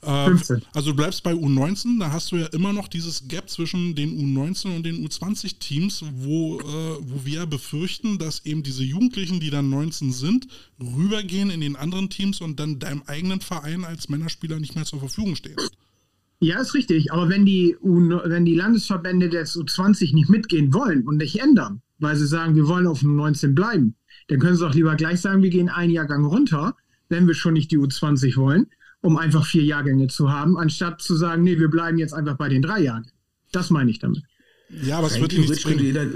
Äh, 0.00 0.24
15. 0.24 0.62
Also 0.74 0.90
du 0.90 0.96
bleibst 0.96 1.22
bei 1.22 1.32
U19, 1.32 2.00
da 2.00 2.10
hast 2.10 2.32
du 2.32 2.36
ja 2.36 2.46
immer 2.46 2.72
noch 2.72 2.88
dieses 2.88 3.28
Gap 3.28 3.48
zwischen 3.48 3.94
den 3.94 4.18
U19 4.18 4.74
und 4.74 4.82
den 4.84 5.06
U20-Teams, 5.06 6.04
wo, 6.14 6.58
äh, 6.58 6.64
wo 7.00 7.24
wir 7.24 7.46
befürchten, 7.46 8.18
dass 8.18 8.44
eben 8.44 8.64
diese 8.64 8.82
Jugendlichen, 8.82 9.38
die 9.38 9.50
dann 9.50 9.70
19 9.70 10.12
sind, 10.12 10.48
rübergehen 10.80 11.50
in 11.50 11.60
den 11.60 11.76
anderen 11.76 12.10
Teams 12.10 12.40
und 12.40 12.58
dann 12.58 12.80
deinem 12.80 13.02
eigenen 13.06 13.40
Verein 13.40 13.84
als 13.84 14.08
Männerspieler 14.08 14.58
nicht 14.58 14.74
mehr 14.74 14.84
zur 14.84 14.98
Verfügung 14.98 15.36
stehen. 15.36 15.56
Ja, 16.42 16.60
ist 16.60 16.74
richtig. 16.74 17.12
Aber 17.12 17.28
wenn 17.28 17.46
die, 17.46 17.76
wenn 17.80 18.44
die 18.44 18.56
Landesverbände 18.56 19.28
des 19.28 19.56
U20 19.56 20.14
nicht 20.14 20.28
mitgehen 20.28 20.74
wollen 20.74 21.06
und 21.06 21.18
nicht 21.18 21.40
ändern, 21.40 21.82
weil 21.98 22.16
sie 22.16 22.26
sagen, 22.26 22.56
wir 22.56 22.66
wollen 22.66 22.86
auf 22.86 23.02
U19 23.02 23.54
bleiben, 23.54 23.94
dann 24.28 24.40
können 24.40 24.56
sie 24.56 24.66
auch 24.66 24.74
lieber 24.74 24.96
gleich 24.96 25.20
sagen, 25.20 25.42
wir 25.42 25.50
gehen 25.50 25.68
einen 25.68 25.92
Jahrgang 25.92 26.24
runter, 26.24 26.76
wenn 27.08 27.26
wir 27.26 27.34
schon 27.34 27.54
nicht 27.54 27.70
die 27.70 27.78
U20 27.78 28.36
wollen 28.36 28.66
um 29.02 29.16
einfach 29.18 29.44
vier 29.44 29.64
Jahrgänge 29.64 30.06
zu 30.06 30.30
haben, 30.30 30.56
anstatt 30.56 31.02
zu 31.02 31.14
sagen, 31.16 31.42
nee, 31.42 31.58
wir 31.58 31.68
bleiben 31.68 31.98
jetzt 31.98 32.14
einfach 32.14 32.36
bei 32.36 32.48
den 32.48 32.62
drei 32.62 32.80
Jahren. 32.80 33.06
Das 33.50 33.68
meine 33.68 33.90
ich 33.90 33.98
damit. 33.98 34.22
Ja, 34.70 34.98
aber 34.98 35.08
es 35.08 35.20
wird 35.20 35.36
nichts 35.36 35.64
könnte 35.64 35.84
jeder, 35.84 36.06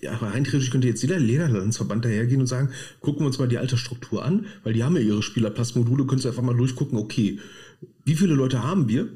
ja, 0.00 0.12
aber 0.12 0.28
rein 0.28 0.44
theoretisch 0.44 0.70
könnte 0.70 0.88
jetzt 0.88 1.02
jeder 1.02 1.18
Lederlandsverband 1.18 2.06
dahergehen 2.06 2.40
und 2.40 2.46
sagen, 2.46 2.70
gucken 3.00 3.22
wir 3.22 3.26
uns 3.26 3.38
mal 3.38 3.48
die 3.48 3.58
alte 3.58 3.76
Struktur 3.76 4.24
an, 4.24 4.46
weil 4.62 4.72
die 4.72 4.82
haben 4.82 4.96
ja 4.96 5.02
ihre 5.02 5.22
Spielerpassmodule, 5.22 6.06
können 6.06 6.20
Sie 6.20 6.28
einfach 6.28 6.42
mal 6.42 6.56
durchgucken, 6.56 6.96
okay, 6.96 7.38
wie 8.04 8.14
viele 8.14 8.34
Leute 8.34 8.62
haben 8.62 8.88
wir? 8.88 9.08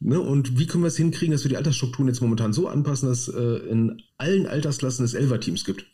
Ne? 0.00 0.18
Und 0.18 0.58
wie 0.58 0.66
können 0.66 0.82
wir 0.82 0.88
es 0.88 0.96
hinkriegen, 0.96 1.32
dass 1.32 1.44
wir 1.44 1.50
die 1.50 1.58
Altersstrukturen 1.58 2.08
jetzt 2.08 2.22
momentan 2.22 2.52
so 2.52 2.68
anpassen, 2.68 3.08
dass 3.08 3.28
äh, 3.28 3.56
in 3.68 4.02
allen 4.16 4.46
Altersklassen 4.46 5.04
es 5.04 5.14
Elfer-Teams 5.14 5.64
gibt? 5.64 5.86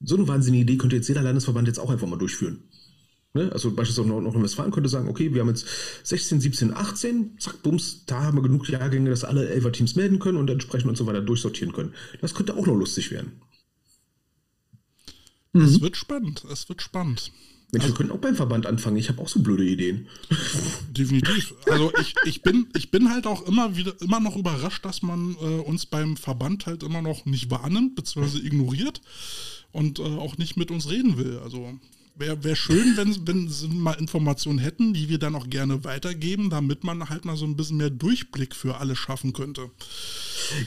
So 0.00 0.16
eine 0.16 0.28
wahnsinnige 0.28 0.62
Idee 0.62 0.76
könnte 0.76 0.96
jetzt 0.96 1.08
jeder 1.08 1.22
Landesverband 1.22 1.68
jetzt 1.68 1.78
auch 1.78 1.90
einfach 1.90 2.06
mal 2.06 2.18
durchführen. 2.18 2.64
Ne? 3.34 3.50
Also 3.50 3.74
beispielsweise 3.74 4.08
noch 4.08 4.34
in 4.34 4.42
Westfalen 4.42 4.72
könnte 4.72 4.90
sagen, 4.90 5.08
okay, 5.08 5.32
wir 5.32 5.40
haben 5.40 5.48
jetzt 5.48 5.66
16, 6.02 6.40
17, 6.40 6.74
18, 6.74 7.38
zack, 7.38 7.62
bums, 7.62 8.04
da 8.04 8.24
haben 8.24 8.36
wir 8.36 8.42
genug 8.42 8.68
Jahrgänge, 8.68 9.08
dass 9.08 9.24
alle 9.24 9.48
Elfer-Teams 9.48 9.96
melden 9.96 10.18
können 10.18 10.36
und 10.36 10.50
entsprechend 10.50 10.90
und 10.90 10.96
so 10.96 11.06
weiter 11.06 11.22
durchsortieren 11.22 11.72
können. 11.72 11.94
Das 12.20 12.34
könnte 12.34 12.54
auch 12.54 12.66
noch 12.66 12.76
lustig 12.76 13.10
werden. 13.10 13.40
Es 15.54 15.78
mhm. 15.78 15.82
wird 15.82 15.96
spannend, 15.96 16.44
es 16.50 16.68
wird 16.68 16.82
spannend. 16.82 17.32
Mensch, 17.72 17.84
also, 17.84 17.94
wir 17.94 17.96
können 17.96 18.10
auch 18.10 18.20
beim 18.20 18.36
Verband 18.36 18.66
anfangen. 18.66 18.98
Ich 18.98 19.08
habe 19.08 19.22
auch 19.22 19.28
so 19.28 19.40
blöde 19.40 19.64
Ideen. 19.64 20.06
Definitiv. 20.90 21.54
Also 21.70 21.90
ich, 21.98 22.14
ich, 22.26 22.42
bin, 22.42 22.66
ich 22.76 22.90
bin 22.90 23.08
halt 23.08 23.26
auch 23.26 23.46
immer 23.48 23.76
wieder 23.76 23.94
immer 24.02 24.20
noch 24.20 24.36
überrascht, 24.36 24.84
dass 24.84 25.00
man 25.00 25.34
äh, 25.40 25.44
uns 25.44 25.86
beim 25.86 26.18
Verband 26.18 26.66
halt 26.66 26.82
immer 26.82 27.00
noch 27.00 27.24
nicht 27.24 27.50
wahrnimmt, 27.50 27.94
beziehungsweise 27.94 28.44
ignoriert 28.44 29.00
und 29.72 30.00
äh, 30.00 30.02
auch 30.02 30.36
nicht 30.36 30.58
mit 30.58 30.70
uns 30.70 30.90
reden 30.90 31.16
will. 31.16 31.38
Also 31.42 31.78
wäre 32.14 32.44
wär 32.44 32.56
schön, 32.56 32.94
wenn, 32.98 33.26
wenn 33.26 33.48
sie 33.48 33.68
mal 33.68 33.94
Informationen 33.94 34.58
hätten, 34.58 34.92
die 34.92 35.08
wir 35.08 35.18
dann 35.18 35.34
auch 35.34 35.48
gerne 35.48 35.82
weitergeben, 35.82 36.50
damit 36.50 36.84
man 36.84 37.08
halt 37.08 37.24
mal 37.24 37.38
so 37.38 37.46
ein 37.46 37.56
bisschen 37.56 37.78
mehr 37.78 37.88
Durchblick 37.88 38.54
für 38.54 38.76
alle 38.76 38.96
schaffen 38.96 39.32
könnte. 39.32 39.70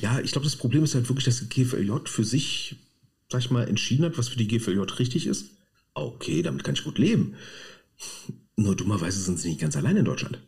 Ja, 0.01 0.19
ich 0.21 0.31
glaube, 0.31 0.45
das 0.45 0.55
Problem 0.55 0.83
ist 0.83 0.95
halt 0.95 1.07
wirklich, 1.07 1.25
dass 1.25 1.37
die 1.37 1.49
GFLJ 1.49 1.91
für 2.05 2.23
sich, 2.23 2.77
sag 3.31 3.41
ich 3.41 3.51
mal, 3.51 3.67
entschieden 3.67 4.05
hat, 4.05 4.17
was 4.17 4.29
für 4.29 4.37
die 4.39 4.47
GFLJ 4.47 4.79
richtig 4.97 5.27
ist 5.27 5.54
okay, 5.95 6.43
damit 6.43 6.63
kann 6.63 6.75
ich 6.75 6.83
gut 6.83 6.99
leben. 6.99 7.35
Nur 8.55 8.75
dummerweise 8.75 9.19
sind 9.19 9.39
sie 9.39 9.49
nicht 9.49 9.61
ganz 9.61 9.75
allein 9.75 9.97
in 9.97 10.05
Deutschland. 10.05 10.39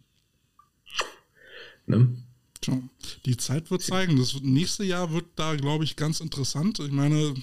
Ne? 1.87 2.17
Tja, 2.61 2.77
die 3.25 3.37
Zeit 3.37 3.71
wird 3.71 3.81
zeigen. 3.81 4.17
Das 4.17 4.39
nächste 4.41 4.83
Jahr 4.83 5.11
wird 5.11 5.25
da, 5.35 5.55
glaube 5.55 5.83
ich, 5.83 5.95
ganz 5.95 6.19
interessant. 6.19 6.79
Ich 6.79 6.91
meine, 6.91 7.33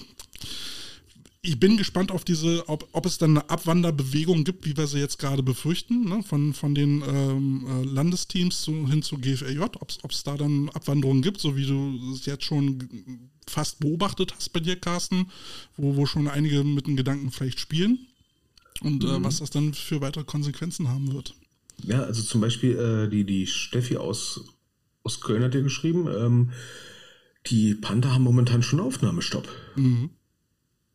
ich 1.41 1.61
bin 1.61 1.77
gespannt 1.77 2.11
auf 2.11 2.25
diese, 2.25 2.69
ob, 2.69 2.89
ob 2.93 3.07
es 3.07 3.19
dann 3.19 3.31
eine 3.39 3.51
Abwanderbewegung 3.51 4.45
gibt, 4.45 4.67
wie 4.67 4.77
wir 4.77 4.87
sie 4.87 4.99
jetzt 4.99 5.19
gerade 5.19 5.43
befürchten, 5.43 6.09
ne? 6.09 6.23
von, 6.23 6.55
von 6.55 6.75
den 6.75 7.03
ähm, 7.07 7.67
äh, 7.67 7.85
Landesteams 7.85 8.63
zu, 8.63 8.89
hin 8.89 9.03
zu 9.03 9.19
GFLJ, 9.19 9.61
ob 9.61 10.11
es 10.11 10.23
da 10.23 10.37
dann 10.37 10.71
Abwanderungen 10.71 11.23
gibt, 11.23 11.41
so 11.41 11.57
wie 11.57 11.67
du 11.67 12.15
es 12.15 12.25
jetzt 12.27 12.45
schon 12.45 13.31
fast 13.47 13.81
beobachtet 13.81 14.35
hast 14.35 14.53
bei 14.53 14.61
dir, 14.61 14.77
Carsten, 14.77 15.31
wo, 15.77 15.97
wo 15.97 16.07
schon 16.07 16.29
einige 16.29 16.65
mit 16.65 16.87
dem 16.87 16.97
Gedanken 16.97 17.31
vielleicht 17.31 17.61
spielen 17.61 18.07
und 18.81 19.05
äh, 19.05 19.07
mhm. 19.07 19.13
äh, 19.15 19.25
was 19.25 19.39
das 19.39 19.51
dann 19.51 19.75
für 19.75 20.01
weitere 20.01 20.25
Konsequenzen 20.25 20.89
haben 20.89 21.13
wird. 21.13 21.35
Ja, 21.83 22.03
also 22.03 22.23
zum 22.23 22.41
Beispiel 22.41 22.77
äh, 22.77 23.11
die, 23.11 23.25
die 23.25 23.47
Steffi 23.47 23.97
aus, 23.97 24.45
aus 25.03 25.21
Köln 25.21 25.43
hat 25.43 25.55
dir 25.55 25.63
geschrieben, 25.63 26.09
ähm, 26.09 26.51
die 27.47 27.75
Panther 27.75 28.13
haben 28.15 28.25
momentan 28.25 28.63
schon 28.63 28.81
Aufnahmestopp. 28.81 29.49
Mhm. 29.77 30.11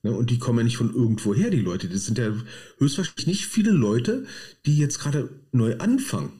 Ne, 0.01 0.11
und 0.11 0.29
die 0.29 0.39
kommen 0.39 0.59
ja 0.59 0.63
nicht 0.63 0.77
von 0.77 0.93
irgendwo 0.93 1.35
her, 1.35 1.49
die 1.49 1.59
Leute. 1.59 1.89
Das 1.89 2.05
sind 2.05 2.17
ja 2.17 2.33
höchstwahrscheinlich 2.77 3.27
nicht 3.27 3.45
viele 3.45 3.71
Leute, 3.71 4.25
die 4.65 4.77
jetzt 4.77 4.99
gerade 4.99 5.29
neu 5.51 5.77
anfangen. 5.77 6.31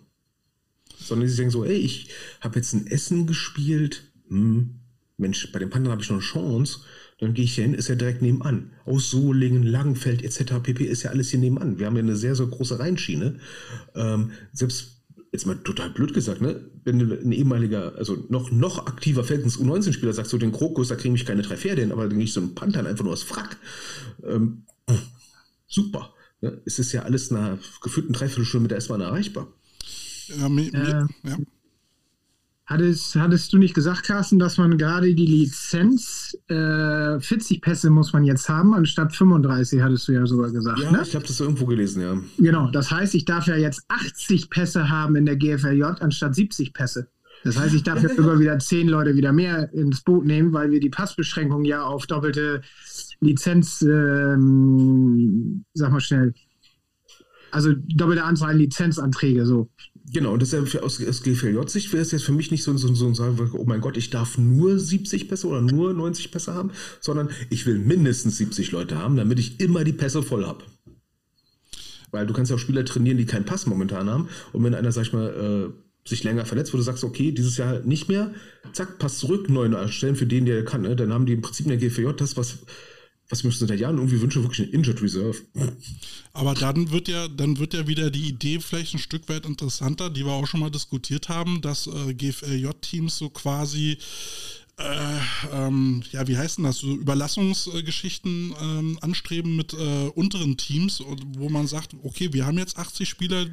Sondern 0.98 1.28
sie 1.28 1.36
sagen 1.36 1.52
so, 1.52 1.66
ey, 1.66 1.76
ich 1.76 2.10
habe 2.40 2.58
jetzt 2.58 2.74
ein 2.74 2.88
Essen 2.88 3.28
gespielt. 3.28 4.12
Hm, 4.30 4.79
Mensch, 5.20 5.52
bei 5.52 5.60
den 5.60 5.70
Panthern 5.70 5.92
habe 5.92 6.02
ich 6.02 6.10
noch 6.10 6.18
eine 6.18 6.26
Chance. 6.26 6.80
Dann 7.20 7.34
gehe 7.34 7.44
ich 7.46 7.56
hier 7.56 7.66
hin, 7.66 7.74
ist 7.74 7.90
ja 7.90 7.96
direkt 7.96 8.22
nebenan. 8.22 8.72
Aus 8.86 9.10
Solingen, 9.10 9.64
Langenfeld 9.64 10.24
etc. 10.24 10.54
pp. 10.64 10.86
ist 10.86 11.04
ja 11.04 11.12
alles 11.12 11.30
hier 11.30 11.40
nebenan. 11.40 11.78
Wir 11.78 11.86
haben 11.86 11.96
ja 11.96 12.02
eine 12.02 12.16
sehr, 12.16 12.36
sehr 12.36 12.48
große 12.48 12.80
Rheinschiene. 12.80 13.40
Ähm, 13.94 14.32
selbst, 14.54 15.04
jetzt 15.32 15.46
mal 15.46 15.58
total 15.58 15.90
blöd 15.90 16.14
gesagt, 16.14 16.42
ne? 16.42 16.70
wenn 16.86 17.12
ein 17.12 17.32
ehemaliger, 17.32 17.96
also 17.98 18.26
noch, 18.30 18.52
noch 18.52 18.88
aktiver 18.88 19.24
Falcons 19.24 19.60
U19-Spieler 19.60 20.14
sagt, 20.14 20.30
so 20.30 20.38
den 20.38 20.54
Krokus, 20.54 20.88
da 20.88 20.96
kriege 20.96 21.14
ich 21.14 21.26
keine 21.26 21.42
drei 21.42 21.58
Pferde 21.58 21.82
hin, 21.82 21.92
aber 21.92 22.08
dann 22.08 22.18
gehe 22.18 22.24
ich 22.24 22.34
so 22.34 22.40
einen 22.40 22.56
Panther 22.56 22.86
einfach 22.86 23.04
nur 23.04 23.14
aus 23.14 23.24
Frack. 23.24 23.58
Ähm, 24.24 24.64
super. 25.68 26.14
Ne? 26.42 26.62
Es 26.66 26.80
ist 26.80 26.94
ja 26.94 27.04
alles 27.04 27.32
nach 27.32 27.58
gefühlten 27.82 28.14
Dreiviertelstunde 28.14 28.64
mit 28.64 28.72
der 28.72 28.78
S-Bahn 28.78 29.02
erreichbar. 29.02 29.48
Ja, 30.28 30.48
mir, 30.48 30.72
mir, 30.72 31.08
ja. 31.24 31.38
Hattest, 32.70 33.16
hattest 33.16 33.52
du 33.52 33.58
nicht 33.58 33.74
gesagt, 33.74 34.04
Carsten, 34.04 34.38
dass 34.38 34.60
man 34.60 34.78
gerade 34.78 35.16
die 35.16 35.26
Lizenz, 35.26 36.38
äh, 36.50 37.20
40 37.20 37.62
Pässe 37.62 37.90
muss 37.90 38.14
man 38.14 38.24
jetzt 38.26 38.48
haben, 38.48 38.76
anstatt 38.76 39.16
35, 39.16 39.82
hattest 39.82 40.08
du 40.08 40.12
ja 40.12 40.24
sogar 40.28 40.52
gesagt. 40.52 40.78
Ja, 40.78 40.92
ne? 40.92 41.02
ich 41.02 41.16
habe 41.16 41.26
das 41.26 41.40
irgendwo 41.40 41.66
gelesen, 41.66 42.04
ja. 42.04 42.22
Genau, 42.38 42.70
das 42.70 42.92
heißt, 42.92 43.16
ich 43.16 43.26
darf 43.26 43.48
ja 43.48 43.56
jetzt 43.56 43.82
80 43.88 44.52
Pässe 44.52 44.88
haben 44.88 45.16
in 45.16 45.26
der 45.26 45.36
GFLJ 45.36 45.82
anstatt 45.82 46.36
70 46.36 46.74
Pässe. 46.76 47.08
Das 47.44 47.58
heißt, 47.58 47.74
ich 47.74 47.82
darf 47.82 48.04
jetzt 48.04 48.18
sogar 48.18 48.40
wieder 48.40 48.60
10 48.60 48.88
Leute 48.88 49.16
wieder 49.16 49.34
mehr 49.34 49.74
ins 49.74 50.02
Boot 50.02 50.28
nehmen, 50.28 50.54
weil 50.54 50.70
wir 50.70 50.80
die 50.80 50.92
Passbeschränkung 50.92 51.66
ja 51.66 51.82
auf 51.82 52.06
doppelte 52.06 52.62
Lizenz, 53.20 53.82
ähm, 53.82 55.66
sag 55.74 55.92
mal 55.92 56.02
schnell, 56.02 56.36
also 57.52 57.74
doppelte 57.74 58.24
Anzahl 58.24 58.56
Lizenzanträge 58.58 59.48
so. 59.48 59.70
Genau, 60.12 60.34
und 60.34 60.42
das 60.42 60.54
ist 60.54 60.74
ja 60.74 60.82
aus, 60.82 61.06
aus 61.06 61.22
GFLJ-Sicht 61.22 61.94
wäre 61.94 62.02
es 62.02 62.12
jetzt 62.12 62.24
für 62.24 62.32
mich 62.32 62.50
nicht 62.50 62.64
so, 62.64 62.76
so, 62.78 62.94
so 62.96 63.08
ein 63.08 63.14
Sagen, 63.14 63.52
oh 63.54 63.66
mein 63.66 63.82
Gott, 63.82 63.96
ich 63.96 64.10
darf 64.10 64.40
nur 64.40 64.80
70 64.80 65.28
Pässe 65.28 65.48
oder 65.48 65.62
nur 65.62 65.94
90 65.94 66.32
Pässe 66.32 66.56
haben, 66.56 66.72
sondern 67.00 67.30
ich 67.52 67.68
will 67.68 67.78
mindestens 67.78 68.38
70 68.38 68.72
Leute 68.72 68.98
haben, 68.98 69.18
damit 69.18 69.38
ich 69.38 69.60
immer 69.60 69.84
die 69.84 69.94
Pässe 69.94 70.24
voll 70.24 70.46
habe. 70.46 70.64
Weil 72.12 72.26
du 72.26 72.34
kannst 72.34 72.50
ja 72.50 72.56
auch 72.56 72.60
Spieler 72.60 72.86
trainieren, 72.86 73.18
die 73.18 73.26
keinen 73.26 73.46
Pass 73.46 73.68
momentan 73.68 74.10
haben. 74.10 74.30
Und 74.52 74.64
wenn 74.64 74.74
einer, 74.74 74.92
sag 74.92 75.04
ich 75.04 75.14
mal, 75.14 75.72
äh, 75.76 76.10
sich 76.10 76.24
länger 76.24 76.46
verletzt, 76.46 76.74
wo 76.74 76.78
du 76.78 76.84
sagst, 76.84 77.04
okay, 77.04 77.32
dieses 77.32 77.58
Jahr 77.58 77.82
nicht 77.82 78.10
mehr, 78.10 78.34
zack, 78.74 78.98
Pass 78.98 79.20
zurück, 79.20 79.48
neuen 79.48 79.74
erstellen 79.74 80.16
für 80.16 80.26
den, 80.26 80.46
der 80.46 80.66
kann. 80.66 80.82
Ne? 80.82 80.96
Dann 80.96 81.14
haben 81.14 81.28
die 81.28 81.34
im 81.34 81.42
Prinzip 81.42 81.68
in 81.68 81.78
der 81.78 81.78
GFJ 81.78 82.08
das, 82.18 82.36
was 82.36 82.60
was 83.30 83.40
ich 83.40 83.46
mir 83.46 83.52
schon 83.52 83.68
seit 83.68 83.80
Jahren 83.80 83.98
irgendwie 83.98 84.20
wünsche, 84.22 84.42
wirklich 84.42 84.68
eine 84.68 84.72
Injured 84.72 85.02
Reserve. 85.02 85.38
Aber 86.34 86.56
dann 86.56 86.90
wird 86.92 87.08
ja, 87.08 87.28
dann 87.28 87.60
wird 87.60 87.76
ja 87.76 87.88
wieder 87.88 88.10
die 88.10 88.28
Idee 88.28 88.60
vielleicht 88.60 88.96
ein 88.96 89.00
Stück 89.00 89.30
weit 89.30 89.46
interessanter, 89.46 90.10
die 90.10 90.26
wir 90.26 90.32
auch 90.32 90.48
schon 90.48 90.60
mal 90.60 90.72
diskutiert 90.72 91.30
haben, 91.30 91.62
dass 91.62 91.88
äh, 91.88 92.14
GFLJ-Teams 92.14 93.18
so 93.18 93.30
quasi 93.30 93.98
äh, 94.80 95.20
ähm, 95.52 96.04
ja, 96.12 96.28
wie 96.28 96.38
heißt 96.38 96.58
denn 96.58 96.66
das, 96.66 96.78
so 96.78 96.96
Überlassungsgeschichten 96.96 98.56
ähm, 98.62 98.98
anstreben 99.02 99.56
mit 99.56 99.74
äh, 99.74 100.08
unteren 100.16 100.58
Teams, 100.58 101.04
wo 101.38 101.50
man 101.50 101.68
sagt, 101.68 101.96
okay, 102.04 102.34
wir 102.34 102.46
haben 102.46 102.58
jetzt 102.58 102.78
80 102.78 103.10
Spieler, 103.10 103.46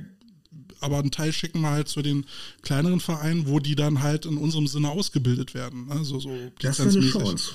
aber 0.80 1.00
einen 1.00 1.10
Teil 1.10 1.32
schicken 1.32 1.60
wir 1.62 1.70
halt 1.70 1.88
zu 1.88 2.00
den 2.00 2.26
kleineren 2.62 3.00
Vereinen, 3.00 3.48
wo 3.48 3.58
die 3.58 3.74
dann 3.74 4.02
halt 4.02 4.24
in 4.24 4.36
unserem 4.36 4.68
Sinne 4.68 4.90
ausgebildet 4.90 5.52
werden. 5.52 5.90
Also 5.90 6.20
so 6.20 6.30
das 6.60 6.78
ist 6.78 6.96
eine 6.96 7.06
Chance. 7.10 7.50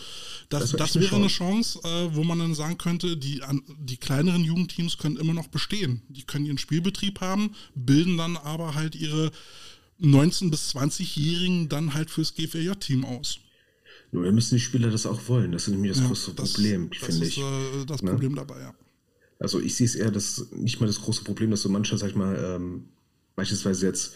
Das, 0.51 0.71
das, 0.71 0.93
das 0.93 0.99
wäre 0.99 1.15
eine 1.15 1.27
Chance, 1.27 1.79
äh, 1.83 2.13
wo 2.13 2.23
man 2.25 2.37
dann 2.37 2.53
sagen 2.53 2.77
könnte, 2.77 3.15
die, 3.15 3.41
an, 3.41 3.63
die 3.79 3.95
kleineren 3.95 4.43
Jugendteams 4.43 4.97
können 4.97 5.15
immer 5.15 5.33
noch 5.33 5.47
bestehen. 5.47 6.01
Die 6.09 6.23
können 6.23 6.45
ihren 6.45 6.57
Spielbetrieb 6.57 7.21
haben, 7.21 7.55
bilden 7.73 8.17
dann 8.17 8.35
aber 8.35 8.75
halt 8.75 8.95
ihre 8.95 9.31
19- 10.01 10.51
bis 10.51 10.75
20-Jährigen 10.75 11.69
dann 11.69 11.93
halt 11.93 12.11
fürs 12.11 12.33
GFJ-Team 12.35 13.05
aus. 13.05 13.39
Nur 14.11 14.29
müssen 14.33 14.55
die 14.55 14.61
Spieler 14.61 14.91
das 14.91 15.05
auch 15.05 15.29
wollen. 15.29 15.53
Das 15.53 15.63
ist 15.63 15.69
nämlich 15.69 15.93
das 15.93 16.01
ja, 16.01 16.07
große 16.07 16.33
das, 16.33 16.51
Problem, 16.53 16.91
finde 16.91 17.25
ich. 17.25 17.35
Das 17.35 17.43
ist 17.45 17.83
äh, 17.83 17.85
das 17.85 18.03
ne? 18.03 18.11
Problem 18.11 18.35
dabei, 18.35 18.59
ja. 18.59 18.75
Also 19.39 19.61
ich 19.61 19.73
sehe 19.75 19.85
es 19.85 19.95
eher, 19.95 20.11
dass 20.11 20.51
nicht 20.51 20.81
mal 20.81 20.87
das 20.87 21.01
große 21.01 21.23
Problem, 21.23 21.49
dass 21.49 21.61
so 21.61 21.69
mancher, 21.69 21.97
sag 21.97 22.09
ich 22.09 22.15
mal, 22.15 22.35
ähm, 22.35 22.89
beispielsweise 23.37 23.87
jetzt 23.87 24.13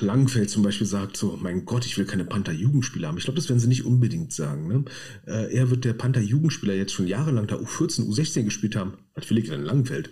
Langfeld 0.00 0.50
zum 0.50 0.62
Beispiel 0.62 0.86
sagt 0.86 1.16
so, 1.16 1.38
mein 1.40 1.64
Gott, 1.64 1.86
ich 1.86 1.96
will 1.98 2.04
keine 2.04 2.24
Panther-Jugendspieler 2.24 3.08
haben. 3.08 3.18
Ich 3.18 3.24
glaube, 3.24 3.36
das 3.36 3.48
werden 3.48 3.58
sie 3.58 3.68
nicht 3.68 3.84
unbedingt 3.84 4.32
sagen. 4.32 4.68
Ne? 4.68 4.84
Äh, 5.26 5.54
er 5.54 5.70
wird 5.70 5.84
der 5.84 5.94
Panther-Jugendspieler 5.94 6.74
jetzt 6.74 6.92
schon 6.92 7.06
jahrelang 7.06 7.46
da 7.46 7.56
U14, 7.56 8.06
U16 8.08 8.44
gespielt 8.44 8.76
haben. 8.76 8.94
Was 9.14 9.28
will 9.30 9.38
ich 9.38 9.48
denn 9.48 9.64
Langfeld? 9.64 10.10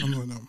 Ja. 0.00 0.40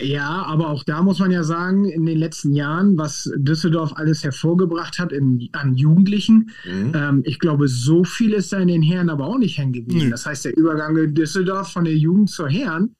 Ja, 0.00 0.42
aber 0.44 0.68
auch 0.68 0.84
da 0.84 1.02
muss 1.02 1.18
man 1.18 1.32
ja 1.32 1.42
sagen, 1.42 1.84
in 1.86 2.06
den 2.06 2.18
letzten 2.18 2.52
Jahren, 2.52 2.96
was 2.96 3.28
Düsseldorf 3.36 3.92
alles 3.96 4.22
hervorgebracht 4.22 5.00
hat 5.00 5.10
in, 5.10 5.48
an 5.52 5.74
Jugendlichen, 5.74 6.50
mhm. 6.64 6.92
ähm, 6.94 7.22
ich 7.24 7.40
glaube, 7.40 7.66
so 7.66 8.04
viel 8.04 8.32
ist 8.34 8.52
da 8.52 8.60
in 8.60 8.68
den 8.68 8.82
Herren 8.82 9.10
aber 9.10 9.26
auch 9.26 9.38
nicht 9.38 9.58
hängen 9.58 9.72
geblieben. 9.72 10.06
Mhm. 10.06 10.10
Das 10.10 10.26
heißt, 10.26 10.44
der 10.44 10.56
Übergang 10.56 10.96
in 10.96 11.14
Düsseldorf 11.14 11.72
von 11.72 11.84
der 11.84 11.96
Jugend 11.96 12.30
zur 12.30 12.48
Herren, 12.48 12.94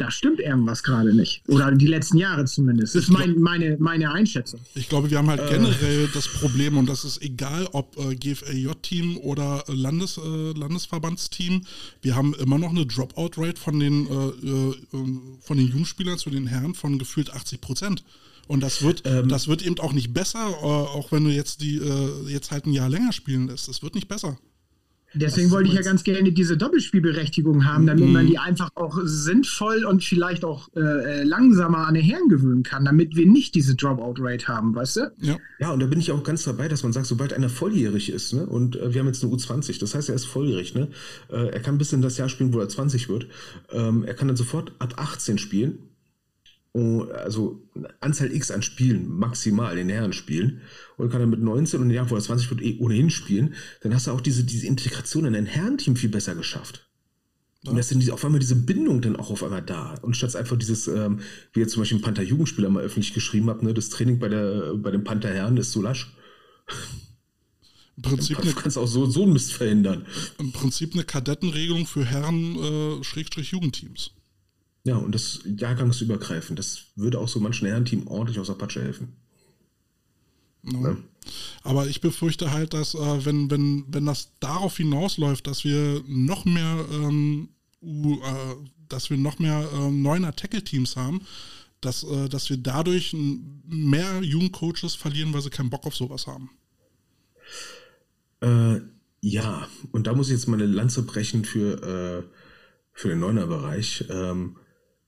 da 0.00 0.10
stimmt 0.10 0.40
irgendwas 0.40 0.82
gerade 0.82 1.14
nicht. 1.14 1.42
Oder 1.46 1.70
die 1.72 1.86
letzten 1.86 2.16
Jahre 2.16 2.46
zumindest. 2.46 2.94
Das 2.94 3.04
ist 3.04 3.10
mein, 3.10 3.38
meine, 3.38 3.76
meine 3.78 4.10
Einschätzung. 4.12 4.60
Ich 4.74 4.88
glaube, 4.88 5.10
wir 5.10 5.18
haben 5.18 5.28
halt 5.28 5.40
äh. 5.40 5.50
generell 5.50 6.08
das 6.14 6.26
Problem, 6.28 6.78
und 6.78 6.88
das 6.88 7.04
ist 7.04 7.20
egal, 7.22 7.68
ob 7.72 7.98
äh, 7.98 8.14
GFLJ-Team 8.14 9.18
oder 9.18 9.62
Landes, 9.68 10.16
äh, 10.16 10.52
Landesverbandsteam, 10.58 11.62
wir 12.00 12.16
haben 12.16 12.34
immer 12.34 12.58
noch 12.58 12.70
eine 12.70 12.86
Dropout-Rate 12.86 13.60
von 13.60 13.78
den, 13.78 14.06
äh, 14.06 14.48
äh, 14.48 14.74
von 15.40 15.56
den 15.58 15.68
Jugendspielern 15.68 16.18
zu 16.18 16.30
den 16.30 16.46
Herren 16.46 16.74
von 16.74 16.98
gefühlt 16.98 17.30
80 17.30 17.60
Prozent. 17.60 18.04
Und 18.46 18.62
das 18.62 18.82
wird, 18.82 19.02
ähm, 19.04 19.28
das 19.28 19.48
wird 19.48 19.62
eben 19.62 19.78
auch 19.80 19.92
nicht 19.92 20.12
besser, 20.12 20.48
äh, 20.48 20.64
auch 20.64 21.12
wenn 21.12 21.24
du 21.24 21.30
jetzt 21.30 21.60
die 21.60 21.80
jetzt 22.26 22.50
halt 22.50 22.66
ein 22.66 22.72
Jahr 22.72 22.88
länger 22.88 23.12
spielen 23.12 23.48
lässt. 23.48 23.68
Es 23.68 23.82
wird 23.82 23.94
nicht 23.94 24.08
besser. 24.08 24.38
Deswegen 25.14 25.50
wollte 25.50 25.68
ich 25.68 25.74
ja 25.74 25.82
ganz 25.82 26.04
gerne 26.04 26.32
diese 26.32 26.56
Doppelspielberechtigung 26.56 27.64
haben, 27.64 27.86
damit 27.86 28.06
mhm. 28.06 28.12
man 28.12 28.26
die 28.26 28.38
einfach 28.38 28.70
auch 28.76 28.98
sinnvoll 29.02 29.84
und 29.84 30.04
vielleicht 30.04 30.44
auch 30.44 30.68
äh, 30.76 30.80
äh, 30.80 31.22
langsamer 31.24 31.86
an 31.86 31.94
den 31.94 32.04
Herren 32.04 32.28
gewöhnen 32.28 32.62
kann, 32.62 32.84
damit 32.84 33.16
wir 33.16 33.26
nicht 33.26 33.54
diese 33.54 33.74
Dropout-Rate 33.74 34.46
haben, 34.48 34.74
weißt 34.74 34.96
du? 34.96 35.12
Ja. 35.20 35.36
ja, 35.58 35.72
und 35.72 35.80
da 35.80 35.86
bin 35.86 35.98
ich 35.98 36.12
auch 36.12 36.22
ganz 36.22 36.44
dabei, 36.44 36.68
dass 36.68 36.82
man 36.82 36.92
sagt, 36.92 37.06
sobald 37.06 37.32
einer 37.32 37.48
volljährig 37.48 38.10
ist, 38.10 38.32
ne, 38.34 38.46
und 38.46 38.76
äh, 38.76 38.94
wir 38.94 39.00
haben 39.00 39.08
jetzt 39.08 39.24
eine 39.24 39.32
U20, 39.32 39.80
das 39.80 39.94
heißt, 39.94 40.08
er 40.08 40.14
ist 40.14 40.26
volljährig, 40.26 40.74
ne, 40.74 40.88
äh, 41.28 41.48
er 41.48 41.60
kann 41.60 41.78
bis 41.78 41.92
in 41.92 42.02
das 42.02 42.16
Jahr 42.16 42.28
spielen, 42.28 42.52
wo 42.52 42.60
er 42.60 42.68
20 42.68 43.08
wird, 43.08 43.26
ähm, 43.72 44.04
er 44.04 44.14
kann 44.14 44.28
dann 44.28 44.36
sofort 44.36 44.72
ab 44.78 44.94
18 44.96 45.38
spielen, 45.38 45.89
also 46.72 47.68
Anzahl 48.00 48.32
X 48.32 48.50
an 48.50 48.62
Spielen, 48.62 49.08
maximal 49.08 49.72
in 49.72 49.88
den 49.88 49.96
Herren 49.96 50.12
spielen 50.12 50.60
und 50.96 51.10
kann 51.10 51.20
dann 51.20 51.30
mit 51.30 51.40
19 51.40 51.80
und 51.80 51.90
Jahr, 51.90 52.08
wo 52.10 52.14
er 52.14 52.20
20 52.20 52.48
wird, 52.50 52.62
eh 52.62 52.78
ohnehin 52.78 53.10
spielen, 53.10 53.54
dann 53.82 53.92
hast 53.94 54.06
du 54.06 54.12
auch 54.12 54.20
diese, 54.20 54.44
diese 54.44 54.66
Integration 54.66 55.24
in 55.24 55.32
dein 55.32 55.46
Herrenteam 55.46 55.96
viel 55.96 56.10
besser 56.10 56.36
geschafft. 56.36 56.86
Ja. 57.62 57.72
Und 57.72 57.76
das 57.76 57.88
sind 57.88 58.08
auf 58.10 58.24
einmal 58.24 58.38
diese 58.38 58.54
Bindung 58.54 59.02
dann 59.02 59.16
auch 59.16 59.30
auf 59.30 59.42
einmal 59.42 59.62
da. 59.62 59.94
Und 60.02 60.16
statt 60.16 60.36
einfach 60.36 60.56
dieses, 60.56 60.86
ähm, 60.88 61.20
wie 61.52 61.60
jetzt 61.60 61.72
zum 61.72 61.82
Beispiel 61.82 61.98
ein 61.98 62.02
Panther-Jugendspieler 62.02 62.70
mal 62.70 62.84
öffentlich 62.84 63.14
geschrieben 63.14 63.50
hat, 63.50 63.62
ne, 63.62 63.74
das 63.74 63.90
Training 63.90 64.18
bei, 64.18 64.28
der, 64.28 64.74
bei 64.76 64.90
den 64.90 65.04
Panther-Herren 65.04 65.56
ist 65.56 65.72
so 65.72 65.82
lasch. 65.82 66.14
Im 67.96 68.02
Prinzip 68.02 68.40
du 68.40 68.52
kannst 68.54 68.78
auch 68.78 68.86
so, 68.86 69.06
so 69.06 69.24
einen 69.24 69.32
Mist 69.34 69.52
verhindern. 69.52 70.06
Im 70.38 70.52
Prinzip 70.52 70.94
eine 70.94 71.04
Kadettenregelung 71.04 71.86
für 71.86 72.04
Herren-Jugendteams. 72.04 74.06
Äh, 74.06 74.19
ja, 74.84 74.96
und 74.96 75.14
das 75.14 75.40
jahrgangsübergreifend. 75.44 76.58
Das 76.58 76.84
würde 76.96 77.18
auch 77.18 77.28
so 77.28 77.40
manchen 77.40 77.66
Herrenteam 77.66 78.06
ordentlich 78.06 78.38
aus 78.38 78.46
der 78.46 78.54
Patsche 78.54 78.82
helfen. 78.82 79.16
No. 80.62 80.88
Ja. 80.88 80.96
Aber 81.62 81.86
ich 81.86 82.00
befürchte 82.00 82.50
halt, 82.50 82.74
dass 82.74 82.94
äh, 82.94 83.24
wenn, 83.24 83.50
wenn, 83.50 83.84
wenn 83.88 84.06
das 84.06 84.32
darauf 84.40 84.76
hinausläuft, 84.76 85.46
dass 85.46 85.64
wir 85.64 86.02
noch 86.06 86.44
mehr, 86.44 86.84
ähm, 86.92 87.50
uh, 87.82 88.14
äh, 88.14 88.56
dass 88.88 89.10
wir 89.10 89.16
noch 89.16 89.38
mehr 89.38 89.68
äh, 89.72 89.90
neuner 89.90 90.34
Tackle-Teams 90.34 90.96
haben, 90.96 91.22
dass, 91.80 92.02
äh, 92.02 92.28
dass 92.28 92.50
wir 92.50 92.56
dadurch 92.56 93.14
mehr 93.66 94.22
Jugendcoaches 94.22 94.94
verlieren, 94.94 95.32
weil 95.32 95.42
sie 95.42 95.50
keinen 95.50 95.70
Bock 95.70 95.86
auf 95.86 95.96
sowas 95.96 96.26
haben. 96.26 96.50
Äh, 98.40 98.80
ja, 99.22 99.68
und 99.92 100.06
da 100.06 100.14
muss 100.14 100.28
ich 100.28 100.34
jetzt 100.34 100.48
mal 100.48 100.60
eine 100.60 100.66
Lanze 100.66 101.02
brechen 101.02 101.44
für, 101.44 101.82
äh, 101.82 102.36
für 102.92 103.08
den 103.08 103.20
Neuner-Bereich. 103.20 104.06
Ähm, 104.08 104.56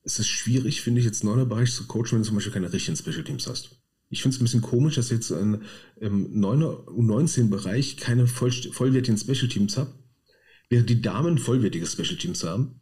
es 0.05 0.19
ist 0.19 0.29
schwierig, 0.29 0.83
finde 0.83 1.01
ich, 1.01 1.07
jetzt 1.07 1.25
Neuner-Bereich 1.25 1.73
zu 1.73 1.87
coachen, 1.87 2.13
wenn 2.13 2.19
du 2.19 2.25
zum 2.25 2.35
Beispiel 2.35 2.53
keine 2.53 2.73
richtigen 2.73 2.97
Special 2.97 3.25
Teams 3.25 3.47
hast. 3.47 3.77
Ich 4.09 4.21
finde 4.21 4.35
es 4.35 4.41
ein 4.41 4.45
bisschen 4.45 4.63
komisch, 4.63 4.97
dass 4.97 5.11
jetzt 5.11 5.31
in, 5.31 5.63
im 5.97 6.41
9er 6.41 6.87
U19-Bereich 6.89 7.97
keine 7.97 8.27
voll, 8.27 8.53
vollwertigen 8.53 9.17
Special 9.17 9.49
Teams 9.49 9.77
habe, 9.77 9.95
während 10.69 10.91
die 10.91 11.01
Damen 11.01 11.39
vollwertige 11.39 11.87
Special 11.87 12.17
Teams 12.17 12.45
haben. 12.45 12.81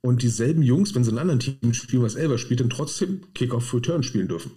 Und 0.00 0.22
dieselben 0.22 0.62
Jungs, 0.62 0.94
wenn 0.94 1.04
sie 1.04 1.10
in 1.10 1.18
einem 1.18 1.30
anderen 1.30 1.60
Team 1.60 1.74
spielen, 1.74 2.02
was 2.02 2.14
Elber 2.14 2.38
spielt, 2.38 2.60
dann 2.60 2.70
trotzdem 2.70 3.32
Kick-Off-Return 3.34 4.02
spielen 4.02 4.28
dürfen. 4.28 4.52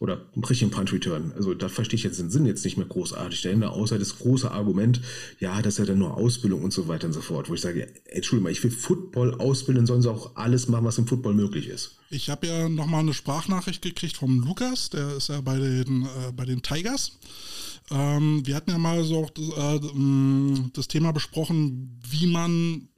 Oder 0.00 0.26
einen 0.34 0.44
richtigen 0.44 0.70
Punch-Return. 0.70 1.32
Also 1.36 1.52
da 1.52 1.68
verstehe 1.68 1.98
ich 1.98 2.04
jetzt 2.04 2.18
den 2.18 2.30
Sinn 2.30 2.46
jetzt 2.46 2.64
nicht 2.64 2.78
mehr 2.78 2.86
großartig 2.86 3.42
dahinter, 3.42 3.72
außer 3.72 3.98
das 3.98 4.18
große 4.18 4.50
Argument, 4.50 5.02
ja, 5.40 5.60
das 5.60 5.74
ist 5.74 5.78
ja 5.78 5.84
dann 5.84 5.98
nur 5.98 6.16
Ausbildung 6.16 6.64
und 6.64 6.72
so 6.72 6.88
weiter 6.88 7.06
und 7.06 7.12
so 7.12 7.20
fort. 7.20 7.50
Wo 7.50 7.54
ich 7.54 7.60
sage, 7.60 7.86
Entschuldigung 8.06 8.44
mal, 8.44 8.52
ich 8.52 8.64
will 8.64 8.70
Football 8.70 9.34
ausbilden, 9.34 9.84
sollen 9.86 10.00
sie 10.00 10.10
auch 10.10 10.36
alles 10.36 10.68
machen, 10.68 10.86
was 10.86 10.96
im 10.96 11.06
Football 11.06 11.34
möglich 11.34 11.68
ist. 11.68 11.98
Ich 12.08 12.30
habe 12.30 12.46
ja 12.46 12.68
nochmal 12.70 13.00
eine 13.00 13.12
Sprachnachricht 13.12 13.82
gekriegt 13.82 14.16
vom 14.16 14.40
Lukas, 14.40 14.88
der 14.88 15.16
ist 15.18 15.28
ja 15.28 15.42
bei 15.42 15.58
den, 15.58 16.04
äh, 16.04 16.32
bei 16.34 16.46
den 16.46 16.62
Tigers. 16.62 17.18
Ähm, 17.90 18.46
wir 18.46 18.56
hatten 18.56 18.70
ja 18.70 18.78
mal 18.78 19.04
so 19.04 19.18
auch 19.24 19.30
das, 19.30 19.48
äh, 19.48 19.80
das 20.72 20.88
Thema 20.88 21.12
besprochen, 21.12 22.00
wie 22.08 22.26
man 22.26 22.88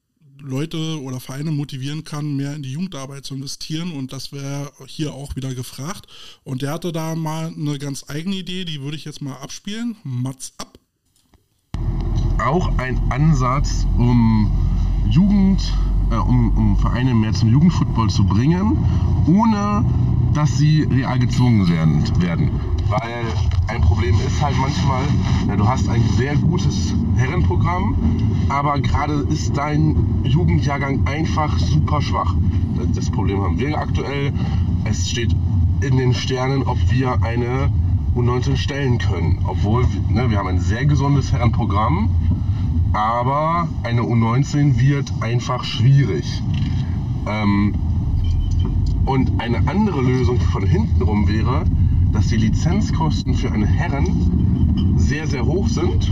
Leute 0.43 1.01
oder 1.01 1.21
Vereine 1.21 1.51
motivieren 1.51 2.05
kann, 2.05 2.37
mehr 2.37 2.55
in 2.55 2.63
die 2.63 2.73
Jugendarbeit 2.73 3.25
zu 3.25 3.35
investieren. 3.35 3.93
Und 3.93 4.13
das 4.13 4.33
wäre 4.33 4.73
hier 4.87 5.15
auch 5.15 5.37
wieder 5.37 5.55
gefragt. 5.55 6.07
Und 6.45 6.63
der 6.63 6.73
hatte 6.73 6.93
da 6.93 7.15
mal 7.15 7.49
eine 7.49 7.79
ganz 7.79 8.05
eigene 8.09 8.37
Idee, 8.37 8.65
die 8.65 8.83
würde 8.83 8.97
ich 8.97 9.05
jetzt 9.05 9.23
mal 9.23 9.37
abspielen. 9.37 9.97
Mats 10.05 10.53
ab. 10.59 10.79
Auch 12.39 12.77
ein 12.79 12.99
Ansatz, 13.11 13.87
um 13.97 14.51
Jugend, 15.11 15.61
äh, 16.13 16.17
um, 16.17 16.53
um 16.57 16.77
Vereine 16.77 17.15
mehr 17.15 17.33
zum 17.33 17.49
Jugendfootball 17.49 18.09
zu 18.11 18.25
bringen, 18.25 18.77
ohne 19.27 19.85
dass 20.35 20.59
sie 20.59 20.83
real 20.83 21.19
gezwungen 21.19 21.69
werden. 21.69 22.51
Weil 22.89 23.25
ein 23.69 23.81
Problem 23.81 24.15
ist 24.27 24.43
halt 24.43 24.57
manchmal, 24.59 25.03
ja, 25.49 25.57
du 25.57 25.67
hast 25.67 25.89
ein 25.89 26.03
sehr 26.17 26.37
gutes 26.37 26.95
Herrenprogramm, 27.17 27.95
aber 28.51 28.79
gerade 28.81 29.15
ist 29.31 29.57
dein 29.57 29.97
Jugendjahrgang 30.25 31.07
einfach 31.07 31.59
super 31.59 32.03
schwach. 32.03 32.35
Das 32.95 33.11
Problem 33.11 33.43
haben 33.43 33.59
wir 33.59 33.79
aktuell. 33.79 34.33
Es 34.85 35.09
steht 35.09 35.35
in 35.81 35.97
den 35.97 36.13
Sternen, 36.13 36.65
ob 36.65 36.79
wir 36.91 37.23
eine 37.23 37.71
U19 38.15 38.57
stellen 38.57 38.99
können. 38.99 39.39
Obwohl, 39.47 39.87
ne, 40.11 40.31
wir 40.31 40.39
haben 40.39 40.49
ein 40.49 40.61
sehr 40.61 40.85
gesundes 40.85 41.33
Herrenprogramm, 41.33 42.11
aber 42.93 43.69
eine 43.83 44.03
U19 44.03 44.79
wird 44.79 45.13
einfach 45.21 45.65
schwierig. 45.65 46.43
Ähm, 47.27 47.75
und 49.05 49.41
eine 49.41 49.59
andere 49.69 50.01
Lösung 50.01 50.41
von 50.41 50.65
hinten 50.65 51.03
rum 51.03 51.27
wäre, 51.27 51.65
dass 52.13 52.29
die 52.29 52.37
Lizenzkosten 52.37 53.35
für 53.35 53.51
eine 53.51 53.67
Herren 53.67 54.95
sehr, 54.97 55.27
sehr 55.27 55.45
hoch 55.45 55.67
sind. 55.69 56.11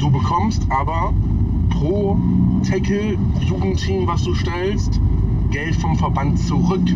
Du 0.00 0.10
bekommst 0.10 0.66
aber 0.70 1.12
pro 1.70 2.18
Tackle-Jugendteam, 2.62 4.06
was 4.06 4.22
du 4.22 4.34
stellst, 4.34 5.00
Geld 5.50 5.76
vom 5.76 5.98
Verband 5.98 6.38
zurück. 6.38 6.88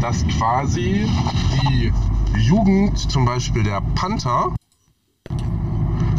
Dass 0.00 0.26
quasi 0.28 1.06
die 1.52 1.92
Jugend, 2.38 2.98
zum 2.98 3.24
Beispiel 3.24 3.62
der 3.62 3.80
Panther, 3.94 4.54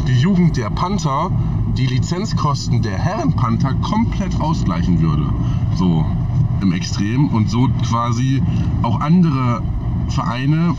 die 0.08 0.20
Jugend 0.20 0.58
der 0.58 0.70
Panther 0.70 1.32
die 1.78 1.88
Lizenzkosten 1.88 2.82
der 2.82 2.98
Herrenpanther 2.98 3.74
komplett 3.76 4.40
ausgleichen 4.40 5.02
würde. 5.02 5.28
So 5.76 6.06
im 6.62 6.72
Extrem 6.72 7.28
und 7.30 7.50
so 7.50 7.68
quasi 7.84 8.42
auch 8.82 9.02
andere 9.02 9.62
Vereine 10.08 10.76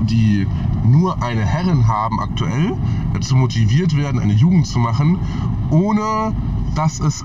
die 0.00 0.46
nur 0.84 1.22
eine 1.22 1.44
Herren 1.44 1.88
haben 1.88 2.20
aktuell, 2.20 2.76
dazu 3.12 3.36
motiviert 3.36 3.96
werden, 3.96 4.20
eine 4.20 4.34
Jugend 4.34 4.66
zu 4.66 4.78
machen, 4.78 5.18
ohne 5.70 6.34
dass 6.74 7.00
es 7.00 7.24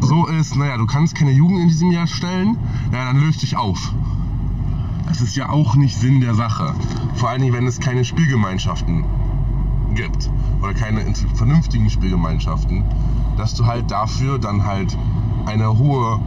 so 0.00 0.26
ist, 0.26 0.56
naja, 0.56 0.76
du 0.76 0.86
kannst 0.86 1.14
keine 1.14 1.30
Jugend 1.30 1.60
in 1.60 1.68
diesem 1.68 1.90
Jahr 1.90 2.06
stellen, 2.06 2.58
ja, 2.92 3.04
dann 3.04 3.20
löst 3.20 3.42
dich 3.42 3.56
auf. 3.56 3.92
Das 5.06 5.20
ist 5.20 5.36
ja 5.36 5.48
auch 5.50 5.76
nicht 5.76 5.96
Sinn 5.96 6.20
der 6.20 6.34
Sache. 6.34 6.74
Vor 7.14 7.28
allen 7.28 7.40
Dingen, 7.40 7.54
wenn 7.54 7.66
es 7.66 7.80
keine 7.80 8.04
Spielgemeinschaften 8.04 9.04
gibt 9.94 10.30
oder 10.62 10.74
keine 10.74 11.04
vernünftigen 11.34 11.90
Spielgemeinschaften, 11.90 12.84
dass 13.36 13.54
du 13.54 13.66
halt 13.66 13.90
dafür 13.90 14.38
dann 14.38 14.64
halt 14.64 14.96
eine 15.46 15.78
hohe 15.78 16.20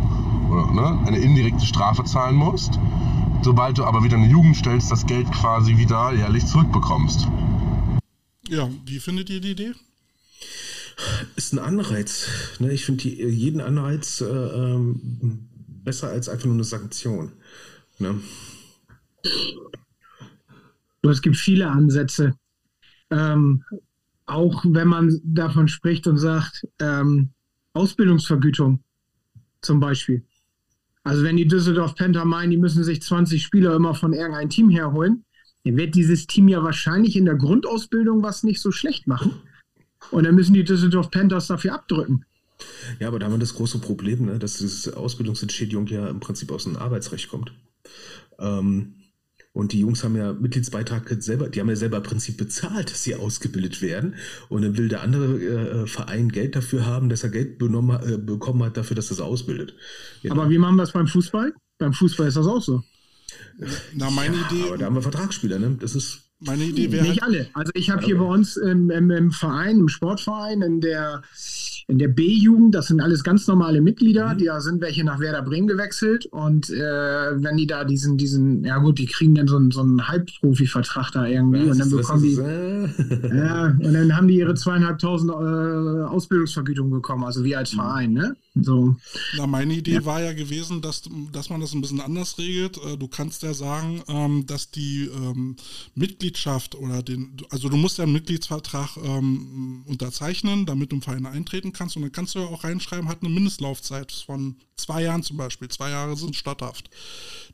oder 0.50 0.72
ne, 0.72 1.00
eine 1.06 1.18
indirekte 1.18 1.66
Strafe 1.66 2.04
zahlen 2.04 2.36
musst 2.36 2.80
sobald 3.42 3.78
du 3.78 3.86
aber 3.86 4.04
wieder 4.04 4.18
eine 4.18 4.28
Jugend 4.28 4.58
stellst, 4.58 4.92
das 4.92 5.06
Geld 5.06 5.32
quasi 5.32 5.78
wieder 5.78 6.14
jährlich 6.14 6.46
zurückbekommst. 6.46 7.28
Ja, 8.50 8.70
wie 8.86 9.00
findet 9.00 9.30
ihr 9.30 9.42
die 9.42 9.52
Idee? 9.52 9.74
Ist 11.36 11.54
ein 11.54 11.60
Anreiz. 11.60 12.28
Ne? 12.60 12.74
Ich 12.74 12.86
finde 12.86 13.08
jeden 13.08 13.62
Anreiz 13.62 14.22
äh, 14.22 14.26
ähm, 14.26 15.48
besser 15.84 16.10
als 16.10 16.28
einfach 16.28 16.46
nur 16.46 16.56
eine 16.56 16.64
Sanktion. 16.64 17.34
Ne? 18.00 18.20
Es 21.04 21.22
gibt 21.22 21.38
viele 21.38 21.70
Ansätze. 21.70 22.36
Ähm, 23.10 23.64
auch 24.26 24.66
wenn 24.68 24.88
man 24.88 25.22
davon 25.24 25.68
spricht 25.68 26.08
und 26.08 26.18
sagt, 26.18 26.68
ähm, 26.80 27.30
Ausbildungsvergütung 27.74 28.84
zum 29.62 29.80
Beispiel. 29.80 30.24
Also 31.04 31.24
wenn 31.24 31.38
die 31.38 31.48
Düsseldorf 31.48 31.96
Panther 31.96 32.26
meinen, 32.26 32.52
die 32.52 32.58
müssen 32.58 32.84
sich 32.84 33.02
20 33.02 33.42
Spieler 33.42 33.76
immer 33.76 33.96
von 33.96 34.14
irgendeinem 34.14 34.50
Team 34.50 34.70
herholen, 34.70 35.24
dann 35.64 35.78
wird 35.78 35.96
dieses 35.96 36.28
Team 36.28 36.50
ja 36.50 36.64
wahrscheinlich 36.64 37.16
in 37.16 37.26
der 37.26 37.36
Grundausbildung 37.36 38.24
was 38.24 38.44
nicht 38.44 38.62
so 38.62 38.72
schlecht 38.72 39.08
machen. 39.08 39.34
Und 40.12 40.26
dann 40.26 40.36
müssen 40.36 40.54
die 40.54 40.64
Düsseldorf 40.64 41.10
Panthers 41.10 41.48
dafür 41.48 41.74
abdrücken. 41.74 42.26
Ja, 43.00 43.08
aber 43.08 43.20
da 43.20 43.26
haben 43.26 43.34
wir 43.34 43.40
das 43.40 43.54
große 43.54 43.80
Problem, 43.80 44.26
ne, 44.26 44.40
dass 44.40 44.58
diese 44.58 44.98
Ausbildungsentschädigung 44.98 45.88
ja 45.88 46.08
im 46.08 46.20
Prinzip 46.20 46.52
aus 46.52 46.64
dem 46.64 46.76
Arbeitsrecht 46.76 47.30
kommt. 47.30 47.54
Ähm, 48.40 48.96
und 49.58 49.74
die 49.74 49.80
Jungs 49.80 50.04
haben 50.04 50.16
ja 50.16 50.34
Mitgliedsbeitrag 50.34 51.12
selber, 51.20 51.50
die 51.50 51.60
haben 51.60 51.70
ja 51.70 51.76
selber 51.76 51.98
im 51.98 52.04
Prinzip 52.04 52.38
bezahlt, 52.38 52.92
dass 52.92 53.02
sie 53.02 53.16
ausgebildet 53.16 53.82
werden. 53.82 54.14
Und 54.50 54.62
dann 54.62 54.78
will 54.78 54.88
der 54.88 55.02
andere 55.02 55.26
äh, 55.26 55.88
Verein 55.88 56.30
Geld 56.30 56.56
dafür 56.56 56.86
haben, 56.86 57.10
dass 57.10 57.24
er 57.24 57.32
Geld 57.32 57.58
benommen, 57.58 58.00
äh, 58.08 58.18
bekommen 58.20 58.64
hat 58.64 58.78
dafür, 58.78 58.96
dass 58.96 59.08
er 59.10 59.14
es 59.14 59.20
ausbildet. 59.20 59.74
Genau. 60.22 60.36
Aber 60.36 60.52
wie 60.52 60.60
machen 60.60 60.76
wir 60.76 60.84
das 60.84 60.92
beim 60.92 61.08
Fußball? 61.08 61.54
Beim 61.80 61.92
Fußball 61.92 62.28
ist 62.28 62.38
das 62.38 62.46
auch 62.46 62.62
so. 62.62 62.84
Na, 63.96 64.12
meine 64.12 64.36
ja, 64.36 64.48
Idee. 64.48 64.68
Aber 64.68 64.78
da 64.78 64.86
haben 64.86 64.96
wir 64.96 65.02
Vertragsspieler, 65.02 65.58
ne? 65.58 65.76
Das 65.80 65.96
ist. 65.96 66.20
Meine 66.40 66.64
Idee 66.64 66.92
wäre. 66.92 67.08
Nicht 67.08 67.24
alle. 67.24 67.50
Also 67.54 67.72
ich 67.74 67.90
habe 67.90 68.06
hier 68.06 68.20
bei 68.20 68.26
uns 68.26 68.58
im, 68.58 68.92
im, 68.92 69.10
im, 69.10 69.32
Verein, 69.32 69.80
im 69.80 69.90
Sportverein, 69.90 70.62
in 70.62 70.82
der, 70.82 71.24
in 71.90 72.00
der 72.00 72.10
B-Jugend, 72.10 72.76
das 72.76 72.88
sind 72.88 73.00
alles 73.00 73.24
ganz 73.24 73.48
normale 73.48 73.82
Mitglieder, 73.82 74.34
mhm. 74.34 74.44
da 74.44 74.60
sind 74.60 74.82
welche 74.82 75.06
nach 75.06 75.22
Werder 75.22 75.42
Bremen 75.42 75.68
gewechselt 75.68 76.26
und 76.26 76.70
äh, 76.70 76.82
wenn 77.42 77.56
die 77.56 77.66
da 77.66 77.86
diesen, 77.86 78.18
diesen, 78.18 78.66
ja 78.66 78.78
gut, 78.80 79.00
die 79.00 79.06
kriegen 79.06 79.36
dann 79.36 79.48
so 79.48 79.56
einen, 79.56 79.72
so 79.72 79.82
einen 79.82 80.06
Halbprofi-Vertrag 80.06 81.12
da 81.12 81.26
irgendwie 81.26 81.64
ja, 81.64 81.72
und 81.72 81.80
dann 81.80 81.90
bekommen 81.90 82.24
die, 82.24 82.34
äh... 82.34 83.38
ja, 83.38 83.68
und 83.68 83.94
dann 83.94 84.18
haben 84.18 84.28
die 84.28 84.36
ihre 84.38 84.54
zweieinhalbtausend 84.56 85.32
äh, 85.32 86.04
Ausbildungsvergütung 86.04 86.90
bekommen, 86.90 87.24
also 87.24 87.46
wir 87.46 87.58
als 87.58 87.72
mhm. 87.72 87.78
Verein, 87.78 88.14
ne? 88.14 88.36
So. 88.64 88.96
Na, 89.38 89.48
meine 89.48 89.74
Idee 89.74 89.96
ja. 89.96 90.06
war 90.06 90.22
ja 90.22 90.34
gewesen, 90.34 90.82
dass, 90.82 91.04
dass 91.32 91.50
man 91.50 91.62
das 91.62 91.74
ein 91.74 91.82
bisschen 91.82 92.02
anders 92.02 92.38
regelt. 92.38 92.78
Äh, 92.78 92.98
du 92.98 93.08
kannst 93.08 93.44
ja 93.44 93.54
sagen, 93.54 94.04
ähm, 94.08 94.46
dass 94.46 94.72
die 94.72 95.06
ähm, 95.06 95.56
Mitgliedschaft 95.96 96.76
oder 96.76 97.04
den, 97.04 97.38
also 97.50 97.70
du 97.70 97.78
musst 97.78 97.98
ja 97.98 98.04
einen 98.04 98.14
Mitgliedsvertrag 98.14 98.98
ähm, 99.04 99.84
unterzeichnen, 99.86 100.66
damit 100.66 100.92
du 100.92 100.98
im 100.98 101.02
Verein 101.02 101.26
eintreten 101.26 101.74
kannst. 101.74 101.96
Und 101.96 102.04
dann 102.04 102.12
kannst 102.12 102.36
du 102.36 102.40
ja 102.40 102.46
auch 102.46 102.64
reinschreiben, 102.64 103.10
hat 103.10 103.22
eine 103.22 103.30
Mindestlaufzeit 103.30 104.12
von 104.12 104.56
zwei 104.78 105.04
Jahren 105.04 105.24
zum 105.24 105.38
Beispiel. 105.38 105.68
Zwei 105.68 105.90
Jahre 105.90 106.16
sind 106.16 106.36
statthaft. 106.36 106.90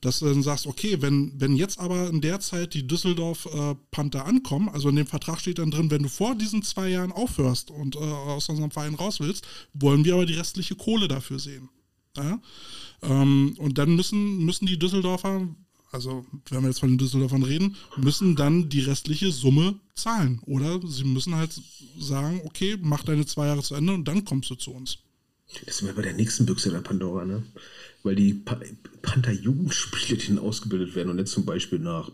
Dass 0.02 0.20
du 0.20 0.26
dann 0.26 0.44
sagst, 0.44 0.68
okay, 0.68 1.02
wenn, 1.02 1.34
wenn 1.40 1.56
jetzt 1.56 1.80
aber 1.80 2.10
in 2.10 2.22
der 2.22 2.40
Zeit 2.42 2.74
die 2.74 2.86
Düsseldorf 2.86 3.46
äh, 3.46 3.76
Panther 3.92 4.26
ankommen, 4.26 4.70
also 4.70 4.90
in 4.90 4.98
dem 4.98 5.08
Vertrag 5.08 5.40
steht 5.40 5.60
dann 5.60 5.72
drin, 5.72 5.90
wenn 5.90 6.04
du 6.04 6.10
vor 6.10 6.36
diesen 6.36 6.62
zwei 6.64 6.90
Jahren 6.90 7.12
aufhörst 7.12 7.72
und 7.72 7.96
äh, 7.96 8.00
aus 8.00 8.50
unserem 8.50 8.72
Verein 8.72 8.96
raus 8.96 9.20
willst, 9.20 9.48
wollen 9.74 10.04
wir 10.04 10.16
aber 10.16 10.26
die 10.26 10.34
restliche 10.34 10.76
Kohle 10.76 10.93
dafür 11.08 11.40
sehen. 11.40 11.70
Ja? 12.16 12.40
Ähm, 13.02 13.56
und 13.58 13.78
dann 13.78 13.96
müssen, 13.96 14.46
müssen 14.46 14.66
die 14.66 14.80
Düsseldorfer, 14.80 15.48
also 15.92 16.26
wenn 16.50 16.62
wir 16.62 16.70
jetzt 16.70 16.80
von 16.80 16.90
den 16.90 16.98
Düsseldorfern 16.98 17.44
reden, 17.44 17.76
müssen 17.98 18.36
dann 18.36 18.70
die 18.70 18.82
restliche 18.82 19.32
Summe 19.32 19.80
zahlen. 19.96 20.40
Oder 20.46 20.80
sie 20.86 21.04
müssen 21.04 21.36
halt 21.36 21.60
sagen, 22.00 22.42
okay, 22.46 22.78
mach 22.82 23.04
deine 23.04 23.26
zwei 23.26 23.48
Jahre 23.48 23.64
zu 23.64 23.76
Ende 23.76 23.94
und 23.94 24.08
dann 24.08 24.26
kommst 24.26 24.50
du 24.50 24.56
zu 24.56 24.72
uns. 24.72 25.00
Das 25.66 25.78
sind 25.78 25.88
wir 25.88 25.96
bei 25.96 26.02
der 26.02 26.14
nächsten 26.14 26.46
Büchse 26.46 26.72
der 26.72 26.80
Pandora, 26.80 27.26
ne? 27.26 27.44
Weil 28.02 28.16
die 28.16 28.34
pa 28.34 28.60
Panther-Jugendspiele, 29.02 30.18
die 30.18 30.40
ausgebildet 30.40 30.96
werden 30.96 31.10
und 31.10 31.20
jetzt 31.20 31.32
zum 31.32 31.46
Beispiel 31.46 31.80
nach 31.80 32.10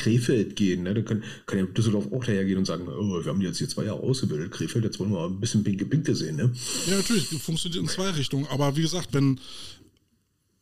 Krefeld 0.00 0.56
gehen. 0.56 0.84
Ne? 0.84 0.94
Da 0.94 1.02
kann, 1.02 1.22
kann 1.46 1.58
ja 1.58 1.66
Düsseldorf 1.66 2.10
auch 2.10 2.24
dahergehen 2.24 2.58
und 2.58 2.64
sagen, 2.64 2.88
oh, 2.88 3.22
wir 3.22 3.30
haben 3.30 3.40
die 3.40 3.46
jetzt 3.46 3.58
hier 3.58 3.68
zwei 3.68 3.84
Jahre 3.84 4.00
ausgebildet, 4.00 4.50
Krefeld, 4.50 4.84
jetzt 4.84 4.98
wollen 4.98 5.10
wir 5.10 5.18
mal 5.18 5.26
ein 5.26 5.40
bisschen 5.40 5.62
pinke 5.62 5.84
Pinke 5.84 6.14
sehen. 6.14 6.36
Ne? 6.36 6.50
Ja, 6.86 6.96
natürlich, 6.96 7.26
funktioniert 7.26 7.82
in 7.82 7.88
zwei 7.88 8.10
Richtungen. 8.10 8.46
Aber 8.46 8.76
wie 8.76 8.82
gesagt, 8.82 9.12
wenn 9.12 9.38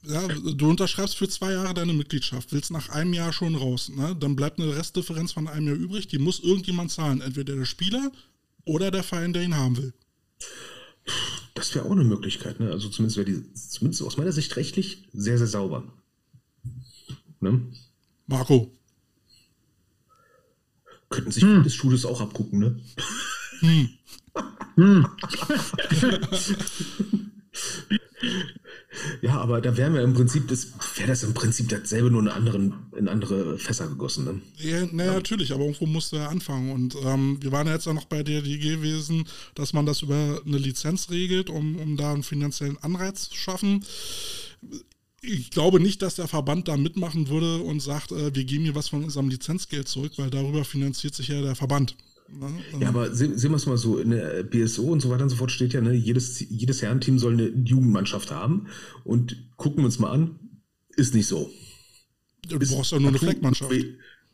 ja, 0.05 0.27
du 0.27 0.69
unterschreibst 0.69 1.17
für 1.17 1.29
zwei 1.29 1.53
Jahre 1.53 1.73
deine 1.73 1.93
Mitgliedschaft, 1.93 2.53
willst 2.53 2.73
nach 2.73 2.89
einem 2.89 3.13
Jahr 3.13 3.33
schon 3.33 3.55
raus, 3.55 3.91
ne? 3.95 4.17
dann 4.19 4.35
bleibt 4.35 4.61
eine 4.61 4.77
Restdifferenz 4.77 5.33
von 5.33 5.47
einem 5.47 5.69
Jahr 5.69 5.77
übrig, 5.77 6.09
die 6.09 6.19
muss 6.19 6.41
irgendjemand 6.41 6.91
zahlen, 6.91 7.21
entweder 7.21 7.55
der 7.55 7.65
Spieler 7.65 8.11
oder 8.65 8.91
der 8.91 9.05
Verein, 9.05 9.33
der 9.33 9.43
ihn 9.43 9.57
haben 9.57 9.77
will. 9.77 9.93
Das 11.55 11.75
wäre 11.75 11.85
auch 11.85 11.93
eine 11.93 12.05
Möglichkeit, 12.05 12.61
ne? 12.61 12.71
Also 12.71 12.89
zumindest 12.89 13.17
wäre 13.17 13.27
die, 13.27 13.55
zumindest 13.55 14.03
aus 14.03 14.17
meiner 14.17 14.33
Sicht 14.33 14.55
rechtlich 14.57 15.09
sehr, 15.13 15.39
sehr 15.39 15.47
sauber. 15.47 15.85
Ne? 17.41 17.63
Marco, 18.27 18.71
Könnten 21.11 21.31
sich 21.31 21.43
hm. 21.43 21.69
Studios 21.69 22.05
auch 22.05 22.21
abgucken, 22.21 22.59
ne? 22.59 22.79
Hm. 23.61 23.89
hm. 24.77 25.07
ja, 29.23 29.41
aber 29.41 29.61
da 29.61 29.77
wären 29.77 29.95
wir 29.95 30.03
im 30.03 30.15
Prinzip, 30.15 30.49
das 30.49 30.73
wäre 30.97 31.09
das 31.09 31.23
im 31.23 31.35
Prinzip 31.35 31.69
dasselbe, 31.69 32.11
nur 32.11 32.23
in, 32.23 32.29
anderen, 32.29 32.75
in 32.97 33.09
andere 33.09 33.59
Fässer 33.59 33.89
gegossen. 33.89 34.25
Ne? 34.25 34.41
Ja, 34.59 34.87
na, 34.93 35.07
ja. 35.07 35.15
natürlich, 35.15 35.53
aber 35.53 35.65
irgendwo 35.65 35.87
musste 35.87 36.19
er 36.19 36.29
anfangen. 36.29 36.73
Und 36.73 36.97
ähm, 37.05 37.39
wir 37.41 37.53
waren 37.53 37.67
ja 37.67 37.75
jetzt 37.75 37.87
ja 37.87 37.95
noch 37.95 38.05
bei 38.05 38.23
der 38.23 38.43
DG 38.43 38.77
gewesen, 38.77 39.27
dass 39.55 39.73
man 39.73 39.87
das 39.87 40.03
über 40.03 40.43
eine 40.45 40.59
Lizenz 40.59 41.11
regelt, 41.11 41.51
um, 41.51 41.77
um 41.77 41.97
da 41.97 42.13
einen 42.13 42.23
finanziellen 42.23 42.79
Anreiz 42.79 43.31
zu 43.31 43.37
schaffen 43.37 43.85
ich 45.21 45.51
glaube 45.51 45.81
nicht, 45.81 46.03
dass 46.03 46.15
der 46.15 46.29
Verband 46.29 46.69
da 46.69 46.77
mitmachen 46.77 47.29
würde 47.29 47.59
und 47.59 47.81
sagt, 47.81 48.13
äh, 48.13 48.35
wir 48.35 48.45
geben 48.45 48.65
hier 48.65 48.75
was 48.75 48.89
von 48.89 49.05
unserem 49.05 49.29
Lizenzgeld 49.29 49.89
zurück, 49.89 50.13
weil 50.17 50.31
darüber 50.31 50.65
finanziert 50.65 51.15
sich 51.15 51.29
ja 51.29 51.43
der 51.43 51.57
Verband. 51.57 51.97
Ne? 52.31 52.51
Ja, 52.81 52.89
aber 52.89 53.15
sehen, 53.15 53.39
sehen 53.39 53.51
wir 53.53 53.57
es 53.57 53.67
mal 53.67 53.79
so, 53.79 53.99
in 53.99 54.11
der 54.11 54.43
BSO 54.43 54.83
und 54.83 55.01
so 55.01 55.11
weiter 55.11 55.25
und 55.25 55.31
so 55.31 55.37
fort 55.37 55.51
steht 55.51 55.73
ja, 55.73 55.81
ne, 55.81 55.95
jedes, 55.95 56.41
jedes 56.41 56.83
Herrenteam 56.83 57.19
soll 57.19 57.33
eine 57.33 57.49
Jugendmannschaft 57.49 58.31
haben 58.31 58.67
und 59.05 59.51
gucken 59.57 59.79
wir 59.79 59.87
uns 59.87 59.99
mal 59.99 60.11
an, 60.11 60.39
ist 60.97 61.15
nicht 61.15 61.27
so. 61.27 61.51
Du 62.49 62.59
ist, 62.59 62.73
brauchst 62.73 62.93
ja 62.93 63.01
nur 63.01 63.09
eine 63.09 63.19
Fleckmannschaft. 63.19 63.73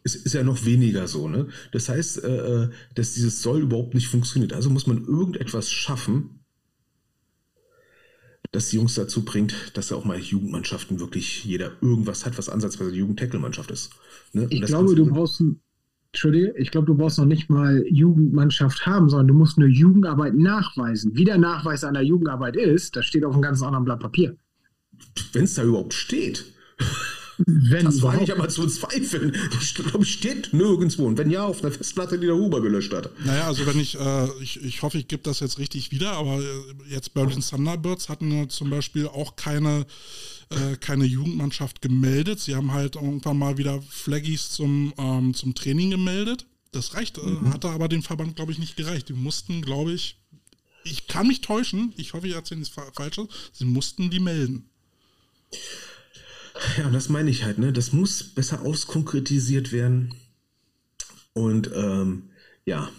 Es 0.02 0.16
ist 0.16 0.35
ja 0.35 0.43
noch 0.43 0.66
weniger 0.66 1.09
so, 1.09 1.28
ne? 1.28 1.48
Das 1.73 1.89
heißt, 1.89 2.24
äh, 2.24 2.65
äh, 2.65 2.70
dass 2.94 3.15
dieses 3.15 3.40
soll 3.40 3.62
überhaupt 3.62 3.94
nicht 3.94 4.09
funktioniert. 4.09 4.52
Also 4.52 4.69
muss 4.69 4.86
man 4.86 5.02
irgendetwas 5.06 5.70
schaffen, 5.70 6.44
dass 8.55 8.69
die 8.69 8.77
Jungs 8.77 8.95
dazu 8.95 9.25
bringt, 9.25 9.77
dass 9.77 9.91
er 9.91 9.97
auch 9.97 10.05
mal 10.05 10.19
Jugendmannschaften 10.19 11.01
wirklich 11.01 11.45
jeder 11.45 11.73
irgendwas 11.81 12.25
hat, 12.25 12.39
was 12.39 12.49
ansatzweise 12.49 12.95
Jugend-Tackle-Mannschaft 12.95 13.71
ist. 13.73 13.91
Ne? 14.33 14.47
Ich 14.51 14.63
glaube, 14.63 14.95
du 14.95 15.07
brauchst 15.07 15.43
Entschuldige, 16.13 16.55
ich 16.57 16.71
glaube, 16.71 16.87
du 16.87 16.95
brauchst 16.95 17.19
noch 17.19 17.25
nicht 17.25 17.51
mal 17.51 17.85
Jugendmannschaft 17.89 18.87
haben, 18.87 19.09
sondern 19.09 19.27
du 19.27 19.35
musst 19.35 19.59
eine 19.59 19.67
Jugendarbeit 19.67 20.35
nachweisen. 20.35 21.17
Wie 21.17 21.25
der 21.25 21.39
Nachweis 21.39 21.83
einer 21.83 22.03
Jugendarbeit 22.03 22.55
ist, 22.55 22.95
das 22.95 23.07
steht 23.07 23.25
auf 23.25 23.33
einem 23.33 23.43
ganz 23.43 23.61
anderen 23.63 23.85
Blatt 23.85 23.99
Papier. 23.99 24.37
Wenn 25.33 25.43
es 25.43 25.55
da 25.55 25.65
überhaupt 25.65 25.93
steht. 25.93 26.45
Wenn 27.39 27.86
das 27.86 28.02
war 28.02 28.20
ich 28.20 28.32
aber 28.32 28.48
zu 28.48 28.66
zweifeln. 28.66 29.36
Ich 29.61 29.74
glaube, 29.74 30.05
steht 30.05 30.52
nirgendwo. 30.52 31.06
Und 31.06 31.19
wenn 31.19 31.31
ja, 31.31 31.44
auf 31.44 31.62
einer 31.62 31.73
Festplatte, 31.73 32.19
die 32.19 32.27
der 32.27 32.36
Huber 32.36 32.61
gelöscht 32.61 32.93
hat. 32.93 33.11
Naja, 33.24 33.47
also 33.47 33.66
wenn 33.66 33.78
ich, 33.78 33.98
äh, 33.98 34.28
ich, 34.43 34.62
ich 34.62 34.82
hoffe, 34.82 34.98
ich 34.98 35.09
gebe 35.09 35.23
das 35.23 35.40
jetzt 35.40 35.59
richtig 35.59 35.90
wieder, 35.90 36.12
aber 36.12 36.40
äh, 36.40 36.44
jetzt 36.89 37.15
Berlin 37.15 37.40
Thunderbirds 37.40 38.09
hatten 38.09 38.48
zum 38.51 38.70
Beispiel 38.70 39.09
auch 39.09 39.36
keine, 39.36 39.86
äh, 40.51 40.77
keine 40.77 41.05
Jugendmannschaft 41.05 41.82
gemeldet. 41.82 42.40
Sie 42.40 42.55
haben 42.55 42.73
halt 42.73 42.97
irgendwann 42.97 43.39
mal 43.39 43.59
wieder 43.59 43.82
Flaggies 43.82 44.51
zum, 44.51 44.94
ähm, 44.98 45.35
zum 45.35 45.55
Training 45.55 45.90
gemeldet. 45.90 46.47
Das 46.73 46.94
reicht, 46.94 47.19
äh, 47.19 47.23
mhm. 47.23 47.52
hatte 47.52 47.69
aber 47.70 47.89
dem 47.89 48.02
Verband, 48.02 48.36
glaube 48.36 48.52
ich, 48.52 48.59
nicht 48.59 48.77
gereicht. 48.77 49.09
Die 49.09 49.12
mussten, 49.12 49.62
glaube 49.62 49.93
ich, 49.93 50.19
ich 50.85 51.06
kann 51.06 51.27
mich 51.27 51.40
täuschen, 51.40 51.93
ich 51.97 52.12
hoffe, 52.12 52.28
ich 52.28 52.35
erzähle 52.35 52.61
nichts 52.61 52.74
Falsches, 52.94 53.27
sie 53.52 53.65
mussten 53.65 54.11
die 54.11 54.20
melden. 54.20 54.69
Ja, 56.79 56.89
das 56.91 57.09
meine 57.09 57.31
ich 57.31 57.45
halt, 57.45 57.59
ne? 57.59 57.73
Das 57.73 57.93
muss 57.93 58.23
besser 58.23 58.63
auskonkretisiert 58.63 59.73
werden. 59.73 60.15
Und 61.33 61.71
ähm, 61.75 62.31
ja, 62.65 62.91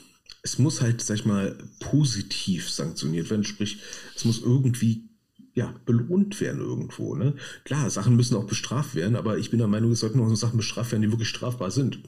es 0.43 0.59
muss 0.59 0.81
halt, 0.81 1.01
sag 1.01 1.15
ich 1.15 1.25
mal, 1.25 1.57
positiv 1.79 2.69
sanktioniert 2.69 3.29
werden. 3.29 3.45
Sprich, 3.45 3.79
es 4.15 4.25
muss 4.25 4.39
irgendwie 4.39 5.09
ja, 5.55 5.73
belohnt 5.85 6.39
werden 6.41 6.59
irgendwo. 6.59 7.15
Ne? 7.15 7.33
Klar, 7.63 7.89
Sachen 7.89 8.15
müssen 8.15 8.35
auch 8.35 8.45
bestraft 8.45 8.93
werden, 8.93 9.15
aber 9.15 9.37
ich 9.37 9.49
bin 9.49 9.59
der 9.59 9.69
Meinung, 9.69 9.93
es 9.93 10.01
sollten 10.01 10.19
auch 10.19 10.27
so 10.27 10.35
Sachen 10.35 10.57
bestraft 10.57 10.91
werden, 10.91 11.01
die 11.01 11.11
wirklich 11.11 11.29
strafbar 11.29 11.71
sind. 11.71 11.99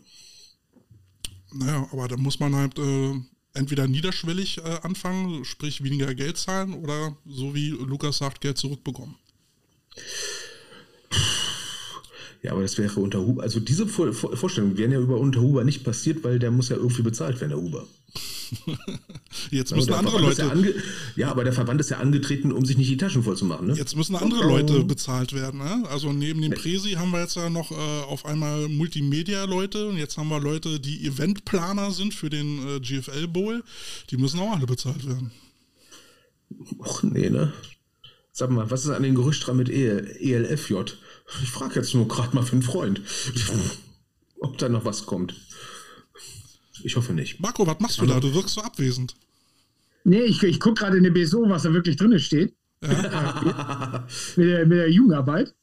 Naja, 1.53 1.87
aber 1.91 2.09
da 2.09 2.17
muss 2.17 2.41
man 2.41 2.55
halt 2.55 2.77
äh, 2.77 3.15
entweder 3.53 3.87
niederschwellig 3.87 4.57
äh, 4.57 4.79
anfangen, 4.83 5.45
sprich 5.45 5.81
weniger 5.81 6.13
Geld 6.13 6.37
zahlen, 6.37 6.73
oder 6.73 7.15
so 7.25 7.55
wie 7.55 7.69
Lukas 7.69 8.17
sagt, 8.17 8.41
Geld 8.41 8.57
zurückbekommen. 8.57 9.15
Ja, 12.47 12.53
aber 12.53 12.61
das 12.61 12.77
wäre 12.77 12.97
unter 13.01 13.19
Huber. 13.19 13.43
Also 13.43 13.59
diese 13.59 13.85
Vor 13.87 14.13
Vor 14.13 14.37
Vorstellungen 14.37 14.77
wären 14.77 14.93
ja 14.93 15.01
über 15.01 15.17
unter 15.17 15.41
Huber 15.41 15.65
nicht 15.65 15.83
passiert, 15.83 16.23
weil 16.23 16.39
der 16.39 16.49
muss 16.49 16.69
ja 16.69 16.77
irgendwie 16.77 17.01
bezahlt 17.01 17.41
werden, 17.41 17.49
der 17.49 17.59
Huber. 17.59 17.85
Jetzt 19.51 19.75
müssen 19.75 19.91
also 19.91 19.99
andere 19.99 20.21
Leute. 20.21 20.43
Ja, 20.43 20.81
ja, 21.17 21.29
aber 21.29 21.43
der 21.43 21.51
Verband 21.51 21.81
ist 21.81 21.89
ja 21.89 21.97
angetreten, 21.97 22.53
um 22.53 22.65
sich 22.65 22.77
nicht 22.77 22.89
die 22.89 22.95
Taschen 22.95 23.21
voll 23.21 23.35
zu 23.35 23.43
machen. 23.43 23.67
Ne? 23.67 23.73
Jetzt 23.73 23.97
müssen 23.97 24.15
andere 24.15 24.45
oh. 24.45 24.47
Leute 24.47 24.85
bezahlt 24.85 25.33
werden. 25.33 25.59
Ne? 25.59 25.83
Also 25.89 26.13
neben 26.13 26.41
dem 26.41 26.53
Presi 26.53 26.91
haben 26.91 27.11
wir 27.11 27.19
jetzt 27.19 27.35
ja 27.35 27.49
noch 27.49 27.69
äh, 27.71 27.75
auf 27.75 28.25
einmal 28.25 28.69
Multimedia-Leute 28.69 29.89
und 29.89 29.97
jetzt 29.97 30.17
haben 30.17 30.29
wir 30.29 30.39
Leute, 30.39 30.79
die 30.79 31.05
Eventplaner 31.05 31.91
sind 31.91 32.13
für 32.13 32.29
den 32.29 32.65
äh, 32.65 32.79
GFL 32.79 33.27
Bowl. 33.27 33.61
Die 34.09 34.15
müssen 34.15 34.39
auch 34.39 34.55
alle 34.55 34.67
bezahlt 34.67 35.05
werden. 35.05 35.31
Och 36.79 37.03
nee, 37.03 37.29
ne? 37.29 37.51
Sag 38.31 38.51
mal, 38.51 38.71
was 38.71 38.85
ist 38.85 38.91
an 38.91 39.03
den 39.03 39.15
Gerücht 39.15 39.45
dran 39.45 39.57
mit 39.57 39.67
e 39.67 39.97
ELFJ? 40.21 40.75
Ich 41.43 41.51
frage 41.51 41.75
jetzt 41.75 41.93
nur 41.93 42.07
gerade 42.07 42.35
mal 42.35 42.43
für 42.43 42.53
einen 42.53 42.61
Freund, 42.61 43.01
ob 44.39 44.57
da 44.57 44.69
noch 44.69 44.85
was 44.85 45.05
kommt. 45.05 45.35
Ich 46.83 46.95
hoffe 46.95 47.13
nicht. 47.13 47.39
Marco, 47.39 47.65
was 47.65 47.79
machst 47.79 47.99
du 47.99 48.05
da? 48.05 48.19
Du 48.19 48.33
wirkst 48.33 48.55
so 48.55 48.61
abwesend. 48.61 49.15
Nee, 50.03 50.21
ich, 50.21 50.41
ich 50.43 50.59
gucke 50.59 50.81
gerade 50.81 50.97
in 50.97 51.03
der 51.03 51.11
BSO, 51.11 51.49
was 51.49 51.63
da 51.63 51.73
wirklich 51.73 51.97
drin 51.97 52.17
steht. 52.19 52.55
Ja. 52.81 54.07
mit, 54.35 54.47
der, 54.47 54.65
mit 54.65 54.77
der 54.77 54.91
Jugendarbeit 54.91 55.53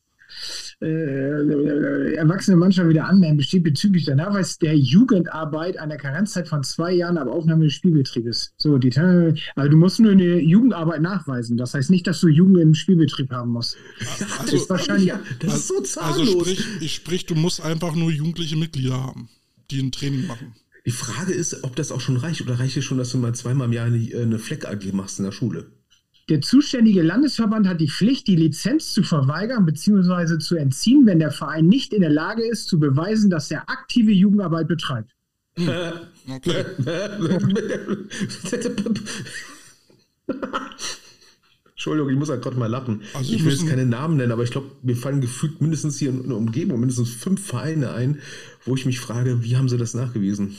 äh, 0.85 2.15
erwachsene 2.15 2.57
Mannschaft 2.57 2.89
wieder 2.89 3.07
anmelden, 3.07 3.39
besteht 3.39 3.65
bezüglich 3.65 4.05
der 4.05 4.17
Nachweis 4.17 4.59
der 4.59 4.77
Jugendarbeit 4.77 5.79
einer 5.79 5.97
Karenzzeit 5.97 6.49
von 6.49 6.63
zwei 6.63 6.93
Jahren 6.93 7.19
ab 7.19 7.29
Aufnahme 7.29 7.65
des 7.65 7.75
Spielbetriebes. 7.75 8.53
So, 8.57 8.79
die, 8.79 8.97
also 8.97 9.71
du 9.71 9.77
musst 9.77 10.01
nur 10.01 10.13
eine 10.13 10.41
Jugendarbeit 10.41 11.03
nachweisen. 11.03 11.57
Das 11.57 11.75
heißt 11.75 11.91
nicht, 11.91 12.07
dass 12.07 12.21
du 12.21 12.29
Jugend 12.29 12.59
im 12.59 12.75
Spielbetrieb 12.75 13.31
haben 13.33 13.53
musst. 13.53 13.77
Also, 14.01 14.25
das 14.43 14.53
ist 14.53 14.71
wahrscheinlich. 14.71 15.07
Ja, 15.07 15.21
das 15.41 15.55
ist 15.57 15.69
so 15.69 15.81
zahllos. 15.81 16.19
Also 16.19 16.41
sprich, 16.41 16.67
ich 16.81 16.95
sprich, 16.95 17.27
du 17.27 17.35
musst 17.35 17.63
einfach 17.63 17.95
nur 17.95 18.11
jugendliche 18.11 18.57
Mitglieder 18.57 19.03
haben. 19.03 19.29
die 19.71 19.81
ein 19.81 19.93
Training 19.93 20.27
machen. 20.27 20.55
Die 20.87 20.91
Frage 20.91 21.33
ist, 21.33 21.65
ob 21.65 21.77
das 21.77 21.91
auch 21.93 22.01
schon 22.01 22.17
reicht 22.19 22.43
oder 22.43 22.59
reicht 22.59 22.77
es 22.77 22.85
schon, 22.85 22.99
dass 22.99 23.11
du 23.11 23.19
mal 23.19 23.35
zweimal 23.35 23.69
im 23.69 23.73
Jahr 23.73 23.87
eine, 23.87 24.07
eine 24.17 24.39
Fleck-AG 24.39 24.93
machst 24.93 25.19
in 25.19 25.25
der 25.25 25.33
Schule? 25.33 25.67
Der 26.31 26.41
zuständige 26.41 27.03
Landesverband 27.03 27.69
hat 27.69 27.81
die 27.81 27.91
Pflicht, 27.91 28.27
die 28.29 28.37
Lizenz 28.37 28.95
zu 28.95 29.03
verweigern 29.03 29.67
bzw. 29.67 30.39
zu 30.39 30.57
entziehen, 30.57 31.05
wenn 31.07 31.19
der 31.19 31.31
Verein 31.31 31.67
nicht 31.67 31.93
in 31.93 32.01
der 32.01 32.11
Lage 32.11 32.43
ist, 32.43 32.69
zu 32.69 32.81
beweisen, 32.81 33.29
dass 33.29 33.51
er 33.51 33.69
aktive 33.69 34.11
Jugendarbeit 34.11 34.67
betreibt. 34.69 35.11
Hm. 35.57 35.69
Okay. 36.29 36.65
Entschuldigung, 41.73 42.11
ich 42.11 42.17
muss 42.17 42.31
halt 42.31 42.41
gerade 42.41 42.57
mal 42.57 42.67
lachen. 42.67 43.03
Also 43.13 43.35
ich 43.35 43.45
will 43.45 43.53
jetzt 43.53 43.69
keine 43.69 43.85
Namen 43.85 44.17
nennen, 44.17 44.33
aber 44.33 44.43
ich 44.43 44.51
glaube, 44.51 44.71
mir 44.83 44.97
fallen 44.97 45.21
gefühlt 45.21 45.61
mindestens 45.61 45.99
hier 45.99 46.09
in 46.09 46.29
der 46.29 46.39
Umgebung 46.39 46.81
mindestens 46.81 47.11
fünf 47.11 47.47
Vereine 47.47 47.93
ein, 47.93 48.21
wo 48.65 48.75
ich 48.75 48.87
mich 48.87 49.01
frage, 49.01 49.45
wie 49.45 49.59
haben 49.59 49.69
sie 49.69 49.77
das 49.77 49.93
nachgewiesen? 49.93 50.57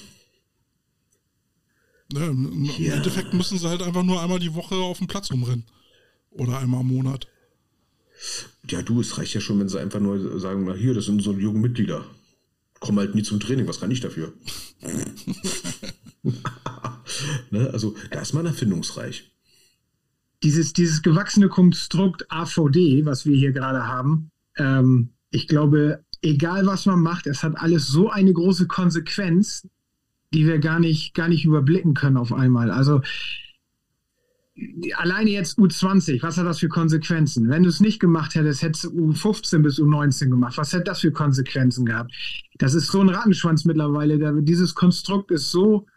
Ne, 2.14 2.26
im 2.28 2.46
im 2.54 2.66
Ja. 2.66 2.96
Endeffekt 2.96 3.34
müssen 3.34 3.58
sie 3.58 3.68
halt 3.68 3.82
einfach 3.82 4.04
nur 4.04 4.22
einmal 4.22 4.40
die 4.40 4.54
Woche 4.54 4.76
auf 4.76 5.00
dem 5.00 5.08
Platz 5.08 5.32
rumrennen. 5.32 5.66
Oder 6.32 6.60
einmal 6.60 6.82
im 6.82 6.88
Monat. 6.88 7.28
Ja, 8.70 8.82
du, 8.82 9.02
es 9.02 9.18
reicht 9.18 9.34
ja 9.34 9.42
schon, 9.42 9.60
wenn 9.60 9.70
sie 9.70 9.80
einfach 9.80 10.00
nur 10.00 10.40
sagen, 10.40 10.66
na 10.66 10.74
hier, 10.74 10.94
das 10.94 11.06
sind 11.06 11.22
so 11.22 11.34
junge 11.34 11.60
Mitglieder. 11.60 12.06
Kommen 12.80 13.00
halt 13.00 13.16
nie 13.16 13.24
zum 13.24 13.40
Training, 13.40 13.68
was 13.68 13.80
kann 13.80 13.92
ich 13.92 14.02
dafür? 14.02 14.34
ne? 17.52 17.70
Also, 17.72 17.96
da 18.12 18.22
ist 18.22 18.34
man 18.34 18.46
erfindungsreich. 18.46 19.32
Dieses, 20.44 20.74
dieses 20.74 21.02
gewachsene 21.02 21.48
Konstrukt 21.50 22.30
AVD, 22.30 23.06
was 23.06 23.26
wir 23.26 23.36
hier 23.36 23.52
gerade 23.52 23.88
haben, 23.88 24.32
ähm, 24.58 25.10
ich 25.32 25.48
glaube, 25.48 26.04
egal 26.22 26.66
was 26.66 26.86
man 26.86 27.02
macht, 27.02 27.28
es 27.28 27.44
hat 27.44 27.58
alles 27.58 27.88
so 27.88 28.10
eine 28.10 28.34
große 28.34 28.68
Konsequenz, 28.68 29.68
die 30.34 30.46
wir 30.46 30.60
gar 30.60 30.80
nicht, 30.80 31.14
gar 31.14 31.28
nicht 31.28 31.46
überblicken 31.46 31.94
können 31.94 32.18
auf 32.18 32.34
einmal. 32.34 32.72
Also 32.72 33.02
alleine 34.96 35.32
jetzt 35.32 35.58
U20, 35.58 36.24
was 36.24 36.38
hat 36.38 36.46
das 36.46 36.60
für 36.60 36.70
Konsequenzen? 36.70 37.50
Wenn 37.50 37.64
du 37.64 37.70
es 37.70 37.82
nicht 37.82 38.00
gemacht 38.00 38.36
hättest, 38.36 38.62
hättest 38.62 38.86
du 38.86 38.90
U15 38.90 39.60
bis 39.60 39.80
U19 39.80 40.30
gemacht. 40.30 40.58
Was 40.58 40.72
hätte 40.72 40.86
das 40.86 41.02
für 41.02 41.12
Konsequenzen 41.12 41.86
gehabt? 41.86 42.14
Das 42.58 42.74
ist 42.74 42.88
so 42.88 43.02
ein 43.02 43.10
Rattenschwanz 43.10 43.66
mittlerweile. 43.66 44.42
Dieses 44.44 44.74
Konstrukt 44.74 45.32
ist 45.32 45.52
so 45.52 45.88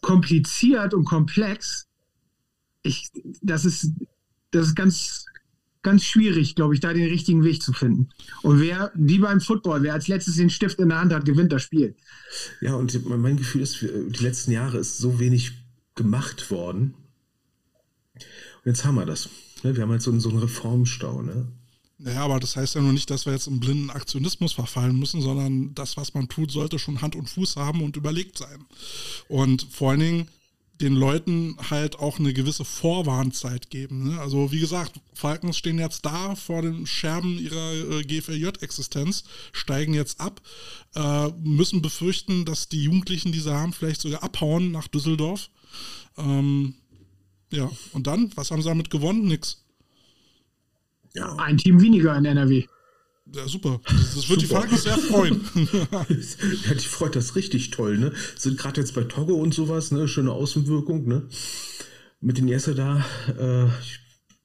kompliziert 0.00 0.94
und 0.94 1.04
komplex. 1.06 1.88
Ich, 2.82 3.10
das 3.42 3.64
ist, 3.64 3.90
das 4.52 4.68
ist 4.68 4.74
ganz, 4.76 5.26
ganz 5.84 6.02
schwierig, 6.02 6.56
glaube 6.56 6.74
ich, 6.74 6.80
da 6.80 6.92
den 6.92 7.08
richtigen 7.08 7.44
Weg 7.44 7.62
zu 7.62 7.72
finden. 7.72 8.08
Und 8.42 8.60
wer, 8.60 8.90
wie 8.94 9.18
beim 9.18 9.40
Football, 9.40 9.82
wer 9.82 9.92
als 9.92 10.08
letztes 10.08 10.36
den 10.36 10.50
Stift 10.50 10.80
in 10.80 10.88
der 10.88 10.98
Hand 10.98 11.12
hat, 11.12 11.24
gewinnt 11.24 11.52
das 11.52 11.62
Spiel. 11.62 11.94
Ja, 12.60 12.74
und 12.74 13.04
mein 13.06 13.36
Gefühl 13.36 13.62
ist, 13.62 13.80
die 13.82 14.22
letzten 14.22 14.50
Jahre 14.50 14.78
ist 14.78 14.98
so 14.98 15.20
wenig 15.20 15.52
gemacht 15.94 16.50
worden. 16.50 16.94
Und 18.14 18.22
jetzt 18.64 18.84
haben 18.84 18.96
wir 18.96 19.06
das. 19.06 19.28
Ne, 19.62 19.76
Wir 19.76 19.82
haben 19.82 19.90
halt 19.90 20.02
so 20.02 20.10
einen, 20.10 20.20
so 20.20 20.30
einen 20.30 20.38
Reformstau. 20.38 21.22
Ne? 21.22 21.46
Naja, 21.98 22.24
aber 22.24 22.40
das 22.40 22.56
heißt 22.56 22.74
ja 22.74 22.80
nur 22.80 22.92
nicht, 22.92 23.10
dass 23.10 23.26
wir 23.26 23.32
jetzt 23.32 23.46
im 23.46 23.60
blinden 23.60 23.90
Aktionismus 23.90 24.52
verfallen 24.52 24.98
müssen, 24.98 25.20
sondern 25.20 25.74
das, 25.74 25.96
was 25.96 26.14
man 26.14 26.28
tut, 26.28 26.50
sollte 26.50 26.78
schon 26.78 27.02
Hand 27.02 27.14
und 27.14 27.30
Fuß 27.30 27.56
haben 27.56 27.82
und 27.82 27.96
überlegt 27.96 28.38
sein. 28.38 28.64
Und 29.28 29.66
vor 29.70 29.90
allen 29.90 30.00
Dingen 30.00 30.28
den 30.80 30.94
Leuten 30.94 31.56
halt 31.70 31.98
auch 31.98 32.18
eine 32.18 32.32
gewisse 32.32 32.64
Vorwarnzeit 32.64 33.70
geben. 33.70 34.08
Ne? 34.08 34.20
Also 34.20 34.50
wie 34.50 34.58
gesagt, 34.58 35.00
Falcons 35.12 35.56
stehen 35.56 35.78
jetzt 35.78 36.04
da 36.04 36.34
vor 36.34 36.62
den 36.62 36.86
Scherben 36.86 37.38
ihrer 37.38 37.72
äh, 37.72 38.02
GFLJ-Existenz, 38.02 39.24
steigen 39.52 39.94
jetzt 39.94 40.20
ab, 40.20 40.40
äh, 40.94 41.28
müssen 41.42 41.80
befürchten, 41.80 42.44
dass 42.44 42.68
die 42.68 42.82
Jugendlichen, 42.82 43.30
die 43.30 43.40
sie 43.40 43.54
haben, 43.54 43.72
vielleicht 43.72 44.00
sogar 44.00 44.22
abhauen 44.22 44.72
nach 44.72 44.88
Düsseldorf. 44.88 45.50
Ähm, 46.16 46.74
ja, 47.50 47.70
und 47.92 48.06
dann, 48.06 48.32
was 48.34 48.50
haben 48.50 48.62
sie 48.62 48.68
damit 48.68 48.90
gewonnen? 48.90 49.28
Nix. 49.28 49.64
Ja. 51.14 51.36
Ein 51.36 51.58
Team 51.58 51.80
weniger 51.80 52.16
in 52.16 52.24
NRW. 52.24 52.66
Ja, 53.34 53.48
super. 53.48 53.80
Das, 53.84 54.14
das 54.14 54.28
wird 54.28 54.42
die 54.42 54.46
Super. 54.46 54.60
Falcons 54.60 54.82
sehr 54.84 54.98
freuen. 54.98 55.40
ja, 56.68 56.74
die 56.74 56.86
freut 56.86 57.16
das 57.16 57.34
richtig 57.34 57.70
toll, 57.70 57.98
ne? 57.98 58.12
Sind 58.36 58.58
gerade 58.58 58.80
jetzt 58.80 58.94
bei 58.94 59.04
Togo 59.04 59.34
und 59.34 59.52
sowas, 59.52 59.90
ne? 59.90 60.06
Schöne 60.06 60.32
Außenwirkung, 60.32 61.06
ne? 61.06 61.28
Mit 62.20 62.38
den 62.38 62.48
Jesse 62.48 62.74
da, 62.74 63.04
äh, 63.38 63.68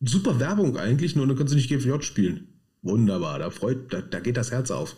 super 0.01 0.39
Werbung 0.39 0.77
eigentlich, 0.77 1.15
nur 1.15 1.27
dann 1.27 1.35
können 1.35 1.49
sie 1.49 1.55
nicht 1.55 1.69
GFJ 1.69 2.01
spielen. 2.01 2.61
Wunderbar, 2.81 3.39
da 3.39 3.49
freut, 3.49 3.93
da, 3.93 4.01
da 4.01 4.19
geht 4.19 4.37
das 4.37 4.51
Herz 4.51 4.71
auf. 4.71 4.95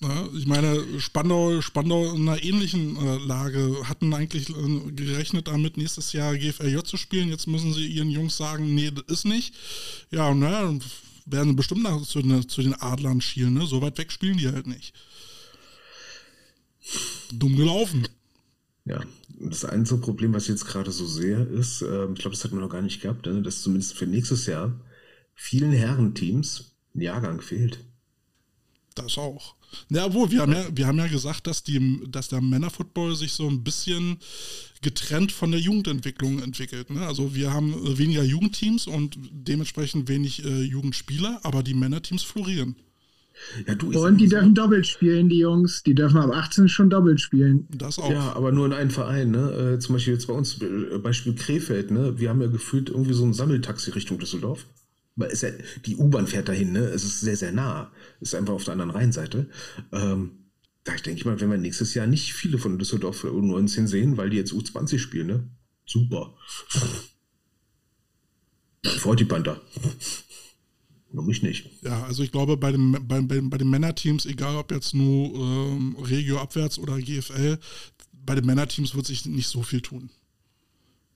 Ja, 0.00 0.28
ich 0.36 0.46
meine, 0.46 1.00
Spandau, 1.00 1.62
Spandau 1.62 2.12
in 2.12 2.28
einer 2.28 2.42
ähnlichen 2.42 2.96
äh, 2.96 3.16
Lage 3.24 3.74
hatten 3.84 4.12
eigentlich 4.12 4.50
äh, 4.50 4.92
gerechnet 4.92 5.48
damit, 5.48 5.78
nächstes 5.78 6.12
Jahr 6.12 6.36
GFLJ 6.36 6.82
zu 6.82 6.98
spielen. 6.98 7.30
Jetzt 7.30 7.46
müssen 7.46 7.72
sie 7.72 7.86
ihren 7.86 8.10
Jungs 8.10 8.36
sagen, 8.36 8.74
nee, 8.74 8.90
das 8.90 9.04
ist 9.06 9.24
nicht. 9.24 9.54
Ja, 10.10 10.34
naja, 10.34 10.74
werden 11.26 11.56
bestimmt 11.56 11.82
nach, 11.82 12.02
zu, 12.02 12.20
den- 12.22 12.48
zu 12.48 12.62
den 12.62 12.74
Adlern 12.74 13.20
schielen. 13.20 13.54
Ne? 13.54 13.66
So 13.66 13.80
weit 13.82 13.98
weg 13.98 14.12
spielen 14.12 14.38
die 14.38 14.48
halt 14.48 14.66
nicht. 14.66 14.94
Dumm 17.32 17.56
gelaufen. 17.56 18.06
Ja, 18.84 19.02
das 19.40 19.64
einzige 19.64 20.00
Problem, 20.00 20.34
was 20.34 20.44
ich 20.44 20.50
jetzt 20.50 20.66
gerade 20.66 20.90
so 20.90 21.06
sehe, 21.06 21.42
ist, 21.42 21.80
ähm, 21.80 22.12
ich 22.14 22.20
glaube, 22.20 22.36
das 22.36 22.44
hat 22.44 22.52
man 22.52 22.60
noch 22.60 22.68
gar 22.68 22.82
nicht 22.82 23.00
gehabt, 23.00 23.24
ne? 23.26 23.40
dass 23.40 23.62
zumindest 23.62 23.94
für 23.94 24.06
nächstes 24.06 24.44
Jahr 24.46 24.78
vielen 25.34 25.72
Herrenteams 25.72 26.74
ein 26.94 27.00
Jahrgang 27.00 27.40
fehlt. 27.40 27.78
Das 28.94 29.16
auch. 29.16 29.54
Ja, 29.90 30.06
obwohl, 30.06 30.30
wir 30.30 30.40
haben 30.40 30.52
ja, 30.52 30.64
wir 30.72 30.86
haben 30.86 30.98
ja 30.98 31.06
gesagt, 31.06 31.46
dass, 31.46 31.62
die, 31.62 32.00
dass 32.08 32.28
der 32.28 32.40
Männerfootball 32.40 33.14
sich 33.16 33.32
so 33.32 33.48
ein 33.48 33.62
bisschen 33.62 34.18
getrennt 34.82 35.32
von 35.32 35.50
der 35.50 35.60
Jugendentwicklung 35.60 36.42
entwickelt. 36.42 36.90
Ne? 36.90 37.06
Also 37.06 37.34
wir 37.34 37.52
haben 37.52 37.74
weniger 37.98 38.22
Jugendteams 38.22 38.86
und 38.86 39.18
dementsprechend 39.32 40.08
wenig 40.08 40.44
äh, 40.44 40.62
Jugendspieler, 40.62 41.40
aber 41.42 41.62
die 41.62 41.74
Männerteams 41.74 42.22
florieren. 42.22 42.76
Ja, 43.66 43.74
du, 43.74 43.90
Und 44.00 44.18
die 44.18 44.28
dürfen 44.28 44.54
doppelt 44.54 44.86
spielen, 44.86 45.28
die 45.28 45.38
Jungs. 45.38 45.82
Die 45.82 45.94
dürfen 45.94 46.18
ab 46.18 46.30
18 46.30 46.68
schon 46.68 46.88
doppelt 46.88 47.20
spielen. 47.20 47.66
Das 47.70 47.98
auch. 47.98 48.10
Ja, 48.10 48.32
aber 48.34 48.52
nur 48.52 48.66
in 48.66 48.72
einem 48.72 48.90
Verein, 48.90 49.32
ne? 49.32 49.74
Äh, 49.74 49.78
zum 49.80 49.96
Beispiel 49.96 50.14
jetzt 50.14 50.28
bei 50.28 50.34
uns, 50.34 50.60
äh, 50.62 50.98
Beispiel 50.98 51.34
Krefeld, 51.34 51.90
ne? 51.90 52.18
Wir 52.18 52.28
haben 52.30 52.40
ja 52.40 52.46
gefühlt 52.46 52.90
irgendwie 52.90 53.12
so 53.12 53.24
ein 53.24 53.34
Sammeltaxi 53.34 53.90
Richtung 53.90 54.18
Düsseldorf. 54.18 54.66
Ja, 55.16 55.28
die 55.86 55.96
U-Bahn 55.96 56.26
fährt 56.26 56.48
dahin, 56.48 56.72
ne? 56.72 56.80
Es 56.80 57.04
ist 57.04 57.20
sehr, 57.20 57.36
sehr 57.36 57.52
nah. 57.52 57.92
Ist 58.20 58.34
einfach 58.34 58.54
auf 58.54 58.64
der 58.64 58.72
anderen 58.72 58.90
Rheinseite. 58.90 59.48
Ähm, 59.92 60.50
da 60.82 60.92
denke 60.94 61.20
ich 61.20 61.24
mal, 61.24 61.40
wenn 61.40 61.50
wir 61.50 61.58
nächstes 61.58 61.94
Jahr 61.94 62.06
nicht 62.06 62.34
viele 62.34 62.58
von 62.58 62.78
Düsseldorf 62.78 63.24
U19 63.24 63.86
sehen, 63.86 64.16
weil 64.16 64.30
die 64.30 64.36
jetzt 64.36 64.52
U20 64.52 64.98
spielen, 64.98 65.26
ne? 65.26 65.48
Super. 65.86 66.34
Freut 68.84 69.20
die 69.20 69.24
Panther. 69.24 69.60
Nur 71.12 71.24
mich 71.24 71.42
nicht. 71.42 71.70
Ja, 71.82 72.02
also 72.04 72.22
ich 72.22 72.32
glaube, 72.32 72.56
bei, 72.56 72.72
dem, 72.72 72.92
bei, 73.06 73.20
bei, 73.20 73.40
bei 73.40 73.56
den 73.56 73.70
Männerteams, 73.70 74.26
egal 74.26 74.56
ob 74.56 74.72
jetzt 74.72 74.94
nur 74.94 75.34
ähm, 75.34 75.96
Regio 76.00 76.38
abwärts 76.38 76.78
oder 76.78 76.98
GFL, 76.98 77.58
bei 78.12 78.34
den 78.34 78.46
Männerteams 78.46 78.94
wird 78.94 79.06
sich 79.06 79.24
nicht 79.24 79.46
so 79.46 79.62
viel 79.62 79.80
tun. 79.80 80.10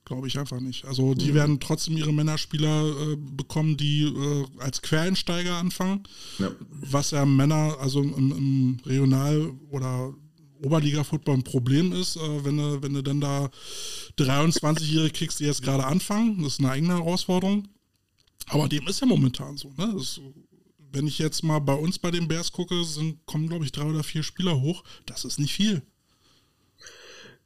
Glaube 0.08 0.26
ich 0.26 0.38
einfach 0.38 0.58
nicht. 0.58 0.86
Also 0.86 1.12
die 1.12 1.34
werden 1.34 1.60
trotzdem 1.60 1.98
ihre 1.98 2.14
Männerspieler 2.14 3.12
äh, 3.12 3.16
bekommen, 3.16 3.76
die 3.76 4.04
äh, 4.04 4.46
als 4.58 4.80
Quereinsteiger 4.80 5.56
anfangen. 5.56 6.04
Ja. 6.38 6.50
Was 6.70 7.10
ja 7.10 7.26
Männer, 7.26 7.76
also 7.78 8.00
im, 8.00 8.32
im 8.32 8.76
Regional- 8.86 9.52
oder 9.70 10.14
Oberliga-Football 10.64 11.36
ein 11.36 11.44
Problem 11.44 11.92
ist, 11.92 12.16
äh, 12.16 12.44
wenn, 12.44 12.56
du, 12.56 12.82
wenn 12.82 12.94
du 12.94 13.02
dann 13.02 13.20
da 13.20 13.50
23-Jährige 14.16 15.12
kriegst, 15.12 15.40
die 15.40 15.44
jetzt 15.44 15.62
gerade 15.62 15.84
anfangen. 15.84 16.42
Das 16.42 16.54
ist 16.54 16.60
eine 16.60 16.70
eigene 16.70 16.94
Herausforderung. 16.94 17.68
Aber 18.46 18.66
dem 18.66 18.88
ist 18.88 19.00
ja 19.00 19.06
momentan 19.06 19.58
so. 19.58 19.74
Ne? 19.76 19.92
Das, 19.94 20.22
wenn 20.90 21.06
ich 21.06 21.18
jetzt 21.18 21.44
mal 21.44 21.58
bei 21.58 21.74
uns 21.74 21.98
bei 21.98 22.10
den 22.10 22.28
Bears 22.28 22.50
gucke, 22.50 22.82
sind, 22.84 23.26
kommen, 23.26 23.46
glaube 23.46 23.66
ich, 23.66 23.72
drei 23.72 23.84
oder 23.84 24.02
vier 24.02 24.22
Spieler 24.22 24.58
hoch. 24.58 24.84
Das 25.04 25.26
ist 25.26 25.38
nicht 25.38 25.52
viel. 25.52 25.82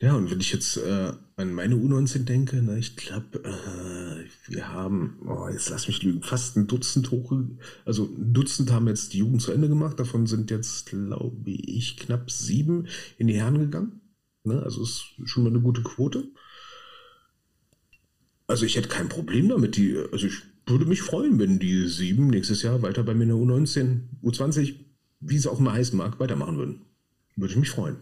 Ja, 0.03 0.17
und 0.17 0.33
wenn 0.33 0.41
ich 0.41 0.53
jetzt 0.53 0.79
äh, 0.79 1.13
an 1.37 1.55
meine 1.55 1.77
U19 1.77 2.25
denke, 2.25 2.61
ne, 2.61 2.77
ich 2.77 2.97
glaube, 2.97 3.39
äh, 3.45 4.51
wir 4.53 4.69
haben, 4.73 5.21
oh, 5.29 5.49
jetzt 5.49 5.71
lass 5.71 5.87
mich 5.87 6.03
lügen, 6.03 6.25
fast 6.25 6.57
ein 6.57 6.67
Dutzend 6.67 7.13
hoch, 7.13 7.33
also 7.85 8.07
ein 8.07 8.33
Dutzend 8.35 8.73
haben 8.73 8.89
jetzt 8.89 9.13
die 9.13 9.19
Jugend 9.19 9.43
zu 9.43 9.53
Ende 9.53 9.69
gemacht, 9.69 10.01
davon 10.01 10.27
sind 10.27 10.51
jetzt, 10.51 10.87
glaube 10.87 11.53
ich, 11.53 11.99
knapp 11.99 12.33
sieben 12.33 12.89
in 13.17 13.29
die 13.29 13.35
Herren 13.35 13.61
gegangen. 13.61 14.01
Ne, 14.43 14.61
also 14.61 14.83
ist 14.83 15.05
schon 15.23 15.45
mal 15.45 15.51
eine 15.51 15.61
gute 15.61 15.85
Quote. 15.85 16.25
Also 18.49 18.67
ich 18.67 18.75
hätte 18.75 18.89
kein 18.89 19.09
Problem 19.09 19.49
damit, 19.49 19.77
die, 19.77 19.97
also 20.11 20.27
ich 20.27 20.43
würde 20.67 20.85
mich 20.85 21.03
freuen, 21.03 21.39
wenn 21.39 21.61
die 21.61 21.87
sieben 21.87 22.27
nächstes 22.27 22.63
Jahr 22.63 22.83
weiter 22.83 23.05
bei 23.05 23.15
mir 23.15 23.23
in 23.23 23.29
der 23.29 23.39
U19, 23.39 24.01
U20, 24.25 24.75
wie 25.21 25.37
es 25.37 25.47
auch 25.47 25.61
immer 25.61 25.75
heißen 25.75 25.97
mag, 25.97 26.19
weitermachen 26.19 26.57
würden. 26.57 26.81
Würde 27.37 27.53
ich 27.53 27.61
mich 27.61 27.71
freuen 27.71 27.99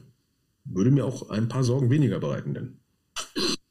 würde 0.70 0.90
mir 0.90 1.05
auch 1.05 1.30
ein 1.30 1.48
paar 1.48 1.64
Sorgen 1.64 1.90
weniger 1.90 2.18
bereiten, 2.20 2.55
denn. 2.55 2.76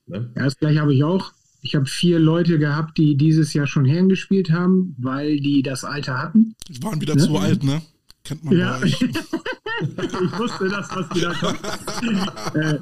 Ne? 0.07 0.31
Ja, 0.35 0.43
das 0.43 0.57
gleiche 0.57 0.79
habe 0.81 0.93
ich 0.93 1.03
auch. 1.03 1.31
Ich 1.61 1.75
habe 1.75 1.85
vier 1.85 2.19
Leute 2.19 2.57
gehabt, 2.57 2.97
die 2.97 3.17
dieses 3.17 3.53
Jahr 3.53 3.67
schon 3.67 3.83
Herren 3.85 4.07
gespielt 4.09 4.51
haben, 4.51 4.95
weil 4.97 5.39
die 5.39 5.61
das 5.61 5.83
Alter 5.83 6.17
hatten. 6.17 6.55
Die 6.69 6.81
waren 6.83 7.01
wieder 7.01 7.15
Ne? 7.15 7.21
zu 7.21 7.37
alt, 7.37 7.63
ne? 7.63 7.81
Kennt 8.23 8.43
man 8.45 8.57
Ja. 8.57 8.79
ich 8.83 9.01
wusste, 10.39 10.69
dass 10.69 10.89
was 10.95 11.09
wieder 11.15 11.33
kommt. 11.33 11.59
äh, 12.55 12.79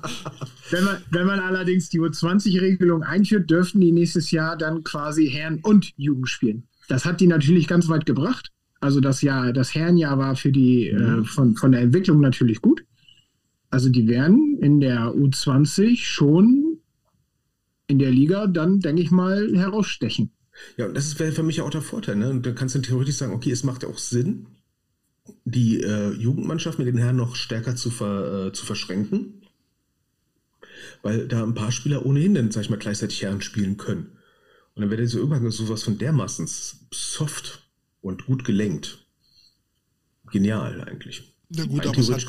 wenn, 0.71 0.83
man, 0.83 0.97
wenn 1.11 1.27
man 1.27 1.39
allerdings 1.39 1.89
die 1.89 1.99
U20-Regelung 1.99 3.03
einführt, 3.03 3.49
dürften 3.49 3.81
die 3.81 3.91
nächstes 3.91 4.31
Jahr 4.31 4.57
dann 4.57 4.83
quasi 4.83 5.27
Herren 5.29 5.59
und 5.63 5.91
Jugend 5.97 6.29
spielen. 6.29 6.63
Das 6.87 7.05
hat 7.05 7.19
die 7.19 7.27
natürlich 7.27 7.67
ganz 7.67 7.89
weit 7.89 8.05
gebracht. 8.05 8.51
Also 8.79 8.99
das 8.99 9.21
Jahr, 9.23 9.53
das 9.53 9.73
Herrenjahr 9.73 10.19
war 10.19 10.35
für 10.35 10.51
die 10.51 10.87
äh, 10.89 11.23
von, 11.23 11.55
von 11.55 11.71
der 11.71 11.81
Entwicklung 11.81 12.19
natürlich 12.21 12.61
gut. 12.61 12.83
Also 13.69 13.89
die 13.89 14.07
werden 14.07 14.57
in 14.61 14.79
der 14.79 15.13
U20 15.13 15.97
schon 15.97 16.79
in 17.87 17.99
der 17.99 18.11
Liga 18.11 18.47
dann, 18.47 18.79
denke 18.79 19.01
ich 19.01 19.11
mal, 19.11 19.55
herausstechen. 19.55 20.31
Ja, 20.75 20.87
und 20.87 20.95
das 20.95 21.17
wäre 21.19 21.31
für 21.31 21.43
mich 21.43 21.61
auch 21.61 21.69
der 21.69 21.81
Vorteil. 21.81 22.15
Ne? 22.15 22.29
Und 22.29 22.45
da 22.45 22.51
kannst 22.51 22.75
du 22.75 22.79
theoretisch 22.79 23.15
sagen, 23.15 23.33
okay, 23.33 23.51
es 23.51 23.63
macht 23.63 23.85
auch 23.85 23.97
Sinn, 23.97 24.47
die 25.45 25.81
äh, 25.81 26.11
Jugendmannschaft 26.11 26.79
mit 26.79 26.87
den 26.87 26.97
Herren 26.97 27.17
noch 27.17 27.35
stärker 27.35 27.75
zu, 27.75 27.89
ver, 27.89 28.47
äh, 28.47 28.53
zu 28.53 28.65
verschränken, 28.65 29.41
weil 31.01 31.27
da 31.27 31.43
ein 31.43 31.53
paar 31.53 31.71
Spieler 31.71 32.05
ohnehin 32.05 32.33
dann, 32.33 32.51
sag 32.51 32.61
ich 32.61 32.69
mal, 32.69 32.79
gleichzeitig 32.79 33.21
Herren 33.21 33.41
spielen 33.41 33.77
können. 33.77 34.17
Und 34.75 34.81
dann 34.81 34.91
wäre 34.91 35.07
so 35.07 35.17
irgendwann 35.17 35.49
sowas 35.49 35.83
von 35.83 35.97
dermaßen 35.97 36.47
soft 36.91 37.67
und 38.01 38.25
gut 38.25 38.43
gelenkt. 38.43 39.05
Genial 40.31 40.81
eigentlich. 40.81 41.33
Ja 41.49 41.65
gut, 41.65 41.87
aber 41.87 41.97
es 41.97 42.11
hat, 42.11 42.25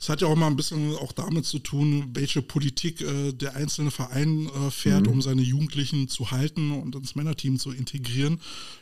es 0.00 0.08
hat, 0.08 0.22
ja 0.22 0.28
auch 0.28 0.36
mal 0.36 0.46
ein 0.46 0.56
bisschen 0.56 0.96
auch 0.96 1.12
damit 1.12 1.44
zu 1.44 1.58
tun, 1.58 2.10
welche 2.14 2.40
Politik 2.40 3.02
äh, 3.02 3.32
der 3.32 3.54
einzelne 3.54 3.90
Verein 3.90 4.46
äh, 4.46 4.70
fährt, 4.70 5.06
mhm. 5.06 5.12
um 5.12 5.22
seine 5.22 5.42
Jugendlichen 5.42 6.08
zu 6.08 6.30
halten 6.30 6.70
und 6.70 6.94
ins 6.96 7.16
Männerteam 7.16 7.58
zu 7.58 7.70
integrieren. 7.70 8.40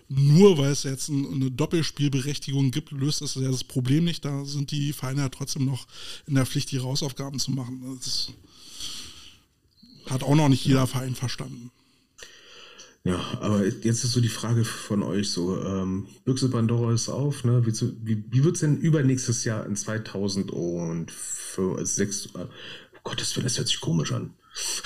Nur 0.08 0.58
weil 0.58 0.70
es 0.70 0.84
jetzt 0.84 1.08
ein, 1.08 1.26
eine 1.26 1.50
Doppelspielberechtigung 1.50 2.70
gibt, 2.70 2.92
löst 2.92 3.20
das 3.20 3.34
ja 3.34 3.50
das 3.50 3.64
Problem 3.64 4.04
nicht. 4.04 4.24
Da 4.24 4.44
sind 4.44 4.70
die 4.70 4.92
Vereine 4.92 5.22
ja 5.22 5.28
trotzdem 5.28 5.64
noch 5.64 5.88
in 6.28 6.36
der 6.36 6.46
Pflicht, 6.46 6.72
ihre 6.72 6.84
Hausaufgaben 6.84 7.40
zu 7.40 7.50
machen. 7.50 7.98
Das 7.98 8.30
hat 10.08 10.22
auch 10.22 10.36
noch 10.36 10.48
nicht 10.48 10.64
jeder 10.64 10.86
Verein 10.86 11.16
verstanden. 11.16 11.72
Ja, 13.08 13.24
aber 13.40 13.64
jetzt 13.64 14.04
ist 14.04 14.12
so 14.12 14.20
die 14.20 14.28
Frage 14.28 14.66
von 14.66 15.02
euch 15.02 15.30
so, 15.30 15.58
ähm, 15.64 16.06
Büchse 16.26 16.50
Pandora 16.50 16.92
ist 16.92 17.08
auf, 17.08 17.42
ne? 17.42 17.64
Wie, 17.64 17.72
wie, 18.02 18.22
wie 18.30 18.44
wird 18.44 18.56
es 18.56 18.60
denn 18.60 18.76
übernächstes 18.76 19.44
Jahr 19.44 19.64
in 19.64 19.76
2006, 19.76 22.26
äh, 22.26 22.28
oh 22.34 22.48
Gottes 23.04 23.34
Willen, 23.34 23.44
das 23.44 23.56
hört 23.56 23.68
sich 23.68 23.80
komisch 23.80 24.12
an. 24.12 24.34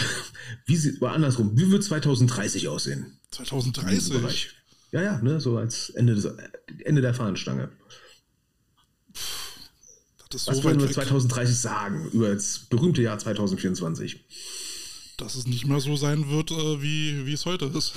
wie 0.67 0.77
sieht, 0.77 1.03
andersrum, 1.03 1.59
wie 1.59 1.73
wird 1.73 1.83
2030 1.83 2.69
aussehen? 2.69 3.19
2030? 3.33 4.51
Ja, 4.93 5.03
ja, 5.03 5.21
ne, 5.21 5.41
so 5.41 5.57
als 5.57 5.91
Ende, 5.91 6.15
des, 6.15 6.29
Ende 6.85 7.03
der 7.03 7.15
Fahnenstange. 7.15 7.71
Das 10.31 10.43
ist 10.43 10.47
Was 10.47 10.59
so 10.59 10.63
wollen 10.63 10.79
wir 10.79 10.89
2030 10.89 11.59
sagen 11.59 12.09
über 12.13 12.33
das 12.33 12.61
berühmte 12.71 13.03
Jahr 13.03 13.19
2024? 13.19 14.25
Dass 15.17 15.35
es 15.35 15.47
nicht 15.47 15.67
mehr 15.67 15.81
so 15.81 15.97
sein 15.97 16.29
wird, 16.29 16.51
äh, 16.51 16.83
wie, 16.83 17.27
wie 17.27 17.33
es 17.33 17.47
heute 17.47 17.67
ist. 17.67 17.95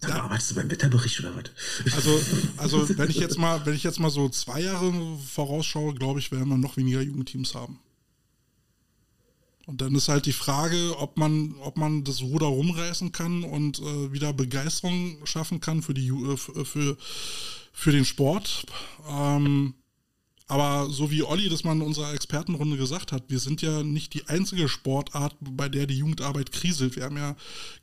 Sag 0.00 0.10
mal, 0.10 0.20
arbeitest 0.20 0.52
du 0.52 0.54
beim 0.54 0.70
Wetterbericht 0.70 1.20
oder 1.20 1.34
was? 1.36 1.94
Also, 1.94 2.20
also 2.56 2.98
wenn 2.98 3.10
ich 3.10 3.18
jetzt 3.18 3.38
mal, 3.38 3.64
wenn 3.66 3.74
ich 3.74 3.82
jetzt 3.82 4.00
mal 4.00 4.10
so 4.10 4.28
zwei 4.30 4.62
Jahre 4.62 4.92
vorausschaue, 5.18 5.94
glaube 5.94 6.20
ich, 6.20 6.32
werden 6.32 6.48
wir 6.48 6.56
noch 6.56 6.76
weniger 6.78 7.02
Jugendteams 7.02 7.54
haben. 7.54 7.78
Und 9.66 9.82
dann 9.82 9.94
ist 9.94 10.08
halt 10.08 10.26
die 10.26 10.32
Frage, 10.32 10.98
ob 10.98 11.16
man, 11.16 11.54
ob 11.60 11.76
man 11.76 12.02
das 12.02 12.22
Ruder 12.22 12.46
rumreißen 12.46 13.12
kann 13.12 13.44
und 13.44 13.78
äh, 13.78 14.12
wieder 14.12 14.32
Begeisterung 14.32 15.24
schaffen 15.24 15.60
kann 15.60 15.82
für, 15.82 15.94
die, 15.94 16.08
äh, 16.08 16.36
für, 16.36 16.96
für 17.72 17.92
den 17.92 18.04
Sport. 18.04 18.64
Ähm, 19.08 19.74
aber 20.50 20.90
so 20.90 21.10
wie 21.10 21.22
Olli 21.22 21.48
das 21.48 21.62
mal 21.62 21.72
in 21.72 21.82
unserer 21.82 22.12
Expertenrunde 22.12 22.76
gesagt 22.76 23.12
hat, 23.12 23.24
wir 23.28 23.38
sind 23.38 23.62
ja 23.62 23.82
nicht 23.82 24.14
die 24.14 24.26
einzige 24.26 24.68
Sportart, 24.68 25.36
bei 25.40 25.68
der 25.68 25.86
die 25.86 25.98
Jugendarbeit 25.98 26.50
kriselt. 26.50 26.96
Wir 26.96 27.04
haben 27.04 27.16
ja 27.16 27.36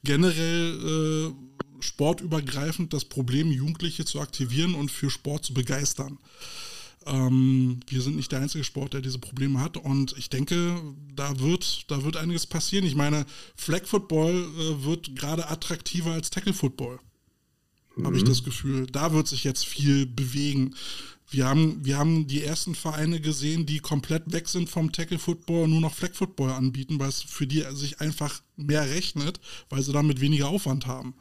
generell 0.03 1.31
äh, 1.31 1.81
sportübergreifend 1.81 2.93
das 2.93 3.05
Problem, 3.05 3.51
Jugendliche 3.51 4.03
zu 4.03 4.19
aktivieren 4.19 4.75
und 4.75 4.91
für 4.91 5.09
Sport 5.09 5.45
zu 5.45 5.53
begeistern. 5.53 6.19
Ähm, 7.05 7.79
wir 7.87 8.01
sind 8.01 8.17
nicht 8.17 8.33
der 8.33 8.41
einzige 8.41 8.65
Sport, 8.65 8.93
der 8.93 9.01
diese 9.01 9.19
Probleme 9.19 9.61
hat. 9.61 9.77
Und 9.77 10.15
ich 10.17 10.29
denke, 10.29 10.81
da 11.15 11.39
wird, 11.39 11.89
da 11.89 12.03
wird 12.03 12.17
einiges 12.17 12.45
passieren. 12.45 12.85
Ich 12.85 12.95
meine, 12.95 13.25
Flag 13.55 13.85
Football 13.85 14.33
äh, 14.33 14.83
wird 14.83 15.15
gerade 15.15 15.47
attraktiver 15.47 16.11
als 16.11 16.31
Tackle 16.31 16.53
Football. 16.53 16.99
Mhm. 17.95 18.05
Habe 18.05 18.17
ich 18.17 18.23
das 18.25 18.43
Gefühl. 18.43 18.87
Da 18.87 19.13
wird 19.13 19.27
sich 19.27 19.45
jetzt 19.45 19.65
viel 19.65 20.05
bewegen. 20.05 20.75
Wir 21.29 21.45
haben, 21.45 21.83
wir 21.83 21.97
haben 21.97 22.27
die 22.27 22.43
ersten 22.43 22.73
Vereine 22.73 23.19
gesehen, 23.19 23.65
die 23.65 23.79
komplett 23.79 24.31
weg 24.31 24.47
sind 24.47 24.69
vom 24.69 24.93
Tackle 24.93 25.19
Football 25.19 25.63
und 25.63 25.71
nur 25.71 25.81
noch 25.81 25.93
Flag 25.93 26.13
Football 26.13 26.51
anbieten, 26.51 26.99
weil 26.99 27.09
es 27.09 27.21
für 27.21 27.45
die 27.45 27.63
sich 27.73 27.99
einfach 27.99 28.41
mehr 28.55 28.89
rechnet, 28.89 29.39
weil 29.69 29.81
sie 29.81 29.91
damit 29.91 30.21
weniger 30.21 30.47
Aufwand 30.47 30.87
haben. 30.87 31.15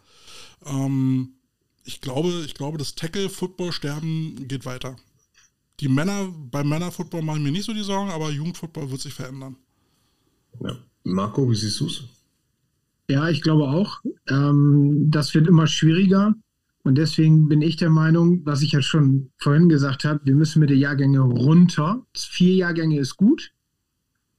Ähm, 0.65 1.31
ich 1.85 2.01
glaube, 2.01 2.45
ich 2.47 2.55
glaube, 2.55 2.79
das 2.79 2.95
Tackle 2.95 3.29
Football 3.29 3.73
Sterben 3.73 4.47
geht 4.47 4.65
weiter. 4.65 4.97
Die 5.81 5.89
Männer, 5.89 6.33
beim 6.51 6.69
Männer-Football 6.69 7.23
machen 7.23 7.43
mir 7.43 7.53
nicht 7.53 7.65
so 7.65 7.75
die 7.75 7.83
Sorgen, 7.83 8.11
aber 8.11 8.31
Jugendfootball 8.31 8.91
wird 8.91 9.01
sich 9.01 9.13
verändern. 9.13 9.57
Ja. 10.63 10.77
Marco, 11.05 11.51
wie 11.51 11.55
siehst 11.55 11.81
du 11.81 11.87
es? 11.87 12.05
Ja, 13.09 13.29
ich 13.29 13.43
glaube 13.43 13.69
auch. 13.69 14.01
Ähm, 14.29 15.09
das 15.11 15.35
wird 15.35 15.47
immer 15.47 15.67
schwieriger. 15.67 16.35
Und 16.87 16.95
deswegen 16.95 17.49
bin 17.49 17.63
ich 17.63 17.75
der 17.75 17.91
Meinung, 17.91 18.43
was 18.47 18.63
ich 18.63 18.71
ja 18.71 18.81
schon 18.81 19.33
vorhin 19.39 19.69
gesagt 19.69 20.05
habe, 20.05 20.21
wir 20.23 20.37
müssen 20.37 20.61
mit 20.61 20.71
den 20.71 20.79
Jahrgängen 20.79 21.21
runter. 21.21 22.07
Vier 22.17 22.55
Jahrgänge 22.55 23.01
ist 23.01 23.17
gut, 23.17 23.51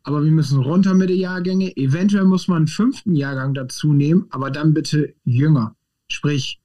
aber 0.04 0.24
wir 0.24 0.32
müssen 0.32 0.62
runter 0.62 0.94
mit 0.94 1.10
den 1.10 1.20
Jahrgängen. 1.20 1.76
Eventuell 1.76 2.24
muss 2.24 2.48
man 2.48 2.60
einen 2.60 2.68
fünften 2.68 3.16
Jahrgang 3.16 3.54
dazu 3.54 3.92
nehmen, 3.92 4.28
aber 4.30 4.50
dann 4.50 4.74
bitte 4.74 5.14
jünger. 5.26 5.76
Sprich 6.08 6.62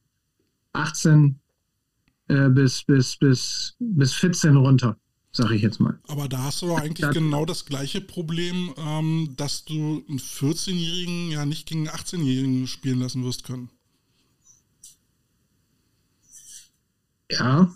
18 0.72 1.40
äh, 2.28 2.48
bis, 2.50 2.84
bis, 2.84 3.16
bis, 3.16 3.74
bis 3.80 4.12
14 4.12 4.54
runter, 4.54 4.96
sage 5.32 5.56
ich 5.56 5.62
jetzt 5.62 5.80
mal. 5.80 5.98
Aber 6.06 6.28
da 6.28 6.44
hast 6.44 6.62
du 6.62 6.66
doch 6.68 6.78
eigentlich 6.78 7.08
das, 7.08 7.12
genau 7.12 7.44
das 7.44 7.64
gleiche 7.64 8.00
Problem, 8.00 8.72
ähm, 8.76 9.34
dass 9.36 9.64
du 9.64 10.04
einen 10.08 10.20
14-Jährigen 10.20 11.32
ja 11.32 11.44
nicht 11.44 11.66
gegen 11.66 11.88
einen 11.88 11.98
18-Jährigen 11.98 12.68
spielen 12.68 13.00
lassen 13.00 13.24
wirst 13.24 13.42
können. 13.42 13.68
Ja. 17.38 17.72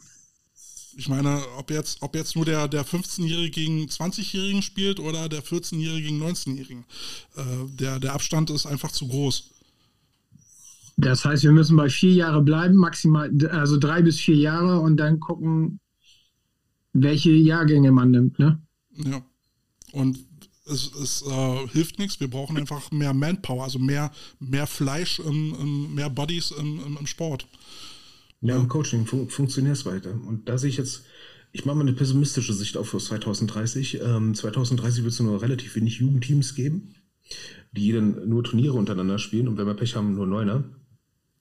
Ich 0.98 1.08
meine, 1.08 1.42
ob 1.58 1.70
jetzt, 1.70 2.00
ob 2.00 2.14
jetzt 2.14 2.36
nur 2.36 2.46
der, 2.46 2.68
der 2.68 2.84
15-Jährige 2.84 3.50
gegen 3.50 3.86
20-Jährigen 3.86 4.62
spielt 4.62 4.98
oder 4.98 5.28
der 5.28 5.44
14-Jährige 5.44 6.08
gegen 6.08 6.22
19-Jährigen. 6.22 6.84
Äh, 7.36 7.42
der, 7.78 8.00
der 8.00 8.14
Abstand 8.14 8.48
ist 8.48 8.64
einfach 8.64 8.90
zu 8.90 9.06
groß. 9.08 9.50
Das 10.96 11.26
heißt, 11.26 11.42
wir 11.42 11.52
müssen 11.52 11.76
bei 11.76 11.90
vier 11.90 12.12
Jahre 12.12 12.40
bleiben, 12.40 12.76
maximal, 12.76 13.30
also 13.50 13.76
drei 13.78 14.00
bis 14.00 14.18
vier 14.18 14.36
Jahre 14.36 14.80
und 14.80 14.96
dann 14.96 15.20
gucken, 15.20 15.78
welche 16.94 17.30
Jahrgänge 17.30 17.92
man 17.92 18.10
nimmt, 18.10 18.38
ne? 18.38 18.58
Ja. 18.94 19.22
Und 19.92 20.18
es, 20.64 20.90
es 20.94 21.22
äh, 21.22 21.68
hilft 21.68 21.98
nichts, 21.98 22.18
wir 22.18 22.28
brauchen 22.28 22.56
einfach 22.56 22.90
mehr 22.90 23.12
Manpower, 23.12 23.64
also 23.64 23.78
mehr, 23.78 24.10
mehr 24.40 24.66
Fleisch, 24.66 25.18
im, 25.18 25.54
im, 25.60 25.94
mehr 25.94 26.08
Bodies 26.08 26.50
im, 26.52 26.96
im 26.98 27.06
Sport. 27.06 27.46
Ja, 28.46 28.54
im 28.54 28.68
Coaching 28.68 29.06
fun 29.06 29.28
funktioniert 29.28 29.76
es 29.76 29.86
weiter. 29.86 30.12
Und 30.12 30.48
da 30.48 30.56
sehe 30.56 30.70
ich 30.70 30.76
jetzt, 30.76 31.04
ich 31.50 31.64
mache 31.64 31.74
mal 31.74 31.82
eine 31.82 31.94
pessimistische 31.94 32.52
Sicht 32.52 32.76
auf 32.76 32.96
2030. 32.96 34.00
Ähm, 34.00 34.36
2030 34.36 35.02
wird 35.02 35.12
es 35.12 35.18
nur 35.18 35.42
relativ 35.42 35.74
wenig 35.74 35.98
Jugendteams 35.98 36.54
geben, 36.54 36.94
die 37.72 37.90
dann 37.90 38.28
nur 38.28 38.44
Turniere 38.44 38.74
untereinander 38.74 39.18
spielen 39.18 39.48
und 39.48 39.58
wenn 39.58 39.66
wir 39.66 39.74
Pech 39.74 39.96
haben, 39.96 40.14
nur 40.14 40.28
Neuner. 40.28 40.62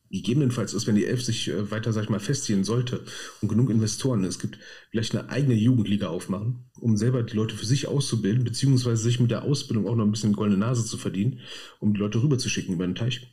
Gegebenenfalls 0.09 0.73
ist, 0.73 0.87
wenn 0.87 0.95
die 0.95 1.05
Elf 1.05 1.23
sich 1.23 1.49
äh, 1.49 1.69
weiter, 1.69 1.93
sag 1.93 2.05
ich 2.05 2.09
mal, 2.09 2.19
festziehen 2.19 2.63
sollte 2.63 3.01
und 3.39 3.49
genug 3.49 3.69
Investoren 3.69 4.23
es 4.23 4.39
gibt, 4.39 4.57
vielleicht 4.89 5.15
eine 5.15 5.29
eigene 5.29 5.53
Jugendliga 5.53 6.07
aufmachen, 6.07 6.65
um 6.79 6.97
selber 6.97 7.21
die 7.21 7.35
Leute 7.35 7.55
für 7.55 7.67
sich 7.67 7.87
auszubilden, 7.87 8.43
beziehungsweise 8.43 9.03
sich 9.03 9.19
mit 9.19 9.29
der 9.29 9.43
Ausbildung 9.43 9.87
auch 9.87 9.95
noch 9.95 10.05
ein 10.05 10.11
bisschen 10.11 10.33
goldene 10.33 10.57
Nase 10.57 10.83
zu 10.85 10.97
verdienen, 10.97 11.41
um 11.79 11.93
die 11.93 11.99
Leute 11.99 12.23
rüberzuschicken 12.23 12.73
über 12.73 12.87
den 12.87 12.95
Teich 12.95 13.31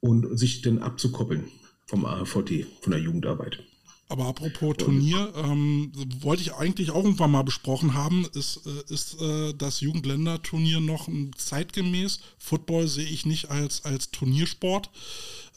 und 0.00 0.38
sich 0.38 0.62
dann 0.62 0.78
abzukoppeln 0.78 1.44
vom 1.86 2.04
AVT, 2.04 2.66
von 2.80 2.90
der 2.92 3.00
Jugendarbeit. 3.00 3.62
Aber 4.08 4.26
apropos 4.26 4.76
Turnier, 4.76 5.32
ähm, 5.36 5.90
wollte 6.20 6.42
ich 6.42 6.52
eigentlich 6.54 6.90
auch 6.90 7.04
irgendwann 7.04 7.30
mal 7.30 7.42
besprochen 7.42 7.94
haben, 7.94 8.26
ist, 8.34 8.60
äh, 8.66 8.92
ist 8.92 9.20
äh, 9.20 9.54
das 9.54 9.80
Jugendländerturnier 9.80 10.80
noch 10.80 11.08
zeitgemäß? 11.36 12.20
Football 12.38 12.86
sehe 12.86 13.06
ich 13.06 13.24
nicht 13.24 13.50
als, 13.50 13.84
als 13.86 14.10
Turniersport, 14.10 14.90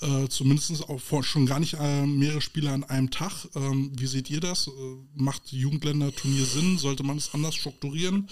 äh, 0.01 0.29
zumindest 0.29 0.89
auch 0.89 0.99
vor, 0.99 1.23
schon 1.23 1.45
gar 1.45 1.59
nicht 1.59 1.75
äh, 1.79 2.05
mehrere 2.05 2.39
Spiele 2.39 2.71
an 2.71 2.85
einem 2.85 3.11
Tag. 3.11 3.47
Ähm, 3.53 3.91
wie 3.97 4.07
seht 4.07 4.29
ihr 4.29 4.39
das? 4.39 4.67
Äh, 4.67 4.71
macht 5.15 5.51
Jugendländerturnier 5.51 6.45
Sinn? 6.45 6.77
Sollte 6.77 7.03
man 7.03 7.17
es 7.17 7.33
anders 7.33 7.53
strukturieren? 7.53 8.29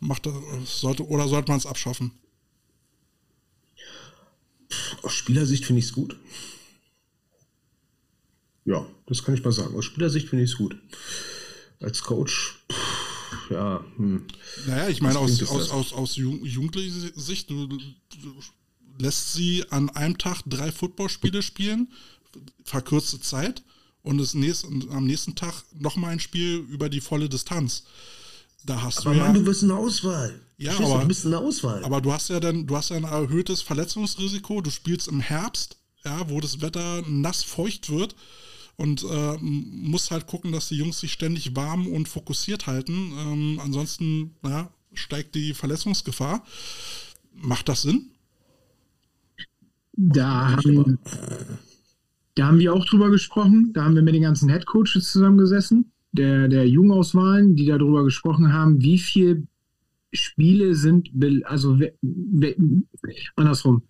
Macht, 0.00 0.26
äh, 0.26 0.32
sollte, 0.64 1.06
oder 1.06 1.28
sollte 1.28 1.52
man 1.52 1.58
es 1.58 1.66
abschaffen? 1.66 2.10
Aus 5.02 5.12
Spielersicht 5.12 5.66
finde 5.66 5.80
ich 5.80 5.86
es 5.86 5.92
gut. 5.92 6.16
Ja, 8.64 8.86
das 9.06 9.24
kann 9.24 9.34
ich 9.34 9.42
mal 9.44 9.52
sagen. 9.52 9.74
Aus 9.76 9.84
Spielersicht 9.84 10.28
finde 10.28 10.44
ich 10.44 10.52
es 10.52 10.56
gut. 10.58 10.76
als 11.80 12.02
Coach, 12.02 12.60
pff, 12.70 13.50
ja. 13.50 13.84
Hm. 13.96 14.24
Naja, 14.66 14.88
ich 14.88 15.00
meine, 15.02 15.18
aus, 15.18 15.42
aus, 15.42 15.70
aus, 15.70 15.92
aus 15.92 16.16
Jugend- 16.16 16.46
jugendlicher 16.46 17.10
Sicht, 17.16 17.50
du, 17.50 17.66
du 17.66 17.78
lässt 18.98 19.32
sie 19.32 19.64
an 19.70 19.90
einem 19.90 20.16
Tag 20.16 20.42
drei 20.46 20.70
Footballspiele 20.70 21.42
spielen, 21.42 21.88
verkürzte 22.64 23.20
Zeit, 23.20 23.62
und 24.04 24.18
das 24.18 24.34
nächste, 24.34 24.66
am 24.90 25.06
nächsten 25.06 25.34
Tag 25.34 25.64
nochmal 25.78 26.10
ein 26.12 26.20
Spiel 26.20 26.56
über 26.70 26.88
die 26.88 27.00
volle 27.00 27.28
Distanz. 27.28 27.84
Da 28.64 28.80
hast 28.82 28.98
Aber 29.00 29.10
du 29.12 29.16
ja. 29.18 29.24
Mann, 29.24 29.34
du 29.34 29.44
bist 29.44 29.62
eine 29.64 29.76
Auswahl. 29.76 30.40
Ja, 30.56 30.70
Verstehst 30.70 30.88
du? 30.88 30.92
aber- 30.94 31.02
Du 31.02 31.08
bist 31.08 31.26
eine 31.26 31.38
Auswahl. 31.38 31.84
Aber 31.84 32.00
du 32.00 32.12
hast 32.12 32.28
ja 32.30 32.38
dann, 32.40 32.66
du 32.66 32.76
hast 32.76 32.90
ja 32.90 32.96
ein 32.96 33.04
erhöhtes 33.04 33.60
Verletzungsrisiko. 33.62 34.60
Du 34.60 34.70
spielst 34.70 35.08
im 35.08 35.20
Herbst, 35.20 35.76
ja, 36.04 36.28
wo 36.30 36.40
das 36.40 36.60
Wetter 36.60 37.02
nass 37.08 37.42
feucht 37.44 37.90
wird 37.90 38.14
und 38.76 39.04
äh, 39.04 39.36
musst 39.40 40.10
halt 40.10 40.26
gucken, 40.26 40.52
dass 40.52 40.68
die 40.68 40.76
Jungs 40.76 41.00
sich 41.00 41.12
ständig 41.12 41.54
warm 41.54 41.86
und 41.86 42.08
fokussiert 42.08 42.66
halten. 42.66 43.12
Ähm, 43.18 43.60
ansonsten 43.62 44.34
ja, 44.44 44.70
steigt 44.92 45.34
die 45.34 45.54
Verletzungsgefahr. 45.54 46.44
Macht 47.34 47.68
das 47.68 47.82
Sinn? 47.82 48.10
Da 49.94 50.56
haben, 50.56 50.98
da 52.34 52.46
haben 52.46 52.58
wir 52.58 52.72
auch 52.72 52.84
drüber 52.86 53.10
gesprochen. 53.10 53.72
Da 53.74 53.84
haben 53.84 53.94
wir 53.94 54.02
mit 54.02 54.14
den 54.14 54.22
ganzen 54.22 54.48
Headcoaches 54.48 55.12
zusammengesessen, 55.12 55.92
der, 56.12 56.48
der 56.48 56.66
Jugendauswahlen, 56.66 57.56
die 57.56 57.66
darüber 57.66 58.04
gesprochen 58.04 58.52
haben, 58.52 58.80
wie 58.80 58.98
viele 58.98 59.46
Spiele 60.12 60.74
sind, 60.74 61.10
also 61.44 61.78
andersrum. 63.36 63.82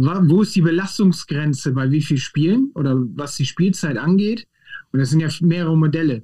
Wo 0.00 0.42
ist 0.42 0.54
die 0.54 0.62
Belastungsgrenze 0.62 1.72
bei 1.72 1.90
wie 1.90 2.00
viel 2.00 2.18
Spielen 2.18 2.70
oder 2.74 2.96
was 3.16 3.34
die 3.34 3.44
Spielzeit 3.44 3.96
angeht? 3.96 4.46
Und 4.92 5.00
das 5.00 5.10
sind 5.10 5.18
ja 5.18 5.28
mehrere 5.40 5.76
Modelle. 5.76 6.22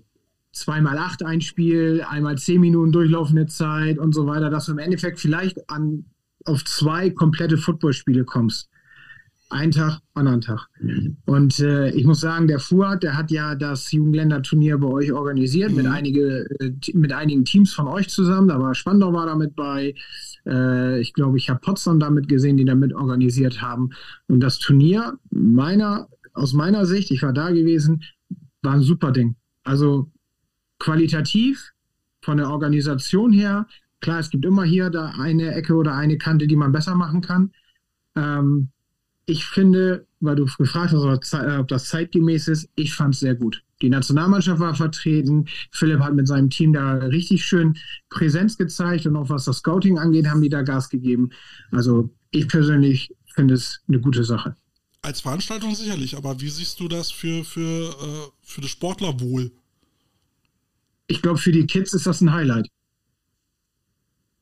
Zweimal 0.52 0.96
acht 0.96 1.24
ein 1.24 1.40
Spiel, 1.40 2.04
einmal 2.08 2.38
zehn 2.38 2.60
Minuten 2.60 2.92
durchlaufende 2.92 3.46
Zeit 3.46 3.98
und 3.98 4.14
so 4.14 4.28
weiter, 4.28 4.48
dass 4.48 4.66
du 4.66 4.72
im 4.72 4.78
Endeffekt 4.78 5.18
vielleicht 5.18 5.68
an, 5.68 6.04
auf 6.44 6.64
zwei 6.64 7.10
komplette 7.10 7.58
Footballspiele 7.58 8.24
kommst. 8.24 8.70
Einen 9.54 9.70
Tag, 9.70 10.00
anderen 10.14 10.40
Tag. 10.40 10.66
Und 11.26 11.60
äh, 11.60 11.90
ich 11.90 12.04
muss 12.04 12.18
sagen, 12.18 12.48
der 12.48 12.58
Fuad, 12.58 13.04
der 13.04 13.16
hat 13.16 13.30
ja 13.30 13.54
das 13.54 13.92
Jugendländerturnier 13.92 14.78
bei 14.78 14.88
euch 14.88 15.12
organisiert 15.12 15.70
mit, 15.70 15.86
einige, 15.86 16.44
äh, 16.58 16.72
mit 16.92 17.12
einigen 17.12 17.44
Teams 17.44 17.72
von 17.72 17.86
euch 17.86 18.08
zusammen. 18.08 18.48
Da 18.48 18.58
war 18.58 18.74
Spandau 18.74 19.12
war 19.12 19.26
damit 19.26 19.54
bei. 19.54 19.94
Äh, 20.44 21.00
ich 21.00 21.12
glaube, 21.12 21.38
ich 21.38 21.50
habe 21.50 21.60
Potsdam 21.60 22.00
damit 22.00 22.28
gesehen, 22.28 22.56
die 22.56 22.64
damit 22.64 22.94
organisiert 22.94 23.62
haben. 23.62 23.90
Und 24.26 24.40
das 24.40 24.58
Turnier, 24.58 25.20
meiner, 25.30 26.08
aus 26.32 26.52
meiner 26.52 26.84
Sicht, 26.84 27.12
ich 27.12 27.22
war 27.22 27.32
da 27.32 27.50
gewesen, 27.50 28.02
war 28.62 28.72
ein 28.72 28.82
super 28.82 29.12
Ding. 29.12 29.36
Also 29.62 30.10
qualitativ, 30.80 31.70
von 32.22 32.38
der 32.38 32.50
Organisation 32.50 33.32
her, 33.32 33.68
klar, 34.00 34.18
es 34.18 34.30
gibt 34.30 34.46
immer 34.46 34.64
hier 34.64 34.90
da 34.90 35.12
eine 35.16 35.54
Ecke 35.54 35.74
oder 35.76 35.94
eine 35.94 36.18
Kante, 36.18 36.48
die 36.48 36.56
man 36.56 36.72
besser 36.72 36.96
machen 36.96 37.20
kann. 37.20 37.52
Ähm, 38.16 38.70
ich 39.26 39.44
finde, 39.44 40.06
weil 40.20 40.36
du 40.36 40.44
gefragt 40.44 40.92
hast, 40.92 41.34
ob 41.34 41.68
das 41.68 41.88
zeitgemäß 41.88 42.48
ist, 42.48 42.68
ich 42.76 42.94
fand 42.94 43.14
es 43.14 43.20
sehr 43.20 43.34
gut. 43.34 43.62
Die 43.82 43.90
Nationalmannschaft 43.90 44.60
war 44.60 44.74
vertreten. 44.74 45.46
Philipp 45.70 46.00
hat 46.00 46.14
mit 46.14 46.28
seinem 46.28 46.50
Team 46.50 46.72
da 46.72 46.94
richtig 46.94 47.44
schön 47.44 47.76
Präsenz 48.08 48.56
gezeigt 48.56 49.06
und 49.06 49.16
auch 49.16 49.28
was 49.28 49.44
das 49.44 49.58
Scouting 49.58 49.98
angeht, 49.98 50.26
haben 50.26 50.40
die 50.40 50.48
da 50.48 50.62
Gas 50.62 50.88
gegeben. 50.88 51.30
Also 51.70 52.10
ich 52.30 52.48
persönlich 52.48 53.14
finde 53.34 53.54
es 53.54 53.80
eine 53.88 54.00
gute 54.00 54.24
Sache. 54.24 54.56
Als 55.02 55.20
Veranstaltung 55.20 55.74
sicherlich, 55.74 56.16
aber 56.16 56.40
wie 56.40 56.48
siehst 56.48 56.80
du 56.80 56.88
das 56.88 57.10
für, 57.10 57.44
für, 57.44 57.90
äh, 57.90 58.30
für 58.42 58.60
das 58.62 58.70
Sportlerwohl? 58.70 59.52
Ich 61.06 61.20
glaube, 61.20 61.38
für 61.38 61.52
die 61.52 61.66
Kids 61.66 61.92
ist 61.92 62.06
das 62.06 62.22
ein 62.22 62.32
Highlight. 62.32 62.68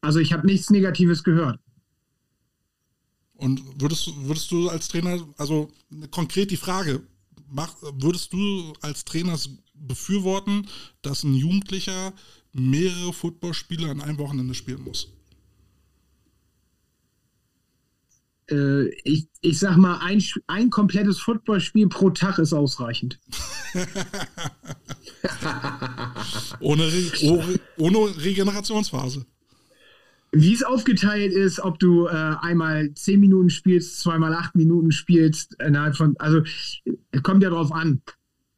Also 0.02 0.20
ich 0.20 0.32
habe 0.32 0.46
nichts 0.46 0.70
Negatives 0.70 1.24
gehört. 1.24 1.58
Und 3.42 3.60
würdest, 3.80 4.06
du- 4.06 4.14
würdest 4.28 4.52
du 4.52 4.68
als 4.68 4.86
Trainer, 4.86 5.18
also 5.36 5.68
konkret 6.12 6.52
die 6.52 6.56
Frage, 6.56 7.02
mach, 7.50 7.74
würdest 7.82 8.32
du 8.32 8.72
als 8.80 9.04
Trainer 9.04 9.36
befürworten, 9.74 10.68
dass 11.02 11.24
ein 11.24 11.34
Jugendlicher 11.34 12.12
mehrere 12.52 13.12
Footballspiele 13.12 13.90
an 13.90 14.00
einem 14.00 14.18
Wochenende 14.18 14.54
spielen 14.54 14.84
muss? 14.84 15.08
Äh, 18.48 18.90
ich, 19.02 19.26
ich 19.40 19.58
sag 19.58 19.76
mal, 19.76 19.98
ein, 19.98 20.22
ein 20.46 20.70
komplettes 20.70 21.18
Footballspiel 21.18 21.88
pro 21.88 22.10
Tag 22.10 22.38
ist 22.38 22.52
ausreichend. 22.52 23.18
Ohne, 26.60 26.84
Re 26.86 27.58
ohne 27.78 27.98
Regenerationsphase. 28.22 29.26
Wie 30.34 30.54
es 30.54 30.62
aufgeteilt 30.62 31.32
ist, 31.32 31.60
ob 31.60 31.78
du 31.78 32.06
äh, 32.06 32.10
einmal 32.10 32.94
zehn 32.94 33.20
Minuten 33.20 33.50
spielst, 33.50 34.00
zweimal 34.00 34.32
acht 34.34 34.54
Minuten 34.54 34.90
spielst, 34.90 35.54
innerhalb 35.60 35.94
von, 35.96 36.16
also 36.18 36.42
es 37.10 37.22
kommt 37.22 37.42
ja 37.42 37.50
drauf 37.50 37.70
an. 37.70 38.00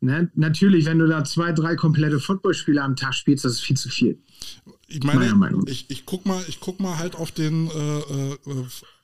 Ne? 0.00 0.30
Natürlich, 0.34 0.84
wenn 0.84 0.98
du 0.98 1.08
da 1.08 1.24
zwei, 1.24 1.52
drei 1.52 1.74
komplette 1.74 2.20
Footballspiele 2.20 2.80
am 2.80 2.94
Tag 2.94 3.14
spielst, 3.14 3.44
das 3.44 3.54
ist 3.54 3.62
viel 3.62 3.76
zu 3.76 3.88
viel. 3.88 4.18
Ich 4.86 5.02
meine, 5.02 5.62
ich, 5.66 5.90
ich 5.90 6.06
guck 6.06 6.26
mal, 6.26 6.44
ich 6.46 6.60
guck 6.60 6.78
mal 6.78 6.98
halt 6.98 7.16
auf 7.16 7.32
den 7.32 7.68
äh, 7.68 7.98
äh, 7.98 8.36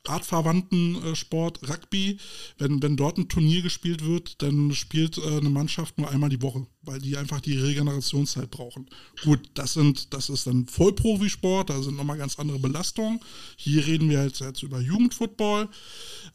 artverwandten 0.06 1.02
äh, 1.02 1.14
Sport 1.14 1.68
Rugby. 1.68 2.18
Wenn, 2.58 2.82
wenn 2.82 2.96
dort 2.96 3.18
ein 3.18 3.28
Turnier 3.28 3.62
gespielt 3.62 4.04
wird, 4.04 4.40
dann 4.42 4.72
spielt 4.72 5.18
äh, 5.18 5.38
eine 5.38 5.50
Mannschaft 5.50 5.98
nur 5.98 6.10
einmal 6.10 6.30
die 6.30 6.42
Woche, 6.42 6.66
weil 6.82 7.00
die 7.00 7.16
einfach 7.16 7.40
die 7.40 7.58
Regenerationszeit 7.58 8.50
brauchen. 8.50 8.88
Gut, 9.22 9.50
das 9.54 9.74
sind, 9.74 10.12
das 10.14 10.30
ist 10.30 10.46
dann 10.46 10.66
Vollprofisport, 10.66 11.70
da 11.70 11.82
sind 11.82 11.96
nochmal 11.96 12.18
ganz 12.18 12.38
andere 12.38 12.58
Belastungen. 12.58 13.20
Hier 13.56 13.86
reden 13.86 14.08
wir 14.08 14.24
jetzt, 14.24 14.40
jetzt 14.40 14.62
über 14.62 14.80
Jugendfootball, 14.80 15.68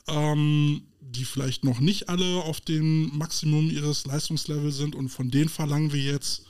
ähm, 0.07 0.83
die 1.01 1.25
vielleicht 1.25 1.63
noch 1.63 1.79
nicht 1.79 2.09
alle 2.09 2.43
auf 2.43 2.61
dem 2.61 3.15
Maximum 3.17 3.69
ihres 3.69 4.05
Leistungslevels 4.05 4.77
sind 4.77 4.95
und 4.95 5.09
von 5.09 5.31
denen 5.31 5.49
verlangen 5.49 5.93
wir 5.93 6.01
jetzt 6.01 6.43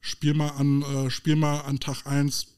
spiel 0.00 0.34
mal 0.34 0.50
an, 0.50 0.82
äh, 0.82 1.10
spiel 1.10 1.36
mal 1.36 1.60
an 1.60 1.80
Tag 1.80 2.06
1 2.06 2.57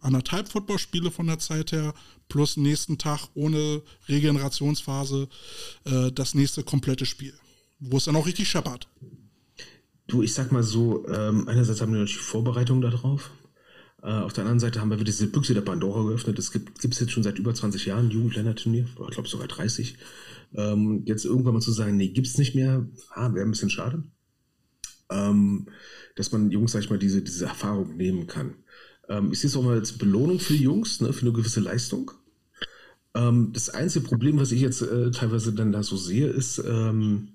anderthalb 0.00 0.48
Footballspiele 0.48 1.10
von 1.10 1.26
der 1.26 1.38
Zeit 1.38 1.72
her, 1.72 1.94
plus 2.28 2.56
nächsten 2.56 2.98
Tag 2.98 3.28
ohne 3.34 3.82
Regenerationsphase 4.08 5.28
äh, 5.84 6.12
das 6.12 6.34
nächste 6.34 6.62
komplette 6.62 7.06
Spiel. 7.06 7.34
Wo 7.78 7.96
es 7.96 8.04
dann 8.04 8.16
auch 8.16 8.26
richtig 8.26 8.48
scheppert. 8.48 8.88
Du, 10.06 10.22
ich 10.22 10.34
sag 10.34 10.52
mal 10.52 10.62
so, 10.62 11.06
ähm, 11.08 11.48
einerseits 11.48 11.80
haben 11.80 11.92
wir 11.92 12.00
natürlich 12.00 12.18
Vorbereitungen 12.18 12.82
darauf. 12.82 13.30
Äh, 14.02 14.10
auf 14.10 14.32
der 14.32 14.42
anderen 14.42 14.60
Seite 14.60 14.80
haben 14.80 14.90
wir 14.90 14.96
wieder 14.96 15.04
diese 15.04 15.26
Büchse 15.26 15.54
der 15.54 15.60
Pandora 15.60 16.02
geöffnet. 16.08 16.38
Es 16.38 16.50
gibt 16.52 16.84
es 16.84 17.00
jetzt 17.00 17.12
schon 17.12 17.22
seit 17.22 17.38
über 17.38 17.54
20 17.54 17.86
Jahren 17.86 18.10
Jugendländerturnier, 18.10 18.86
ich 18.86 19.14
glaube 19.14 19.28
sogar 19.28 19.46
30. 19.46 19.96
Ähm, 20.54 21.02
jetzt 21.06 21.24
irgendwann 21.24 21.54
mal 21.54 21.60
zu 21.60 21.72
sagen, 21.72 21.96
nee, 21.96 22.08
gibt's 22.08 22.38
nicht 22.38 22.54
mehr, 22.54 22.88
ah, 23.10 23.32
wäre 23.34 23.46
ein 23.46 23.50
bisschen 23.50 23.70
schade. 23.70 24.02
Ähm, 25.10 25.68
dass 26.16 26.32
man 26.32 26.50
Jungs, 26.50 26.72
sag 26.72 26.82
ich 26.82 26.90
mal, 26.90 26.98
diese, 26.98 27.22
diese 27.22 27.46
Erfahrung 27.46 27.96
nehmen 27.96 28.26
kann. 28.26 28.54
Ähm, 29.10 29.32
ich 29.32 29.40
sehe 29.40 29.48
es 29.48 29.56
auch 29.56 29.62
mal 29.62 29.78
als 29.78 29.92
Belohnung 29.92 30.38
für 30.38 30.54
die 30.54 30.62
Jungs, 30.62 31.00
ne, 31.00 31.12
für 31.12 31.22
eine 31.22 31.32
gewisse 31.32 31.60
Leistung. 31.60 32.12
Ähm, 33.14 33.50
das 33.52 33.68
einzige 33.68 34.06
Problem, 34.06 34.38
was 34.38 34.52
ich 34.52 34.60
jetzt 34.60 34.80
äh, 34.80 35.10
teilweise 35.10 35.52
dann 35.52 35.72
da 35.72 35.82
so 35.82 35.96
sehe, 35.96 36.28
ist, 36.28 36.62
ähm, 36.66 37.28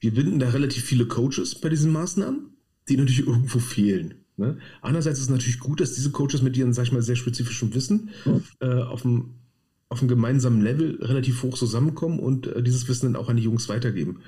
wir 0.00 0.14
binden 0.14 0.38
da 0.38 0.50
relativ 0.50 0.84
viele 0.84 1.06
Coaches 1.06 1.60
bei 1.60 1.68
diesen 1.68 1.92
Maßnahmen, 1.92 2.56
die 2.88 2.96
natürlich 2.96 3.26
irgendwo 3.26 3.58
fehlen. 3.58 4.14
Ne? 4.36 4.58
Andererseits 4.80 5.18
ist 5.18 5.24
es 5.24 5.30
natürlich 5.30 5.58
gut, 5.58 5.80
dass 5.80 5.94
diese 5.94 6.10
Coaches 6.10 6.42
mit 6.42 6.56
ihren, 6.56 6.72
sag 6.72 6.84
ich 6.84 6.92
mal, 6.92 7.02
sehr 7.02 7.16
spezifischen 7.16 7.74
Wissen 7.74 8.10
äh, 8.60 8.66
auf 8.66 9.02
dem 9.02 9.34
auf 9.90 10.00
einem 10.00 10.08
gemeinsamen 10.08 10.60
Level 10.60 10.98
relativ 11.02 11.42
hoch 11.42 11.56
zusammenkommen 11.56 12.18
und 12.18 12.48
äh, 12.48 12.62
dieses 12.62 12.88
Wissen 12.88 13.12
dann 13.12 13.22
auch 13.22 13.28
an 13.28 13.36
die 13.36 13.44
Jungs 13.44 13.68
weitergeben. 13.68 14.20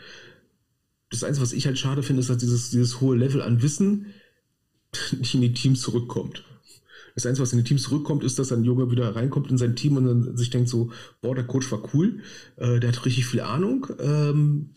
Das 1.10 1.24
Einzige, 1.24 1.42
was 1.42 1.52
ich 1.52 1.66
halt 1.66 1.78
schade 1.78 2.04
finde, 2.04 2.20
ist, 2.20 2.30
dass 2.30 2.38
dieses, 2.38 2.70
dieses 2.70 3.00
hohe 3.00 3.16
Level 3.16 3.42
an 3.42 3.62
Wissen 3.62 4.06
nicht 5.18 5.34
in 5.34 5.40
die 5.42 5.52
Teams 5.54 5.80
zurückkommt. 5.80 6.44
Das 7.14 7.24
Einzige, 7.24 7.42
was 7.44 7.52
in 7.52 7.58
die 7.58 7.64
Teams 7.64 7.82
zurückkommt, 7.82 8.22
ist, 8.24 8.38
dass 8.38 8.52
ein 8.52 8.64
Junge 8.64 8.90
wieder 8.90 9.16
reinkommt 9.16 9.50
in 9.50 9.56
sein 9.56 9.74
Team 9.74 9.96
und 9.96 10.04
dann 10.06 10.36
sich 10.36 10.50
denkt 10.50 10.68
so, 10.68 10.90
boah, 11.22 11.34
der 11.34 11.44
Coach 11.46 11.70
war 11.72 11.82
cool, 11.94 12.20
äh, 12.56 12.78
der 12.78 12.92
hat 12.92 13.04
richtig 13.06 13.24
viel 13.26 13.40
Ahnung. 13.40 13.86
Ähm, 13.98 14.70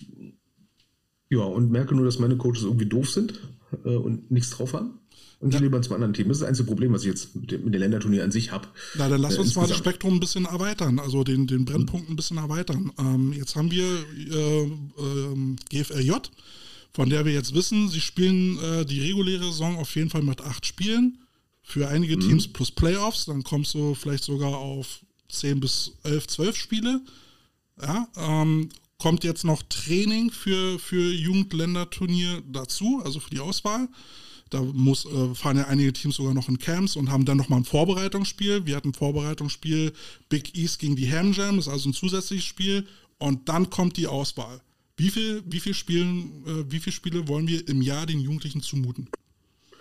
ja, 1.29 1.41
und 1.41 1.69
merke 1.69 1.95
nur, 1.95 2.05
dass 2.05 2.17
meine 2.19 2.37
Coaches 2.37 2.63
irgendwie 2.63 2.85
doof 2.87 3.09
sind 3.09 3.39
äh, 3.83 3.89
und 3.95 4.31
nichts 4.31 4.51
drauf 4.51 4.73
haben. 4.73 4.99
Und 5.41 5.53
die 5.53 5.57
lieber 5.59 5.81
zum 5.81 5.93
anderen 5.93 6.13
Team. 6.13 6.27
Das 6.27 6.37
ist 6.37 6.41
das 6.41 6.49
einzige 6.49 6.67
Problem, 6.67 6.91
was 6.91 7.03
ich 7.03 7.07
jetzt 7.07 7.33
mit 7.35 7.49
dem, 7.51 7.63
mit 7.63 7.73
dem 7.73 7.79
Länderturnier 7.79 8.25
an 8.25 8.31
sich 8.31 8.51
habe. 8.51 8.67
Na, 8.95 9.07
dann 9.07 9.21
lass 9.21 9.35
Äh, 9.35 9.39
uns 9.39 9.55
mal 9.55 9.61
das 9.61 9.69
insgesamt. 9.71 9.85
Spektrum 9.95 10.13
ein 10.15 10.19
bisschen 10.19 10.45
erweitern, 10.45 10.99
also 10.99 11.23
den, 11.23 11.47
den 11.47 11.63
Brennpunkt 11.63 12.09
ein 12.09 12.15
bisschen 12.17 12.37
erweitern. 12.37 12.91
Ähm, 12.99 13.31
jetzt 13.33 13.55
haben 13.55 13.71
wir 13.71 13.85
äh, 13.85 14.63
ähm, 14.97 15.55
GFLJ, 15.69 16.11
von 16.93 17.09
der 17.09 17.25
wir 17.25 17.33
jetzt 17.33 17.53
wissen, 17.53 17.89
sie 17.89 18.01
spielen 18.01 18.57
äh, 18.59 18.85
die 18.85 19.01
reguläre 19.01 19.45
Saison 19.45 19.77
auf 19.77 19.95
jeden 19.95 20.09
Fall 20.09 20.23
mit 20.23 20.41
acht 20.41 20.65
Spielen. 20.65 21.19
Für 21.61 21.87
einige 21.87 22.17
Mhm. 22.17 22.21
Teams 22.21 22.47
plus 22.47 22.71
Playoffs, 22.71 23.25
dann 23.25 23.43
kommst 23.43 23.73
du 23.75 23.93
vielleicht 23.93 24.23
sogar 24.23 24.57
auf 24.57 25.01
10 25.29 25.59
bis 25.59 25.93
11, 26.03 26.27
12 26.27 26.55
Spiele. 26.57 27.01
Ja, 27.81 28.07
ähm, 28.17 28.69
kommt 28.97 29.23
jetzt 29.23 29.45
noch 29.45 29.61
Training 29.63 30.31
für, 30.31 30.79
für 30.79 31.13
Jugendländerturnier 31.13 32.41
dazu, 32.51 33.01
also 33.03 33.19
für 33.19 33.29
die 33.29 33.39
Auswahl. 33.39 33.87
Da 34.49 34.61
muss, 34.61 35.05
äh, 35.05 35.35
fahren 35.35 35.57
ja 35.57 35.67
einige 35.67 35.93
Teams 35.93 36.15
sogar 36.15 36.33
noch 36.33 36.49
in 36.49 36.57
Camps 36.57 36.95
und 36.95 37.11
haben 37.11 37.23
dann 37.23 37.37
nochmal 37.37 37.59
ein 37.59 37.65
Vorbereitungsspiel. 37.65 38.65
Wir 38.65 38.75
hatten 38.75 38.89
ein 38.89 38.93
Vorbereitungsspiel 38.93 39.93
Big 40.27 40.57
East 40.57 40.79
gegen 40.79 40.95
die 40.95 41.09
Ham 41.11 41.33
Jam, 41.33 41.57
das 41.57 41.67
ist 41.67 41.71
also 41.71 41.89
ein 41.89 41.93
zusätzliches 41.93 42.45
Spiel. 42.45 42.87
Und 43.19 43.47
dann 43.47 43.69
kommt 43.69 43.97
die 43.97 44.07
Auswahl. 44.07 44.61
Wie 44.99 45.09
viel, 45.09 45.41
wie 45.45 45.61
viel, 45.61 45.73
Spielen, 45.73 46.43
äh, 46.45 46.65
wie 46.69 46.79
viel 46.79 46.91
Spiele 46.91 47.29
wollen 47.29 47.47
wir 47.47 47.65
im 47.69 47.81
Jahr 47.81 48.05
den 48.05 48.19
Jugendlichen 48.19 48.61
zumuten? 48.61 49.07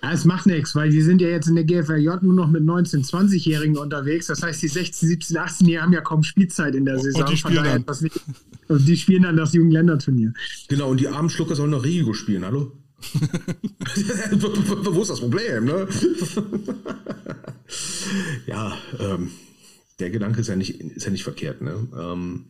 Ja, 0.00 0.12
es 0.12 0.24
macht 0.24 0.46
nichts, 0.46 0.76
weil 0.76 0.90
die 0.90 1.02
sind 1.02 1.20
ja 1.20 1.26
jetzt 1.26 1.48
in 1.48 1.56
der 1.56 1.64
GFRJ 1.64 2.22
nur 2.22 2.34
noch 2.34 2.48
mit 2.48 2.62
19-, 2.62 3.04
20-Jährigen 3.04 3.76
unterwegs. 3.76 4.28
Das 4.28 4.44
heißt, 4.44 4.62
die 4.62 4.70
16-, 4.70 5.06
17-, 5.06 5.36
18-Jährigen 5.36 5.82
haben 5.82 5.92
ja 5.92 6.02
kaum 6.02 6.22
Spielzeit 6.22 6.76
in 6.76 6.84
der 6.84 7.00
Saison. 7.00 7.22
Und 7.22 7.30
die 7.30 7.36
spielen 7.36 7.64
dann. 7.64 7.84
Nicht, 8.00 8.20
und 8.68 8.86
die 8.86 8.96
spielen 8.96 9.24
dann 9.24 9.36
das 9.36 9.54
Jugendländerturnier. 9.54 10.34
Genau, 10.68 10.90
und 10.90 11.00
die 11.00 11.08
armen 11.08 11.30
Schlucker 11.30 11.56
sollen 11.56 11.72
noch 11.72 11.82
Regio 11.82 12.12
spielen, 12.12 12.44
hallo? 12.44 12.78
Wo 14.30 15.02
ist 15.02 15.10
das 15.10 15.18
Problem, 15.18 15.64
ne? 15.64 15.86
ja, 18.46 18.78
ähm, 19.00 19.32
der 19.98 20.10
Gedanke 20.10 20.42
ist 20.42 20.48
ja 20.48 20.54
nicht, 20.54 20.80
ist 20.80 21.06
ja 21.06 21.10
nicht 21.10 21.24
verkehrt, 21.24 21.60
ne? 21.60 21.88
Ähm, 21.98 22.44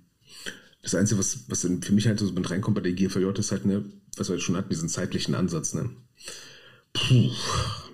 das 0.92 1.00
Einzige, 1.00 1.18
was, 1.20 1.48
was 1.48 1.60
für 1.62 1.92
mich 1.92 2.06
halt 2.06 2.18
so 2.18 2.32
mit 2.32 2.50
reinkommt 2.50 2.76
bei 2.76 2.80
der 2.80 2.92
GFJ, 2.92 3.24
ist 3.38 3.52
halt, 3.52 3.66
ne, 3.66 3.84
was 4.16 4.28
wir 4.28 4.36
jetzt 4.36 4.44
schon 4.44 4.56
hatten, 4.56 4.70
diesen 4.70 4.88
zeitlichen 4.88 5.34
Ansatz, 5.34 5.74
ne? 5.74 5.90
Puh, 6.94 7.30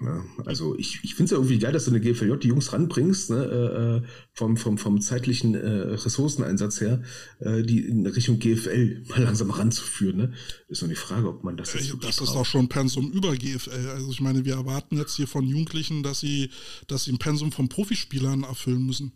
ne? 0.00 0.24
Also 0.46 0.78
ich, 0.78 1.00
ich 1.02 1.14
finde 1.14 1.24
es 1.24 1.30
ja 1.32 1.36
irgendwie 1.36 1.58
geil, 1.58 1.72
dass 1.72 1.84
du 1.84 1.90
eine 1.90 2.00
GFJ 2.00 2.36
die 2.36 2.48
Jungs 2.48 2.72
ranbringst, 2.72 3.30
ne? 3.30 3.44
Äh, 3.44 3.96
äh, 3.96 4.02
vom, 4.32 4.56
vom, 4.56 4.78
vom 4.78 5.00
zeitlichen 5.00 5.54
äh, 5.54 5.68
Ressourceneinsatz 5.68 6.80
her, 6.80 7.02
äh, 7.40 7.62
die 7.62 7.80
in 7.80 8.06
Richtung 8.06 8.38
GFL 8.38 9.02
mal 9.08 9.22
langsam 9.22 9.50
ranzuführen. 9.50 10.16
Ne? 10.16 10.32
Ist 10.68 10.82
nur 10.82 10.88
die 10.88 10.94
Frage, 10.94 11.28
ob 11.28 11.42
man 11.42 11.56
das 11.56 11.74
jetzt 11.74 11.92
äh, 11.92 11.96
Das 12.00 12.20
ist 12.20 12.34
doch 12.34 12.46
schon 12.46 12.68
Pensum 12.68 13.10
über 13.10 13.34
GFL. 13.34 13.90
Also 13.90 14.10
ich 14.10 14.20
meine, 14.20 14.44
wir 14.44 14.54
erwarten 14.54 14.96
jetzt 14.96 15.16
hier 15.16 15.26
von 15.26 15.44
Jugendlichen, 15.44 16.02
dass 16.02 16.20
sie, 16.20 16.50
dass 16.86 17.04
sie 17.04 17.12
ein 17.12 17.18
Pensum 17.18 17.50
von 17.50 17.68
Profispielern 17.68 18.44
erfüllen 18.44 18.86
müssen. 18.86 19.12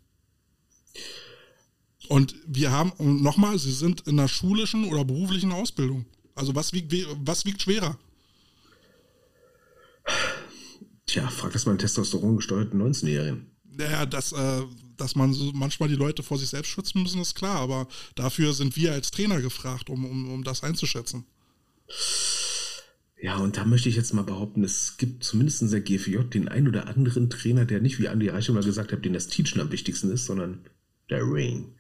Und 2.09 2.35
wir 2.47 2.71
haben, 2.71 2.91
und 2.93 3.23
nochmal, 3.23 3.59
sie 3.59 3.73
sind 3.73 4.01
in 4.07 4.17
der 4.17 4.29
schulischen 4.29 4.87
oder 4.87 5.05
beruflichen 5.05 5.53
Ausbildung. 5.53 6.07
Also 6.35 6.55
was 6.55 6.73
wiegt, 6.73 6.93
was 7.25 7.45
wiegt 7.45 7.63
schwerer? 7.63 7.99
Tja, 11.07 11.29
frag 11.29 11.53
das 11.53 11.67
mal 11.67 11.73
einen 11.73 11.79
testosterongesteuerten 11.79 12.81
19-Jährigen. 12.81 13.51
Naja, 13.77 14.07
dass, 14.07 14.33
äh, 14.33 14.63
dass 14.97 15.17
man 15.17 15.33
so 15.33 15.53
manchmal 15.53 15.89
die 15.89 15.97
Leute 15.97 16.23
vor 16.23 16.39
sich 16.39 16.49
selbst 16.49 16.71
schützen 16.71 17.03
müssen, 17.03 17.21
ist 17.21 17.35
klar, 17.35 17.57
aber 17.61 17.89
dafür 18.15 18.53
sind 18.53 18.77
wir 18.77 18.93
als 18.93 19.11
Trainer 19.11 19.41
gefragt, 19.41 19.91
um, 19.91 20.05
um, 20.05 20.33
um 20.33 20.45
das 20.45 20.63
einzuschätzen. 20.63 21.25
Ja, 23.21 23.37
und 23.37 23.57
da 23.57 23.65
möchte 23.65 23.89
ich 23.89 23.97
jetzt 23.97 24.15
mal 24.15 24.23
behaupten, 24.23 24.65
es 24.65 24.97
gibt 24.97 25.25
zumindest 25.25 25.63
in 25.63 25.71
der 25.71 25.81
GFJ 25.81 26.19
den 26.33 26.49
einen 26.49 26.69
oder 26.69 26.87
anderen 26.87 27.31
Trainer, 27.31 27.65
der 27.65 27.81
nicht 27.81 27.99
wie 27.99 28.09
Andi 28.09 28.29
Reichel 28.29 28.55
mal 28.55 28.63
gesagt 28.63 28.93
hat, 28.93 29.05
den 29.05 29.13
das 29.13 29.27
Teachen 29.27 29.61
am 29.61 29.73
wichtigsten 29.73 30.11
ist, 30.11 30.27
sondern 30.27 30.61
der 31.11 31.23
Ring. 31.23 31.75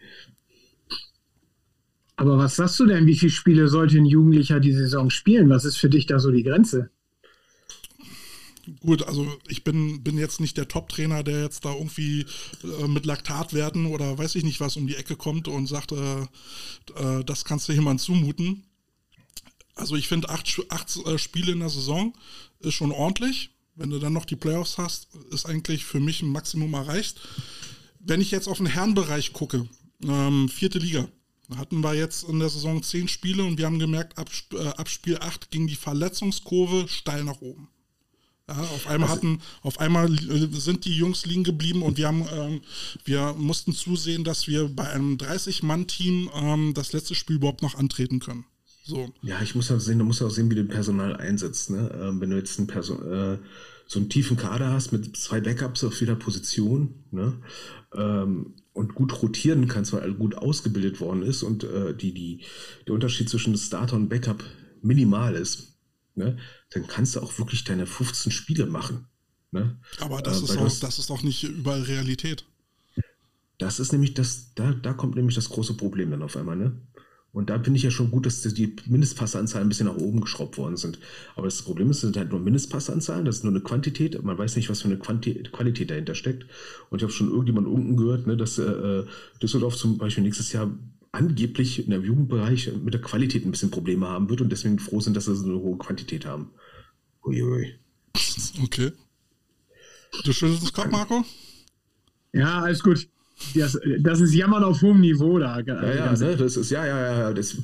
Aber 2.17 2.37
was 2.37 2.57
sagst 2.57 2.81
du 2.81 2.87
denn? 2.87 3.07
Wie 3.07 3.17
viele 3.17 3.31
Spiele 3.31 3.69
sollte 3.69 3.97
ein 3.97 4.05
Jugendlicher 4.05 4.59
die 4.59 4.73
Saison 4.73 5.09
spielen? 5.09 5.51
Was 5.51 5.65
ist 5.65 5.77
für 5.77 5.89
dich 5.89 6.07
da 6.07 6.19
so 6.19 6.33
die 6.33 6.43
Grenze? 6.43 6.91
Gut, 8.81 9.03
also 9.05 9.27
ich 9.47 9.65
bin, 9.65 10.03
bin 10.03 10.19
jetzt 10.19 10.41
nicht 10.41 10.57
der 10.57 10.69
Top-Trainer, 10.69 11.23
der 11.23 11.43
jetzt 11.43 11.65
da 11.65 11.73
irgendwie 11.73 12.27
äh, 12.65 12.89
mit 12.89 13.07
Laktatwerten 13.07 13.87
oder 13.87 14.19
weiß 14.19 14.35
ich 14.35 14.45
nicht 14.45 14.61
was 14.61 14.77
um 14.77 14.87
die 14.87 14.97
Ecke 14.97 15.17
kommt 15.17 15.49
und 15.49 15.67
sagt, 15.67 15.93
äh, 15.93 16.23
äh, 16.23 17.25
das 17.25 17.45
kannst 17.45 17.69
du 17.69 17.73
jemand 17.73 18.01
zumuten. 18.01 18.65
Also 19.75 19.95
ich 19.95 20.09
finde, 20.09 20.29
acht, 20.29 20.61
acht 20.71 20.97
äh, 21.07 21.19
Spiele 21.19 21.53
in 21.53 21.61
der 21.61 21.71
Saison 21.71 22.15
ist 22.59 22.75
schon 22.75 22.93
ordentlich. 22.93 23.51
Wenn 23.77 23.91
du 23.91 24.01
dann 24.01 24.13
noch 24.13 24.25
die 24.25 24.37
Playoffs 24.37 24.77
hast, 24.77 25.09
ist 25.31 25.47
eigentlich 25.47 25.85
für 25.85 26.01
mich 26.01 26.21
ein 26.21 26.33
Maximum 26.33 26.75
erreicht. 26.75 27.21
Wenn 28.01 28.21
ich 28.21 28.31
jetzt 28.31 28.49
auf 28.49 28.59
den 28.59 28.67
Herrenbereich 28.67 29.33
gucke, 29.33 29.69
ähm, 30.03 30.49
vierte 30.49 30.79
Liga, 30.79 31.09
hatten 31.57 31.83
wir 31.83 31.95
jetzt 31.95 32.29
in 32.29 32.39
der 32.41 32.49
Saison 32.49 32.83
zehn 32.83 33.09
Spiele 33.09 33.45
und 33.45 33.59
wir 33.59 33.67
haben 33.67 33.79
gemerkt, 33.79 34.19
ab, 34.19 34.29
äh, 34.53 34.69
ab 34.69 34.89
Spiel 34.89 35.19
8 35.19 35.51
ging 35.51 35.67
die 35.67 35.77
Verletzungskurve 35.77 36.89
steil 36.89 37.25
nach 37.25 37.41
oben. 37.41 37.69
Ja, 38.49 38.57
auf 38.57 38.87
einmal 38.87 39.11
also, 39.11 39.23
hatten, 39.23 39.43
auf 39.63 39.79
einmal 39.79 40.13
äh, 40.13 40.49
sind 40.53 40.87
die 40.87 40.97
Jungs 40.97 41.27
liegen 41.27 41.45
geblieben 41.45 41.83
und 41.83 41.99
wir 41.99 42.09
haben, 42.09 42.27
ähm, 42.33 42.61
wir 43.05 43.35
mussten 43.35 43.75
zusehen, 43.75 44.25
dass 44.25 44.47
wir 44.47 44.69
bei 44.69 44.89
einem 44.89 45.17
30-Mann-Team 45.17 46.31
ähm, 46.35 46.73
das 46.75 46.93
letzte 46.93 47.15
Spiel 47.15 47.37
überhaupt 47.37 47.63
noch 47.63 47.75
antreten 47.75 48.21
können. 48.21 48.45
So. 48.85 49.13
Ja, 49.21 49.43
ich 49.43 49.55
muss 49.55 49.71
auch 49.71 49.81
sehen, 49.81 49.99
du 49.99 50.07
musst 50.07 50.23
auch 50.23 50.31
sehen, 50.31 50.51
wie 50.51 50.55
du 50.55 50.65
Personal 50.65 51.15
einsetzt. 51.17 51.69
Ne? 51.69 51.91
Ähm, 52.01 52.23
wenn 52.23 52.31
du 52.31 52.37
jetzt 52.37 52.59
ein 52.59 52.67
Person, 52.67 53.07
äh, 53.07 53.39
so 53.89 53.99
einen 53.99 54.09
tiefen 54.09 54.37
Kader 54.37 54.71
hast 54.71 54.93
mit 54.93 55.17
zwei 55.17 55.41
Backups 55.41 55.83
auf 55.83 55.99
jeder 55.99 56.15
Position 56.15 56.95
ne? 57.11 57.41
Ähm, 57.95 58.55
und 58.73 58.95
gut 58.95 59.21
rotieren 59.23 59.67
kannst, 59.67 59.93
weil 59.93 60.15
gut 60.15 60.37
ausgebildet 60.37 61.01
worden 61.01 61.23
ist 61.23 61.43
und 61.43 61.65
äh, 61.65 61.97
die, 61.97 62.15
die, 62.15 62.43
der 62.87 62.95
Unterschied 62.95 63.29
zwischen 63.29 63.57
Starter 63.57 63.97
und 63.97 64.09
Backup 64.09 64.45
minimal 64.83 65.35
ist 65.35 65.79
ne, 66.19 66.37
dann 66.71 66.87
kannst 66.87 67.17
du 67.17 67.21
auch 67.21 67.39
wirklich 67.39 67.65
deine 67.65 67.87
15 67.87 68.31
Spiele 68.31 68.67
machen. 68.67 69.07
Ne? 69.51 69.81
Aber 70.01 70.21
das, 70.21 70.43
äh, 70.43 70.45
ist 70.45 70.57
auch, 70.59 70.81
das 70.81 70.99
ist 70.99 71.09
doch 71.09 71.23
nicht 71.23 71.45
überall 71.45 71.83
Realität. 71.83 72.45
Das 73.57 73.81
ist 73.81 73.93
nämlich 73.93 74.15
das, 74.15 74.53
da, 74.55 74.73
da 74.73 74.93
kommt 74.93 75.17
nämlich 75.17 75.35
das 75.35 75.49
große 75.49 75.75
Problem 75.75 76.11
dann 76.11 76.23
auf 76.23 76.37
einmal, 76.37 76.57
ne? 76.57 76.81
Und 77.39 77.51
da 77.51 77.63
finde 77.63 77.77
ich 77.77 77.85
ja 77.85 77.93
schon 77.93 78.11
gut, 78.11 78.27
dass 78.27 78.43
die 78.43 78.75
Mindestpassanzahlen 78.87 79.65
ein 79.65 79.69
bisschen 79.69 79.87
nach 79.87 79.95
oben 79.95 80.21
geschraubt 80.21 80.59
worden 80.59 80.77
sind. 80.77 80.99
Aber 81.37 81.47
das 81.47 81.63
Problem 81.63 81.89
ist, 81.89 81.99
es 81.99 82.01
sind 82.01 82.17
halt 82.17 82.33
nur 82.33 82.41
Mindestpassanzahlen, 82.41 83.25
das 83.25 83.37
ist 83.37 83.45
nur 83.45 83.53
eine 83.53 83.61
Quantität. 83.61 84.21
Man 84.25 84.37
weiß 84.37 84.57
nicht, 84.57 84.69
was 84.69 84.83
für 84.83 84.89
eine 84.89 84.99
Quanti 84.99 85.35
Qualität 85.45 85.89
dahinter 85.89 86.17
steckt. 86.17 86.47
Und 86.91 86.99
ich 86.99 87.05
habe 87.05 87.13
schon 87.13 87.31
irgendjemand 87.31 87.69
unten 87.69 87.97
gehört, 87.97 88.27
ne, 88.27 88.37
dass 88.37 88.59
äh, 88.59 89.05
Düsseldorf 89.41 89.77
zum 89.77 89.99
Beispiel 89.99 90.25
nächstes 90.25 90.53
Jahr 90.53 90.77
angeblich 91.13 91.85
in 91.85 91.91
der 91.93 92.01
Jugendbereich 92.01 92.73
mit 92.83 92.93
der 92.93 93.03
Qualität 93.03 93.47
ein 93.47 93.53
bisschen 93.53 93.71
Probleme 93.71 94.09
haben 94.09 94.29
wird 94.29 94.41
und 94.41 94.51
deswegen 94.51 94.81
froh 94.81 94.99
sind, 94.99 95.17
dass 95.17 95.27
sie 95.27 95.37
so 95.37 95.45
eine 95.45 95.61
hohe 95.61 95.79
Quantität 95.79 96.27
haben. 96.27 96.51
Uiui. 97.25 97.79
Okay. 98.65 98.91
Du 100.25 100.33
schüttelst 100.33 100.67
den 100.67 100.73
Kopf, 100.73 100.91
Marco? 100.91 101.25
Ja, 102.33 102.63
alles 102.63 102.83
gut. 102.83 103.09
Das, 103.55 103.79
das, 104.01 104.21
ist 104.21 104.35
Jammern 104.35 104.65
auf 104.65 104.83
hohem 104.83 105.01
Niveau 105.01 105.39
da. 105.39 105.61
Ja, 105.61 105.95
ja, 105.95 106.13
ne? 106.13 106.37
das 106.37 106.57
ist, 106.57 106.71
ja, 106.71 106.85
ja, 106.85 107.19
ja, 107.19 107.33
das 107.33 107.57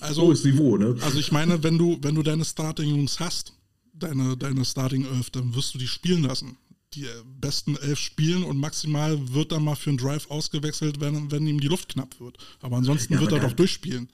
also, 0.00 0.22
hohes 0.22 0.44
Niveau, 0.44 0.76
ne? 0.76 0.96
Also 1.00 1.18
ich 1.18 1.30
meine, 1.30 1.62
wenn 1.62 1.78
du, 1.78 1.98
wenn 2.02 2.14
du 2.14 2.22
deine 2.22 2.44
Starting-Jungs 2.44 3.20
hast, 3.20 3.52
deine, 3.94 4.36
deine 4.36 4.64
Starting-Elf, 4.64 5.30
dann 5.30 5.54
wirst 5.54 5.74
du 5.74 5.78
die 5.78 5.86
spielen 5.86 6.24
lassen 6.24 6.56
die 6.94 7.06
besten 7.40 7.76
elf 7.76 7.98
spielen 7.98 8.42
und 8.42 8.58
maximal 8.58 9.18
wird 9.34 9.52
er 9.52 9.60
mal 9.60 9.74
für 9.74 9.90
einen 9.90 9.98
Drive 9.98 10.30
ausgewechselt, 10.30 11.00
wenn, 11.00 11.30
wenn 11.30 11.46
ihm 11.46 11.60
die 11.60 11.68
Luft 11.68 11.90
knapp 11.90 12.18
wird. 12.20 12.38
Aber 12.60 12.76
ansonsten 12.76 13.12
ja, 13.12 13.18
aber 13.18 13.30
wird 13.30 13.42
er 13.42 13.48
doch 13.48 13.54
durchspielen. 13.54 14.08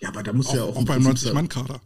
Ja, 0.00 0.10
aber 0.10 0.22
da 0.22 0.32
muss 0.32 0.52
ja 0.52 0.62
auch. 0.62 0.76
Auch 0.76 0.84
beim 0.84 1.06
90-Mann-Kader. 1.06 1.80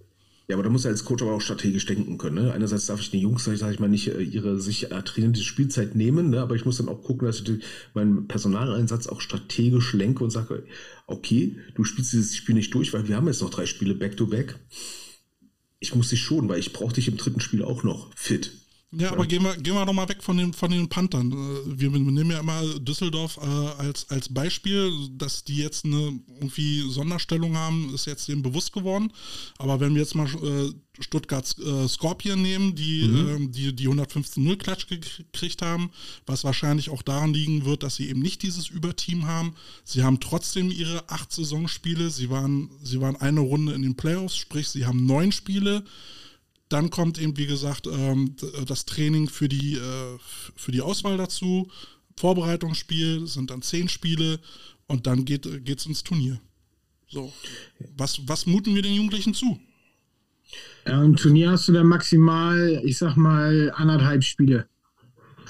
Ja, 0.52 0.56
aber 0.56 0.64
da 0.64 0.68
muss 0.68 0.84
er 0.84 0.90
als 0.90 1.06
Coach 1.06 1.22
aber 1.22 1.32
auch 1.32 1.40
strategisch 1.40 1.86
denken 1.86 2.18
können. 2.18 2.44
Ne? 2.44 2.52
Einerseits 2.52 2.84
darf 2.84 3.00
ich 3.00 3.10
den 3.10 3.20
Jungs, 3.20 3.44
sag 3.44 3.72
ich 3.72 3.78
mal, 3.78 3.88
nicht 3.88 4.08
äh, 4.08 4.20
ihre 4.20 4.60
sich 4.60 4.86
trainierte 5.06 5.40
Spielzeit 5.40 5.94
nehmen, 5.94 6.28
ne? 6.28 6.42
aber 6.42 6.54
ich 6.56 6.66
muss 6.66 6.76
dann 6.76 6.90
auch 6.90 7.02
gucken, 7.02 7.24
dass 7.26 7.40
ich 7.40 7.64
meinen 7.94 8.28
Personaleinsatz 8.28 9.06
auch 9.06 9.22
strategisch 9.22 9.94
lenke 9.94 10.22
und 10.22 10.28
sage, 10.28 10.64
okay, 11.06 11.56
du 11.74 11.84
spielst 11.84 12.12
dieses 12.12 12.36
Spiel 12.36 12.54
nicht 12.54 12.74
durch, 12.74 12.92
weil 12.92 13.08
wir 13.08 13.16
haben 13.16 13.28
jetzt 13.28 13.40
noch 13.40 13.48
drei 13.48 13.64
Spiele 13.64 13.94
back-to-back. 13.94 14.50
-back. 14.50 14.76
Ich 15.80 15.94
muss 15.94 16.10
dich 16.10 16.20
schon, 16.20 16.50
weil 16.50 16.58
ich 16.60 16.74
brauche 16.74 16.92
dich 16.92 17.08
im 17.08 17.16
dritten 17.16 17.40
Spiel 17.40 17.64
auch 17.64 17.82
noch 17.82 18.14
fit. 18.14 18.52
Ja, 18.94 19.10
aber 19.10 19.26
gehen 19.26 19.42
wir, 19.42 19.56
gehen 19.56 19.74
wir 19.74 19.86
doch 19.86 19.92
mal 19.94 20.08
weg 20.08 20.22
von 20.22 20.36
den, 20.36 20.52
von 20.52 20.70
den 20.70 20.86
Panthern. 20.86 21.32
Äh, 21.32 21.80
wir, 21.80 21.90
nehmen 21.90 22.30
ja 22.30 22.40
immer 22.40 22.62
Düsseldorf 22.78 23.38
äh, 23.38 23.82
als, 23.82 24.08
als 24.10 24.28
Beispiel, 24.28 25.08
dass 25.12 25.44
die 25.44 25.56
jetzt 25.56 25.86
eine 25.86 26.20
irgendwie 26.40 26.82
Sonderstellung 26.90 27.56
haben, 27.56 27.94
ist 27.94 28.06
jetzt 28.06 28.28
dem 28.28 28.42
bewusst 28.42 28.72
geworden. 28.72 29.10
Aber 29.56 29.80
wenn 29.80 29.94
wir 29.94 30.02
jetzt 30.02 30.14
mal 30.14 30.26
äh, 30.26 30.72
Stuttgart 31.00 31.46
Scorpion 31.88 32.42
nehmen, 32.42 32.74
die, 32.74 33.04
mhm. 33.04 33.46
äh, 33.46 33.48
die 33.48 33.74
die 33.74 33.88
115-0 33.88 34.56
Klatsch 34.56 34.86
gekriegt 34.86 35.62
haben, 35.62 35.90
was 36.26 36.44
wahrscheinlich 36.44 36.90
auch 36.90 37.00
daran 37.00 37.32
liegen 37.32 37.64
wird, 37.64 37.82
dass 37.82 37.96
sie 37.96 38.10
eben 38.10 38.20
nicht 38.20 38.42
dieses 38.42 38.68
Überteam 38.68 39.26
haben. 39.26 39.54
Sie 39.84 40.02
haben 40.02 40.20
trotzdem 40.20 40.70
ihre 40.70 41.08
acht 41.08 41.32
Saisonspiele. 41.32 42.10
Sie 42.10 42.28
waren, 42.28 42.68
sie 42.82 43.00
waren 43.00 43.16
eine 43.16 43.40
Runde 43.40 43.72
in 43.72 43.80
den 43.80 43.96
Playoffs, 43.96 44.36
sprich, 44.36 44.68
sie 44.68 44.84
haben 44.84 45.06
neun 45.06 45.32
Spiele. 45.32 45.82
Dann 46.72 46.88
kommt 46.88 47.20
eben, 47.20 47.36
wie 47.36 47.46
gesagt, 47.46 47.86
ähm, 47.86 48.34
das 48.66 48.86
Training 48.86 49.28
für 49.28 49.48
die, 49.48 49.74
äh, 49.74 50.18
für 50.56 50.72
die 50.72 50.80
Auswahl 50.80 51.18
dazu. 51.18 51.70
Vorbereitungsspiel 52.16 53.26
sind 53.26 53.50
dann 53.50 53.60
zehn 53.60 53.88
Spiele 53.88 54.40
und 54.86 55.06
dann 55.06 55.26
geht 55.26 55.46
es 55.46 55.86
ins 55.86 56.02
Turnier. 56.02 56.40
So. 57.08 57.30
Was, 57.96 58.26
was 58.26 58.46
muten 58.46 58.74
wir 58.74 58.80
den 58.80 58.94
Jugendlichen 58.94 59.34
zu? 59.34 59.60
Ja, 60.86 61.02
Im 61.02 61.16
Turnier 61.16 61.50
hast 61.50 61.68
du 61.68 61.72
dann 61.72 61.86
maximal, 61.86 62.80
ich 62.84 62.96
sag 62.98 63.16
mal, 63.16 63.70
anderthalb 63.74 64.24
Spiele. 64.24 64.66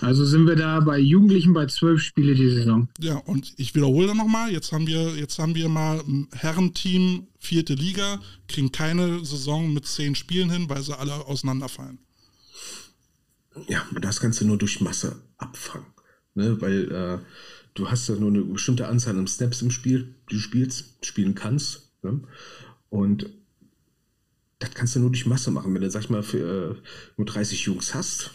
Also 0.03 0.25
sind 0.25 0.49
wir 0.49 0.57
da 0.57 0.81
bei 0.81 0.99
Jugendlichen 0.99 1.53
bei 1.53 1.67
zwölf 1.67 2.03
Spiele 2.03 2.35
die 2.35 2.49
Saison. 2.49 2.89
Ja, 2.99 3.19
und 3.19 3.55
ich 3.57 3.73
wiederhole 3.77 4.09
dann 4.09 4.17
nochmal, 4.17 4.51
jetzt 4.51 4.73
haben 4.73 4.89
wir, 4.89 5.15
jetzt 5.15 5.39
haben 5.39 5.55
wir 5.55 5.69
mal 5.69 6.01
ein 6.01 6.29
Herrenteam, 6.33 7.29
vierte 7.39 7.75
Liga, 7.75 8.21
kriegen 8.49 8.73
keine 8.73 9.25
Saison 9.25 9.73
mit 9.73 9.87
zehn 9.87 10.17
Spielen 10.17 10.51
hin, 10.51 10.69
weil 10.69 10.83
sie 10.83 10.99
alle 10.99 11.15
auseinanderfallen. 11.15 12.01
Ja, 13.69 13.87
das 14.01 14.19
kannst 14.19 14.41
du 14.41 14.45
nur 14.45 14.59
durch 14.59 14.81
Masse 14.81 15.23
abfangen. 15.37 15.87
Ne? 16.35 16.61
Weil 16.61 16.91
äh, 16.91 17.19
du 17.75 17.89
hast 17.89 18.09
ja 18.09 18.17
nur 18.17 18.31
eine 18.31 18.43
bestimmte 18.43 18.89
Anzahl 18.89 19.17
an 19.17 19.29
Snaps 19.29 19.63
im 19.63 19.71
Spiel, 19.71 20.17
die 20.31 20.35
du 20.35 20.41
spielst, 20.41 21.07
spielen 21.07 21.37
kannst. 21.37 21.93
Ne? 22.03 22.23
Und 22.89 23.31
das 24.59 24.73
kannst 24.75 24.97
du 24.97 25.01
nur 25.01 25.11
durch 25.11 25.27
Masse 25.27 25.53
machen. 25.53 25.73
Wenn 25.73 25.83
du, 25.83 25.91
sag 25.91 26.03
ich 26.03 26.11
mal, 26.11 26.25
für, 26.25 26.73
äh, 26.73 26.83
nur 27.17 27.27
30 27.27 27.67
Jungs 27.67 27.95
hast 27.95 28.33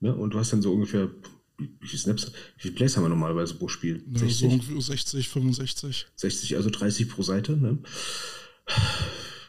ne? 0.00 0.14
und 0.14 0.34
du 0.34 0.38
hast 0.38 0.52
dann 0.52 0.62
so 0.62 0.72
ungefähr, 0.72 1.10
wie, 1.58 1.86
viele 1.86 1.98
Snaps, 1.98 2.32
wie 2.56 2.62
viele 2.62 2.74
Plays 2.74 2.96
haben 2.96 3.04
wir 3.04 3.08
normalerweise 3.08 3.54
pro 3.54 3.68
Spiel? 3.68 4.04
Ja, 4.12 4.18
60? 4.20 4.38
So 4.38 4.48
ungefähr 4.48 4.80
60, 4.80 5.28
65. 5.28 6.06
60, 6.16 6.56
also 6.56 6.70
30 6.70 7.08
pro 7.08 7.22
Seite. 7.22 7.56
Ne? 7.56 7.78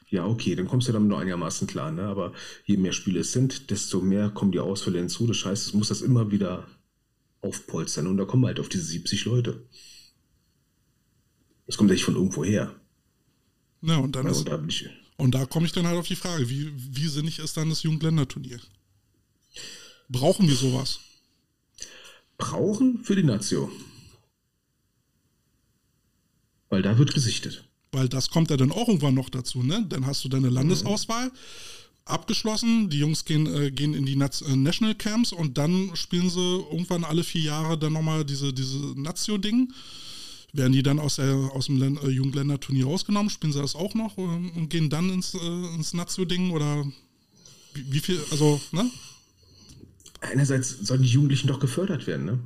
Ja, 0.09 0.25
okay, 0.25 0.55
dann 0.55 0.67
kommst 0.67 0.89
du 0.89 0.91
damit 0.91 1.07
nur 1.07 1.19
einigermaßen 1.19 1.67
klar. 1.67 1.91
Ne? 1.91 2.03
Aber 2.03 2.33
je 2.65 2.75
mehr 2.75 2.91
Spiele 2.91 3.21
es 3.21 3.31
sind, 3.31 3.71
desto 3.71 4.01
mehr 4.01 4.29
kommen 4.29 4.51
die 4.51 4.59
Ausfälle 4.59 4.99
hinzu. 4.99 5.25
Das 5.25 5.45
heißt, 5.45 5.67
es 5.67 5.73
muss 5.73 5.87
das 5.87 6.01
immer 6.01 6.31
wieder 6.31 6.67
aufpolstern 7.41 8.07
und 8.07 8.17
da 8.17 8.25
kommen 8.25 8.45
halt 8.45 8.59
auf 8.59 8.69
diese 8.69 8.83
70 8.83 9.25
Leute. 9.25 9.65
Das 11.65 11.77
kommt 11.77 11.89
ja 11.89 11.93
nicht 11.93 12.03
von 12.03 12.15
irgendwo 12.15 12.43
her. 12.43 12.75
Ja, 13.81 13.97
und 13.97 14.15
dann 14.15 14.25
ja, 14.25 14.31
ist, 14.31 14.47
da, 14.47 14.63
ich, 14.67 14.89
und 15.17 15.33
da 15.33 15.45
komme 15.45 15.65
ich 15.65 15.71
dann 15.71 15.87
halt 15.87 15.97
auf 15.97 16.07
die 16.07 16.15
Frage, 16.15 16.49
wie, 16.49 16.71
wie 16.75 17.07
sinnig 17.07 17.39
ist 17.39 17.57
dann 17.57 17.69
das 17.69 17.83
Jugendländerturnier? 17.83 18.59
Brauchen 20.11 20.47
wir 20.47 20.55
sowas? 20.55 20.99
Brauchen 22.37 23.03
für 23.03 23.15
die 23.15 23.23
Nation. 23.23 23.71
Weil 26.69 26.81
da 26.81 26.97
wird 26.97 27.13
gesichtet. 27.13 27.63
Weil 27.93 28.09
das 28.09 28.29
kommt 28.29 28.49
ja 28.49 28.57
dann 28.57 28.71
auch 28.71 28.87
irgendwann 28.87 29.13
noch 29.13 29.29
dazu, 29.29 29.63
ne? 29.63 29.85
Dann 29.87 30.05
hast 30.05 30.23
du 30.23 30.29
deine 30.29 30.49
Landesauswahl 30.49 31.27
mhm. 31.27 31.31
abgeschlossen, 32.05 32.89
die 32.89 32.99
Jungs 32.99 33.23
gehen, 33.23 33.47
äh, 33.47 33.71
gehen 33.71 33.93
in 33.93 34.05
die 34.05 34.17
Naz 34.17 34.41
äh, 34.41 34.55
National 34.55 34.95
Camps 34.95 35.31
und 35.31 35.57
dann 35.57 35.91
spielen 35.95 36.29
sie 36.29 36.65
irgendwann 36.71 37.05
alle 37.05 37.23
vier 37.23 37.43
Jahre 37.43 37.77
dann 37.77 37.93
nochmal 37.93 38.25
diese, 38.25 38.53
diese 38.53 38.77
Nazio-Ding. 38.99 39.73
Werden 40.53 40.73
die 40.73 40.83
dann 40.83 40.99
aus, 40.99 41.15
der, 41.15 41.33
aus 41.53 41.67
dem 41.67 41.97
äh, 41.97 42.09
Jugendländerturnier 42.09 42.85
rausgenommen, 42.85 43.29
spielen 43.29 43.53
sie 43.53 43.61
das 43.61 43.75
auch 43.75 43.93
noch 43.93 44.17
äh, 44.17 44.21
und 44.21 44.69
gehen 44.69 44.89
dann 44.89 45.09
ins, 45.09 45.33
äh, 45.35 45.75
ins 45.75 45.93
Nazio-Ding 45.93 46.51
oder 46.51 46.85
wie, 47.73 47.93
wie, 47.93 47.99
viel, 48.01 48.21
also, 48.31 48.59
ne? 48.73 48.89
Einerseits 50.21 50.69
sollen 50.69 51.01
die 51.01 51.09
Jugendlichen 51.09 51.47
doch 51.47 51.59
gefördert 51.59 52.07
werden, 52.07 52.25
ne? 52.25 52.39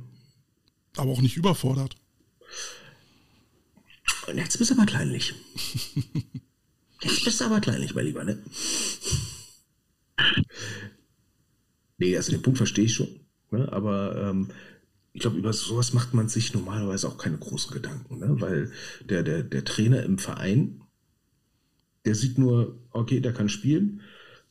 Aber 0.96 1.10
auch 1.12 1.20
nicht 1.20 1.36
überfordert. 1.36 1.94
Und 4.26 4.38
jetzt 4.38 4.58
bist 4.58 4.70
du 4.70 4.74
aber 4.74 4.86
kleinlich. 4.86 5.34
jetzt 7.02 7.24
bist 7.24 7.40
du 7.40 7.44
aber 7.44 7.60
kleinlich, 7.60 7.94
mein 7.94 8.06
Lieber, 8.06 8.24
ne? 8.24 8.42
Nee, 11.98 12.16
also 12.16 12.32
den 12.32 12.42
Punkt 12.42 12.58
verstehe 12.58 12.86
ich 12.86 12.94
schon. 12.94 13.20
Ne? 13.50 13.70
Aber 13.72 14.16
ähm, 14.16 14.48
ich 15.12 15.20
glaube, 15.20 15.38
über 15.38 15.52
sowas 15.52 15.92
macht 15.92 16.14
man 16.14 16.28
sich 16.28 16.52
normalerweise 16.52 17.08
auch 17.08 17.18
keine 17.18 17.38
großen 17.38 17.72
Gedanken, 17.72 18.18
ne? 18.18 18.40
weil 18.40 18.70
der, 19.08 19.22
der, 19.22 19.42
der 19.42 19.64
Trainer 19.64 20.02
im 20.02 20.18
Verein, 20.18 20.82
der 22.04 22.14
sieht 22.14 22.38
nur, 22.38 22.78
okay, 22.90 23.20
der 23.20 23.32
kann 23.32 23.48
spielen, 23.48 24.02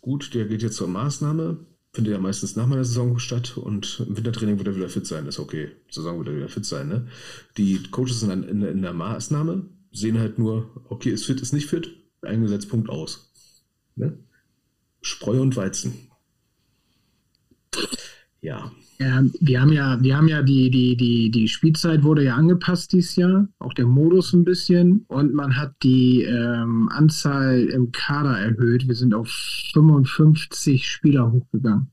gut, 0.01 0.33
der 0.33 0.45
geht 0.45 0.63
jetzt 0.63 0.77
zur 0.77 0.87
Maßnahme, 0.87 1.65
findet 1.95 2.13
ja 2.13 2.19
meistens 2.19 2.55
nach 2.55 2.67
meiner 2.67 2.83
Saison 2.83 3.17
statt 3.19 3.57
und 3.57 4.03
im 4.05 4.17
Wintertraining 4.17 4.57
wird 4.57 4.67
er 4.67 4.75
wieder 4.75 4.89
fit 4.89 5.07
sein, 5.07 5.25
ist 5.27 5.39
okay, 5.39 5.71
Saison 5.89 6.17
wird 6.19 6.27
er 6.27 6.35
wieder 6.35 6.49
fit 6.49 6.65
sein. 6.65 6.89
Ne? 6.89 7.07
Die 7.57 7.81
Coaches 7.89 8.19
sind 8.19 8.29
dann 8.29 8.43
in, 8.43 8.61
in 8.61 8.81
der 8.81 8.93
Maßnahme, 8.93 9.65
sehen 9.91 10.19
halt 10.19 10.37
nur, 10.37 10.69
okay, 10.89 11.09
ist 11.09 11.25
fit, 11.25 11.41
ist 11.41 11.53
nicht 11.53 11.69
fit, 11.69 11.89
eingesetzt, 12.21 12.69
Punkt 12.69 12.89
aus. 12.89 13.31
Ne? 13.95 14.17
Spreu 15.01 15.41
und 15.41 15.55
Weizen. 15.55 16.09
Ja. 18.41 18.71
Ja, 18.97 19.23
wir 19.41 19.61
haben 19.61 19.73
ja, 19.73 20.01
wir 20.01 20.15
haben 20.15 20.27
ja 20.29 20.41
die, 20.41 20.69
die, 20.69 20.95
die, 20.95 21.29
die 21.29 21.47
Spielzeit 21.49 22.03
wurde 22.03 22.23
ja 22.23 22.35
angepasst 22.35 22.93
dieses 22.93 23.17
Jahr, 23.17 23.47
auch 23.59 23.73
der 23.73 23.87
Modus 23.87 24.31
ein 24.33 24.45
bisschen 24.45 25.03
und 25.07 25.33
man 25.33 25.57
hat 25.57 25.73
die 25.83 26.21
ähm, 26.23 26.87
Anzahl 26.89 27.59
im 27.65 27.91
Kader 27.91 28.39
erhöht. 28.39 28.87
Wir 28.87 28.95
sind 28.95 29.13
auf 29.13 29.29
55 29.73 30.87
Spieler 30.87 31.31
hochgegangen. 31.31 31.87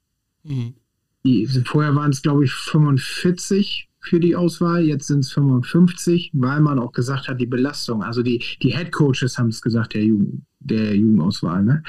Mhm. 0.45 0.75
Die, 1.25 1.47
vorher 1.65 1.95
waren 1.97 2.11
es, 2.11 2.23
glaube 2.23 2.45
ich, 2.45 2.53
45 2.53 3.89
für 4.01 4.19
die 4.19 4.35
Auswahl, 4.35 4.85
jetzt 4.85 5.07
sind 5.07 5.21
es 5.21 5.33
55, 5.33 6.31
weil 6.35 6.61
man 6.61 6.79
auch 6.79 6.93
gesagt 6.93 7.29
hat, 7.29 7.41
die 7.41 7.47
Belastung, 7.47 8.03
also 8.03 8.23
die, 8.23 8.43
die 8.61 8.77
Head 8.77 8.91
Coaches 8.91 9.39
haben 9.39 9.49
es 9.49 9.63
gesagt, 9.63 9.95
der, 9.95 10.05
Jugend, 10.05 10.43
der 10.59 10.97
Jugendauswahl, 10.97 11.65
ne? 11.65 11.83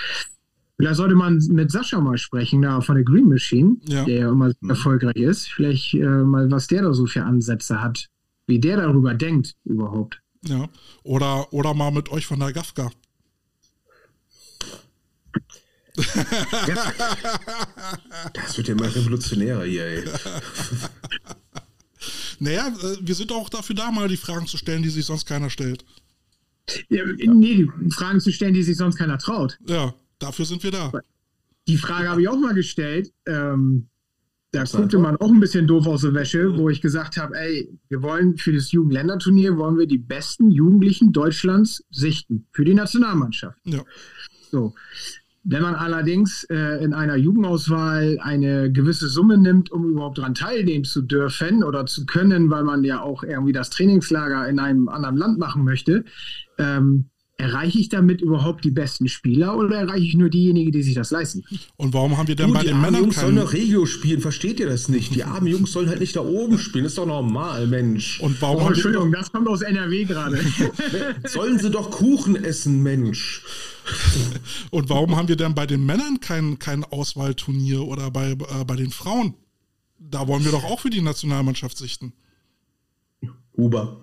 Vielleicht 0.77 0.95
sollte 0.95 1.15
man 1.15 1.39
mit 1.49 1.71
Sascha 1.71 2.01
mal 2.01 2.17
sprechen, 2.17 2.61
da 2.63 2.81
von 2.81 2.95
der 2.95 3.03
Green 3.03 3.27
Machine, 3.27 3.77
ja. 3.87 4.03
der 4.05 4.19
ja 4.21 4.29
immer 4.29 4.51
mhm. 4.59 4.69
erfolgreich 4.69 5.15
ist. 5.17 5.47
Vielleicht 5.49 5.93
äh, 5.93 5.99
mal, 5.99 6.49
was 6.49 6.67
der 6.67 6.81
da 6.81 6.93
so 6.93 7.05
für 7.05 7.23
Ansätze 7.23 7.81
hat, 7.81 8.09
wie 8.47 8.59
der 8.59 8.77
darüber 8.77 9.13
denkt 9.13 9.55
überhaupt. 9.65 10.19
Ja, 10.45 10.67
oder, 11.03 11.53
oder 11.53 11.73
mal 11.73 11.91
mit 11.91 12.09
euch 12.09 12.25
von 12.25 12.39
der 12.39 12.51
GAFKA. 12.51 12.91
das 18.33 18.57
wird 18.57 18.67
ja 18.67 18.75
mal 18.75 18.89
revolutionärer 18.89 19.63
hier, 19.63 19.85
ey. 19.85 20.03
Naja, 22.39 22.67
äh, 22.67 22.97
wir 22.99 23.15
sind 23.15 23.31
auch 23.31 23.47
dafür 23.49 23.75
da, 23.75 23.91
mal 23.91 24.07
die 24.07 24.17
Fragen 24.17 24.47
zu 24.47 24.57
stellen, 24.57 24.83
die 24.83 24.89
sich 24.89 25.05
sonst 25.05 25.25
keiner 25.25 25.49
stellt. 25.49 25.85
Ja, 26.89 27.03
nee, 27.05 27.55
die 27.55 27.69
Fragen 27.91 28.19
zu 28.19 28.31
stellen, 28.31 28.53
die 28.53 28.63
sich 28.63 28.77
sonst 28.77 28.97
keiner 28.97 29.17
traut. 29.17 29.57
Ja. 29.67 29.93
Dafür 30.23 30.45
sind 30.45 30.63
wir 30.63 30.71
da. 30.71 30.91
Die 31.67 31.77
Frage 31.77 32.09
habe 32.09 32.21
ich 32.21 32.29
auch 32.29 32.37
mal 32.37 32.53
gestellt. 32.53 33.11
Ähm, 33.25 33.87
da 34.53 34.65
guckte 34.65 34.99
man 34.99 35.17
auch 35.17 35.31
ein 35.31 35.39
bisschen 35.39 35.65
doof 35.65 35.87
aus 35.87 36.01
der 36.01 36.13
Wäsche, 36.13 36.55
wo 36.57 36.69
ich 36.69 36.79
gesagt 36.79 37.17
habe, 37.17 37.35
ey, 37.35 37.67
wir 37.89 38.03
wollen 38.03 38.37
für 38.37 38.53
das 38.53 38.71
Jugendländerturnier 38.71 39.57
wollen 39.57 39.79
wir 39.79 39.87
die 39.87 39.97
besten 39.97 40.51
Jugendlichen 40.51 41.11
Deutschlands 41.11 41.83
sichten 41.89 42.45
für 42.51 42.63
die 42.63 42.75
Nationalmannschaft. 42.75 43.57
Ja. 43.63 43.83
So. 44.51 44.75
Wenn 45.43 45.63
man 45.63 45.73
allerdings 45.73 46.45
äh, 46.51 46.83
in 46.83 46.93
einer 46.93 47.15
Jugendauswahl 47.15 48.19
eine 48.21 48.71
gewisse 48.71 49.09
Summe 49.09 49.39
nimmt, 49.39 49.71
um 49.71 49.89
überhaupt 49.89 50.19
daran 50.19 50.35
teilnehmen 50.35 50.85
zu 50.85 51.01
dürfen 51.01 51.63
oder 51.63 51.87
zu 51.87 52.05
können, 52.05 52.51
weil 52.51 52.63
man 52.63 52.83
ja 52.83 53.01
auch 53.01 53.23
irgendwie 53.23 53.51
das 53.53 53.71
Trainingslager 53.71 54.47
in 54.47 54.59
einem 54.59 54.87
anderen 54.87 55.17
Land 55.17 55.39
machen 55.39 55.63
möchte, 55.63 56.05
ähm, 56.59 57.09
Erreiche 57.43 57.77
ich 57.77 57.89
damit 57.89 58.21
überhaupt 58.21 58.63
die 58.63 58.71
besten 58.71 59.09
Spieler 59.09 59.57
oder 59.57 59.75
erreiche 59.75 60.05
ich 60.05 60.13
nur 60.13 60.29
diejenigen, 60.29 60.71
die 60.71 60.81
sich 60.81 60.95
das 60.95 61.11
leisten? 61.11 61.43
Und 61.75 61.93
warum 61.93 62.17
haben 62.17 62.29
wir 62.29 62.37
denn 62.37 62.47
du, 62.47 62.53
bei 62.53 62.63
den 62.63 62.79
Männern 62.79 63.01
Jungs 63.01 63.19
sollen 63.19 63.35
doch 63.35 63.51
Regio 63.51 63.85
spielen, 63.85 64.21
versteht 64.21 64.61
ihr 64.61 64.67
das 64.67 64.87
nicht? 64.87 65.13
Die 65.13 65.25
armen 65.25 65.47
Jungs 65.47 65.73
sollen 65.73 65.89
halt 65.89 65.99
nicht 65.99 66.15
da 66.15 66.21
oben 66.21 66.57
spielen, 66.57 66.85
ist 66.85 66.97
doch 66.97 67.05
normal, 67.05 67.67
Mensch. 67.67 68.21
Und 68.21 68.41
warum 68.41 68.63
oh, 68.63 68.67
Entschuldigung, 68.69 69.11
das 69.11 69.29
kommt 69.29 69.49
aus 69.49 69.61
NRW 69.61 70.05
gerade. 70.05 70.39
sollen 71.25 71.59
sie 71.59 71.69
doch 71.69 71.91
Kuchen 71.91 72.41
essen, 72.41 72.81
Mensch. 72.81 73.43
Und 74.71 74.89
warum 74.89 75.17
haben 75.17 75.27
wir 75.27 75.35
denn 75.35 75.53
bei 75.53 75.65
den 75.65 75.85
Männern 75.85 76.21
kein, 76.21 76.59
kein 76.59 76.85
Auswahlturnier 76.85 77.81
oder 77.81 78.09
bei, 78.09 78.31
äh, 78.31 78.63
bei 78.65 78.77
den 78.77 78.91
Frauen? 78.91 79.33
Da 79.99 80.29
wollen 80.29 80.45
wir 80.45 80.51
doch 80.51 80.63
auch 80.63 80.79
für 80.79 80.89
die 80.89 81.01
Nationalmannschaft 81.01 81.77
sichten. 81.77 82.13
Huber. 83.57 83.99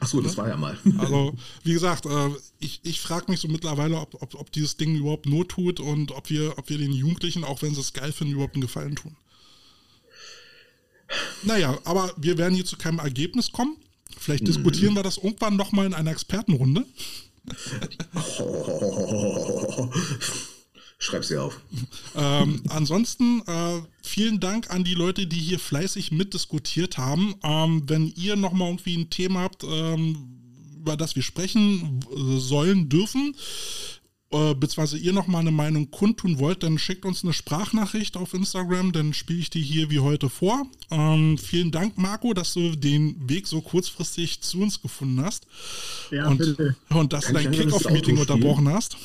Achso, 0.00 0.20
das 0.22 0.32
ne? 0.32 0.38
war 0.38 0.48
ja 0.48 0.56
mal. 0.56 0.78
Also, 0.98 1.34
wie 1.62 1.72
gesagt, 1.72 2.06
äh, 2.06 2.30
ich, 2.60 2.80
ich 2.82 3.00
frage 3.00 3.26
mich 3.28 3.40
so 3.40 3.48
mittlerweile, 3.48 3.98
ob, 3.98 4.20
ob, 4.22 4.34
ob 4.34 4.52
dieses 4.52 4.76
Ding 4.76 4.96
überhaupt 4.96 5.26
Not 5.26 5.50
tut 5.50 5.80
und 5.80 6.12
ob 6.12 6.30
wir, 6.30 6.58
ob 6.58 6.68
wir 6.70 6.78
den 6.78 6.92
Jugendlichen, 6.92 7.44
auch 7.44 7.62
wenn 7.62 7.74
sie 7.74 7.80
es 7.80 7.92
geil 7.92 8.12
finden, 8.12 8.34
überhaupt 8.34 8.54
einen 8.54 8.62
Gefallen 8.62 8.96
tun. 8.96 9.16
Naja, 11.42 11.78
aber 11.84 12.12
wir 12.16 12.38
werden 12.38 12.54
hier 12.54 12.64
zu 12.64 12.76
keinem 12.76 12.98
Ergebnis 12.98 13.52
kommen. 13.52 13.76
Vielleicht 14.18 14.42
mhm. 14.42 14.46
diskutieren 14.46 14.94
wir 14.94 15.02
das 15.02 15.18
irgendwann 15.18 15.56
nochmal 15.56 15.86
in 15.86 15.94
einer 15.94 16.10
Expertenrunde. 16.10 16.84
Oh. 18.38 19.88
Schreib 21.06 21.24
sie 21.24 21.36
auf. 21.36 21.60
Ähm, 22.18 22.62
ansonsten 22.70 23.42
äh, 23.46 23.82
vielen 24.02 24.40
Dank 24.40 24.70
an 24.70 24.84
die 24.84 24.94
Leute, 24.94 25.26
die 25.26 25.38
hier 25.38 25.58
fleißig 25.58 26.12
mitdiskutiert 26.12 26.96
haben. 26.96 27.34
Ähm, 27.42 27.82
wenn 27.86 28.08
ihr 28.16 28.36
nochmal 28.36 28.68
irgendwie 28.68 28.96
ein 28.96 29.10
Thema 29.10 29.40
habt, 29.40 29.64
ähm, 29.64 30.16
über 30.78 30.96
das 30.96 31.14
wir 31.14 31.22
sprechen 31.22 32.00
äh, 32.10 32.38
sollen, 32.38 32.88
dürfen, 32.88 33.36
äh, 34.30 34.54
beziehungsweise 34.54 34.96
ihr 34.96 35.12
nochmal 35.12 35.42
eine 35.42 35.50
Meinung 35.50 35.90
kundtun 35.90 36.38
wollt, 36.38 36.62
dann 36.62 36.78
schickt 36.78 37.04
uns 37.04 37.22
eine 37.22 37.34
Sprachnachricht 37.34 38.16
auf 38.16 38.32
Instagram, 38.32 38.92
dann 38.92 39.12
spiele 39.12 39.40
ich 39.40 39.50
die 39.50 39.62
hier 39.62 39.90
wie 39.90 40.00
heute 40.00 40.30
vor. 40.30 40.66
Ähm, 40.90 41.36
vielen 41.36 41.70
Dank, 41.70 41.98
Marco, 41.98 42.32
dass 42.32 42.54
du 42.54 42.76
den 42.76 43.28
Weg 43.28 43.46
so 43.46 43.60
kurzfristig 43.60 44.40
zu 44.40 44.62
uns 44.62 44.80
gefunden 44.80 45.22
hast. 45.22 45.46
Ja, 46.10 46.28
und, 46.28 46.38
bitte. 46.38 46.76
und 46.88 47.12
dass 47.12 47.26
du 47.26 47.34
dein 47.34 47.52
Kickoff-Meeting 47.52 48.16
unterbrochen 48.16 48.68
hast. 48.68 48.96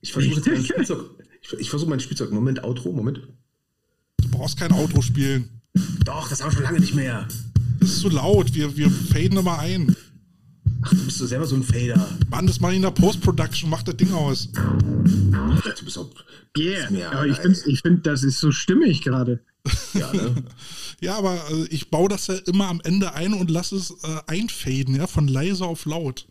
Ich 0.00 0.12
versuche 0.12 0.50
jetzt 0.50 0.92
ich, 1.52 1.60
ich 1.60 1.70
versuche 1.70 1.90
mein 1.90 2.00
Spielzeug. 2.00 2.30
Moment, 2.30 2.64
Outro, 2.64 2.92
Moment. 2.92 3.20
Du 4.20 4.28
brauchst 4.30 4.58
kein 4.58 4.72
Outro 4.72 5.02
spielen. 5.02 5.48
Doch, 6.04 6.28
das 6.28 6.40
haben 6.40 6.50
wir 6.50 6.54
schon 6.54 6.62
lange 6.64 6.80
nicht 6.80 6.94
mehr. 6.94 7.26
Das 7.80 7.90
ist 7.90 8.00
zu 8.00 8.08
laut. 8.08 8.54
Wir, 8.54 8.76
wir 8.76 8.90
faden 8.90 9.38
immer 9.38 9.58
ein. 9.58 9.94
Ach 10.82 10.90
du 10.90 11.04
bist 11.04 11.20
du 11.20 11.26
selber 11.26 11.46
so 11.46 11.56
ein 11.56 11.62
Fader. 11.62 12.08
Mann, 12.30 12.46
das 12.46 12.60
mache 12.60 12.72
ich 12.72 12.76
in 12.76 12.82
der 12.82 12.90
Post-Production, 12.92 13.68
mach 13.68 13.82
das 13.82 13.96
Ding 13.96 14.12
aus. 14.12 14.48
Du 14.52 15.84
bist 15.84 15.98
auch, 15.98 16.08
Yeah, 16.56 16.90
mir 16.90 17.12
aber 17.12 17.26
ich 17.26 17.36
finde, 17.36 17.58
ich 17.66 17.80
find, 17.82 18.06
das 18.06 18.22
ist 18.22 18.40
so 18.40 18.50
stimmig 18.50 19.02
gerade. 19.02 19.40
ja, 19.94 20.12
ne? 20.12 20.34
Ja, 21.00 21.16
aber 21.16 21.36
äh, 21.50 21.66
ich 21.70 21.90
baue 21.90 22.08
das 22.08 22.26
ja 22.26 22.34
immer 22.46 22.66
am 22.66 22.80
Ende 22.82 23.14
ein 23.14 23.32
und 23.32 23.50
lasse 23.50 23.76
es 23.76 23.90
äh, 24.02 24.20
einfaden, 24.26 24.96
ja, 24.96 25.06
von 25.06 25.28
leise 25.28 25.64
auf 25.64 25.84
laut. 25.84 26.26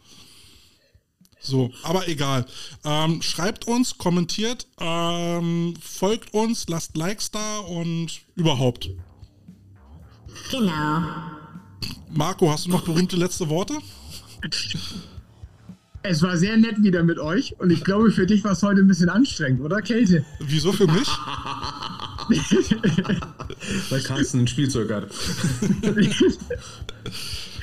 So, 1.39 1.71
aber 1.83 2.07
egal. 2.07 2.45
Ähm, 2.83 3.21
schreibt 3.21 3.67
uns, 3.67 3.97
kommentiert, 3.97 4.67
ähm, 4.79 5.75
folgt 5.81 6.33
uns, 6.33 6.67
lasst 6.67 6.97
Likes 6.97 7.31
da 7.31 7.59
und 7.59 8.21
überhaupt. 8.35 8.89
Genau. 10.51 11.03
Marco, 12.09 12.51
hast 12.51 12.65
du 12.65 12.71
noch 12.71 12.83
berühmte 12.83 13.15
letzte 13.15 13.49
Worte? 13.49 13.75
Es 16.03 16.21
war 16.21 16.37
sehr 16.37 16.57
nett 16.57 16.81
wieder 16.81 17.03
mit 17.03 17.19
euch 17.19 17.59
und 17.59 17.69
ich 17.69 17.83
glaube, 17.83 18.11
für 18.11 18.25
dich 18.25 18.43
war 18.43 18.53
es 18.53 18.63
heute 18.63 18.81
ein 18.81 18.87
bisschen 18.87 19.09
anstrengend, 19.09 19.61
oder 19.61 19.81
Kälte? 19.81 20.25
Wieso 20.39 20.71
für 20.71 20.87
mich? 20.87 21.07
Weil 23.89 24.01
Carsten 24.01 24.41
ein 24.41 24.47
Spielzeug 24.47 24.91
hat. 24.91 25.07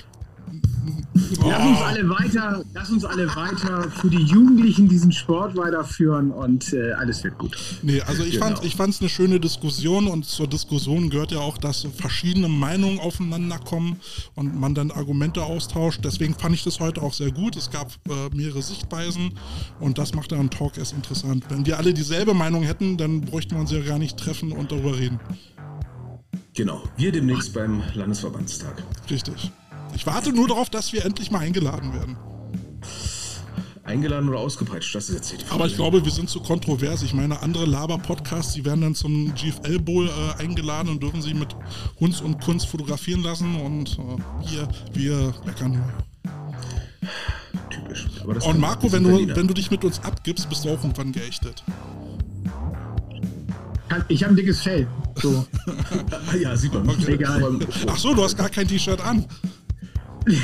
Lass 1.15 1.65
uns 1.67 1.81
alle 1.81 2.09
weiter, 2.09 2.65
lass 2.75 2.91
uns 2.91 3.05
alle 3.05 3.27
weiter 3.37 3.89
für 3.91 4.11
die 4.11 4.23
Jugendlichen 4.23 4.89
diesen 4.89 5.13
Sport 5.13 5.57
weiterführen 5.57 6.33
und 6.33 6.73
äh, 6.73 6.93
alles 6.93 7.23
wird 7.23 7.39
gut. 7.39 7.57
Nee, 7.83 8.01
also 8.01 8.25
ich 8.25 8.33
Genau. 8.35 8.47
fand 8.47 8.65
ich 8.65 8.75
fand's 8.75 9.01
eine 9.01 9.09
schöne 9.09 9.39
Diskussion 9.39 10.09
und 10.09 10.25
zur 10.27 10.49
Diskussion 10.49 11.11
gehört 11.11 11.31
ja 11.31 11.39
auch, 11.39 11.57
dass 11.57 11.87
verschiedene 11.97 12.49
Meinungen 12.49 12.99
aufeinander 12.99 13.59
kommen 13.59 14.01
und 14.35 14.59
man 14.59 14.75
dann 14.75 14.91
Argumente 14.91 15.45
austauscht. 15.45 16.01
Deswegen 16.05 16.35
fand 16.35 16.55
ich 16.55 16.65
das 16.65 16.81
heute 16.81 17.01
auch 17.03 17.13
sehr 17.15 17.31
gut. 17.31 17.57
Es 17.57 17.71
gab 17.71 17.93
äh, 18.09 18.35
mehrere 18.35 18.63
Sichtweisen 18.63 19.35
und 19.81 19.99
das 19.99 20.15
macht 20.15 20.33
dann 20.33 20.51
Talk 20.51 20.79
erst 20.79 20.95
interessant. 20.95 21.45
Wenn 21.49 21.65
wir 21.65 21.79
alle 21.79 21.95
dieselbe 21.95 22.35
Meinung 22.35 22.65
hätten, 22.65 22.97
dann 22.97 23.21
bräuchten 23.21 23.53
wir 23.53 23.61
uns 23.61 23.71
ja 23.71 23.81
gar 23.81 23.99
nicht 23.99 24.17
treffen 24.19 24.51
und 24.53 24.73
darüber 24.73 24.99
reden. 24.99 25.21
Genau. 26.55 26.83
Wir 26.97 27.13
demnächst 27.13 27.53
beim 27.55 27.83
Landesverbandstag. 27.95 28.83
Richtig. 29.11 29.53
Ich 29.95 30.07
warte 30.07 30.33
nur 30.33 30.49
darauf, 30.49 30.71
dass 30.71 30.93
wir 30.93 31.05
endlich 31.05 31.31
mal 31.31 31.41
eingeladen 31.41 31.93
werden. 31.95 32.17
Eingeladen 33.85 34.31
oder 34.31 34.39
ausgepeitscht, 34.39 34.95
das 34.95 35.11
ist 35.11 35.15
jetzt 35.15 35.29
hier 35.29 35.39
die 35.39 35.45
Frage. 35.45 35.55
Aber 35.61 35.67
ich 35.67 35.75
glaube, 35.77 36.03
wir 36.05 36.11
sind 36.13 36.31
zu 36.31 36.41
kontrovers. 36.41 37.03
Ich 37.03 37.13
meine, 37.13 37.43
andere 37.43 37.67
Laber-Podcasts, 37.67 38.55
die 38.55 38.65
werden 38.65 38.81
dann 38.81 38.95
zum 38.95 39.35
GFL 39.35 39.79
Bowl 39.79 40.09
äh, 40.09 40.43
eingeladen 40.43 40.89
und 40.89 41.03
dürfen 41.03 41.21
sich 41.21 41.35
mit 41.35 41.55
Hunds 42.01 42.23
und 42.23 42.41
Kunst 42.43 42.67
fotografieren 42.67 43.23
lassen. 43.23 43.61
Und 43.61 43.99
äh, 43.99 44.51
wir, 44.51 44.69
wir 44.95 45.35
meckern 45.45 45.73
nur. 45.73 45.93
Typisch. 47.69 48.07
Aber 48.23 48.35
das 48.35 48.47
Und 48.47 48.59
Marco, 48.59 48.91
wenn 48.91 49.05
du, 49.05 49.37
wenn 49.37 49.47
du 49.49 49.53
dich 49.55 49.71
mit 49.71 49.85
uns 49.85 50.01
abgibst, 50.03 50.49
bist 50.49 50.65
du 50.65 50.71
auch 50.71 50.83
irgendwann 50.83 51.13
geächtet. 51.13 51.63
Ich 54.09 54.23
habe 54.25 54.33
ein 54.33 54.37
dickes 54.37 54.63
Fell. 54.63 54.87
So. 55.17 55.45
Ah, 56.33 56.35
ja, 56.41 56.57
sieht 56.57 56.73
man. 56.73 56.89
Egal. 57.07 57.45
Aber- 57.45 57.59
Ach 57.89 57.99
so, 57.99 58.15
du 58.15 58.25
hast 58.25 58.37
gar 58.37 58.49
kein 58.49 58.67
T-Shirt 58.67 59.01
an. 59.05 59.27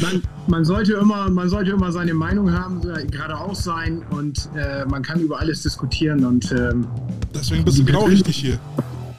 Man, 0.00 0.22
man, 0.46 0.64
sollte 0.64 0.92
immer, 0.94 1.28
man 1.28 1.48
sollte 1.48 1.72
immer 1.72 1.90
seine 1.90 2.14
Meinung 2.14 2.52
haben, 2.52 2.80
äh, 2.88 3.04
geradeaus 3.06 3.64
sein 3.64 4.02
und 4.10 4.48
äh, 4.54 4.84
man 4.84 5.02
kann 5.02 5.20
über 5.20 5.40
alles 5.40 5.62
diskutieren 5.62 6.24
und 6.24 6.52
ähm, 6.52 6.86
Deswegen 7.34 7.64
bist 7.64 7.78
du 7.78 7.84
genau 7.84 8.04
richtig 8.04 8.36
hier. 8.36 8.60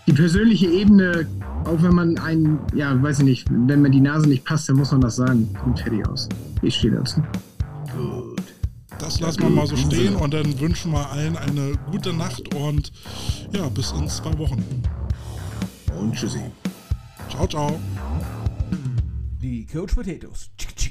die 0.08 0.14
persönliche 0.14 0.68
Ebene, 0.68 1.28
auch 1.66 1.82
wenn 1.82 1.94
man 1.94 2.18
einen, 2.20 2.60
ja, 2.74 3.02
weiß 3.02 3.20
ich 3.20 3.26
nicht, 3.26 3.48
wenn 3.50 3.82
mir 3.82 3.90
die 3.90 4.00
Nase 4.00 4.30
nicht 4.30 4.46
passt, 4.46 4.70
dann 4.70 4.78
muss 4.78 4.92
man 4.92 5.02
das 5.02 5.18
sagen. 5.18 5.50
Und 5.66 5.78
fertig 5.80 6.08
aus. 6.08 6.30
Ich 6.62 6.76
stehe 6.76 6.94
dazu. 6.94 7.22
Gut. 7.96 8.42
Das 9.00 9.20
lassen 9.20 9.42
wir 9.42 9.50
mal 9.50 9.68
so 9.68 9.76
stehen 9.76 10.16
und 10.16 10.34
dann 10.34 10.60
wünschen 10.60 10.92
wir 10.92 11.10
allen 11.12 11.38
eine 11.38 11.74
gute 11.92 12.14
Nacht 12.14 12.54
und 12.54 12.92
ja, 13.54 13.68
bis 13.70 13.92
in 13.92 14.08
zwei 14.08 14.38
Wochen. 14.38 14.64
Und 16.00 16.14
tschüssi. 16.14 16.40
Ciao, 17.30 17.48
ciao. 17.48 17.80
Die 19.42 19.66
Coach 19.66 19.96
Potatoes. 19.96 20.50
Tsk, 20.58 20.89